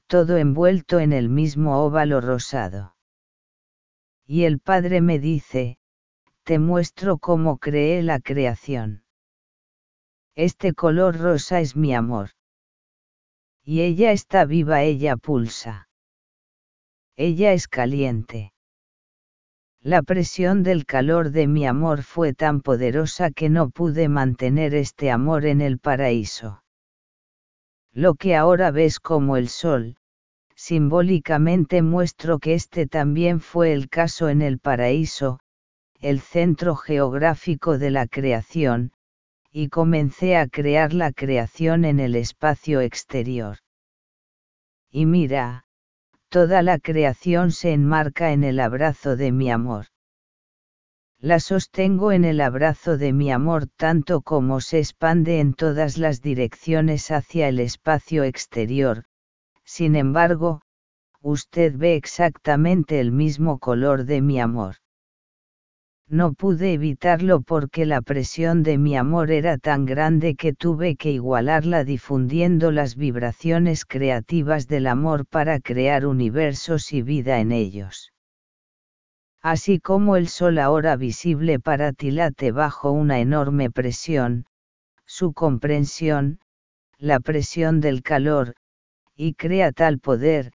todo 0.07 0.37
envuelto 0.37 0.99
en 0.99 1.13
el 1.13 1.29
mismo 1.29 1.83
óvalo 1.83 2.19
rosado. 2.19 2.95
Y 4.25 4.43
el 4.43 4.59
Padre 4.59 4.99
me 5.01 5.19
dice, 5.19 5.77
te 6.43 6.59
muestro 6.59 7.17
cómo 7.17 7.59
creé 7.59 8.03
la 8.03 8.19
creación. 8.19 9.05
Este 10.35 10.73
color 10.73 11.17
rosa 11.17 11.61
es 11.61 11.77
mi 11.77 11.95
amor. 11.95 12.31
Y 13.63 13.81
ella 13.81 14.11
está 14.11 14.45
viva, 14.45 14.83
ella 14.83 15.15
pulsa. 15.15 15.87
Ella 17.15 17.53
es 17.53 17.69
caliente. 17.69 18.54
La 19.85 20.01
presión 20.01 20.63
del 20.63 20.87
calor 20.87 21.29
de 21.29 21.45
mi 21.45 21.67
amor 21.67 22.01
fue 22.01 22.33
tan 22.33 22.61
poderosa 22.61 23.29
que 23.29 23.49
no 23.49 23.69
pude 23.69 24.09
mantener 24.09 24.73
este 24.73 25.11
amor 25.11 25.45
en 25.45 25.61
el 25.61 25.77
paraíso. 25.77 26.63
Lo 27.93 28.15
que 28.15 28.35
ahora 28.35 28.71
ves 28.71 28.99
como 28.99 29.37
el 29.37 29.47
sol, 29.47 29.97
simbólicamente 30.55 31.83
muestro 31.83 32.39
que 32.39 32.55
este 32.55 32.87
también 32.87 33.39
fue 33.39 33.73
el 33.73 33.87
caso 33.87 34.27
en 34.27 34.41
el 34.41 34.57
paraíso, 34.57 35.39
el 35.99 36.19
centro 36.19 36.75
geográfico 36.75 37.77
de 37.77 37.91
la 37.91 38.07
creación, 38.07 38.91
y 39.51 39.69
comencé 39.69 40.35
a 40.35 40.47
crear 40.47 40.93
la 40.93 41.11
creación 41.11 41.85
en 41.85 41.99
el 41.99 42.15
espacio 42.15 42.81
exterior. 42.81 43.59
Y 44.89 45.05
mira, 45.05 45.64
toda 46.35 46.61
la 46.61 46.79
creación 46.79 47.53
se 47.53 47.71
enmarca 47.71 48.33
en 48.33 48.43
el 48.43 48.59
abrazo 48.59 49.15
de 49.15 49.31
mi 49.31 49.49
amor 49.49 49.85
la 51.21 51.39
sostengo 51.39 52.11
en 52.11 52.25
el 52.25 52.41
abrazo 52.41 52.97
de 52.97 53.13
mi 53.13 53.31
amor 53.31 53.67
tanto 53.67 54.19
como 54.21 54.59
se 54.59 54.79
expande 54.79 55.39
en 55.39 55.53
todas 55.53 55.97
las 55.97 56.21
direcciones 56.21 57.09
hacia 57.09 57.47
el 57.47 57.61
espacio 57.61 58.25
exterior, 58.25 59.05
sin 59.63 59.95
embargo, 59.95 60.61
usted 61.21 61.77
ve 61.77 61.95
exactamente 61.95 62.99
el 62.99 63.13
mismo 63.13 63.57
color 63.59 64.03
de 64.03 64.21
mi 64.21 64.41
amor. 64.41 64.75
No 66.07 66.33
pude 66.33 66.73
evitarlo 66.73 67.41
porque 67.41 67.85
la 67.85 68.01
presión 68.01 68.61
de 68.61 68.77
mi 68.77 68.95
amor 68.95 69.31
era 69.31 69.57
tan 69.57 69.85
grande 69.85 70.35
que 70.35 70.53
tuve 70.53 70.95
que 70.95 71.11
igualarla 71.11 71.83
difundiendo 71.83 72.71
las 72.71 72.95
vibraciones 72.95 73.85
creativas 73.85 74.67
del 74.67 74.85
amor 74.85 75.25
para 75.25 75.59
crear 75.59 76.05
universos 76.05 76.93
y 76.93 77.01
vida 77.01 77.39
en 77.39 77.51
ellos. 77.51 78.13
Así 79.41 79.79
como 79.79 80.15
el 80.15 80.27
sol 80.27 80.59
ahora 80.59 80.95
visible 80.95 81.59
para 81.59 81.91
ti 81.91 82.11
late 82.11 82.51
bajo 82.51 82.91
una 82.91 83.19
enorme 83.19 83.71
presión, 83.71 84.45
su 85.05 85.33
comprensión, 85.33 86.39
la 86.97 87.19
presión 87.19 87.81
del 87.81 88.03
calor, 88.03 88.55
y 89.15 89.33
crea 89.33 89.71
tal 89.71 89.99
poder, 89.99 90.51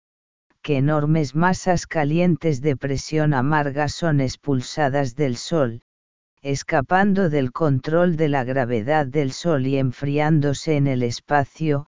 que 0.62 0.78
enormes 0.78 1.36
masas 1.36 1.88
calientes 1.88 2.62
de 2.62 2.76
presión 2.76 3.34
amarga 3.34 3.88
son 3.88 4.22
expulsadas 4.22 5.16
del 5.16 5.38
sol, 5.38 5.82
escapando 6.42 7.30
del 7.30 7.52
control 7.52 8.16
de 8.16 8.30
la 8.30 8.44
gravedad 8.44 9.06
del 9.06 9.32
sol 9.32 9.68
y 9.68 9.78
enfriándose 9.78 10.76
en 10.78 10.88
el 10.88 11.04
espacio, 11.04 11.88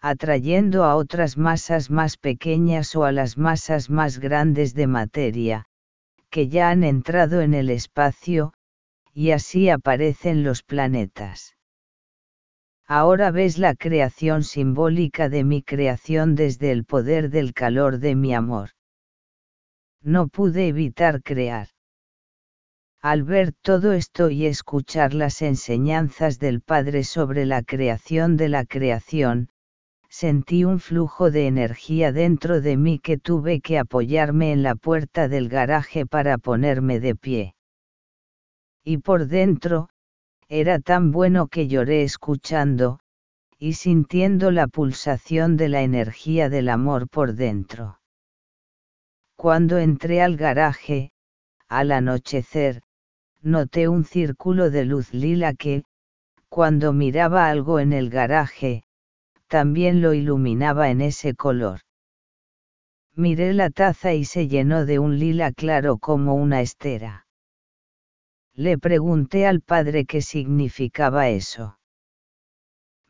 atrayendo 0.00 0.84
a 0.84 0.96
otras 0.96 1.38
masas 1.38 1.90
más 1.90 2.16
pequeñas 2.16 2.94
o 2.96 3.04
a 3.04 3.12
las 3.12 3.38
masas 3.38 3.88
más 3.88 4.18
grandes 4.18 4.74
de 4.74 4.86
materia, 4.86 5.66
que 6.28 6.48
ya 6.48 6.70
han 6.70 6.84
entrado 6.84 7.40
en 7.40 7.54
el 7.54 7.70
espacio, 7.70 8.52
y 9.12 9.30
así 9.30 9.70
aparecen 9.70 10.42
los 10.42 10.62
planetas. 10.62 11.56
Ahora 12.86 13.30
ves 13.30 13.56
la 13.58 13.74
creación 13.74 14.42
simbólica 14.42 15.30
de 15.30 15.42
mi 15.42 15.62
creación 15.62 16.34
desde 16.34 16.70
el 16.70 16.84
poder 16.84 17.30
del 17.30 17.54
calor 17.54 17.98
de 17.98 18.14
mi 18.14 18.34
amor. 18.34 18.70
No 20.02 20.28
pude 20.28 20.68
evitar 20.68 21.22
crear. 21.22 21.68
Al 23.00 23.22
ver 23.22 23.52
todo 23.62 23.92
esto 23.92 24.28
y 24.28 24.44
escuchar 24.46 25.14
las 25.14 25.40
enseñanzas 25.40 26.38
del 26.38 26.60
Padre 26.60 27.04
sobre 27.04 27.46
la 27.46 27.62
creación 27.62 28.36
de 28.36 28.50
la 28.50 28.66
creación, 28.66 29.48
sentí 30.10 30.64
un 30.64 30.78
flujo 30.78 31.30
de 31.30 31.46
energía 31.46 32.12
dentro 32.12 32.60
de 32.60 32.76
mí 32.76 32.98
que 32.98 33.16
tuve 33.16 33.60
que 33.60 33.78
apoyarme 33.78 34.52
en 34.52 34.62
la 34.62 34.74
puerta 34.74 35.28
del 35.28 35.48
garaje 35.48 36.04
para 36.04 36.36
ponerme 36.36 37.00
de 37.00 37.16
pie. 37.16 37.54
Y 38.84 38.98
por 38.98 39.26
dentro, 39.26 39.88
era 40.56 40.78
tan 40.78 41.10
bueno 41.10 41.48
que 41.48 41.66
lloré 41.66 42.04
escuchando, 42.04 43.00
y 43.58 43.72
sintiendo 43.72 44.52
la 44.52 44.68
pulsación 44.68 45.56
de 45.56 45.68
la 45.68 45.82
energía 45.82 46.48
del 46.48 46.68
amor 46.68 47.08
por 47.08 47.34
dentro. 47.34 47.98
Cuando 49.34 49.78
entré 49.78 50.22
al 50.22 50.36
garaje, 50.36 51.10
al 51.68 51.90
anochecer, 51.90 52.82
noté 53.42 53.88
un 53.88 54.04
círculo 54.04 54.70
de 54.70 54.84
luz 54.84 55.12
lila 55.12 55.54
que, 55.54 55.82
cuando 56.48 56.92
miraba 56.92 57.48
algo 57.48 57.80
en 57.80 57.92
el 57.92 58.08
garaje, 58.08 58.84
también 59.48 60.02
lo 60.02 60.14
iluminaba 60.14 60.88
en 60.88 61.00
ese 61.00 61.34
color. 61.34 61.80
Miré 63.16 63.54
la 63.54 63.70
taza 63.70 64.14
y 64.14 64.24
se 64.24 64.46
llenó 64.46 64.86
de 64.86 65.00
un 65.00 65.18
lila 65.18 65.50
claro 65.50 65.98
como 65.98 66.36
una 66.36 66.60
estera. 66.60 67.23
Le 68.56 68.78
pregunté 68.78 69.46
al 69.46 69.60
padre 69.60 70.04
qué 70.04 70.22
significaba 70.22 71.28
eso. 71.28 71.78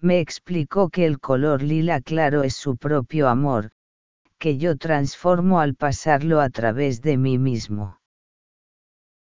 Me 0.01 0.21
explicó 0.21 0.89
que 0.89 1.05
el 1.05 1.21
color 1.21 1.62
lila 1.62 2.01
claro 2.01 2.43
es 2.43 2.55
su 2.55 2.77
propio 2.77 3.29
amor, 3.29 3.73
que 4.39 4.57
yo 4.57 4.77
transformo 4.77 5.61
al 5.61 5.75
pasarlo 5.75 6.41
a 6.41 6.49
través 6.49 7.03
de 7.03 7.19
mí 7.19 7.39
mismo. 7.39 8.01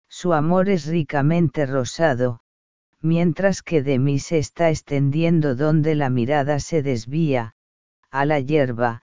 Su 0.08 0.34
amor 0.34 0.70
es 0.70 0.86
ricamente 0.86 1.66
rosado, 1.66 2.40
mientras 3.02 3.62
que 3.62 3.84
de 3.84 4.00
mí 4.00 4.20
se 4.20 4.38
está 4.38 4.70
extendiendo 4.70 5.56
donde 5.56 5.95
la 5.95 6.10
mirada 6.10 6.60
se 6.60 6.82
desvía, 6.84 7.56
a 8.12 8.26
la 8.26 8.40
hierba, 8.40 9.04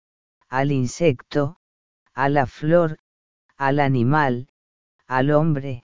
al 0.50 0.72
insecto, 0.72 1.58
a 2.14 2.30
la 2.30 2.48
flor, 2.48 2.98
al 3.58 3.80
animal, 3.80 4.50
al 5.08 5.30
hombre, 5.32 5.86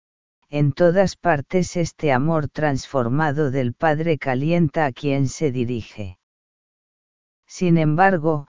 en 0.50 0.72
todas 0.72 1.16
partes 1.16 1.76
este 1.76 2.10
amor 2.10 2.48
transformado 2.48 3.52
del 3.52 3.72
Padre 3.72 4.18
calienta 4.18 4.84
a 4.84 4.92
quien 4.92 5.28
se 5.28 5.52
dirige. 5.52 6.18
Sin 7.46 7.78
embargo, 7.78 8.48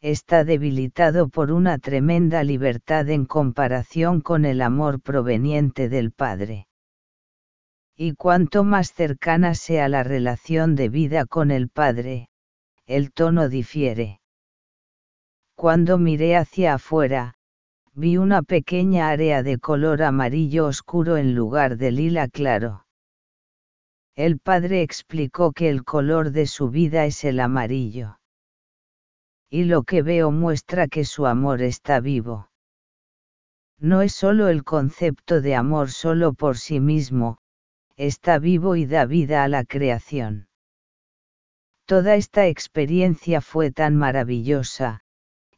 está 0.00 0.44
debilitado 0.44 1.28
por 1.28 1.52
una 1.52 1.78
tremenda 1.78 2.42
libertad 2.44 3.10
en 3.10 3.26
comparación 3.26 4.22
con 4.22 4.46
el 4.46 4.62
amor 4.62 5.02
proveniente 5.02 5.90
del 5.90 6.12
Padre. 6.12 6.66
Y 7.94 8.14
cuanto 8.14 8.64
más 8.64 8.92
cercana 8.92 9.54
sea 9.54 9.88
la 9.88 10.02
relación 10.02 10.74
de 10.74 10.88
vida 10.88 11.26
con 11.26 11.50
el 11.50 11.68
Padre, 11.68 12.28
el 12.86 13.12
tono 13.12 13.50
difiere. 13.50 14.20
Cuando 15.54 15.98
miré 15.98 16.36
hacia 16.36 16.74
afuera, 16.74 17.34
vi 17.94 18.16
una 18.16 18.42
pequeña 18.42 19.08
área 19.08 19.44
de 19.44 19.58
color 19.58 20.02
amarillo 20.02 20.66
oscuro 20.66 21.16
en 21.16 21.34
lugar 21.34 21.76
de 21.76 21.92
lila 21.92 22.26
claro. 22.28 22.86
El 24.16 24.40
padre 24.40 24.82
explicó 24.82 25.52
que 25.52 25.68
el 25.68 25.84
color 25.84 26.32
de 26.32 26.46
su 26.46 26.70
vida 26.70 27.04
es 27.04 27.24
el 27.24 27.38
amarillo. 27.38 28.18
Y 29.48 29.64
lo 29.64 29.84
que 29.84 30.02
veo 30.02 30.32
muestra 30.32 30.88
que 30.88 31.04
su 31.04 31.26
amor 31.26 31.62
está 31.62 32.00
vivo. 32.00 32.50
No 33.78 34.02
es 34.02 34.12
solo 34.12 34.48
el 34.48 34.64
concepto 34.64 35.40
de 35.40 35.54
amor 35.54 35.90
solo 35.90 36.32
por 36.32 36.58
sí 36.58 36.80
mismo, 36.80 37.38
está 37.96 38.40
vivo 38.40 38.74
y 38.74 38.86
da 38.86 39.04
vida 39.04 39.44
a 39.44 39.48
la 39.48 39.64
creación. 39.64 40.48
Toda 41.86 42.16
esta 42.16 42.48
experiencia 42.48 43.40
fue 43.40 43.70
tan 43.70 43.94
maravillosa, 43.94 45.03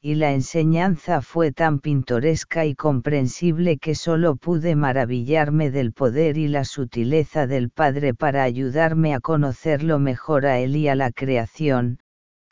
y 0.06 0.14
la 0.14 0.32
enseñanza 0.32 1.20
fue 1.20 1.50
tan 1.50 1.80
pintoresca 1.80 2.64
y 2.64 2.76
comprensible 2.76 3.76
que 3.76 3.96
solo 3.96 4.36
pude 4.36 4.76
maravillarme 4.76 5.72
del 5.72 5.92
poder 5.92 6.38
y 6.38 6.46
la 6.46 6.64
sutileza 6.64 7.48
del 7.48 7.70
Padre 7.70 8.14
para 8.14 8.44
ayudarme 8.44 9.16
a 9.16 9.18
conocerlo 9.18 9.98
mejor 9.98 10.46
a 10.46 10.60
Él 10.60 10.76
y 10.76 10.86
a 10.86 10.94
la 10.94 11.10
creación, 11.10 11.98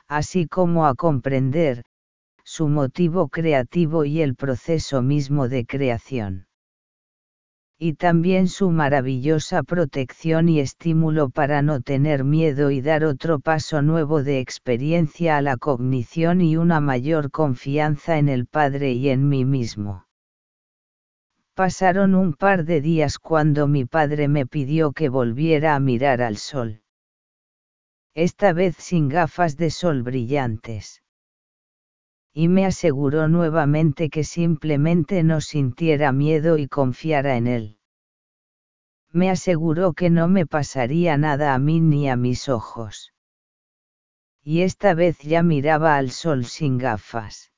así 0.09 0.47
como 0.47 0.85
a 0.85 0.95
comprender, 0.95 1.85
su 2.43 2.67
motivo 2.67 3.29
creativo 3.29 4.03
y 4.03 4.21
el 4.21 4.35
proceso 4.35 5.01
mismo 5.01 5.47
de 5.47 5.65
creación 5.65 6.44
y 7.77 7.93
también 7.93 8.47
su 8.47 8.71
maravillosa 8.71 9.61
protección 9.63 10.47
y 10.47 10.59
estímulo 10.59 11.29
para 11.29 11.61
no 11.61 11.81
tener 11.81 12.23
miedo 12.23 12.71
y 12.71 12.81
dar 12.81 13.03
otro 13.03 13.39
paso 13.39 13.81
nuevo 13.81 14.23
de 14.23 14.39
experiencia 14.39 15.37
a 15.37 15.41
la 15.41 15.57
cognición 15.57 16.41
y 16.41 16.55
una 16.55 16.79
mayor 16.79 17.31
confianza 17.31 18.17
en 18.17 18.29
el 18.29 18.47
Padre 18.47 18.93
y 18.93 19.09
en 19.09 19.27
mí 19.27 19.43
mismo. 19.43 20.07
Pasaron 21.53 22.15
un 22.15 22.33
par 22.33 22.65
de 22.65 22.81
días 22.81 23.19
cuando 23.19 23.67
mi 23.67 23.85
padre 23.85 24.27
me 24.27 24.45
pidió 24.45 24.91
que 24.91 25.07
volviera 25.09 25.75
a 25.75 25.79
mirar 25.79 26.21
al 26.21 26.37
sol. 26.37 26.81
Esta 28.13 28.51
vez 28.51 28.75
sin 28.77 29.07
gafas 29.09 29.55
de 29.55 29.69
sol 29.69 30.03
brillantes 30.03 31.01
y 32.37 32.49
me 32.49 32.65
aseguró 32.65 33.29
nuevamente 33.29 34.09
que 34.09 34.25
simplemente 34.25 35.23
no 35.23 35.39
sintiera 35.39 36.11
miedo 36.11 36.57
y 36.57 36.67
confiara 36.67 37.37
en 37.37 37.47
él. 37.47 37.79
Me 39.13 39.29
aseguró 39.29 39.93
que 39.93 40.09
no 40.09 40.27
me 40.27 40.45
pasaría 40.45 41.17
nada 41.17 41.53
a 41.53 41.59
mí 41.59 41.79
ni 41.79 42.09
a 42.09 42.17
mis 42.17 42.49
ojos. 42.49 43.13
Y 44.43 44.63
esta 44.63 44.93
vez 44.93 45.17
ya 45.19 45.43
miraba 45.43 45.95
al 45.95 46.11
sol 46.11 46.43
sin 46.43 46.77
gafas. 46.77 47.53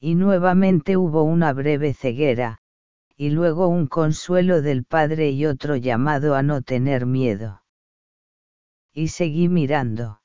Y 0.00 0.14
nuevamente 0.14 0.96
hubo 0.96 1.22
una 1.22 1.52
breve 1.52 1.92
ceguera, 1.92 2.62
y 3.18 3.28
luego 3.28 3.68
un 3.68 3.86
consuelo 3.86 4.62
del 4.62 4.84
Padre 4.84 5.28
y 5.28 5.44
otro 5.44 5.76
llamado 5.76 6.36
a 6.36 6.42
no 6.42 6.62
tener 6.62 7.04
miedo. 7.04 7.62
Y 8.94 9.08
seguí 9.08 9.50
mirando 9.50 10.21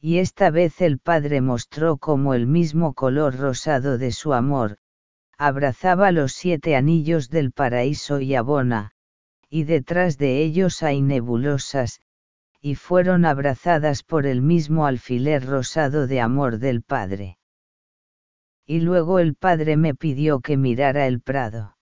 y 0.00 0.18
esta 0.18 0.50
vez 0.50 0.80
el 0.80 0.98
Padre 0.98 1.42
mostró 1.42 1.98
como 1.98 2.32
el 2.32 2.46
mismo 2.46 2.94
color 2.94 3.36
rosado 3.36 3.98
de 3.98 4.12
su 4.12 4.32
amor, 4.32 4.78
abrazaba 5.36 6.10
los 6.10 6.32
siete 6.32 6.74
anillos 6.74 7.28
del 7.28 7.52
paraíso 7.52 8.20
y 8.20 8.34
abona, 8.34 8.92
y 9.50 9.64
detrás 9.64 10.16
de 10.16 10.42
ellos 10.42 10.82
hay 10.82 11.02
nebulosas, 11.02 12.00
y 12.62 12.76
fueron 12.76 13.24
abrazadas 13.24 14.02
por 14.02 14.26
el 14.26 14.42
mismo 14.42 14.86
alfiler 14.86 15.44
rosado 15.44 16.06
de 16.06 16.20
amor 16.20 16.58
del 16.58 16.82
Padre. 16.82 17.38
Y 18.66 18.80
luego 18.80 19.18
el 19.18 19.34
Padre 19.34 19.76
me 19.76 19.94
pidió 19.94 20.40
que 20.40 20.56
mirara 20.56 21.06
el 21.06 21.20
prado. 21.20 21.76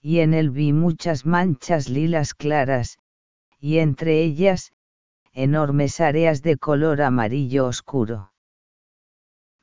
Y 0.00 0.20
en 0.20 0.34
él 0.34 0.50
vi 0.50 0.72
muchas 0.72 1.26
manchas 1.26 1.88
lilas 1.88 2.34
claras, 2.34 2.98
y 3.58 3.78
entre 3.78 4.22
ellas, 4.22 4.72
enormes 5.38 6.00
áreas 6.00 6.40
de 6.40 6.56
color 6.56 7.02
amarillo 7.02 7.66
oscuro. 7.66 8.32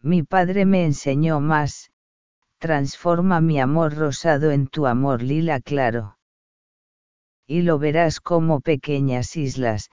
Mi 0.03 0.21
padre 0.21 0.67
me 0.67 0.85
enseñó 0.85 1.39
más, 1.39 1.91
transforma 2.59 3.41
mi 3.41 3.59
amor 3.59 3.95
rosado 3.95 4.51
en 4.51 4.67
tu 4.67 4.85
amor 4.85 5.23
lila 5.23 5.59
claro. 5.59 6.19
Y 7.47 7.63
lo 7.63 7.79
verás 7.79 8.19
como 8.19 8.61
pequeñas 8.61 9.35
islas, 9.35 9.89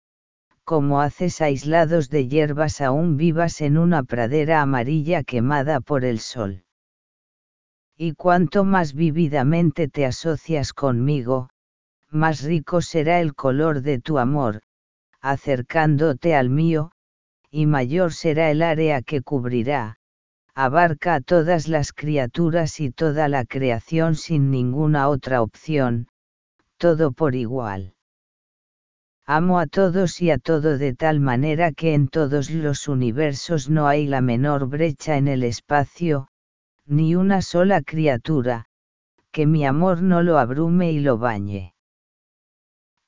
como 0.65 1.01
haces 1.01 1.41
aislados 1.41 2.11
de 2.11 2.29
hierbas 2.29 2.83
aún 2.83 3.17
vivas 3.17 3.63
en 3.63 3.79
una 3.79 4.03
pradera 4.03 4.61
amarilla 4.61 5.23
quemada 5.23 5.81
por 5.81 6.05
el 6.05 6.21
sol. 6.21 6.63
Y 7.97 8.13
cuanto 8.13 8.65
más 8.65 8.93
vividamente 8.93 9.89
te 9.89 10.05
asocias 10.05 10.75
conmigo, 10.75 11.49
más 12.11 12.43
rico 12.43 12.83
será 12.83 13.21
el 13.21 13.35
color 13.35 13.81
de 13.81 13.99
tu 13.99 14.19
amor, 14.19 14.61
acercándote 15.21 16.35
al 16.35 16.51
mío, 16.51 16.93
y 17.51 17.67
mayor 17.67 18.13
será 18.13 18.51
el 18.51 18.63
área 18.63 19.03
que 19.03 19.23
cubrirá, 19.23 19.99
abarca 20.55 21.15
a 21.17 21.21
todas 21.21 21.69
las 21.69 21.93
criaturas 21.93 22.81
y 22.81 22.91
toda 22.91 23.29
la 23.29 23.45
creación 23.45 24.15
sin 24.15 24.51
ninguna 24.51 25.09
otra 25.09 25.43
opción, 25.43 26.09
todo 26.77 27.13
por 27.13 27.35
igual. 27.35 27.95
Amo 29.27 29.61
a 29.61 29.67
todos 29.67 30.21
y 30.23 30.31
a 30.31 30.39
todo 30.39 30.77
de 30.77 30.95
tal 30.95 31.21
manera 31.21 31.73
que 31.73 31.95
en 31.95 32.09
todos 32.09 32.51
los 32.51 32.89
universos 32.89 33.69
no 33.69 33.87
hay 33.87 34.07
la 34.07 34.21
menor 34.21 34.67
brecha 34.67 35.17
en 35.17 35.29
el 35.29 35.45
espacio, 35.45 36.29
ni 36.87 37.15
una 37.15 37.41
sola 37.41 37.83
criatura, 37.83 38.67
que 39.31 39.47
mi 39.47 39.65
amor 39.65 40.03
no 40.03 40.23
lo 40.23 40.39
abrume 40.39 40.91
y 40.91 40.99
lo 40.99 41.17
bañe. 41.17 41.75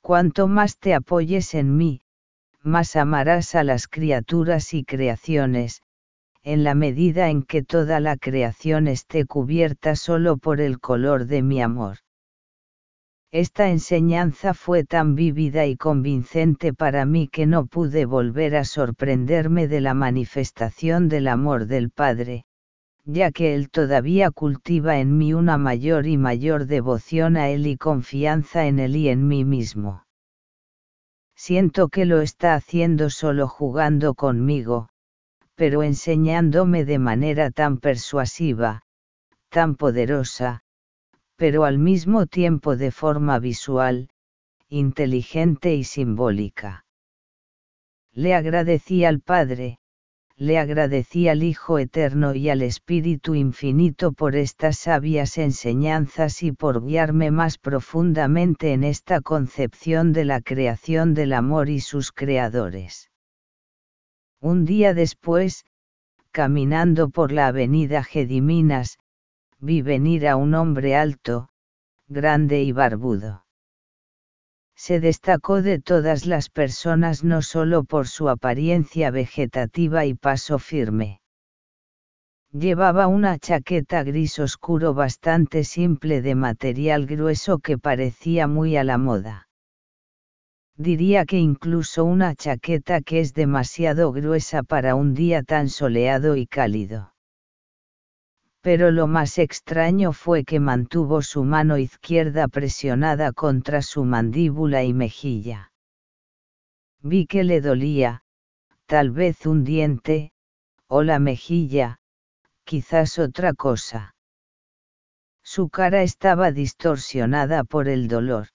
Cuanto 0.01 0.47
más 0.47 0.78
te 0.78 0.94
apoyes 0.94 1.55
en 1.55 1.76
mí, 1.76 2.02
más 2.64 2.97
amarás 2.97 3.55
a 3.55 3.64
las 3.64 3.89
criaturas 3.89 4.74
y 4.74 4.84
creaciones, 4.84 5.82
en 6.43 6.64
la 6.64 6.74
medida 6.74 7.30
en 7.30 7.43
que 7.43 7.62
toda 7.62 8.01
la 8.01 8.16
creación 8.16 8.89
esté 8.89 9.26
cubierta 9.26 9.97
solo 9.97 10.36
por 10.36 10.60
el 10.60 10.80
color 10.80 11.26
de 11.26 11.43
mi 11.43 11.62
amor. 11.62 11.98
Esta 13.30 13.70
enseñanza 13.70 14.52
fue 14.52 14.84
tan 14.84 15.14
vívida 15.14 15.64
y 15.66 15.76
convincente 15.76 16.74
para 16.74 17.06
mí 17.06 17.28
que 17.28 17.47
no 17.47 17.66
pude 17.66 18.05
volver 18.05 18.56
a 18.56 18.64
sorprenderme 18.64 19.68
de 19.68 19.80
la 19.80 19.94
manifestación 19.94 21.09
del 21.09 21.28
amor 21.28 21.66
del 21.66 21.90
Padre, 21.90 22.44
ya 23.05 23.30
que 23.32 23.55
Él 23.55 23.70
todavía 23.70 24.30
cultiva 24.30 24.98
en 24.98 25.16
mí 25.16 25.32
una 25.32 25.56
mayor 25.56 26.06
y 26.06 26.18
mayor 26.18 26.66
devoción 26.66 27.36
a 27.36 27.48
Él 27.48 27.66
y 27.66 27.76
confianza 27.76 28.66
en 28.66 28.78
Él 28.78 28.97
y 28.97 29.09
en 29.09 29.26
mí 29.26 29.44
mismo. 29.44 30.05
Siento 31.44 31.89
que 31.89 32.05
lo 32.05 32.20
está 32.20 32.55
haciendo 32.55 33.10
solo 33.10 33.48
jugando 33.48 34.14
conmigo, 34.14 34.90
pero 35.56 35.82
enseñándome 35.82 36.85
de 36.85 37.01
manera 37.01 37.51
tan 37.51 37.78
persuasiva, 37.78 38.82
tan 39.48 39.74
poderosa, 39.74 40.62
pero 41.35 41.64
al 41.64 41.78
mismo 41.78 42.27
tiempo 42.27 42.77
de 42.77 42.93
forma 42.93 43.40
visual, 43.40 44.09
inteligente 44.69 45.74
y 45.74 45.82
simbólica. 45.82 46.85
Le 48.12 48.35
agradecí 48.35 49.05
al 49.05 49.19
Padre, 49.19 49.81
le 50.37 50.59
agradecí 50.59 51.29
al 51.29 51.43
Hijo 51.43 51.79
Eterno 51.79 52.35
y 52.35 52.49
al 52.49 52.63
Espíritu 52.63 53.35
Infinito 53.35 54.13
por 54.13 54.35
estas 54.35 54.79
sabias 54.79 55.39
enseñanzas 55.39 56.43
y 56.43 56.53
por 56.53 56.85
guiarme 56.85 57.31
más 57.31 57.59
profundamente 57.59 58.73
en 58.73 58.85
esta 58.85 59.21
concepción 59.21 60.13
de 60.13 60.25
la 60.25 60.41
creación 60.41 61.15
del 61.15 61.33
amor 61.33 61.69
y 61.69 61.81
sus 61.81 62.13
creadores. 62.13 63.11
Un 64.41 64.65
día 64.65 64.95
después, 64.95 65.65
caminando 66.33 67.11
por 67.11 67.31
la 67.31 67.49
avenida 67.49 68.03
Gediminas, 68.03 68.99
vi 69.59 69.83
venir 69.83 70.27
a 70.27 70.37
un 70.37 70.55
hombre 70.55 70.97
alto, 70.97 71.51
grande 72.09 72.63
y 72.63 72.73
barbudo. 72.73 73.41
Se 74.85 74.99
destacó 74.99 75.63
de 75.63 75.79
todas 75.79 76.27
las 76.27 76.51
personas 76.51 77.23
no 77.23 77.41
solo 77.41 77.85
por 77.85 78.09
su 78.09 78.29
apariencia 78.29 79.13
vegetativa 79.13 80.07
y 80.07 80.15
paso 80.15 80.59
firme. 80.59 81.21
Llevaba 82.51 83.07
una 83.07 83.39
chaqueta 83.39 84.03
gris 84.03 84.41
oscuro 84.41 84.93
bastante 84.93 85.63
simple 85.63 86.21
de 86.21 86.35
material 86.35 87.07
grueso 87.07 87.61
que 87.61 87.79
parecía 87.79 88.49
muy 88.49 88.77
a 88.77 88.83
la 88.83 88.99
moda. 88.99 89.47
Diría 90.77 91.27
que 91.27 91.39
incluso 91.39 92.05
una 92.05 92.35
chaqueta 92.35 93.03
que 93.03 93.21
es 93.21 93.35
demasiado 93.35 94.11
gruesa 94.11 94.65
para 94.65 94.97
un 94.97 95.15
día 95.15 95.45
tan 95.45 95.69
soleado 95.69 96.35
y 96.35 96.49
cálido. 96.49 97.11
Pero 98.62 98.93
lo 98.93 99.09
más 99.09 99.39
extraño 99.39 100.12
fue 100.12 100.44
que 100.44 100.60
mantuvo 100.60 101.20
su 101.20 101.43
mano 101.43 101.78
izquierda 101.78 102.47
presionada 102.47 103.32
contra 103.32 103.82
su 103.82 104.05
mandíbula 104.05 104.84
y 104.84 104.94
mejilla. 104.94 105.72
Vi 107.01 107.26
que 107.26 107.43
le 107.43 107.60
dolía, 107.60 108.22
tal 108.86 109.10
vez 109.10 109.47
un 109.47 109.64
diente, 109.64 110.32
o 110.86 111.02
la 111.02 111.18
mejilla, 111.18 111.98
quizás 112.64 113.18
otra 113.18 113.52
cosa. 113.52 114.14
Su 115.43 115.68
cara 115.68 116.02
estaba 116.05 116.52
distorsionada 116.52 117.64
por 117.64 117.89
el 117.89 118.06
dolor. 118.06 118.48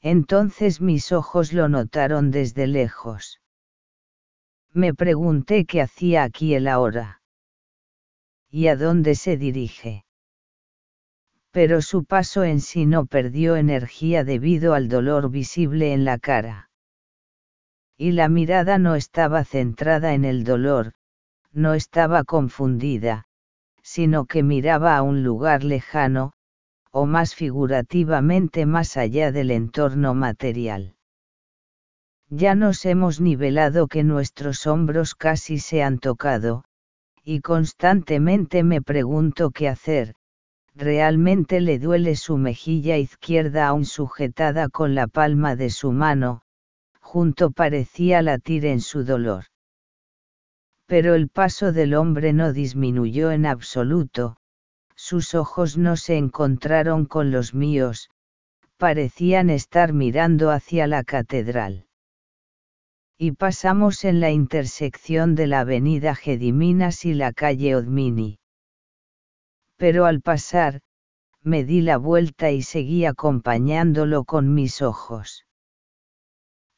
Entonces 0.00 0.80
mis 0.80 1.12
ojos 1.12 1.52
lo 1.52 1.68
notaron 1.68 2.32
desde 2.32 2.66
lejos. 2.66 3.40
Me 4.72 4.92
pregunté 4.92 5.66
qué 5.66 5.82
hacía 5.82 6.24
aquí 6.24 6.54
él 6.54 6.66
ahora. 6.66 7.21
¿Y 8.54 8.68
a 8.68 8.76
dónde 8.76 9.14
se 9.14 9.38
dirige? 9.38 10.04
Pero 11.52 11.80
su 11.80 12.04
paso 12.04 12.44
en 12.44 12.60
sí 12.60 12.84
no 12.84 13.06
perdió 13.06 13.56
energía 13.56 14.24
debido 14.24 14.74
al 14.74 14.90
dolor 14.90 15.30
visible 15.30 15.94
en 15.94 16.04
la 16.04 16.18
cara. 16.18 16.68
Y 17.96 18.12
la 18.12 18.28
mirada 18.28 18.76
no 18.76 18.94
estaba 18.94 19.44
centrada 19.44 20.12
en 20.12 20.26
el 20.26 20.44
dolor, 20.44 20.92
no 21.50 21.72
estaba 21.72 22.24
confundida, 22.24 23.24
sino 23.82 24.26
que 24.26 24.42
miraba 24.42 24.98
a 24.98 25.02
un 25.02 25.22
lugar 25.22 25.64
lejano, 25.64 26.34
o 26.90 27.06
más 27.06 27.34
figurativamente 27.34 28.66
más 28.66 28.98
allá 28.98 29.32
del 29.32 29.50
entorno 29.50 30.12
material. 30.12 30.94
Ya 32.28 32.54
nos 32.54 32.84
hemos 32.84 33.18
nivelado 33.18 33.88
que 33.88 34.04
nuestros 34.04 34.66
hombros 34.66 35.14
casi 35.14 35.58
se 35.58 35.82
han 35.82 35.98
tocado, 35.98 36.64
y 37.24 37.40
constantemente 37.40 38.62
me 38.64 38.82
pregunto 38.82 39.50
qué 39.50 39.68
hacer, 39.68 40.14
realmente 40.74 41.60
le 41.60 41.78
duele 41.78 42.16
su 42.16 42.36
mejilla 42.36 42.96
izquierda 42.96 43.68
aún 43.68 43.84
sujetada 43.84 44.68
con 44.68 44.94
la 44.94 45.06
palma 45.06 45.54
de 45.56 45.70
su 45.70 45.92
mano, 45.92 46.42
junto 47.00 47.50
parecía 47.50 48.22
latir 48.22 48.66
en 48.66 48.80
su 48.80 49.04
dolor. 49.04 49.44
Pero 50.86 51.14
el 51.14 51.28
paso 51.28 51.72
del 51.72 51.94
hombre 51.94 52.32
no 52.32 52.52
disminuyó 52.52 53.30
en 53.30 53.46
absoluto, 53.46 54.36
sus 54.94 55.34
ojos 55.34 55.78
no 55.78 55.96
se 55.96 56.16
encontraron 56.16 57.06
con 57.06 57.30
los 57.30 57.54
míos, 57.54 58.10
parecían 58.76 59.48
estar 59.48 59.92
mirando 59.92 60.50
hacia 60.50 60.86
la 60.86 61.04
catedral. 61.04 61.86
Y 63.18 63.32
pasamos 63.32 64.04
en 64.04 64.20
la 64.20 64.30
intersección 64.30 65.34
de 65.34 65.46
la 65.46 65.60
avenida 65.60 66.14
Gediminas 66.14 67.04
y 67.04 67.14
la 67.14 67.32
calle 67.32 67.76
Odmini. 67.76 68.38
Pero 69.76 70.06
al 70.06 70.20
pasar, 70.20 70.80
me 71.42 71.64
di 71.64 71.80
la 71.80 71.98
vuelta 71.98 72.50
y 72.50 72.62
seguí 72.62 73.04
acompañándolo 73.04 74.24
con 74.24 74.54
mis 74.54 74.80
ojos. 74.80 75.44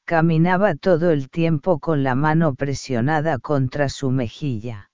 Caminaba 0.06 0.74
todo 0.74 1.10
el 1.10 1.30
tiempo 1.30 1.78
con 1.78 2.02
la 2.02 2.14
mano 2.14 2.54
presionada 2.54 3.38
contra 3.38 3.88
su 3.88 4.10
mejilla. 4.10 4.90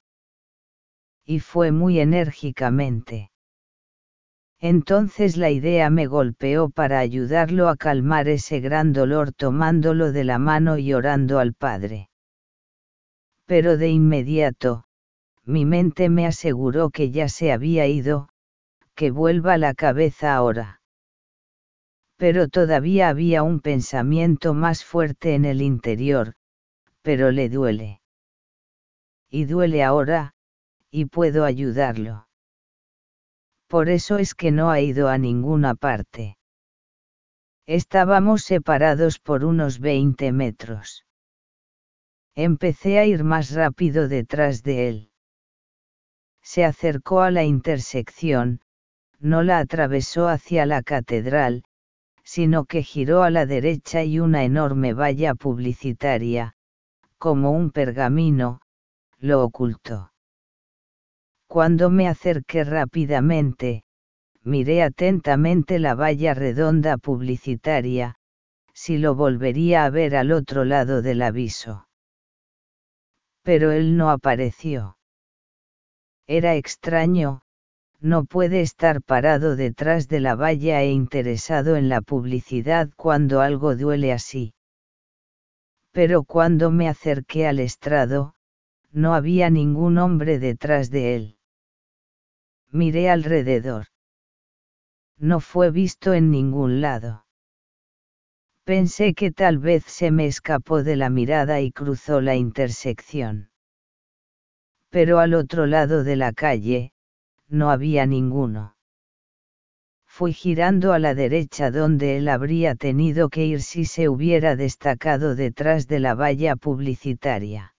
Y 1.24 1.40
fue 1.40 1.72
muy 1.72 1.98
enérgicamente. 2.00 3.30
Entonces 4.60 5.36
la 5.36 5.50
idea 5.50 5.90
me 5.90 6.06
golpeó 6.06 6.68
para 6.68 6.98
ayudarlo 6.98 7.68
a 7.68 7.76
calmar 7.76 8.28
ese 8.28 8.60
gran 8.60 8.92
dolor 8.92 9.32
tomándolo 9.32 10.12
de 10.12 10.24
la 10.24 10.38
mano 10.38 10.76
y 10.78 10.92
orando 10.92 11.38
al 11.38 11.54
Padre. 11.54 12.10
Pero 13.46 13.76
de 13.76 13.88
inmediato, 13.88 14.84
mi 15.44 15.64
mente 15.64 16.08
me 16.08 16.26
aseguró 16.26 16.90
que 16.90 17.10
ya 17.10 17.28
se 17.28 17.52
había 17.52 17.86
ido, 17.86 18.28
que 18.94 19.10
vuelva 19.10 19.56
la 19.56 19.74
cabeza 19.74 20.34
ahora 20.34 20.80
pero 22.20 22.48
todavía 22.48 23.08
había 23.08 23.42
un 23.42 23.60
pensamiento 23.60 24.52
más 24.52 24.84
fuerte 24.84 25.34
en 25.34 25.46
el 25.46 25.62
interior, 25.62 26.34
pero 27.00 27.30
le 27.30 27.48
duele. 27.48 28.02
Y 29.30 29.46
duele 29.46 29.82
ahora, 29.82 30.34
y 30.90 31.06
puedo 31.06 31.46
ayudarlo. 31.46 32.26
Por 33.70 33.88
eso 33.88 34.18
es 34.18 34.34
que 34.34 34.50
no 34.50 34.72
ha 34.72 34.80
ido 34.80 35.08
a 35.08 35.16
ninguna 35.16 35.76
parte. 35.76 36.36
Estábamos 37.68 38.42
separados 38.42 39.20
por 39.20 39.44
unos 39.44 39.78
20 39.78 40.32
metros. 40.32 41.06
Empecé 42.34 42.98
a 42.98 43.06
ir 43.06 43.22
más 43.22 43.52
rápido 43.52 44.08
detrás 44.08 44.64
de 44.64 44.88
él. 44.88 45.10
Se 46.42 46.64
acercó 46.64 47.20
a 47.20 47.30
la 47.30 47.44
intersección, 47.44 48.60
no 49.20 49.44
la 49.44 49.60
atravesó 49.60 50.26
hacia 50.26 50.66
la 50.66 50.82
catedral, 50.82 51.62
sino 52.24 52.64
que 52.64 52.82
giró 52.82 53.22
a 53.22 53.30
la 53.30 53.46
derecha 53.46 54.02
y 54.02 54.18
una 54.18 54.42
enorme 54.42 54.94
valla 54.94 55.36
publicitaria, 55.36 56.54
como 57.18 57.52
un 57.52 57.70
pergamino, 57.70 58.62
lo 59.18 59.44
ocultó. 59.44 60.09
Cuando 61.52 61.90
me 61.90 62.06
acerqué 62.06 62.62
rápidamente, 62.62 63.82
miré 64.44 64.84
atentamente 64.84 65.80
la 65.80 65.96
valla 65.96 66.32
redonda 66.32 66.96
publicitaria, 66.96 68.14
si 68.72 68.98
lo 68.98 69.16
volvería 69.16 69.84
a 69.84 69.90
ver 69.90 70.14
al 70.14 70.30
otro 70.30 70.64
lado 70.64 71.02
del 71.02 71.22
aviso. 71.22 71.88
Pero 73.42 73.72
él 73.72 73.96
no 73.96 74.10
apareció. 74.10 74.96
Era 76.28 76.54
extraño, 76.54 77.42
no 77.98 78.26
puede 78.26 78.60
estar 78.60 79.02
parado 79.02 79.56
detrás 79.56 80.06
de 80.06 80.20
la 80.20 80.36
valla 80.36 80.82
e 80.82 80.92
interesado 80.92 81.74
en 81.74 81.88
la 81.88 82.00
publicidad 82.00 82.90
cuando 82.94 83.40
algo 83.40 83.74
duele 83.74 84.12
así. 84.12 84.54
Pero 85.90 86.22
cuando 86.22 86.70
me 86.70 86.88
acerqué 86.88 87.48
al 87.48 87.58
estrado, 87.58 88.34
no 88.92 89.14
había 89.14 89.50
ningún 89.50 89.98
hombre 89.98 90.38
detrás 90.38 90.92
de 90.92 91.16
él. 91.16 91.36
Miré 92.72 93.10
alrededor. 93.10 93.86
No 95.18 95.40
fue 95.40 95.70
visto 95.70 96.14
en 96.14 96.30
ningún 96.30 96.80
lado. 96.80 97.26
Pensé 98.64 99.14
que 99.14 99.32
tal 99.32 99.58
vez 99.58 99.84
se 99.84 100.10
me 100.10 100.26
escapó 100.26 100.82
de 100.84 100.96
la 100.96 101.10
mirada 101.10 101.60
y 101.60 101.72
cruzó 101.72 102.20
la 102.20 102.36
intersección. 102.36 103.50
Pero 104.90 105.18
al 105.18 105.34
otro 105.34 105.66
lado 105.66 106.04
de 106.04 106.16
la 106.16 106.32
calle, 106.32 106.92
no 107.48 107.70
había 107.70 108.06
ninguno. 108.06 108.76
Fui 110.06 110.32
girando 110.32 110.92
a 110.92 110.98
la 110.98 111.14
derecha 111.14 111.70
donde 111.70 112.16
él 112.16 112.28
habría 112.28 112.74
tenido 112.74 113.28
que 113.28 113.46
ir 113.46 113.62
si 113.62 113.84
se 113.84 114.08
hubiera 114.08 114.54
destacado 114.54 115.34
detrás 115.34 115.86
de 115.88 116.00
la 116.00 116.14
valla 116.14 116.56
publicitaria. 116.56 117.74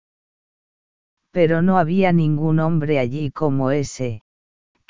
Pero 1.30 1.62
no 1.62 1.78
había 1.78 2.12
ningún 2.12 2.58
hombre 2.58 2.98
allí 2.98 3.30
como 3.30 3.70
ese, 3.70 4.22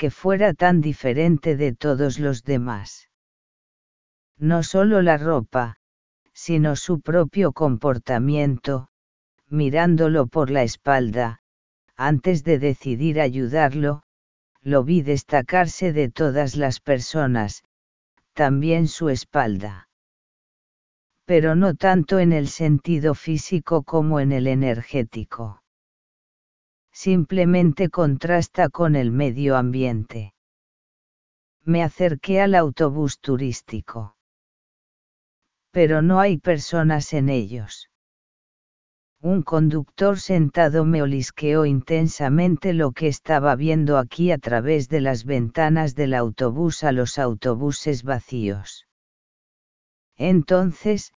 que 0.00 0.10
fuera 0.10 0.54
tan 0.54 0.80
diferente 0.80 1.58
de 1.58 1.74
todos 1.74 2.18
los 2.18 2.42
demás. 2.42 3.10
No 4.38 4.62
solo 4.62 5.02
la 5.02 5.18
ropa, 5.18 5.76
sino 6.32 6.74
su 6.74 7.02
propio 7.02 7.52
comportamiento, 7.52 8.88
mirándolo 9.50 10.26
por 10.26 10.50
la 10.50 10.62
espalda, 10.62 11.42
antes 11.96 12.44
de 12.44 12.58
decidir 12.58 13.20
ayudarlo, 13.20 14.02
lo 14.62 14.84
vi 14.84 15.02
destacarse 15.02 15.92
de 15.92 16.08
todas 16.08 16.56
las 16.56 16.80
personas, 16.80 17.62
también 18.32 18.88
su 18.88 19.10
espalda. 19.10 19.90
Pero 21.26 21.54
no 21.56 21.74
tanto 21.74 22.20
en 22.20 22.32
el 22.32 22.48
sentido 22.48 23.14
físico 23.14 23.82
como 23.82 24.18
en 24.18 24.32
el 24.32 24.46
energético. 24.46 25.60
Simplemente 27.02 27.88
contrasta 27.88 28.68
con 28.68 28.94
el 28.94 29.10
medio 29.10 29.56
ambiente. 29.56 30.34
Me 31.64 31.82
acerqué 31.82 32.42
al 32.42 32.54
autobús 32.54 33.20
turístico. 33.20 34.16
Pero 35.70 36.02
no 36.02 36.20
hay 36.20 36.36
personas 36.36 37.14
en 37.14 37.30
ellos. 37.30 37.88
Un 39.22 39.40
conductor 39.40 40.20
sentado 40.20 40.84
me 40.84 41.00
olisqueó 41.00 41.64
intensamente 41.64 42.74
lo 42.74 42.92
que 42.92 43.08
estaba 43.08 43.56
viendo 43.56 43.96
aquí 43.96 44.30
a 44.30 44.36
través 44.36 44.90
de 44.90 45.00
las 45.00 45.24
ventanas 45.24 45.94
del 45.94 46.12
autobús 46.12 46.84
a 46.84 46.92
los 46.92 47.18
autobuses 47.18 48.02
vacíos. 48.02 48.86
Entonces, 50.18 51.14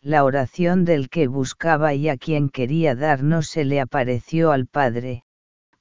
la 0.00 0.24
oración 0.24 0.84
del 0.84 1.08
que 1.08 1.26
buscaba 1.26 1.94
y 1.94 2.08
a 2.08 2.16
quien 2.16 2.48
quería 2.48 2.94
dar 2.94 3.22
no 3.22 3.42
se 3.42 3.64
le 3.64 3.80
apareció 3.80 4.52
al 4.52 4.66
Padre, 4.66 5.24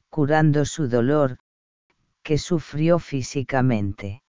curando 0.10 0.65
su 0.65 0.88
dolor, 0.88 1.38
que 2.23 2.38
sufrió 2.38 2.99
físicamente. 2.99 4.23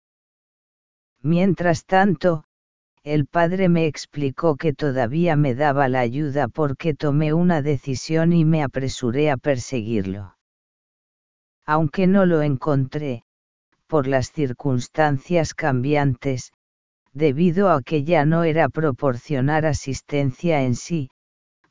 Mientras 1.22 1.86
tanto, 1.86 2.44
el 3.02 3.26
padre 3.26 3.68
me 3.68 3.86
explicó 3.86 4.56
que 4.56 4.72
todavía 4.72 5.36
me 5.36 5.54
daba 5.54 5.88
la 5.88 6.00
ayuda 6.00 6.48
porque 6.48 6.92
tomé 6.92 7.32
una 7.32 7.62
decisión 7.62 8.32
y 8.32 8.44
me 8.44 8.64
apresuré 8.64 9.30
a 9.30 9.36
perseguirlo. 9.36 10.36
Aunque 11.64 12.08
no 12.08 12.26
lo 12.26 12.42
encontré, 12.42 13.22
por 13.86 14.08
las 14.08 14.32
circunstancias 14.32 15.54
cambiantes, 15.54 16.52
debido 17.16 17.70
a 17.70 17.80
que 17.80 18.05
ya 18.05 18.26
no 18.26 18.44
era 18.44 18.68
proporcionar 18.68 19.64
asistencia 19.64 20.62
en 20.64 20.74
sí, 20.74 21.09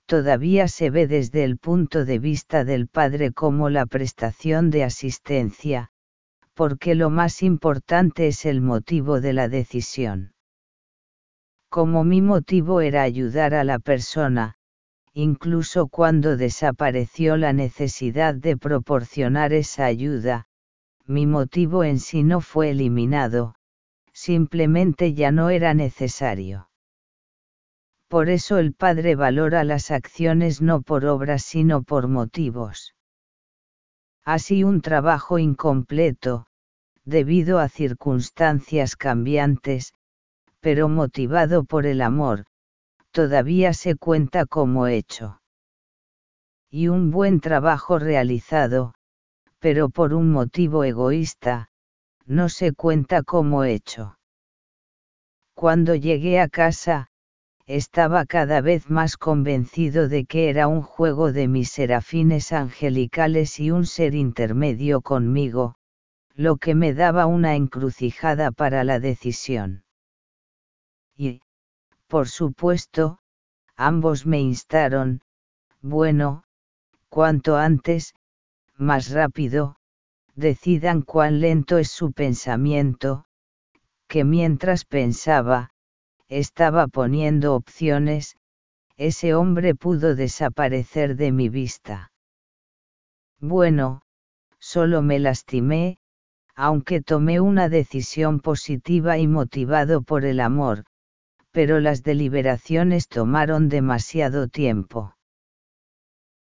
todavía 0.07 0.67
se 0.67 0.89
ve 0.89 1.05
desde 1.05 1.43
el 1.43 1.59
punto 1.59 2.03
de 2.03 2.17
vista 2.17 2.65
del 2.65 2.87
padre 2.87 3.31
como 3.31 3.69
la 3.69 3.85
prestación 3.85 4.71
de 4.71 4.83
asistencia, 4.83 5.91
porque 6.55 6.95
lo 6.95 7.11
más 7.11 7.43
importante 7.43 8.27
es 8.27 8.47
el 8.47 8.61
motivo 8.61 9.21
de 9.21 9.33
la 9.33 9.47
decisión. 9.47 10.33
Como 11.69 12.03
mi 12.03 12.23
motivo 12.23 12.81
era 12.81 13.03
ayudar 13.03 13.53
a 13.53 13.63
la 13.63 13.77
persona, 13.77 14.55
incluso 15.13 15.87
cuando 15.89 16.37
desapareció 16.37 17.37
la 17.37 17.53
necesidad 17.53 18.33
de 18.33 18.57
proporcionar 18.57 19.53
esa 19.53 19.85
ayuda, 19.85 20.47
mi 21.05 21.27
motivo 21.27 21.83
en 21.83 21.99
sí 21.99 22.23
no 22.23 22.41
fue 22.41 22.71
eliminado, 22.71 23.53
simplemente 24.15 25.13
ya 25.13 25.31
no 25.31 25.49
era 25.49 25.73
necesario. 25.73 26.69
Por 28.07 28.29
eso 28.29 28.57
el 28.57 28.73
Padre 28.73 29.15
valora 29.15 29.65
las 29.65 29.91
acciones 29.91 30.61
no 30.61 30.81
por 30.81 31.05
obras 31.05 31.43
sino 31.43 31.83
por 31.83 32.07
motivos. 32.07 32.95
Así 34.23 34.63
un 34.63 34.81
trabajo 34.81 35.37
incompleto, 35.37 36.47
debido 37.03 37.59
a 37.59 37.67
circunstancias 37.67 38.95
cambiantes, 38.95 39.93
pero 40.61 40.87
motivado 40.87 41.65
por 41.65 41.85
el 41.85 42.01
amor, 42.01 42.45
todavía 43.11 43.73
se 43.73 43.95
cuenta 43.95 44.45
como 44.45 44.87
hecho. 44.87 45.41
Y 46.69 46.87
un 46.87 47.11
buen 47.11 47.41
trabajo 47.41 47.99
realizado, 47.99 48.93
pero 49.59 49.89
por 49.89 50.13
un 50.13 50.31
motivo 50.31 50.83
egoísta, 50.83 51.69
no 52.25 52.49
se 52.49 52.73
cuenta 52.73 53.23
como 53.23 53.63
hecho. 53.63 54.17
Cuando 55.53 55.95
llegué 55.95 56.39
a 56.39 56.49
casa, 56.49 57.07
estaba 57.65 58.25
cada 58.25 58.61
vez 58.61 58.89
más 58.89 59.17
convencido 59.17 60.07
de 60.07 60.25
que 60.25 60.49
era 60.49 60.67
un 60.67 60.81
juego 60.81 61.31
de 61.31 61.47
mis 61.47 61.71
serafines 61.71 62.51
angelicales 62.51 63.59
y 63.59 63.71
un 63.71 63.85
ser 63.85 64.15
intermedio 64.15 65.01
conmigo, 65.01 65.75
lo 66.33 66.57
que 66.57 66.75
me 66.75 66.93
daba 66.93 67.25
una 67.25 67.55
encrucijada 67.55 68.51
para 68.51 68.83
la 68.83 68.99
decisión 68.99 69.85
y, 71.17 71.41
por 72.07 72.27
supuesto, 72.27 73.19
ambos 73.75 74.25
me 74.25 74.41
instaron, 74.41 75.21
bueno, 75.81 76.43
cuanto 77.09 77.57
antes, 77.57 78.13
más 78.75 79.09
rápido, 79.11 79.77
decidan 80.35 81.01
cuán 81.01 81.39
lento 81.39 81.77
es 81.77 81.89
su 81.89 82.11
pensamiento, 82.11 83.25
que 84.07 84.23
mientras 84.23 84.85
pensaba, 84.85 85.71
estaba 86.27 86.87
poniendo 86.87 87.55
opciones, 87.55 88.37
ese 88.97 89.33
hombre 89.33 89.75
pudo 89.75 90.15
desaparecer 90.15 91.15
de 91.15 91.31
mi 91.31 91.49
vista. 91.49 92.11
Bueno, 93.39 94.01
solo 94.59 95.01
me 95.01 95.19
lastimé, 95.19 95.99
aunque 96.55 97.01
tomé 97.01 97.39
una 97.39 97.67
decisión 97.67 98.39
positiva 98.39 99.17
y 99.17 99.27
motivado 99.27 100.01
por 100.01 100.25
el 100.25 100.39
amor, 100.39 100.85
pero 101.51 101.79
las 101.79 102.03
deliberaciones 102.03 103.07
tomaron 103.07 103.69
demasiado 103.69 104.47
tiempo. 104.47 105.14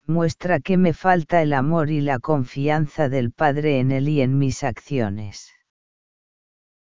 Muestra 0.05 0.59
que 0.59 0.77
me 0.77 0.93
falta 0.93 1.41
el 1.41 1.53
amor 1.53 1.89
y 1.89 2.01
la 2.01 2.19
confianza 2.19 3.07
del 3.07 3.31
Padre 3.31 3.79
en 3.79 3.91
Él 3.91 4.09
y 4.09 4.21
en 4.21 4.37
mis 4.37 4.63
acciones. 4.63 5.53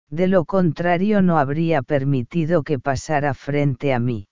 De 0.09 0.28
lo 0.28 0.45
contrario 0.45 1.20
no 1.20 1.39
habría 1.39 1.82
permitido 1.82 2.62
que 2.62 2.78
pasara 2.78 3.35
frente 3.35 3.93
a 3.93 3.99
mí. 3.99 4.28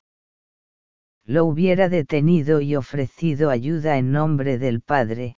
Lo 1.25 1.45
hubiera 1.45 1.89
detenido 1.89 2.61
y 2.61 2.77
ofrecido 2.77 3.51
ayuda 3.51 3.99
en 3.99 4.13
nombre 4.13 4.59
del 4.59 4.81
Padre, 4.81 5.37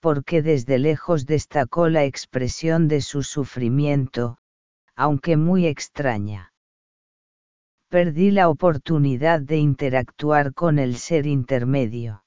porque 0.00 0.42
desde 0.42 0.78
lejos 0.78 1.26
destacó 1.26 1.88
la 1.88 2.04
expresión 2.04 2.86
de 2.86 3.00
su 3.00 3.22
sufrimiento, 3.22 4.38
aunque 4.94 5.36
muy 5.36 5.66
extraña 5.66 6.52
perdí 7.88 8.30
la 8.30 8.48
oportunidad 8.48 9.40
de 9.40 9.58
interactuar 9.58 10.52
con 10.54 10.78
el 10.78 10.96
ser 10.96 11.26
intermedio. 11.26 12.25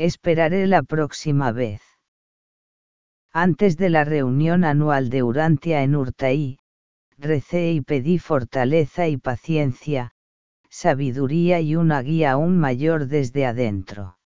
Esperaré 0.00 0.68
la 0.68 0.84
próxima 0.84 1.50
vez. 1.50 1.82
Antes 3.32 3.76
de 3.76 3.90
la 3.90 4.04
reunión 4.04 4.62
anual 4.62 5.10
de 5.10 5.24
Urantia 5.24 5.82
en 5.82 5.96
Urtaí, 5.96 6.60
recé 7.16 7.72
y 7.72 7.80
pedí 7.80 8.20
fortaleza 8.20 9.08
y 9.08 9.16
paciencia, 9.16 10.12
sabiduría 10.70 11.60
y 11.60 11.74
una 11.74 12.00
guía 12.00 12.30
aún 12.30 12.58
mayor 12.58 13.08
desde 13.08 13.44
adentro. 13.44 14.20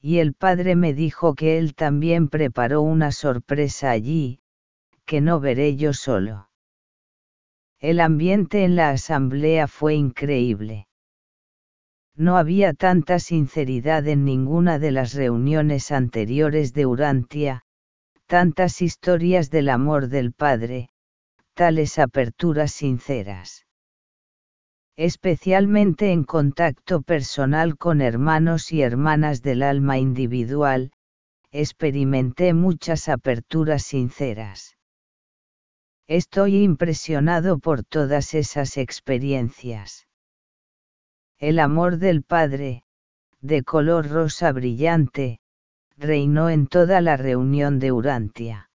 Y 0.00 0.18
el 0.18 0.34
padre 0.34 0.74
me 0.74 0.94
dijo 0.94 1.36
que 1.36 1.56
él 1.56 1.76
también 1.76 2.26
preparó 2.28 2.82
una 2.82 3.12
sorpresa 3.12 3.92
allí, 3.92 4.40
que 5.04 5.20
no 5.20 5.38
veré 5.38 5.76
yo 5.76 5.92
solo. 5.92 6.50
El 7.78 8.00
ambiente 8.00 8.64
en 8.64 8.74
la 8.74 8.90
asamblea 8.90 9.68
fue 9.68 9.94
increíble. 9.94 10.88
No 12.16 12.36
había 12.36 12.74
tanta 12.74 13.18
sinceridad 13.18 14.06
en 14.06 14.24
ninguna 14.24 14.78
de 14.78 14.90
las 14.90 15.14
reuniones 15.14 15.90
anteriores 15.92 16.72
de 16.74 16.86
Urantia, 16.86 17.62
tantas 18.26 18.82
historias 18.82 19.50
del 19.50 19.68
amor 19.68 20.08
del 20.08 20.32
Padre, 20.32 20.90
tales 21.54 21.98
aperturas 21.98 22.72
sinceras. 22.72 23.66
Especialmente 24.96 26.12
en 26.12 26.24
contacto 26.24 27.02
personal 27.02 27.78
con 27.78 28.00
hermanos 28.00 28.70
y 28.70 28.82
hermanas 28.82 29.40
del 29.42 29.62
alma 29.62 29.98
individual, 29.98 30.92
experimenté 31.52 32.54
muchas 32.54 33.08
aperturas 33.08 33.82
sinceras. 33.82 34.76
Estoy 36.06 36.62
impresionado 36.62 37.58
por 37.58 37.82
todas 37.82 38.34
esas 38.34 38.76
experiencias. 38.76 40.06
El 41.40 41.58
amor 41.58 41.96
del 41.96 42.22
Padre, 42.22 42.84
de 43.40 43.62
color 43.62 44.08
rosa 44.08 44.52
brillante, 44.52 45.40
reinó 45.96 46.50
en 46.50 46.66
toda 46.66 47.00
la 47.00 47.16
reunión 47.16 47.78
de 47.78 47.92
Urantia. 47.92 48.70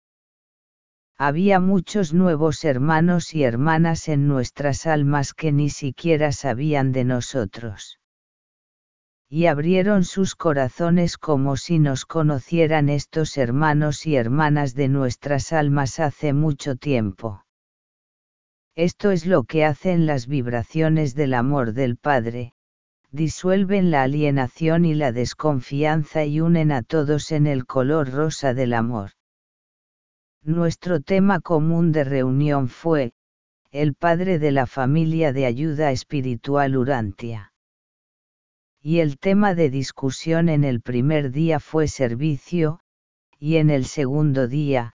Había 1.17 1.59
muchos 1.59 2.13
nuevos 2.15 2.65
hermanos 2.65 3.35
y 3.35 3.45
hermanas 3.45 4.09
en 4.09 4.29
nuestras 4.29 4.87
almas 4.87 5.33
que 5.35 5.53
ni 5.53 5.71
siquiera 5.71 6.33
sabían 6.33 6.93
de 6.93 7.05
nosotros 7.05 7.99
y 9.33 9.47
abrieron 9.47 10.03
sus 10.03 10.35
corazones 10.35 11.17
como 11.17 11.57
si 11.57 11.79
nos 11.79 12.05
conocieran 12.05 12.89
estos 12.89 13.39
hermanos 13.39 14.05
y 14.05 14.17
hermanas 14.17 14.75
de 14.75 14.89
nuestras 14.89 15.53
almas 15.53 16.01
hace 16.01 16.33
mucho 16.33 16.75
tiempo. 16.75 17.45
Esto 18.75 19.11
es 19.11 19.27
lo 19.27 19.45
que 19.45 19.65
hacen 19.65 20.07
las 20.07 20.27
vibraciones 20.27 21.15
del 21.15 21.35
amor 21.35 21.73
del 21.73 21.97
Padre, 21.97 22.55
disuelven 23.11 23.91
la 23.91 24.03
alienación 24.03 24.85
y 24.85 24.95
la 24.95 25.13
desconfianza 25.13 26.25
y 26.25 26.41
unen 26.41 26.73
a 26.73 26.83
todos 26.83 27.33
en 27.33 27.47
el 27.47 27.67
color 27.67 28.11
rosa 28.11 28.55
del 28.55 28.73
amor. 28.73 29.11
Nuestro 30.43 31.01
tema 31.01 31.41
común 31.41 31.93
de 31.93 32.05
reunión 32.05 32.69
fue, 32.69 33.13
el 33.71 33.95
Padre 33.95 34.39
de 34.39 34.53
la 34.53 34.67
familia 34.67 35.33
de 35.33 35.47
ayuda 35.47 35.91
espiritual 35.91 36.77
Urantia 36.77 37.51
y 38.83 39.01
el 39.01 39.19
tema 39.19 39.55
de 39.55 39.69
discusión 39.69 40.49
en 40.49 40.65
el 40.65 40.81
primer 40.81 41.33
día 41.33 41.61
fue 41.61 41.87
servicio, 41.87 42.81
y 43.39 43.57
en 43.57 43.69
el 43.69 43.85
segundo 43.85 44.49
día, 44.49 44.95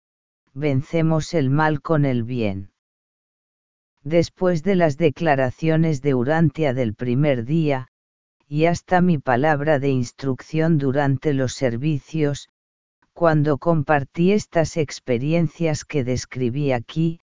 vencemos 0.54 1.34
el 1.34 1.50
mal 1.50 1.82
con 1.82 2.04
el 2.04 2.22
bien. 2.22 2.71
Después 4.04 4.62
de 4.62 4.74
las 4.74 4.96
declaraciones 4.96 6.02
de 6.02 6.14
Urantia 6.14 6.74
del 6.74 6.94
primer 6.94 7.44
día, 7.44 7.88
y 8.48 8.64
hasta 8.64 9.00
mi 9.00 9.18
palabra 9.18 9.78
de 9.78 9.90
instrucción 9.90 10.76
durante 10.76 11.32
los 11.32 11.54
servicios, 11.54 12.48
cuando 13.12 13.58
compartí 13.58 14.32
estas 14.32 14.76
experiencias 14.76 15.84
que 15.84 16.02
describí 16.02 16.72
aquí, 16.72 17.20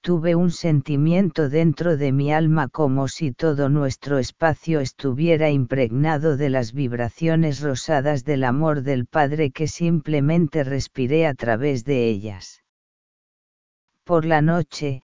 tuve 0.00 0.34
un 0.34 0.50
sentimiento 0.50 1.50
dentro 1.50 1.96
de 1.96 2.12
mi 2.12 2.32
alma 2.32 2.68
como 2.68 3.08
si 3.08 3.32
todo 3.32 3.68
nuestro 3.68 4.18
espacio 4.18 4.80
estuviera 4.80 5.50
impregnado 5.50 6.36
de 6.36 6.48
las 6.48 6.72
vibraciones 6.72 7.60
rosadas 7.60 8.24
del 8.24 8.44
amor 8.44 8.82
del 8.82 9.06
Padre 9.06 9.50
que 9.50 9.68
simplemente 9.68 10.64
respiré 10.64 11.26
a 11.26 11.34
través 11.34 11.84
de 11.84 12.08
ellas. 12.08 12.62
Por 14.04 14.24
la 14.24 14.40
noche, 14.40 15.02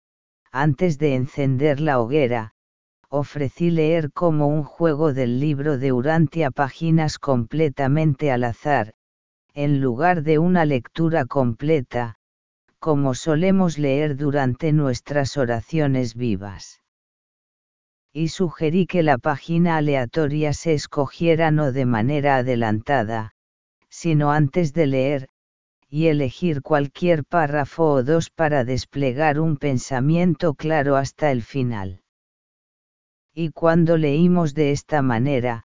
antes 0.51 0.97
de 0.97 1.15
encender 1.15 1.79
la 1.79 1.99
hoguera, 1.99 2.53
ofrecí 3.09 3.71
leer 3.71 4.11
como 4.11 4.47
un 4.47 4.63
juego 4.63 5.13
del 5.13 5.39
libro 5.39 5.77
de 5.77 5.91
Urantia 5.91 6.51
páginas 6.51 7.17
completamente 7.17 8.31
al 8.31 8.43
azar, 8.43 8.93
en 9.53 9.81
lugar 9.81 10.23
de 10.23 10.39
una 10.39 10.65
lectura 10.65 11.25
completa, 11.25 12.15
como 12.79 13.13
solemos 13.13 13.77
leer 13.77 14.15
durante 14.15 14.71
nuestras 14.71 15.37
oraciones 15.37 16.15
vivas. 16.15 16.81
Y 18.13 18.29
sugerí 18.29 18.87
que 18.87 19.03
la 19.03 19.17
página 19.17 19.77
aleatoria 19.77 20.53
se 20.53 20.73
escogiera 20.73 21.51
no 21.51 21.71
de 21.71 21.85
manera 21.85 22.37
adelantada, 22.37 23.33
sino 23.89 24.31
antes 24.31 24.73
de 24.73 24.87
leer, 24.87 25.29
y 25.89 26.07
elegir 26.07 26.61
cualquier 26.61 27.25
párrafo 27.25 27.91
o 27.93 28.03
dos 28.03 28.29
para 28.29 28.63
desplegar 28.63 29.39
un 29.39 29.57
pensamiento 29.57 30.53
claro 30.53 30.95
hasta 30.95 31.31
el 31.31 31.41
final. 31.41 32.01
Y 33.33 33.49
cuando 33.49 33.97
leímos 33.97 34.53
de 34.53 34.71
esta 34.71 35.01
manera, 35.01 35.65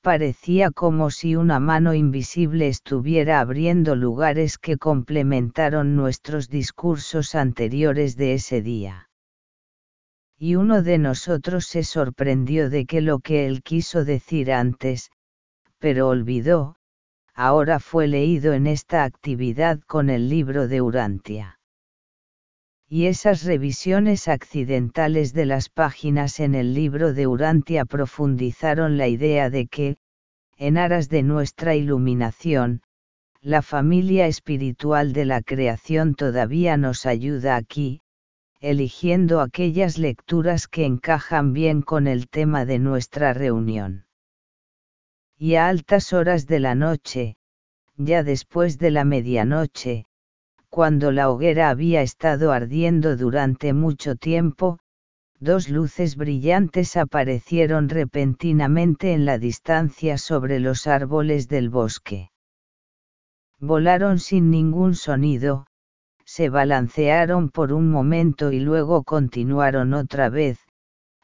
parecía 0.00 0.70
como 0.70 1.10
si 1.10 1.36
una 1.36 1.60
mano 1.60 1.92
invisible 1.92 2.68
estuviera 2.68 3.40
abriendo 3.40 3.96
lugares 3.96 4.56
que 4.56 4.78
complementaron 4.78 5.94
nuestros 5.94 6.48
discursos 6.48 7.34
anteriores 7.34 8.16
de 8.16 8.34
ese 8.34 8.62
día. 8.62 9.10
Y 10.38 10.54
uno 10.54 10.82
de 10.82 10.96
nosotros 10.96 11.66
se 11.66 11.84
sorprendió 11.84 12.70
de 12.70 12.86
que 12.86 13.02
lo 13.02 13.18
que 13.18 13.46
él 13.46 13.62
quiso 13.62 14.06
decir 14.06 14.52
antes, 14.52 15.10
pero 15.78 16.08
olvidó, 16.08 16.76
ahora 17.40 17.80
fue 17.80 18.06
leído 18.06 18.52
en 18.52 18.66
esta 18.66 19.04
actividad 19.04 19.80
con 19.86 20.10
el 20.10 20.28
libro 20.28 20.68
de 20.68 20.82
Urantia 20.82 21.56
y 22.92 23.06
esas 23.06 23.44
revisiones 23.44 24.26
accidentales 24.26 25.32
de 25.32 25.46
las 25.46 25.68
páginas 25.68 26.40
en 26.40 26.56
el 26.56 26.74
libro 26.74 27.14
de 27.14 27.28
Urantia 27.28 27.84
profundizaron 27.84 28.98
la 28.98 29.06
idea 29.06 29.48
de 29.48 29.68
que, 29.68 29.96
en 30.58 30.76
aras 30.76 31.08
de 31.08 31.22
nuestra 31.22 31.76
iluminación, 31.76 32.82
la 33.40 33.62
familia 33.62 34.26
espiritual 34.26 35.12
de 35.12 35.24
la 35.24 35.40
creación 35.40 36.16
todavía 36.16 36.76
nos 36.76 37.06
ayuda 37.06 37.54
aquí, 37.54 38.00
eligiendo 38.60 39.40
aquellas 39.40 39.96
lecturas 39.96 40.66
que 40.66 40.84
encajan 40.84 41.52
bien 41.52 41.82
con 41.82 42.08
el 42.08 42.28
tema 42.28 42.64
de 42.64 42.80
nuestra 42.80 43.32
reunión. 43.32 44.04
Y 45.42 45.54
a 45.54 45.68
altas 45.68 46.12
horas 46.12 46.46
de 46.46 46.60
la 46.60 46.74
noche, 46.74 47.38
ya 47.96 48.22
después 48.22 48.76
de 48.76 48.90
la 48.90 49.06
medianoche, 49.06 50.04
cuando 50.68 51.12
la 51.12 51.30
hoguera 51.30 51.70
había 51.70 52.02
estado 52.02 52.52
ardiendo 52.52 53.16
durante 53.16 53.72
mucho 53.72 54.16
tiempo, 54.16 54.80
dos 55.38 55.70
luces 55.70 56.16
brillantes 56.16 56.94
aparecieron 56.98 57.88
repentinamente 57.88 59.14
en 59.14 59.24
la 59.24 59.38
distancia 59.38 60.18
sobre 60.18 60.60
los 60.60 60.86
árboles 60.86 61.48
del 61.48 61.70
bosque. 61.70 62.30
Volaron 63.58 64.18
sin 64.18 64.50
ningún 64.50 64.94
sonido, 64.94 65.64
se 66.26 66.50
balancearon 66.50 67.48
por 67.48 67.72
un 67.72 67.90
momento 67.90 68.52
y 68.52 68.60
luego 68.60 69.04
continuaron 69.04 69.94
otra 69.94 70.28
vez, 70.28 70.58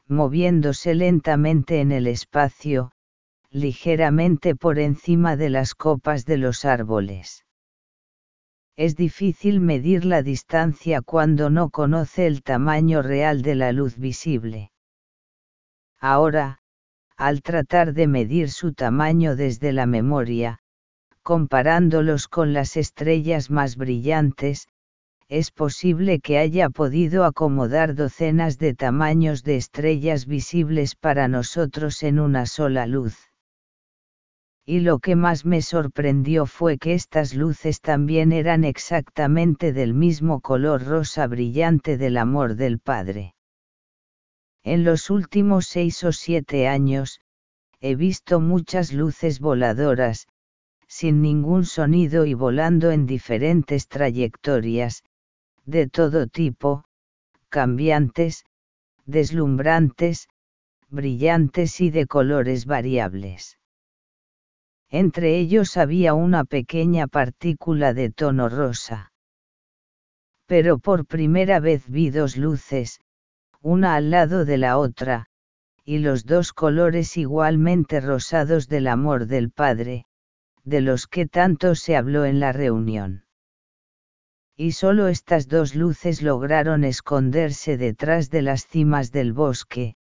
moviéndose 0.07 0.95
lentamente 0.95 1.81
en 1.81 1.91
el 1.91 2.07
espacio, 2.07 2.93
ligeramente 3.51 4.55
por 4.55 4.79
encima 4.79 5.35
de 5.35 5.49
las 5.49 5.75
copas 5.75 6.25
de 6.25 6.37
los 6.37 6.65
árboles 6.65 7.43
es 8.77 8.95
difícil 8.95 9.59
medir 9.59 10.05
la 10.05 10.21
distancia 10.21 11.01
cuando 11.01 11.49
no 11.49 11.71
conoce 11.71 12.27
el 12.27 12.43
tamaño 12.43 13.01
real 13.01 13.41
de 13.41 13.55
la 13.55 13.71
luz 13.71 13.97
visible. 13.97 14.71
Ahora, 15.99 16.59
al 17.17 17.41
tratar 17.41 17.93
de 17.93 18.05
medir 18.05 18.51
su 18.51 18.73
tamaño 18.73 19.35
desde 19.35 19.73
la 19.73 19.87
memoria, 19.87 20.59
comparándolos 21.23 22.27
con 22.27 22.53
las 22.53 22.77
estrellas 22.77 23.49
más 23.49 23.77
brillantes, 23.77 24.67
es 25.27 25.49
posible 25.49 26.19
que 26.19 26.37
haya 26.37 26.69
podido 26.69 27.25
acomodar 27.25 27.95
docenas 27.95 28.59
de 28.59 28.75
tamaños 28.75 29.43
de 29.43 29.57
estrellas 29.57 30.27
visibles 30.27 30.93
para 30.95 31.27
nosotros 31.27 32.03
en 32.03 32.19
una 32.19 32.45
sola 32.45 32.85
luz 32.85 33.26
y 34.69 34.81
lo 34.81 34.99
que 34.99 35.15
más 35.15 35.45
me 35.45 35.61
sorprendió 35.61 36.45
fue 36.45 36.77
que 36.77 36.93
estas 36.93 37.33
luces 37.33 37.79
también 37.79 38.33
eran 38.33 38.65
exactamente 38.65 39.71
del 39.71 39.93
mismo 39.93 40.41
color 40.41 40.83
rosa 40.83 41.25
brillante 41.25 41.97
del 41.97 42.17
amor 42.17 42.55
del 42.55 42.77
Padre. 42.77 43.33
En 44.63 44.83
los 44.83 45.09
últimos 45.09 45.67
seis 45.67 46.03
o 46.03 46.11
siete 46.11 46.67
años, 46.67 47.21
he 47.79 47.95
visto 47.95 48.41
muchas 48.41 48.91
luces 48.91 49.39
voladoras, 49.39 50.27
sin 50.85 51.21
ningún 51.21 51.63
sonido 51.63 52.25
y 52.25 52.33
volando 52.33 52.91
en 52.91 53.05
diferentes 53.05 53.87
trayectorias, 53.87 55.03
de 55.63 55.87
todo 55.87 56.27
tipo, 56.27 56.83
cambiantes, 57.47 58.43
deslumbrantes, 59.05 60.27
brillantes 60.89 61.79
y 61.79 61.89
de 61.89 62.05
colores 62.05 62.65
variables 62.65 63.57
entre 64.89 65.37
ellos 65.37 65.77
había 65.77 66.13
una 66.13 66.45
pequeña 66.45 67.07
partícula 67.07 67.93
de 67.93 68.09
tono 68.09 68.49
rosa. 68.49 69.11
Pero 70.45 70.79
por 70.79 71.05
primera 71.05 71.59
vez 71.59 71.83
vi 71.89 72.09
dos 72.09 72.37
luces, 72.37 72.99
una 73.61 73.95
al 73.95 74.11
lado 74.11 74.45
de 74.45 74.57
la 74.57 74.77
otra, 74.77 75.27
y 75.83 75.99
los 75.99 76.25
dos 76.25 76.53
colores 76.53 77.17
igualmente 77.17 77.99
rosados 77.99 78.67
del 78.67 78.87
amor 78.87 79.25
del 79.25 79.51
Padre, 79.51 80.05
de 80.63 80.81
los 80.81 81.07
que 81.07 81.27
tanto 81.27 81.75
se 81.75 81.95
habló 81.95 82.25
en 82.25 82.39
la 82.39 82.51
reunión. 82.51 83.25
Y 84.55 84.71
solo 84.71 85.07
estas 85.07 85.47
dos 85.47 85.75
luces 85.75 86.21
lograron 86.21 86.83
esconderse 86.83 87.77
detrás 87.77 88.29
de 88.29 88.41
las 88.41 88.67
cimas 88.67 89.11
del 89.11 89.31
bosque, 89.31 89.95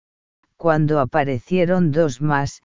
cuando 0.58 1.00
aparecieron 1.00 1.92
dos 1.92 2.22
más, 2.22 2.62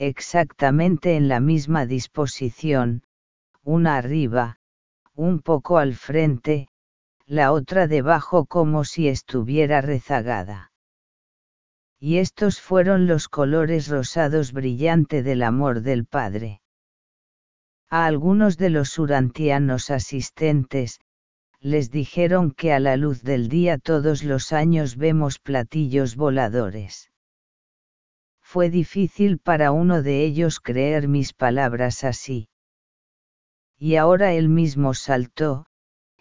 exactamente 0.00 1.14
en 1.14 1.28
la 1.28 1.40
misma 1.40 1.84
disposición, 1.84 3.02
una 3.62 3.98
arriba, 3.98 4.56
un 5.14 5.40
poco 5.40 5.76
al 5.76 5.94
frente, 5.94 6.68
la 7.26 7.52
otra 7.52 7.86
debajo 7.86 8.46
como 8.46 8.84
si 8.84 9.08
estuviera 9.08 9.82
rezagada. 9.82 10.72
Y 11.98 12.16
estos 12.16 12.62
fueron 12.62 13.06
los 13.06 13.28
colores 13.28 13.88
rosados 13.88 14.54
brillante 14.54 15.22
del 15.22 15.42
amor 15.42 15.82
del 15.82 16.06
Padre. 16.06 16.62
A 17.90 18.06
algunos 18.06 18.56
de 18.56 18.70
los 18.70 18.98
urantianos 18.98 19.90
asistentes, 19.90 20.98
les 21.60 21.90
dijeron 21.90 22.52
que 22.52 22.72
a 22.72 22.80
la 22.80 22.96
luz 22.96 23.22
del 23.22 23.50
día 23.50 23.76
todos 23.76 24.24
los 24.24 24.54
años 24.54 24.96
vemos 24.96 25.38
platillos 25.38 26.16
voladores 26.16 27.09
fue 28.52 28.68
difícil 28.68 29.38
para 29.38 29.70
uno 29.70 30.02
de 30.02 30.24
ellos 30.24 30.58
creer 30.58 31.06
mis 31.06 31.32
palabras 31.32 32.02
así. 32.02 32.48
Y 33.78 33.94
ahora 33.94 34.32
él 34.32 34.48
mismo 34.48 34.92
saltó, 34.92 35.66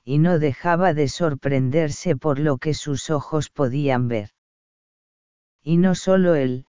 y 0.03 0.19
no 0.19 0.37
dejaba 0.37 0.93
de 0.93 1.07
sorprenderse 1.07 2.15
por 2.15 2.37
lo 2.37 2.59
que 2.59 2.75
sus 2.75 3.09
ojos 3.09 3.49
podían 3.49 4.07
ver. 4.07 4.29
Y 5.63 5.77
no 5.77 5.95
solo 5.95 6.35
él, 6.35 6.67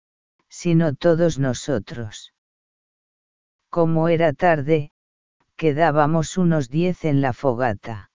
sino 0.49 0.97
todos 0.97 1.39
nosotros. 1.39 2.35
Como 3.71 4.09
era 4.09 4.33
tarde, 4.33 4.91
quedábamos 5.55 6.37
unos 6.37 6.69
diez 6.69 7.05
en 7.05 7.21
la 7.21 7.33
fogata. 7.33 8.11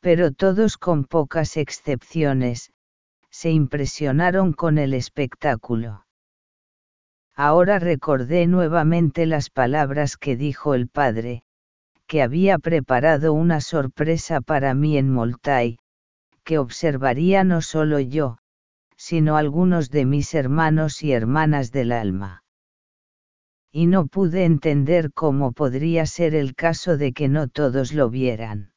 Pero 0.00 0.32
todos 0.32 0.78
con 0.78 1.04
pocas 1.04 1.58
excepciones, 1.58 2.72
se 3.40 3.52
impresionaron 3.52 4.52
con 4.52 4.78
el 4.78 4.92
espectáculo. 4.94 6.04
Ahora 7.36 7.78
recordé 7.78 8.48
nuevamente 8.48 9.26
las 9.26 9.48
palabras 9.48 10.16
que 10.16 10.36
dijo 10.36 10.74
el 10.74 10.88
padre, 10.88 11.44
que 12.08 12.20
había 12.20 12.58
preparado 12.58 13.32
una 13.32 13.60
sorpresa 13.60 14.40
para 14.40 14.74
mí 14.74 14.98
en 14.98 15.12
Moltai, 15.12 15.78
que 16.42 16.58
observaría 16.58 17.44
no 17.44 17.62
solo 17.62 18.00
yo, 18.00 18.38
sino 18.96 19.36
algunos 19.36 19.88
de 19.90 20.04
mis 20.04 20.34
hermanos 20.34 21.04
y 21.04 21.12
hermanas 21.12 21.70
del 21.70 21.92
alma. 21.92 22.42
Y 23.70 23.86
no 23.86 24.08
pude 24.08 24.46
entender 24.46 25.12
cómo 25.12 25.52
podría 25.52 26.06
ser 26.06 26.34
el 26.34 26.56
caso 26.56 26.96
de 26.96 27.12
que 27.12 27.28
no 27.28 27.46
todos 27.46 27.92
lo 27.92 28.10
vieran. 28.10 28.72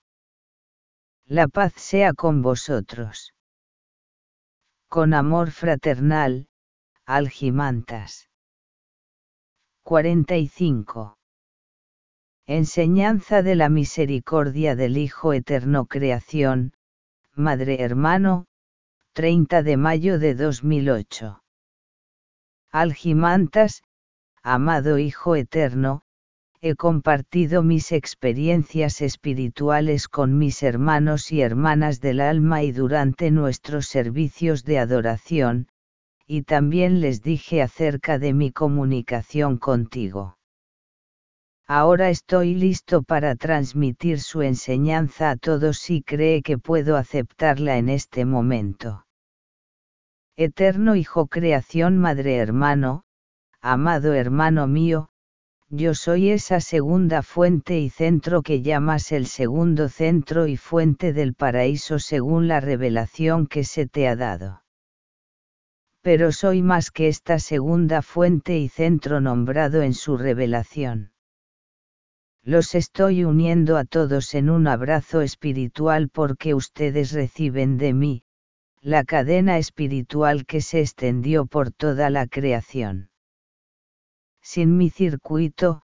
La 1.26 1.48
paz 1.48 1.74
sea 1.78 2.14
con 2.14 2.44
vosotros. 2.44 3.34
Con 4.93 5.13
amor 5.13 5.51
fraternal, 5.51 6.49
Algimantas. 7.05 8.27
45. 9.84 11.18
Enseñanza 12.45 13.41
de 13.41 13.55
la 13.55 13.69
misericordia 13.69 14.76
del 14.76 14.97
Hijo 14.97 15.31
Eterno 15.31 15.85
Creación, 15.85 16.73
Madre 17.34 17.81
Hermano, 17.81 18.47
30 19.13 19.63
de 19.63 19.77
mayo 19.77 20.19
de 20.19 20.35
2008. 20.35 21.41
Algimantas, 22.69 23.84
amado 24.43 24.97
Hijo 24.97 25.38
Eterno, 25.38 26.01
he 26.64 26.76
compartido 26.76 27.64
mis 27.64 27.92
experiencias 27.92 29.02
espirituales 29.02 30.08
con 30.08 30.38
mis 30.38 30.62
hermanos 30.62 31.32
y 31.32 31.42
hermanas 31.42 32.02
del 32.02 32.22
alma 32.22 32.62
y 32.62 32.72
durante 32.72 33.32
nuestros 33.32 33.88
servicios 33.88 34.64
de 34.64 34.78
adoración, 34.78 35.68
y 36.28 36.44
también 36.44 37.02
les 37.02 37.24
dije 37.24 37.64
acerca 37.64 38.20
de 38.20 38.34
mi 38.34 38.52
comunicación 38.52 39.58
contigo. 39.58 40.38
Ahora 41.68 42.10
estoy 42.10 42.54
listo 42.54 43.02
para 43.02 43.36
transmitir 43.36 44.20
su 44.20 44.44
enseñanza 44.44 45.32
a 45.32 45.38
todos 45.38 45.80
si 45.80 46.04
cree 46.04 46.44
que 46.44 46.60
puedo 46.60 46.96
aceptarla 46.96 47.78
en 47.78 47.90
este 47.90 48.26
momento. 48.26 49.06
Eterno 50.36 50.96
Hijo 50.96 51.28
Creación 51.28 51.98
Madre 51.98 52.36
Hermano, 52.36 53.04
amado 53.62 54.14
hermano 54.14 54.68
mío, 54.68 55.11
yo 55.73 55.93
soy 55.93 56.31
esa 56.31 56.60
segunda 56.60 57.23
fuente 57.23 57.80
y 57.80 57.89
centro 57.89 58.41
que 58.41 58.61
llamas 58.61 59.14
el 59.14 59.26
segundo 59.26 59.88
centro 59.88 60.45
y 60.48 60.57
fuente 60.57 61.14
del 61.14 61.34
paraíso 61.34 61.98
según 61.98 62.49
la 62.49 62.60
revelación 62.60 63.48
que 63.48 63.64
se 63.64 63.88
te 63.88 64.10
ha 64.10 64.18
dado. 64.18 64.64
Pero 66.02 66.34
soy 66.34 66.61
más 66.61 66.91
que 66.91 67.07
esta 67.07 67.39
segunda 67.39 68.02
fuente 68.02 68.57
y 68.57 68.68
centro 68.68 69.22
nombrado 69.22 69.81
en 69.81 69.93
su 69.93 70.18
revelación. 70.18 71.14
Los 72.43 72.76
estoy 72.76 73.23
uniendo 73.23 73.77
a 73.77 73.85
todos 73.85 74.34
en 74.34 74.49
un 74.49 74.68
abrazo 74.68 75.22
espiritual 75.22 76.10
porque 76.10 76.53
ustedes 76.53 77.14
reciben 77.14 77.77
de 77.77 77.93
mí, 77.93 78.23
la 78.81 79.06
cadena 79.06 79.57
espiritual 79.57 80.45
que 80.45 80.60
se 80.60 80.81
extendió 80.81 81.45
por 81.45 81.72
toda 81.72 82.10
la 82.10 82.27
creación 82.27 83.11
sin 84.41 84.77
mi 84.77 84.89
circuito, 84.89 85.84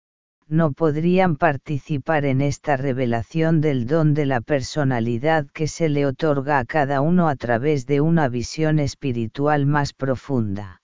no 0.48 0.72
podrían 0.72 1.36
participar 1.36 2.24
en 2.24 2.40
esta 2.40 2.78
revelación 2.78 3.60
del 3.60 3.86
don 3.86 4.14
de 4.14 4.24
la 4.24 4.40
personalidad 4.40 5.46
que 5.52 5.68
se 5.68 5.90
le 5.90 6.06
otorga 6.06 6.58
a 6.58 6.64
cada 6.64 7.02
uno 7.02 7.28
a 7.28 7.36
través 7.36 7.86
de 7.86 8.00
una 8.00 8.28
visión 8.28 8.78
espiritual 8.78 9.66
más 9.66 9.92
profunda. 9.92 10.80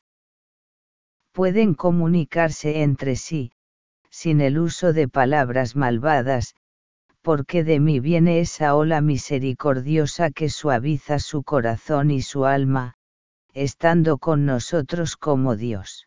Pueden 1.32 1.74
comunicarse 1.74 2.82
entre 2.82 3.16
sí, 3.16 3.52
sin 4.10 4.40
el 4.42 4.58
uso 4.58 4.92
de 4.92 5.08
palabras 5.08 5.76
malvadas, 5.76 6.54
porque 7.22 7.64
de 7.64 7.80
mí 7.80 8.00
viene 8.00 8.40
esa 8.40 8.76
ola 8.76 9.00
misericordiosa 9.00 10.30
que 10.30 10.50
suaviza 10.50 11.18
su 11.18 11.42
corazón 11.42 12.10
y 12.10 12.20
su 12.20 12.44
alma, 12.44 12.96
estando 13.54 14.18
con 14.18 14.44
nosotros 14.44 15.16
como 15.16 15.56
Dios. 15.56 16.06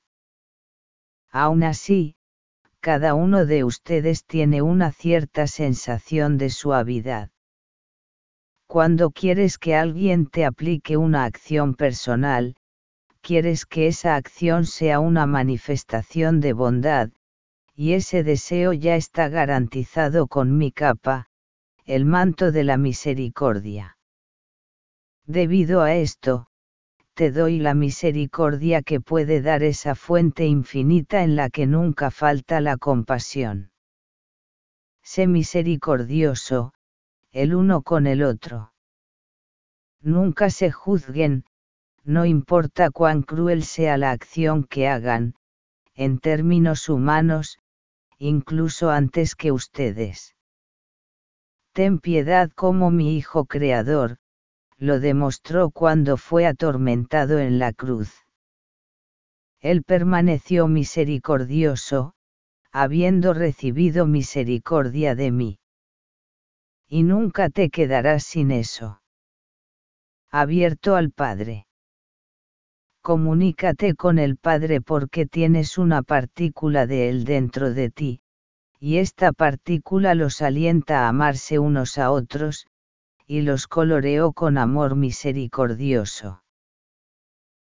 Aún 1.39 1.61
así, 1.61 2.15
cada 2.79 3.13
uno 3.13 3.45
de 3.45 3.63
ustedes 3.63 4.25
tiene 4.25 4.63
una 4.63 4.91
cierta 4.91 5.45
sensación 5.45 6.39
de 6.39 6.49
suavidad. 6.49 7.29
Cuando 8.65 9.11
quieres 9.11 9.59
que 9.59 9.75
alguien 9.75 10.25
te 10.25 10.45
aplique 10.45 10.97
una 10.97 11.25
acción 11.25 11.75
personal, 11.75 12.55
quieres 13.21 13.67
que 13.67 13.85
esa 13.85 14.15
acción 14.15 14.65
sea 14.65 14.99
una 14.99 15.27
manifestación 15.27 16.39
de 16.39 16.53
bondad, 16.53 17.11
y 17.75 17.93
ese 17.93 18.23
deseo 18.23 18.73
ya 18.73 18.95
está 18.95 19.29
garantizado 19.29 20.25
con 20.25 20.57
mi 20.57 20.71
capa, 20.71 21.27
el 21.85 22.05
manto 22.05 22.51
de 22.51 22.63
la 22.63 22.77
misericordia. 22.77 23.99
Debido 25.27 25.83
a 25.83 25.93
esto, 25.93 26.47
te 27.17 27.31
doy 27.31 27.57
la 27.57 27.73
misericordia 27.73 28.83
que 28.83 29.01
puede 29.01 29.41
dar 29.41 29.63
esa 29.63 29.95
fuente 29.95 30.45
infinita 30.45 31.23
en 31.23 31.35
la 31.35 31.49
que 31.49 31.65
nunca 31.65 32.11
falta 32.11 32.61
la 32.61 32.77
compasión. 32.77 33.71
Sé 35.01 35.25
misericordioso, 35.25 36.73
el 37.31 37.55
uno 37.55 37.81
con 37.81 38.05
el 38.05 38.21
otro. 38.21 38.71
Nunca 39.99 40.51
se 40.51 40.71
juzguen, 40.71 41.45
no 42.03 42.27
importa 42.27 42.91
cuán 42.91 43.23
cruel 43.23 43.63
sea 43.63 43.97
la 43.97 44.11
acción 44.11 44.63
que 44.63 44.87
hagan, 44.87 45.33
en 45.95 46.19
términos 46.19 46.87
humanos, 46.87 47.57
incluso 48.19 48.91
antes 48.91 49.33
que 49.33 49.51
ustedes. 49.51 50.35
Ten 51.73 51.97
piedad 51.97 52.51
como 52.51 52.91
mi 52.91 53.17
Hijo 53.17 53.45
Creador, 53.45 54.19
lo 54.77 54.99
demostró 54.99 55.71
cuando 55.71 56.17
fue 56.17 56.45
atormentado 56.45 57.39
en 57.39 57.59
la 57.59 57.73
cruz. 57.73 58.13
Él 59.59 59.83
permaneció 59.83 60.67
misericordioso, 60.67 62.13
habiendo 62.71 63.33
recibido 63.33 64.05
misericordia 64.05 65.15
de 65.15 65.31
mí. 65.31 65.59
Y 66.87 67.03
nunca 67.03 67.49
te 67.49 67.69
quedarás 67.69 68.23
sin 68.23 68.51
eso. 68.51 69.01
Abierto 70.29 70.95
al 70.95 71.11
Padre. 71.11 71.65
Comunícate 73.01 73.95
con 73.95 74.19
el 74.19 74.37
Padre 74.37 74.81
porque 74.81 75.25
tienes 75.25 75.77
una 75.77 76.03
partícula 76.03 76.85
de 76.85 77.09
Él 77.09 77.23
dentro 77.23 77.73
de 77.73 77.89
ti, 77.89 78.21
y 78.79 78.97
esta 78.97 79.31
partícula 79.31 80.13
los 80.13 80.41
alienta 80.41 81.05
a 81.05 81.07
amarse 81.07 81.57
unos 81.57 81.97
a 81.97 82.11
otros, 82.11 82.67
y 83.27 83.41
los 83.41 83.67
coloreó 83.67 84.31
con 84.31 84.57
amor 84.57 84.95
misericordioso. 84.95 86.43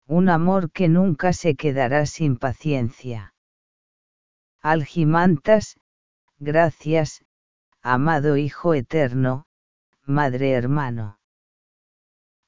Un 0.06 0.30
amor 0.30 0.72
que 0.72 0.88
nunca 0.88 1.34
se 1.34 1.54
quedará 1.54 2.06
sin 2.06 2.38
paciencia. 2.38 3.34
Algimantas, 4.62 5.78
gracias, 6.38 7.24
amado 7.82 8.38
Hijo 8.38 8.72
Eterno, 8.74 9.44
Madre 10.06 10.52
Hermano. 10.52 11.18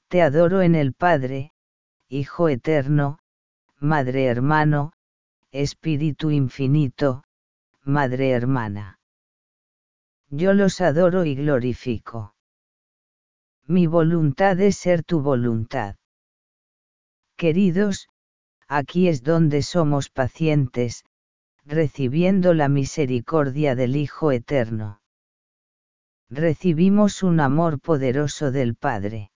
Te 0.09 0.23
adoro 0.23 0.63
en 0.63 0.75
el 0.75 0.95
Padre, 0.95 1.53
Hijo 2.09 2.49
Eterno, 2.49 3.19
Madre 3.79 4.25
Hermano, 4.25 4.93
Espíritu 5.51 6.31
Infinito, 6.31 7.25
Madre 7.85 8.31
Hermana. 8.31 8.99
Yo 10.31 10.55
los 10.55 10.81
adoro 10.81 11.27
y 11.27 11.35
glorifico. 11.35 12.35
Mi 13.67 13.87
voluntad 13.87 14.59
es 14.61 14.77
ser 14.77 15.05
tu 15.05 15.21
voluntad. 15.21 15.95
Queridos, 17.37 18.09
aquí 18.67 19.07
es 19.07 19.23
donde 19.23 19.63
somos 19.63 20.11
pacientes, 20.11 21.05
recibiendo 21.65 22.55
la 22.55 22.69
misericordia 22.69 23.77
del 23.77 23.95
Hijo 23.95 24.33
Eterno. 24.33 25.01
Recibimos 26.29 27.23
un 27.23 27.39
amor 27.39 27.81
poderoso 27.81 28.51
del 28.51 28.75
Padre. 28.75 29.31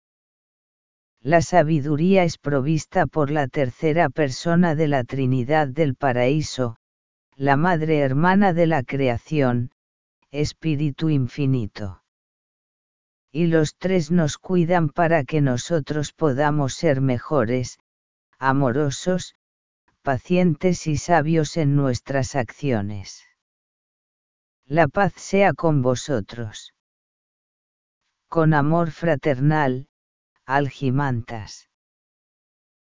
La 1.20 1.42
sabiduría 1.42 2.24
es 2.24 2.38
provista 2.38 3.06
por 3.06 3.30
la 3.30 3.46
tercera 3.46 4.08
persona 4.08 4.74
de 4.74 4.88
la 4.88 5.04
Trinidad 5.04 5.68
del 5.68 5.96
Paraíso, 5.96 6.76
la 7.36 7.56
Madre 7.56 7.98
Hermana 7.98 8.54
de 8.54 8.66
la 8.66 8.82
Creación, 8.84 9.70
Espíritu 10.30 11.10
Infinito 11.10 12.03
y 13.34 13.48
los 13.48 13.74
tres 13.74 14.12
nos 14.12 14.38
cuidan 14.38 14.88
para 14.88 15.24
que 15.24 15.40
nosotros 15.40 16.12
podamos 16.12 16.74
ser 16.74 17.00
mejores, 17.00 17.80
amorosos, 18.38 19.34
pacientes 20.02 20.86
y 20.86 20.98
sabios 20.98 21.56
en 21.56 21.74
nuestras 21.74 22.36
acciones. 22.36 23.24
La 24.64 24.86
paz 24.86 25.14
sea 25.16 25.52
con 25.52 25.82
vosotros. 25.82 26.74
Con 28.28 28.54
amor 28.54 28.92
fraternal, 28.92 29.88
Algimantas. 30.46 31.68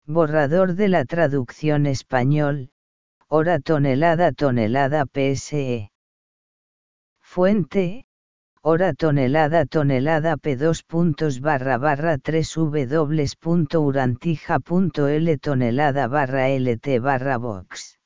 Borrador 0.08 0.74
de 0.74 0.88
la 0.88 1.06
traducción 1.06 1.86
español, 1.86 2.72
hora 3.28 3.60
tonelada 3.60 4.32
tonelada 4.32 5.06
PSE. 5.06 5.92
Fuente, 7.20 8.08
hora 8.64 8.94
tonelada 8.94 9.66
tonelada 9.66 10.38
p2 10.38 10.84
puntos 10.86 11.42
barra 11.42 11.78
barra 11.78 12.18
3 12.18 12.56
w.urantija.l 12.56 15.38
tonelada 15.38 16.08
barra 16.08 16.50
lt 16.50 17.00
barra 17.02 17.38
box. 17.38 18.01